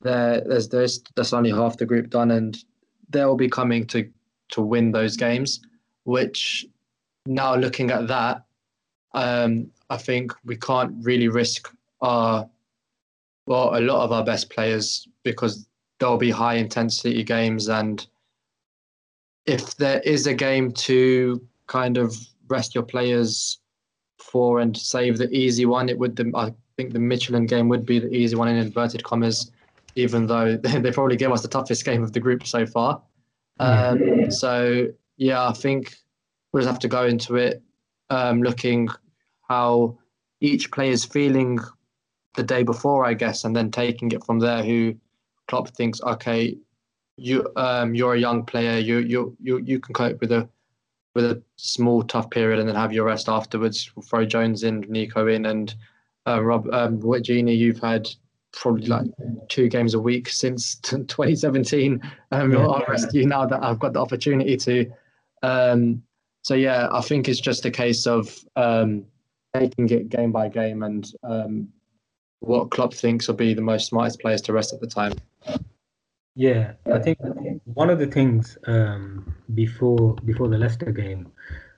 there 0.01 0.41
there's 0.41 0.69
there's 0.69 1.03
that's 1.15 1.33
only 1.33 1.51
half 1.51 1.77
the 1.77 1.87
group 1.87 2.11
done 2.11 2.33
and 2.33 2.65
they'll 3.11 3.37
be 3.37 3.49
coming 3.49 3.87
to 3.87 4.11
to 4.49 4.63
win 4.63 4.91
those 4.91 5.17
games 5.17 5.61
which 6.05 6.67
now 7.27 7.55
looking 7.55 7.91
at 7.91 8.09
that 8.09 8.45
um, 9.15 9.71
I 9.91 9.97
think 9.97 10.33
we 10.45 10.57
can't 10.57 10.93
really 11.05 11.29
risk 11.29 11.73
our 12.01 12.49
well 13.47 13.79
a 13.79 13.81
lot 13.81 14.05
of 14.05 14.13
our 14.13 14.25
best 14.25 14.51
players 14.51 15.07
because 15.23 15.67
there'll 16.01 16.17
be 16.17 16.31
high 16.31 16.55
intensity 16.55 17.23
games 17.23 17.69
and 17.69 18.07
if 19.47 19.77
there 19.77 20.01
is 20.01 20.27
a 20.27 20.35
game 20.35 20.73
to 20.73 21.47
kind 21.67 21.99
of 21.99 22.17
rest 22.49 22.75
your 22.75 22.85
players 22.85 23.59
for 24.19 24.61
and 24.61 24.77
save 24.77 25.19
the 25.19 25.31
easy 25.31 25.67
one, 25.67 25.89
it 25.89 25.99
would. 25.99 26.17
The, 26.17 26.31
I 26.35 26.53
think 26.77 26.93
the 26.93 26.99
Midtjylland 26.99 27.49
game 27.49 27.69
would 27.69 27.87
be 27.87 27.99
the 27.99 28.13
easy 28.13 28.37
one 28.37 28.49
in 28.49 28.57
inverted 28.57 29.05
commas, 29.05 29.51
even 29.95 30.27
though 30.27 30.57
they 30.63 30.91
probably 30.91 31.17
gave 31.17 31.31
us 31.31 31.43
the 31.43 31.49
toughest 31.49 31.85
game 31.85 32.03
of 32.03 32.13
the 32.13 32.21
group 32.21 32.47
so 32.47 32.67
far. 32.67 33.03
Um, 33.61 34.31
so 34.31 34.89
yeah, 35.17 35.49
I 35.49 35.53
think 35.53 35.95
we'll 36.53 36.63
just 36.63 36.71
have 36.71 36.81
to 36.81 36.89
go 36.89 37.05
into 37.05 37.37
it 37.37 37.63
um, 38.11 38.43
looking 38.43 38.89
how 39.49 39.99
each 40.41 40.71
player 40.71 40.91
is 40.91 41.05
feeling 41.05 41.59
the 42.37 42.43
day 42.43 42.63
before, 42.63 43.05
I 43.05 43.15
guess, 43.15 43.45
and 43.45 43.55
then 43.55 43.71
taking 43.71 44.11
it 44.13 44.25
from 44.25 44.41
there. 44.41 44.63
Who 44.63 44.95
Klopp 45.49 45.69
thinks, 45.69 46.01
okay, 46.03 46.57
you 47.17 47.49
um 47.57 47.95
you're 47.95 48.15
a 48.15 48.19
young 48.19 48.45
player. 48.45 48.79
You 48.79 48.99
you 48.99 49.37
you 49.41 49.59
you 49.59 49.79
can 49.81 49.95
cope 49.95 50.21
with 50.21 50.33
a 50.33 50.49
with 51.15 51.25
a 51.25 51.43
small 51.57 52.03
tough 52.03 52.31
period 52.31 52.59
and 52.59 52.69
then 52.69 52.77
have 52.77 52.93
your 52.93 53.05
rest 53.05 53.29
afterwards. 53.29 53.91
We'll 53.95 54.03
throw 54.03 54.25
Jones 54.25 54.65
in, 54.65 54.81
Neco 54.89 55.29
in, 55.29 55.47
and 55.47 55.75
uh, 56.27 56.43
Rob 56.43 56.69
um, 56.73 57.01
Gini. 57.01 57.57
You've 57.57 57.81
had 57.81 58.09
probably 58.53 58.87
like 58.87 59.07
two 59.49 59.69
games 59.69 59.95
a 59.95 60.01
week 60.01 60.29
since 60.29 60.75
2017. 60.83 62.01
Um, 62.33 62.53
yeah. 62.53 62.59
I'll 62.59 62.85
rest 62.89 63.15
you 63.15 63.27
now 63.27 63.47
that 63.47 63.63
I've 63.63 63.79
got 63.79 63.93
the 63.93 64.01
opportunity 64.01 64.57
to. 64.57 64.93
Um, 65.43 66.03
so 66.43 66.55
yeah, 66.55 66.89
I 66.91 67.01
think 67.01 67.29
it's 67.29 67.41
just 67.41 67.65
a 67.65 67.71
case 67.71 68.07
of 68.07 68.37
um, 68.57 69.05
taking 69.55 69.89
it 69.91 70.09
game 70.09 70.33
by 70.33 70.49
game 70.49 70.83
and 70.83 71.11
um, 71.23 71.69
what 72.41 72.71
Klopp 72.71 72.93
thinks 72.93 73.29
will 73.29 73.35
be 73.35 73.55
the 73.55 73.63
most 73.63 73.87
smartest 73.87 74.21
players 74.21 74.43
to 74.43 74.53
rest 74.53 74.73
at 74.73 74.81
the 74.81 74.87
time. 74.87 75.15
Yeah, 76.37 76.73
I 76.93 76.99
think 76.99 77.19
one 77.65 77.91
of 77.91 78.01
the 78.01 78.09
things 78.09 78.59
um, 78.67 79.37
before 79.55 80.15
before 80.25 80.49
the 80.49 80.59
Leicester 80.59 80.91
game, 80.91 81.31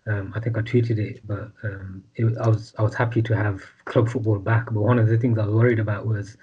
um, 0.06 0.32
I 0.34 0.40
think 0.40 0.56
I 0.56 0.62
tweeted 0.62 0.98
it, 0.98 1.20
but 1.26 1.52
um, 1.62 2.02
it, 2.14 2.24
I 2.38 2.48
was 2.48 2.74
I 2.78 2.82
was 2.82 2.94
happy 2.94 3.20
to 3.20 3.36
have 3.36 3.62
club 3.84 4.08
football 4.08 4.38
back. 4.38 4.66
But 4.72 4.80
one 4.80 4.98
of 4.98 5.08
the 5.08 5.18
things 5.18 5.38
I 5.38 5.44
was 5.44 5.54
worried 5.54 5.78
about 5.78 6.06
was 6.06 6.38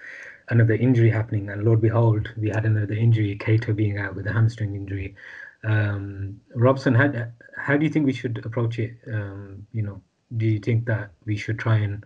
another 0.50 0.76
injury 0.76 1.10
happening, 1.10 1.50
and 1.50 1.64
Lord 1.64 1.82
behold, 1.82 2.32
we 2.38 2.50
had 2.50 2.66
another 2.66 2.94
injury, 2.94 3.36
Keita 3.36 3.76
being 3.76 3.98
out 3.98 4.16
with 4.16 4.28
a 4.28 4.34
hamstring 4.34 4.76
injury. 4.76 5.16
Um, 5.64 6.40
Robson, 6.54 6.94
how 6.94 7.12
how 7.58 7.78
do 7.78 7.84
you 7.84 7.90
think 7.92 8.06
we 8.06 8.14
should 8.14 8.46
approach 8.46 8.78
it? 8.78 8.96
Um, 9.12 9.66
you 9.72 9.82
know, 9.82 10.02
do 10.38 10.46
you 10.46 10.60
think 10.60 10.86
that 10.86 11.10
we 11.26 11.36
should 11.36 11.58
try 11.58 11.78
and 11.78 12.06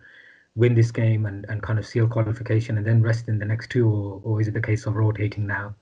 win 0.56 0.74
this 0.74 0.90
game 0.90 1.26
and, 1.26 1.44
and 1.50 1.62
kind 1.62 1.78
of 1.78 1.86
seal 1.86 2.08
qualification 2.08 2.78
and 2.78 2.86
then 2.86 3.02
rest 3.02 3.28
in 3.28 3.38
the 3.38 3.44
next 3.44 3.68
two, 3.68 3.86
or, 3.88 4.20
or 4.24 4.40
is 4.40 4.48
it 4.48 4.54
the 4.54 4.62
case 4.62 4.86
of 4.86 4.96
rotating 4.96 5.46
now? 5.46 5.74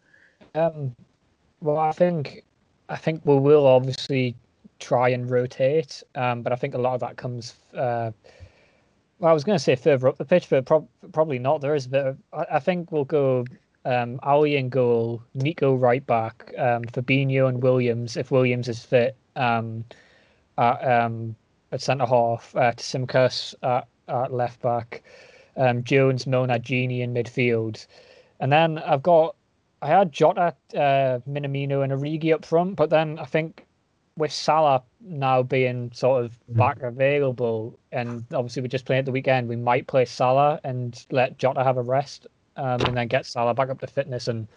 Um, 0.57 0.97
well, 1.61 1.79
I 1.79 1.93
think 1.93 2.45
I 2.89 2.97
think 2.97 3.21
we 3.25 3.37
will 3.37 3.67
obviously 3.67 4.35
try 4.79 5.11
and 5.11 5.31
rotate, 5.31 6.03
um, 6.15 6.43
but 6.43 6.53
I 6.53 6.57
think 6.57 6.75
a 6.75 6.79
lot 6.79 6.95
of 6.95 7.01
that 7.01 7.17
comes. 7.17 7.55
Uh, 7.75 8.11
well, 9.19 9.31
I 9.31 9.35
was 9.35 9.45
going 9.45 9.57
to 9.57 9.63
say 9.63 9.77
further 9.77 10.09
up 10.09 10.17
the 10.17 10.25
pitch, 10.25 10.49
but 10.49 10.65
pro- 10.65 10.89
probably 11.13 11.39
not. 11.39 11.61
There 11.61 11.75
is 11.75 11.87
a 11.87 11.89
bit 11.91 12.07
of. 12.07 12.19
I, 12.33 12.47
I 12.57 12.59
think 12.59 12.91
we'll 12.91 13.05
go 13.05 13.45
um, 13.85 14.19
Ali 14.23 14.57
in 14.57 14.69
goal, 14.69 15.23
Neco 15.35 15.75
right 15.75 16.05
back, 16.07 16.53
um, 16.59 16.85
Fabinho 16.85 17.49
and 17.49 17.63
Williams 17.63 18.17
if 18.17 18.31
Williams 18.31 18.69
is 18.69 18.83
fit. 18.83 19.17
Um, 19.37 19.85
at, 20.59 20.83
um, 20.91 21.37
at 21.73 21.83
centre 21.83 22.07
half, 22.07 22.57
uh, 22.57 22.73
Tsimikas 22.73 23.55
at, 23.63 23.87
at 24.09 24.33
left 24.33 24.63
back, 24.63 25.03
um, 25.59 25.85
Jones, 25.85 26.27
Milner, 26.27 26.59
Gini 26.59 27.01
in 27.01 27.13
midfield, 27.13 27.87
and 28.41 28.51
then 28.51 28.79
I've 28.79 29.03
got 29.03 29.37
I 29.83 29.89
had 29.89 30.13
Jota, 30.13 30.55
uh, 30.75 31.21
Minamino, 31.29 31.85
and 31.85 31.93
Origi 31.93 32.33
up 32.33 32.45
front, 32.45 32.77
but 32.77 32.91
then 32.91 33.19
I 33.19 33.25
think 33.25 33.67
with 34.17 34.33
Salah 34.33 34.83
now 35.01 35.43
being 35.43 35.91
sort 35.93 36.25
of 36.25 36.33
mm. 36.51 36.57
back 36.57 36.83
available, 36.83 37.79
and 37.93 38.25
obviously 38.33 38.63
we're 38.63 38.69
just 38.69 38.87
playing 38.87 39.01
at 39.01 39.05
the 39.05 39.13
weekend, 39.13 39.49
we 39.49 39.57
might 39.57 39.87
play 39.87 40.05
Salah 40.05 40.61
and 40.65 41.05
let 41.11 41.39
Jota 41.39 41.63
have 41.63 41.77
a 41.77 41.83
rest, 41.83 42.27
um, 42.57 42.81
and 42.83 42.97
then 42.97 43.09
get 43.09 43.27
Salah 43.27 43.55
back 43.55 43.69
up 43.69 43.81
to 43.81 43.87
fitness, 43.87 44.29
and 44.29 44.49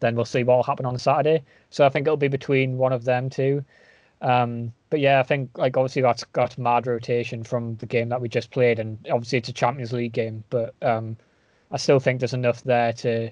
then 0.00 0.14
we'll 0.14 0.24
see 0.24 0.44
what 0.44 0.56
will 0.56 0.62
happen 0.62 0.86
on 0.86 0.96
Saturday. 0.98 1.42
So 1.70 1.84
I 1.84 1.88
think 1.88 2.06
it'll 2.06 2.16
be 2.16 2.28
between 2.28 2.78
one 2.78 2.92
of 2.92 3.04
them 3.04 3.28
two. 3.28 3.64
Um, 4.20 4.72
but 4.90 5.00
yeah, 5.00 5.20
I 5.20 5.22
think 5.22 5.56
like 5.58 5.76
obviously 5.76 6.02
that's 6.02 6.24
got 6.24 6.58
mad 6.58 6.86
rotation 6.86 7.44
from 7.44 7.76
the 7.76 7.86
game 7.86 8.08
that 8.10 8.20
we 8.20 8.28
just 8.28 8.50
played, 8.50 8.78
and 8.78 8.98
obviously 9.10 9.38
it's 9.38 9.48
a 9.48 9.52
Champions 9.52 9.92
League 9.92 10.12
game, 10.12 10.44
but 10.50 10.74
um, 10.82 11.16
I 11.70 11.76
still 11.76 12.00
think 12.00 12.20
there's 12.20 12.34
enough 12.34 12.62
there 12.62 12.92
to 12.94 13.30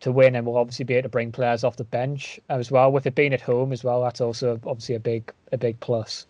to 0.00 0.12
win, 0.12 0.34
and 0.34 0.46
we'll 0.46 0.56
obviously 0.56 0.84
be 0.84 0.94
able 0.94 1.04
to 1.04 1.08
bring 1.08 1.30
players 1.30 1.62
off 1.62 1.76
the 1.76 1.84
bench 1.84 2.40
as 2.48 2.70
well. 2.70 2.90
With 2.90 3.06
it 3.06 3.14
being 3.14 3.32
at 3.32 3.40
home 3.40 3.72
as 3.72 3.84
well, 3.84 4.02
that's 4.02 4.20
also 4.20 4.58
obviously 4.66 4.94
a 4.94 5.00
big 5.00 5.32
a 5.52 5.58
big 5.58 5.78
plus. 5.80 6.26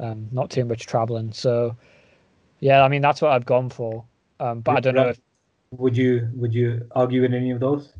Um, 0.00 0.28
not 0.32 0.50
too 0.50 0.64
much 0.64 0.86
traveling, 0.86 1.32
so 1.32 1.76
yeah, 2.60 2.82
I 2.82 2.88
mean 2.88 3.02
that's 3.02 3.22
what 3.22 3.32
I've 3.32 3.46
gone 3.46 3.70
for. 3.70 4.04
Um, 4.40 4.60
but 4.60 4.76
I 4.76 4.80
don't 4.80 4.94
know 4.94 5.08
if 5.08 5.20
would 5.70 5.96
you 5.96 6.28
would 6.34 6.54
you 6.54 6.86
argue 6.92 7.22
with 7.22 7.34
any 7.34 7.50
of 7.50 7.60
those? 7.60 7.92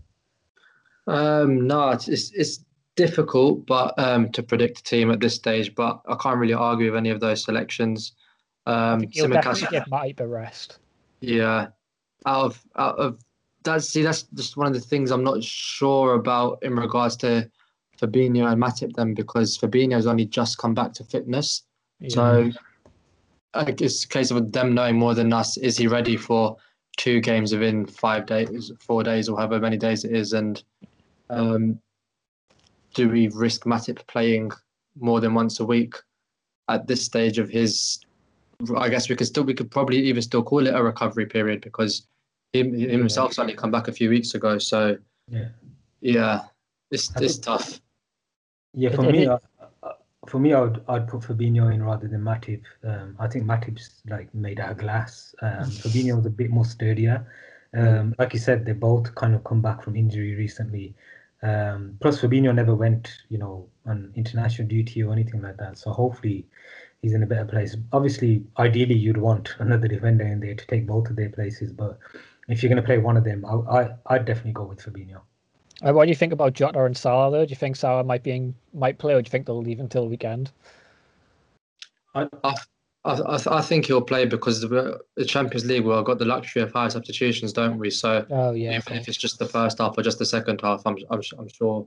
Um, 1.07 1.67
no, 1.67 1.91
it's 1.91 2.09
it's, 2.09 2.33
it's 2.33 2.65
difficult, 2.97 3.67
but 3.67 3.95
um, 3.99 4.31
to 4.33 4.43
predict 4.43 4.81
a 4.81 4.83
team 4.83 5.11
at 5.11 5.21
this 5.21 5.35
stage. 5.35 5.75
But 5.75 6.01
I 6.09 6.17
can't 6.17 6.39
really 6.39 6.55
argue 6.55 6.91
with 6.91 6.99
any 6.99 7.11
of 7.11 7.21
those 7.21 7.45
selections. 7.45 8.13
Um, 8.67 9.05
You'll 9.11 9.29
definitely 9.29 9.69
give 9.71 9.85
Matip 9.85 10.21
a 10.21 10.27
rest. 10.27 10.79
Yeah, 11.21 11.69
out 12.27 12.45
of 12.45 12.63
out 12.77 12.99
of 12.99 13.19
that's 13.65 13.89
see 13.89 14.03
that's 14.03 14.25
just 14.35 14.57
one 14.57 14.67
of 14.67 14.75
the 14.75 14.81
things 14.81 15.11
I'm 15.11 15.25
not 15.25 15.43
sure 15.43 16.15
about 16.15 16.59
in 16.63 16.77
regards 16.77 17.17
to 17.19 17.51
Fabinho 18.01 18.51
and 18.51 18.63
Matip 18.63 18.95
then 18.95 19.15
because 19.15 19.59
Fabinho's 19.59 20.07
only 20.07 20.27
just 20.27 20.59
come 20.59 20.75
back 20.75 20.93
to 20.95 21.05
fitness. 21.05 21.63
Yeah. 22.01 22.09
So 22.11 22.51
it's 23.55 24.05
a 24.05 24.09
case 24.09 24.31
of 24.31 24.53
them 24.53 24.75
knowing 24.75 24.99
more 24.99 25.15
than 25.15 25.33
us. 25.33 25.57
Is 25.57 25.77
he 25.77 25.87
ready 25.87 26.17
for 26.17 26.57
two 26.97 27.21
games 27.21 27.53
within 27.53 27.87
five 27.87 28.27
days, 28.27 28.71
four 28.81 29.03
days, 29.03 29.29
or 29.29 29.39
however 29.39 29.61
many 29.61 29.77
days 29.77 30.05
it 30.05 30.13
is? 30.13 30.33
And 30.33 30.63
um, 31.31 31.81
do 32.95 33.09
we 33.09 33.29
risk 33.29 33.65
Matip 33.65 34.07
playing 34.07 34.51
more 34.99 35.21
than 35.21 35.35
once 35.35 35.61
a 35.61 35.65
week 35.65 35.95
at 36.69 36.87
this 36.87 37.05
stage 37.05 37.39
of 37.39 37.49
his? 37.49 38.01
I 38.77 38.89
guess 38.89 39.09
we 39.09 39.17
could 39.17 39.27
still 39.27 39.45
we 39.45 39.55
could 39.55 39.71
probably 39.71 39.99
even 39.99 40.23
still 40.23 40.43
call 40.43 40.67
it 40.67 40.75
a 40.75 40.83
recovery 40.83 41.27
period 41.27 41.61
because 41.61 42.07
him, 42.55 42.73
himself's 42.73 43.39
only 43.39 43.55
come 43.55 43.71
back 43.71 43.89
a 43.89 43.93
few 43.93 44.09
weeks 44.09 44.35
ago, 44.35 44.59
so 44.59 44.97
yeah, 45.29 45.49
yeah, 46.01 46.43
it's 46.91 47.11
it's 47.21 47.39
tough. 47.39 47.81
Yeah, 48.75 48.91
for 48.91 49.03
me, 49.03 49.27
uh, 49.27 49.39
for 50.29 50.39
me, 50.39 50.53
I 50.53 50.61
would 50.61 50.85
I'd 50.89 51.09
put 51.09 51.23
Fabinho 51.23 51.73
in 51.75 51.83
rather 51.83 52.09
than 52.09 52.23
Matip. 52.23 52.63
Um, 52.85 53.17
I 53.19 53.27
think 53.27 53.45
Matip's 53.45 54.03
like 54.09 54.33
made 54.35 54.61
out 54.61 54.73
of 54.73 54.79
glass. 54.79 55.35
Um, 55.43 55.71
Fabinho 55.83 56.17
was 56.17 56.27
a 56.27 56.31
bit 56.31 56.51
more 56.51 56.65
sturdier. 56.65 57.27
Um, 57.77 58.15
like 58.21 58.33
you 58.33 58.39
said, 58.39 58.65
they 58.65 58.73
both 58.73 59.13
kind 59.17 59.35
of 59.35 59.43
come 59.43 59.61
back 59.61 59.83
from 59.83 59.97
injury 59.97 60.37
recently. 60.37 60.95
Um, 61.43 61.97
plus, 62.01 62.21
Fabinho 62.21 62.55
never 62.55 62.75
went, 62.75 63.11
you 63.29 63.39
know, 63.39 63.69
on 63.85 64.13
international 64.15 64.69
duty 64.69 65.03
or 65.03 65.13
anything 65.13 65.43
like 65.43 65.57
that. 65.57 65.77
So 65.77 65.91
hopefully, 65.91 66.47
he's 67.03 67.15
in 67.15 67.25
a 67.25 67.27
better 67.27 67.45
place. 67.45 67.77
Obviously, 67.93 68.45
ideally, 68.59 68.95
you'd 68.95 69.17
want 69.17 69.57
another 69.59 69.89
defender 69.89 70.25
in 70.25 70.39
there 70.39 70.55
to 70.55 70.67
take 70.67 70.87
both 70.87 71.11
of 71.11 71.17
their 71.17 71.31
places, 71.31 71.73
but 71.73 71.99
if 72.49 72.63
you're 72.63 72.71
going 72.71 72.83
to 72.83 72.87
play 72.87 72.99
one 72.99 73.17
of 73.17 73.25
them, 73.25 73.45
I, 73.45 73.81
I 73.81 73.89
I'd 74.07 74.25
definitely 74.25 74.53
go 74.53 74.65
with 74.65 74.81
Fabinho. 74.81 75.21
Uh, 75.83 75.93
what 75.93 76.05
do 76.05 76.11
you 76.11 76.15
think 76.15 76.33
about 76.33 76.53
Jota 76.53 76.85
and 76.85 76.97
Salah 76.97 77.31
though? 77.31 77.45
Do 77.45 77.51
you 77.51 77.57
think 77.57 77.77
Salah 77.77 78.05
might 78.05 78.23
be 78.23 78.55
might 78.73 78.99
play, 78.99 79.15
or 79.15 79.23
do 79.23 79.27
you 79.27 79.31
think 79.31 79.47
they'll 79.47 79.63
leave 79.63 79.81
until 79.81 80.05
the 80.05 80.11
weekend? 80.11 80.53
I 82.15 82.29
I, 82.43 82.55
I, 83.05 83.41
I 83.51 83.61
think 83.61 83.87
he'll 83.87 84.03
play 84.03 84.25
because 84.25 84.61
the, 84.61 85.01
the 85.17 85.25
Champions 85.25 85.65
League 85.65 85.85
we've 85.85 86.05
got 86.05 86.19
the 86.19 86.25
luxury 86.25 86.63
of 86.63 86.73
high 86.73 86.89
substitutions, 86.89 87.53
don't 87.53 87.79
we? 87.79 87.91
So 87.91 88.25
oh 88.31 88.53
yeah, 88.53 88.77
even 88.77 88.95
if 88.95 89.09
it's 89.09 89.19
just 89.19 89.39
the 89.39 89.47
first 89.47 89.79
half 89.79 89.99
or 89.99 90.03
just 90.03 90.19
the 90.19 90.27
second 90.27 90.61
half, 90.61 90.83
I'm 90.87 90.97
I'm, 91.11 91.21
I'm 91.39 91.49
sure. 91.49 91.87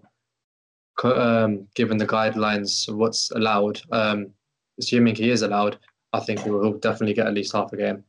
Um, 1.03 1.67
given 1.75 1.99
the 1.99 2.07
guidelines 2.07 2.91
what's 2.91 3.29
allowed, 3.29 3.79
um, 3.91 4.31
assuming 4.79 5.13
he 5.13 5.29
is 5.29 5.43
allowed, 5.43 5.77
I 6.11 6.19
think 6.21 6.39
he 6.39 6.49
will 6.49 6.73
definitely 6.79 7.13
get 7.13 7.27
at 7.27 7.35
least 7.35 7.53
half 7.53 7.71
a 7.71 7.77
game. 7.77 8.03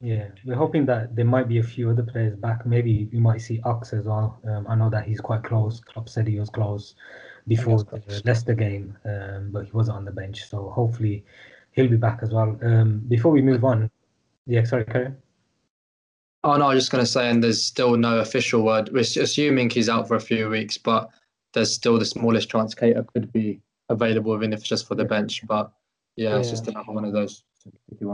Yeah, 0.00 0.28
we're 0.44 0.54
hoping 0.54 0.86
that 0.86 1.16
there 1.16 1.24
might 1.24 1.48
be 1.48 1.58
a 1.58 1.62
few 1.62 1.90
other 1.90 2.04
players 2.04 2.36
back. 2.36 2.64
Maybe 2.64 3.08
we 3.12 3.18
might 3.18 3.40
see 3.40 3.60
Ox 3.64 3.92
as 3.92 4.04
well. 4.04 4.40
Um, 4.46 4.66
I 4.68 4.76
know 4.76 4.88
that 4.90 5.06
he's 5.06 5.20
quite 5.20 5.42
close. 5.42 5.80
Klopp 5.80 6.08
said 6.08 6.28
he 6.28 6.38
was 6.38 6.50
close 6.50 6.94
before 7.48 7.82
the 7.82 8.22
Leicester 8.24 8.54
game, 8.54 8.96
um, 9.04 9.50
but 9.50 9.64
he 9.64 9.72
wasn't 9.72 9.96
on 9.96 10.04
the 10.04 10.12
bench. 10.12 10.48
So 10.48 10.70
hopefully 10.70 11.24
he'll 11.72 11.88
be 11.88 11.96
back 11.96 12.20
as 12.22 12.30
well. 12.30 12.56
Um, 12.62 13.02
before 13.08 13.32
we 13.32 13.42
move 13.42 13.64
on, 13.64 13.90
yeah, 14.46 14.62
sorry, 14.62 14.84
Karen. 14.84 15.16
Oh 16.44 16.56
no, 16.56 16.66
I 16.66 16.74
was 16.74 16.84
just 16.84 16.92
going 16.92 17.04
to 17.04 17.10
say, 17.10 17.28
and 17.28 17.42
there's 17.42 17.64
still 17.64 17.96
no 17.96 18.20
official 18.20 18.62
word. 18.62 18.90
We're 18.92 19.00
assuming 19.00 19.68
he's 19.70 19.88
out 19.88 20.06
for 20.06 20.14
a 20.14 20.20
few 20.20 20.48
weeks, 20.48 20.78
but 20.78 21.10
there's 21.54 21.74
still 21.74 21.98
the 21.98 22.04
smallest 22.04 22.48
chance 22.48 22.72
Keita 22.72 23.04
could 23.08 23.32
be 23.32 23.60
available, 23.88 24.36
even 24.36 24.52
if 24.52 24.60
it's 24.60 24.68
just 24.68 24.86
for 24.86 24.94
the 24.94 25.04
bench. 25.04 25.44
But 25.48 25.72
yeah, 26.14 26.30
yeah. 26.30 26.38
it's 26.38 26.50
just 26.50 26.68
another 26.68 26.92
one 26.92 27.04
of 27.04 27.12
those 27.12 27.42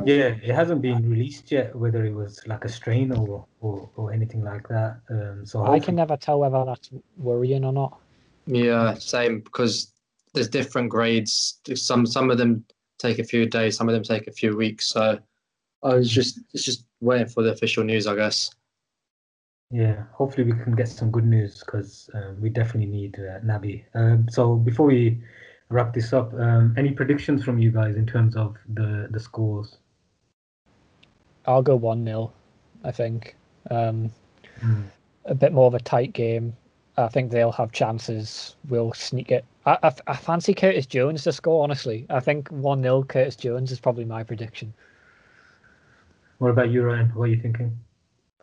yeah, 0.05 0.37
it 0.43 0.55
hasn't 0.55 0.83
been 0.83 1.09
released 1.09 1.51
yet, 1.51 1.75
whether 1.75 2.05
it 2.05 2.15
was 2.15 2.41
like 2.47 2.65
a 2.65 2.69
strain 2.69 3.13
or 3.13 3.47
or, 3.61 3.89
or 3.97 4.13
anything 4.13 4.43
like 4.43 4.69
that. 4.69 5.01
Um, 5.11 5.47
so 5.47 5.65
I 5.65 5.81
can 5.81 5.95
never 5.95 6.17
tell 6.17 6.41
whether 6.41 6.65
that's 6.65 6.91
worrying 7.17 7.65
or 7.65 7.73
not. 7.73 7.99
Yeah, 8.47 8.95
same 8.95 9.41
because 9.41 9.93
there's 10.33 10.49
different 10.49 10.91
grades. 10.91 11.61
Some 11.75 12.07
some 12.07 12.31
of 12.31 12.39
them 12.39 12.65
take 12.99 13.19
a 13.19 13.25
few 13.25 13.47
days, 13.47 13.77
some 13.77 13.89
of 13.89 13.95
them 13.95 14.03
take 14.03 14.27
a 14.27 14.33
few 14.33 14.57
weeks. 14.57 14.89
So 14.89 15.19
I 15.83 15.95
was 15.95 16.11
just 16.11 16.41
it's 16.53 16.65
just 16.65 16.87
waiting 17.01 17.29
for 17.29 17.43
the 17.43 17.53
official 17.53 17.85
news, 17.85 18.07
I 18.07 18.17
guess. 18.17 18.51
Yeah, 19.71 20.05
hopefully 20.13 20.53
we 20.53 20.63
can 20.63 20.77
get 20.77 20.89
some 20.89 21.11
good 21.11 21.27
news 21.27 21.61
because 21.61 22.09
um, 22.15 22.41
we 22.41 22.49
definitely 22.49 22.91
need 22.91 23.19
uh, 23.19 23.41
Naby. 23.41 23.85
Um, 23.95 24.29
so 24.31 24.57
before 24.57 24.87
we 24.87 25.21
wrap 25.75 25.93
this 25.93 26.13
up, 26.13 26.33
um, 26.35 26.75
any 26.79 26.93
predictions 26.93 27.45
from 27.45 27.59
you 27.59 27.71
guys 27.71 27.97
in 27.97 28.07
terms 28.07 28.37
of 28.37 28.57
the 28.75 29.09
the 29.11 29.21
scores? 29.21 29.79
I'll 31.47 31.63
go 31.63 31.77
one 31.77 32.05
0 32.05 32.33
I 32.85 32.91
think. 32.93 33.37
Um, 33.71 34.11
mm. 34.61 34.85
A 35.27 35.35
bit 35.35 35.53
more 35.53 35.67
of 35.67 35.75
a 35.75 35.81
tight 35.81 36.13
game. 36.13 36.57
I 36.97 37.09
think 37.09 37.31
they'll 37.31 37.53
have 37.53 37.73
chances. 37.73 38.57
We'll 38.69 38.93
sneak 38.93 39.33
it. 39.33 39.45
I, 39.67 39.79
I, 39.83 39.93
I 40.07 40.17
fancy 40.17 40.55
Curtis 40.55 40.87
Jones 40.87 41.25
to 41.25 41.33
score. 41.33 41.65
Honestly, 41.65 42.07
I 42.09 42.21
think 42.21 42.49
one 42.51 42.83
0 42.83 43.03
Curtis 43.03 43.37
Jones 43.37 43.73
is 43.73 43.81
probably 43.81 44.05
my 44.05 44.23
prediction. 44.23 44.73
What 46.39 46.51
about 46.51 46.71
you, 46.71 46.83
Ryan? 46.83 47.09
What 47.15 47.25
are 47.25 47.33
you 47.35 47.41
thinking? 47.41 47.77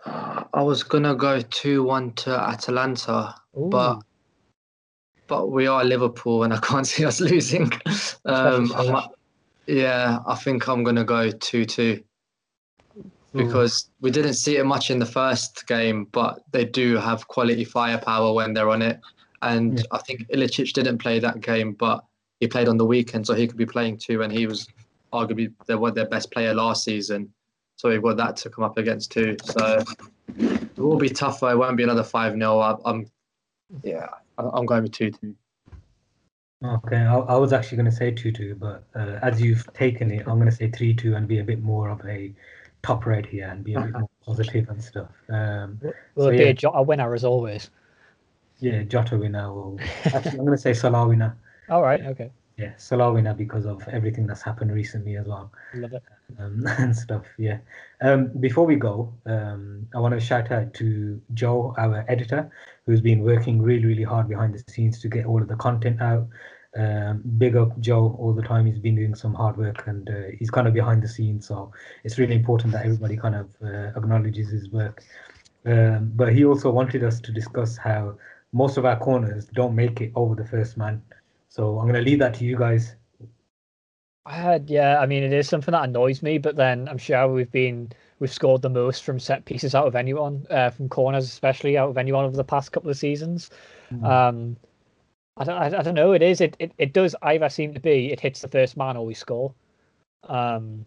I 0.06 0.64
was 0.64 0.84
gonna 0.84 1.16
go 1.16 1.40
two 1.42 1.84
one 1.84 2.14
to 2.14 2.32
Atalanta, 2.32 3.36
Ooh. 3.58 3.70
but 3.70 4.02
but 5.32 5.50
we 5.50 5.66
are 5.66 5.86
Liverpool, 5.86 6.44
and 6.44 6.54
I 6.54 6.60
can't 6.60 6.86
see 6.94 7.06
us 7.06 7.22
losing. 7.22 7.72
Um, 8.26 8.70
I, 8.76 9.08
Yeah, 9.66 10.20
I 10.28 10.36
think 10.36 10.68
I'm 10.68 10.84
gonna 10.84 11.06
go 11.06 11.32
two-two 11.32 12.04
because 13.34 13.90
we 14.02 14.12
didn't 14.12 14.34
see 14.34 14.58
it 14.58 14.66
much 14.66 14.92
in 14.92 15.00
the 15.00 15.06
first 15.06 15.66
game, 15.68 16.06
but 16.12 16.42
they 16.52 16.66
do 16.66 16.98
have 16.98 17.30
quality 17.30 17.64
firepower 17.64 18.34
when 18.34 18.54
they're 18.54 18.70
on 18.70 18.82
it. 18.82 19.00
And 19.42 19.80
yeah. 19.80 19.86
I 19.94 20.00
think 20.00 20.28
Ilicic 20.34 20.74
didn't 20.74 20.98
play 20.98 21.20
that 21.20 21.40
game, 21.40 21.72
but 21.72 22.04
he 22.42 22.48
played 22.48 22.68
on 22.68 22.76
the 22.76 22.86
weekend, 22.86 23.26
so 23.26 23.34
he 23.34 23.48
could 23.48 23.56
be 23.56 23.66
playing 23.66 24.00
too. 24.00 24.24
And 24.24 24.34
he 24.34 24.48
was 24.48 24.68
arguably 25.14 25.54
their, 25.66 25.80
their 25.92 26.10
best 26.10 26.30
player 26.32 26.54
last 26.54 26.84
season. 26.84 27.32
So 27.78 27.88
we've 27.88 28.04
got 28.04 28.18
that 28.18 28.36
to 28.38 28.50
come 28.50 28.66
up 28.66 28.78
against 28.78 29.14
too. 29.14 29.38
So 29.46 29.82
it 30.38 30.78
will 30.78 30.98
be 30.98 31.10
tougher. 31.10 31.52
It 31.52 31.58
won't 31.58 31.78
be 31.78 31.84
another 31.84 32.04
5 32.04 32.34
0. 32.34 32.82
I'm, 32.84 33.08
yeah, 33.82 34.08
I'm 34.54 34.66
going 34.66 34.84
with 34.84 34.92
2 34.92 35.12
2. 35.12 35.36
Okay, 36.64 36.98
I, 36.98 37.18
I, 37.18 37.38
was 37.38 37.54
actually 37.54 37.78
going 37.78 37.90
to 37.90 37.96
say 37.96 38.12
2 38.12 38.32
2, 38.32 38.56
but 38.56 38.84
uh, 38.96 39.18
as 39.24 39.42
you've 39.42 39.72
taken 39.74 40.12
it, 40.12 40.28
I'm 40.28 40.38
going 40.38 40.50
to 40.50 40.56
say 40.56 40.70
3 40.70 40.94
2 40.94 41.16
and 41.16 41.28
be 41.28 41.40
a 41.40 41.44
bit 41.44 41.62
more 41.62 41.90
of 41.90 42.06
a 42.06 42.34
top 42.84 43.06
red 43.06 43.26
here 43.26 43.48
and 43.48 43.64
be 43.64 43.74
a 43.74 43.82
bit 43.82 43.94
more 43.94 44.10
positive 44.26 44.70
and 44.70 44.84
stuff. 44.84 45.10
Um, 45.30 45.80
will 46.16 46.26
so, 46.26 46.30
it 46.30 46.38
be 46.38 46.44
yeah. 46.44 46.50
a 46.50 46.54
Jota 46.54 46.82
winner 46.84 47.14
as 47.14 47.24
always? 47.24 47.70
Yeah, 48.60 48.84
Jota 48.84 49.18
winner. 49.18 49.50
Or, 49.50 49.78
actually, 50.06 50.32
I'm 50.32 50.46
going 50.46 50.52
to 50.52 50.58
say 50.58 50.74
Salah 50.74 51.08
winner. 51.08 51.36
All 51.70 51.82
right, 51.82 52.02
okay. 52.02 52.32
Yeah, 52.62 52.74
Salah 52.78 53.12
winner 53.12 53.34
because 53.34 53.66
of 53.66 53.82
everything 53.88 54.28
that's 54.28 54.44
happened 54.44 54.72
recently 54.72 55.16
as 55.16 55.26
well. 55.26 55.52
Love 55.74 55.94
it. 55.94 56.04
Um, 56.38 56.64
and 56.78 56.96
stuff, 56.96 57.26
yeah. 57.40 57.58
Um, 58.02 58.28
before 58.40 58.66
we 58.66 58.76
go, 58.76 59.12
um, 59.26 59.88
I 59.96 60.00
want 60.00 60.14
to 60.14 60.20
shout 60.20 60.52
out 60.52 60.72
to 60.76 61.20
Joe, 61.34 61.74
our 61.80 62.06
editor, 62.08 62.52
who's 62.86 63.02
been 63.02 63.24
working 63.24 63.64
really, 63.64 63.86
really 63.86 64.04
hard 64.04 64.30
behind 64.30 64.54
the 64.54 64.72
scenes 64.72 65.02
to 65.02 65.08
get 65.08 65.26
all 65.26 65.42
of 65.42 65.48
the 65.48 65.56
content 65.56 66.02
out. 66.02 66.28
Um, 66.78 67.24
big 67.40 67.56
up 67.58 67.78
Joe 67.80 68.16
all 68.20 68.32
the 68.32 68.44
time. 68.44 68.68
He's 68.68 68.80
been 68.80 68.96
doing 68.96 69.16
some 69.16 69.34
hard 69.34 69.58
work 69.58 69.88
and 69.88 70.08
uh, 70.08 70.30
he's 70.38 70.52
kind 70.52 70.68
of 70.68 70.76
behind 70.76 71.02
the 71.02 71.08
scenes. 71.08 71.48
So 71.48 71.72
it's 72.04 72.20
really 72.20 72.36
important 72.36 72.74
that 72.74 72.86
everybody 72.86 73.18
kind 73.18 73.36
of 73.36 73.50
uh, 73.64 73.98
acknowledges 73.98 74.52
his 74.52 74.70
work. 74.70 75.04
Um, 75.66 76.12
but 76.16 76.32
he 76.32 76.46
also 76.46 76.70
wanted 76.70 77.04
us 77.04 77.20
to 77.22 77.32
discuss 77.32 77.76
how 77.76 78.18
most 78.54 78.78
of 78.78 78.86
our 78.86 79.00
corners 79.00 79.46
don't 79.48 79.76
make 79.76 80.00
it 80.00 80.12
over 80.16 80.36
the 80.36 80.46
first 80.46 80.78
man. 80.78 81.02
So 81.52 81.78
I'm 81.80 81.86
going 81.86 82.02
to 82.02 82.10
leave 82.10 82.20
that 82.20 82.34
to 82.36 82.46
you 82.46 82.58
guys. 82.58 82.96
I 84.26 84.34
had, 84.34 84.70
yeah. 84.70 85.02
I 85.02 85.06
mean, 85.06 85.22
it 85.22 85.34
is 85.34 85.50
something 85.50 85.74
that 85.74 85.84
annoys 85.84 86.24
me, 86.24 86.38
but 86.38 86.56
then 86.56 86.88
I'm 86.88 86.98
sure 86.98 87.28
we've 87.28 87.52
been 87.52 87.92
we've 88.20 88.32
scored 88.32 88.62
the 88.62 88.70
most 88.70 89.04
from 89.04 89.20
set 89.20 89.44
pieces 89.44 89.76
out 89.76 89.86
of 89.86 89.98
anyone, 89.98 90.48
uh, 90.50 90.70
from 90.70 90.88
corners 90.88 91.26
especially 91.26 91.78
out 91.78 91.90
of 91.90 91.98
anyone 91.98 92.24
over 92.24 92.38
the 92.38 92.44
past 92.46 92.72
couple 92.72 92.90
of 92.90 92.96
seasons. 92.96 93.50
Mm. 93.92 94.06
Um, 94.06 94.58
I 95.36 95.44
don't, 95.44 95.58
I, 95.58 95.80
I, 95.80 95.82
don't 95.82 95.96
know. 95.96 96.14
It 96.14 96.22
is. 96.22 96.40
It, 96.40 96.56
it 96.58 96.72
it 96.78 96.94
does 96.94 97.16
either 97.22 97.50
seem 97.50 97.74
to 97.74 97.82
be 97.82 98.14
it 98.14 98.22
hits 98.22 98.40
the 98.40 98.48
first 98.48 98.78
man 98.78 98.96
or 98.96 99.06
we 99.06 99.14
score. 99.14 99.54
Um, 100.30 100.86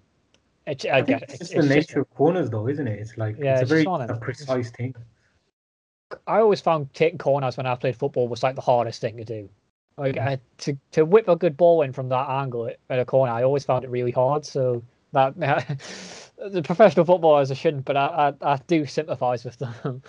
it, 0.67 0.87
I, 0.87 0.99
I 0.99 1.01
guess 1.03 1.23
it's, 1.25 1.41
it's 1.43 1.51
the 1.51 1.63
nature 1.63 1.83
just, 1.83 1.97
of 1.97 2.15
corners, 2.15 2.49
though, 2.49 2.69
isn't 2.69 2.89
it? 2.89 3.01
It's 3.01 3.19
like 3.19 3.37
yeah, 3.39 3.61
it's 3.61 3.71
a 3.71 3.75
very 3.75 3.85
a 3.85 4.19
precise 4.19 4.71
thing. 4.71 4.95
I 6.27 6.39
always 6.39 6.63
found 6.63 6.95
taking 6.95 7.19
corners 7.19 7.59
when 7.59 7.67
I 7.67 7.75
played 7.75 7.97
football 7.97 8.29
was 8.29 8.43
like 8.43 8.55
the 8.55 8.63
hardest 8.63 9.03
thing 9.03 9.19
to 9.19 9.25
do. 9.25 9.51
Like 9.97 10.19
I, 10.19 10.39
to 10.59 10.77
to 10.93 11.05
whip 11.05 11.29
a 11.29 11.37
good 11.37 11.57
ball 11.57 11.83
in 11.83 11.93
from 11.93 12.09
that 12.09 12.29
angle 12.29 12.71
at 12.91 12.99
a 12.99 13.05
corner, 13.05 13.33
I 13.33 13.45
always 13.45 13.65
found 13.65 13.85
it 13.85 13.91
really 13.91 14.11
hard. 14.11 14.45
So 14.45 14.83
that 15.13 15.39
the 16.39 16.63
professional 16.63 17.05
footballers 17.05 17.51
I 17.51 17.55
shouldn't, 17.55 17.85
but 17.85 17.97
I, 17.97 18.35
I, 18.43 18.55
I 18.55 18.57
do 18.67 18.87
sympathise 18.87 19.45
with 19.45 19.59
them. 19.59 20.03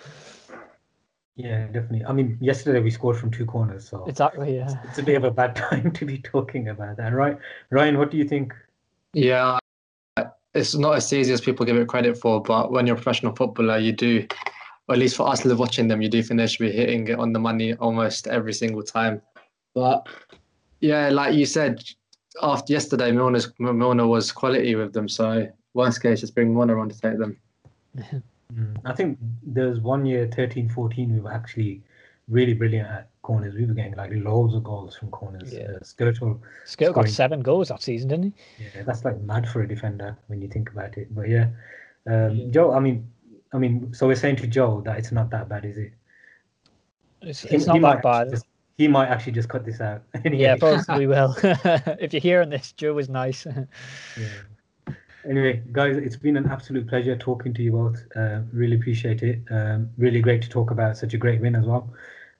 Yeah, 1.36 1.66
definitely. 1.66 2.04
I 2.04 2.12
mean, 2.12 2.38
yesterday 2.40 2.80
we 2.80 2.90
scored 2.90 3.18
from 3.18 3.30
two 3.30 3.44
corners, 3.44 3.88
so 3.88 4.04
exactly. 4.06 4.56
Yeah, 4.56 4.64
it's, 4.64 4.88
it's 4.88 4.98
a 4.98 5.02
bit 5.02 5.16
of 5.16 5.24
a 5.24 5.30
bad 5.30 5.54
time 5.56 5.92
to 5.92 6.04
be 6.04 6.18
talking 6.18 6.68
about 6.68 6.96
that, 6.96 7.12
right? 7.12 7.38
Ryan, 7.70 7.98
what 7.98 8.10
do 8.10 8.16
you 8.16 8.24
think? 8.24 8.54
Yeah, 9.12 9.58
it's 10.54 10.74
not 10.74 10.96
as 10.96 11.12
easy 11.12 11.32
as 11.32 11.40
people 11.40 11.66
give 11.66 11.76
it 11.76 11.88
credit 11.88 12.16
for, 12.16 12.42
but 12.42 12.72
when 12.72 12.86
you're 12.86 12.96
a 12.96 12.98
professional 12.98 13.34
footballer, 13.34 13.78
you 13.78 13.92
do, 13.92 14.26
or 14.88 14.94
at 14.94 14.98
least 14.98 15.16
for 15.16 15.28
us 15.28 15.44
live 15.44 15.58
watching 15.58 15.88
them, 15.88 16.00
you 16.00 16.08
do 16.08 16.22
think 16.22 16.38
they 16.38 16.46
should 16.46 16.58
be 16.64 16.72
hitting 16.72 17.06
it 17.08 17.18
on 17.18 17.32
the 17.32 17.38
money 17.38 17.74
almost 17.74 18.26
every 18.26 18.54
single 18.54 18.82
time. 18.82 19.20
But 19.76 20.08
yeah, 20.80 21.10
like 21.10 21.34
you 21.34 21.44
said, 21.44 21.84
after 22.42 22.72
yesterday, 22.72 23.12
Milner's, 23.12 23.52
Milner 23.58 24.06
was 24.06 24.32
quality 24.32 24.74
with 24.74 24.94
them, 24.94 25.06
so 25.06 25.46
worst 25.74 26.02
case, 26.02 26.22
just 26.22 26.34
bring 26.34 26.54
Milner 26.54 26.78
on 26.78 26.88
to 26.88 26.98
take 26.98 27.18
them. 27.18 27.36
Mm. 28.54 28.78
I 28.86 28.94
think 28.94 29.18
there 29.42 29.68
was 29.68 29.80
one 29.80 30.06
year, 30.06 30.30
13, 30.34 30.70
14, 30.70 31.12
we 31.12 31.20
were 31.20 31.30
actually 31.30 31.82
really 32.26 32.54
brilliant 32.54 32.88
at 32.88 33.10
corners. 33.20 33.54
We 33.54 33.66
were 33.66 33.74
getting 33.74 33.94
like 33.96 34.12
loads 34.14 34.54
of 34.54 34.64
goals 34.64 34.96
from 34.96 35.10
corners. 35.10 35.52
Yeah. 35.52 35.64
Uh, 35.64 35.78
Skrtel. 35.80 36.40
Skrtel 36.64 36.94
got 36.94 37.08
seven 37.10 37.42
goals 37.42 37.68
that 37.68 37.82
season, 37.82 38.08
didn't 38.08 38.32
he? 38.56 38.64
Yeah, 38.64 38.82
that's 38.84 39.04
like 39.04 39.20
mad 39.20 39.46
for 39.46 39.60
a 39.60 39.68
defender 39.68 40.16
when 40.28 40.40
you 40.40 40.48
think 40.48 40.70
about 40.70 40.96
it. 40.96 41.14
But 41.14 41.28
yeah, 41.28 41.48
um, 42.06 42.36
yeah. 42.36 42.50
Joe. 42.50 42.72
I 42.72 42.80
mean, 42.80 43.06
I 43.52 43.58
mean, 43.58 43.92
so 43.92 44.06
we're 44.06 44.14
saying 44.14 44.36
to 44.36 44.46
Joe 44.46 44.80
that 44.86 44.96
it's 44.98 45.12
not 45.12 45.28
that 45.30 45.50
bad, 45.50 45.66
is 45.66 45.76
it? 45.76 45.92
It's, 47.20 47.44
it's 47.44 47.64
he, 47.64 47.66
not 47.66 47.74
he 47.74 47.82
that 47.82 48.02
bad. 48.02 48.30
Just, 48.30 48.46
he 48.76 48.88
might 48.88 49.08
actually 49.08 49.32
just 49.32 49.48
cut 49.48 49.64
this 49.64 49.80
out. 49.80 50.02
yeah, 50.24 50.56
probably 50.56 51.06
will. 51.06 51.34
if 51.42 52.12
you're 52.12 52.20
hearing 52.20 52.50
this, 52.50 52.72
Joe 52.72 52.94
was 52.94 53.08
nice. 53.08 53.46
yeah 54.18 54.28
anyway, 55.28 55.62
guys, 55.72 55.96
it's 55.96 56.16
been 56.16 56.36
an 56.36 56.46
absolute 56.46 56.88
pleasure 56.88 57.16
talking 57.16 57.52
to 57.54 57.62
you 57.62 57.72
both. 57.72 58.02
Uh, 58.14 58.40
really 58.52 58.76
appreciate 58.76 59.22
it. 59.22 59.40
Um, 59.50 59.90
really 59.98 60.20
great 60.20 60.42
to 60.42 60.48
talk 60.48 60.70
about 60.70 60.96
such 60.96 61.14
a 61.14 61.18
great 61.18 61.40
win 61.40 61.56
as 61.56 61.66
well. 61.66 61.90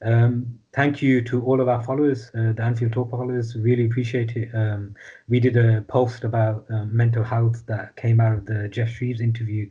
Um, 0.02 0.58
thank 0.74 1.00
you 1.00 1.22
to 1.22 1.42
all 1.42 1.60
of 1.60 1.68
our 1.68 1.82
followers, 1.82 2.30
uh, 2.34 2.52
the 2.52 2.62
Anfield 2.62 2.92
Talk 2.92 3.10
followers. 3.10 3.56
Really 3.56 3.86
appreciate 3.86 4.36
it. 4.36 4.50
Um, 4.54 4.94
we 5.28 5.40
did 5.40 5.56
a 5.56 5.82
post 5.82 6.24
about 6.24 6.66
um, 6.70 6.94
mental 6.94 7.24
health 7.24 7.64
that 7.66 7.96
came 7.96 8.20
out 8.20 8.34
of 8.34 8.46
the 8.46 8.68
Geoff 8.68 8.90
Shreeves 8.90 9.20
interview 9.20 9.68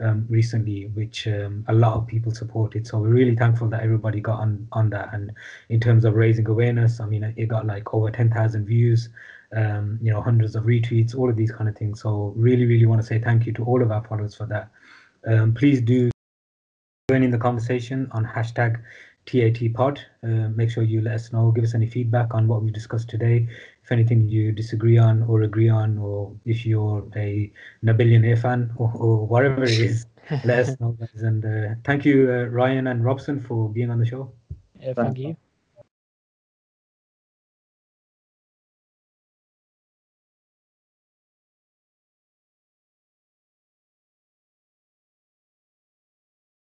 um, 0.00 0.26
recently, 0.28 0.86
which 0.86 1.26
um, 1.26 1.64
a 1.68 1.74
lot 1.74 1.94
of 1.94 2.06
people 2.06 2.32
supported. 2.32 2.86
So 2.86 2.98
we're 2.98 3.08
really 3.08 3.36
thankful 3.36 3.68
that 3.68 3.82
everybody 3.82 4.20
got 4.20 4.40
on 4.40 4.68
on 4.72 4.90
that. 4.90 5.12
And 5.12 5.32
in 5.68 5.80
terms 5.80 6.04
of 6.04 6.14
raising 6.14 6.46
awareness, 6.48 7.00
I 7.00 7.06
mean, 7.06 7.34
it 7.36 7.46
got 7.46 7.66
like 7.66 7.94
over 7.94 8.10
10,000 8.10 8.66
views 8.66 9.08
um, 9.54 9.98
you 10.02 10.12
know, 10.12 10.20
hundreds 10.20 10.56
of 10.56 10.64
retweets, 10.64 11.14
all 11.14 11.30
of 11.30 11.36
these 11.36 11.52
kind 11.52 11.68
of 11.68 11.76
things. 11.76 12.00
So 12.00 12.32
really, 12.36 12.64
really 12.64 12.86
want 12.86 13.00
to 13.00 13.06
say 13.06 13.18
thank 13.18 13.46
you 13.46 13.52
to 13.54 13.64
all 13.64 13.82
of 13.82 13.90
our 13.90 14.04
followers 14.04 14.34
for 14.34 14.46
that. 14.46 14.70
Um, 15.26 15.54
please 15.54 15.80
do 15.80 16.10
join 17.10 17.22
in 17.22 17.30
the 17.30 17.38
conversation 17.38 18.08
on 18.12 18.24
hashtag 18.24 18.82
TATpod. 19.26 19.98
Uh, 20.22 20.48
make 20.54 20.70
sure 20.70 20.82
you 20.82 21.00
let 21.00 21.14
us 21.14 21.32
know, 21.32 21.50
give 21.50 21.64
us 21.64 21.74
any 21.74 21.86
feedback 21.86 22.34
on 22.34 22.48
what 22.48 22.62
we've 22.62 22.72
discussed 22.72 23.08
today. 23.08 23.48
If 23.86 23.92
anything 23.92 24.28
you 24.28 24.50
disagree 24.50 24.98
on 24.98 25.22
or 25.22 25.42
agree 25.42 25.68
on, 25.68 25.96
or 25.98 26.34
if 26.44 26.66
you're 26.66 27.06
a 27.14 27.52
Nabillionaire 27.82 28.36
fan 28.36 28.72
or, 28.74 28.90
or 28.96 29.26
whatever 29.28 29.62
it 29.62 29.78
is, 29.78 30.06
let 30.44 30.58
us 30.58 30.80
know. 30.80 30.96
Guys. 30.98 31.22
And 31.22 31.44
uh, 31.44 31.74
thank 31.84 32.04
you, 32.04 32.28
uh, 32.28 32.46
Ryan 32.46 32.88
and 32.88 33.04
Robson, 33.04 33.40
for 33.40 33.68
being 33.68 33.92
on 33.92 34.00
the 34.00 34.06
show. 34.06 34.32
Yeah, 34.80 34.92
thank 34.94 35.18
you. 35.18 35.36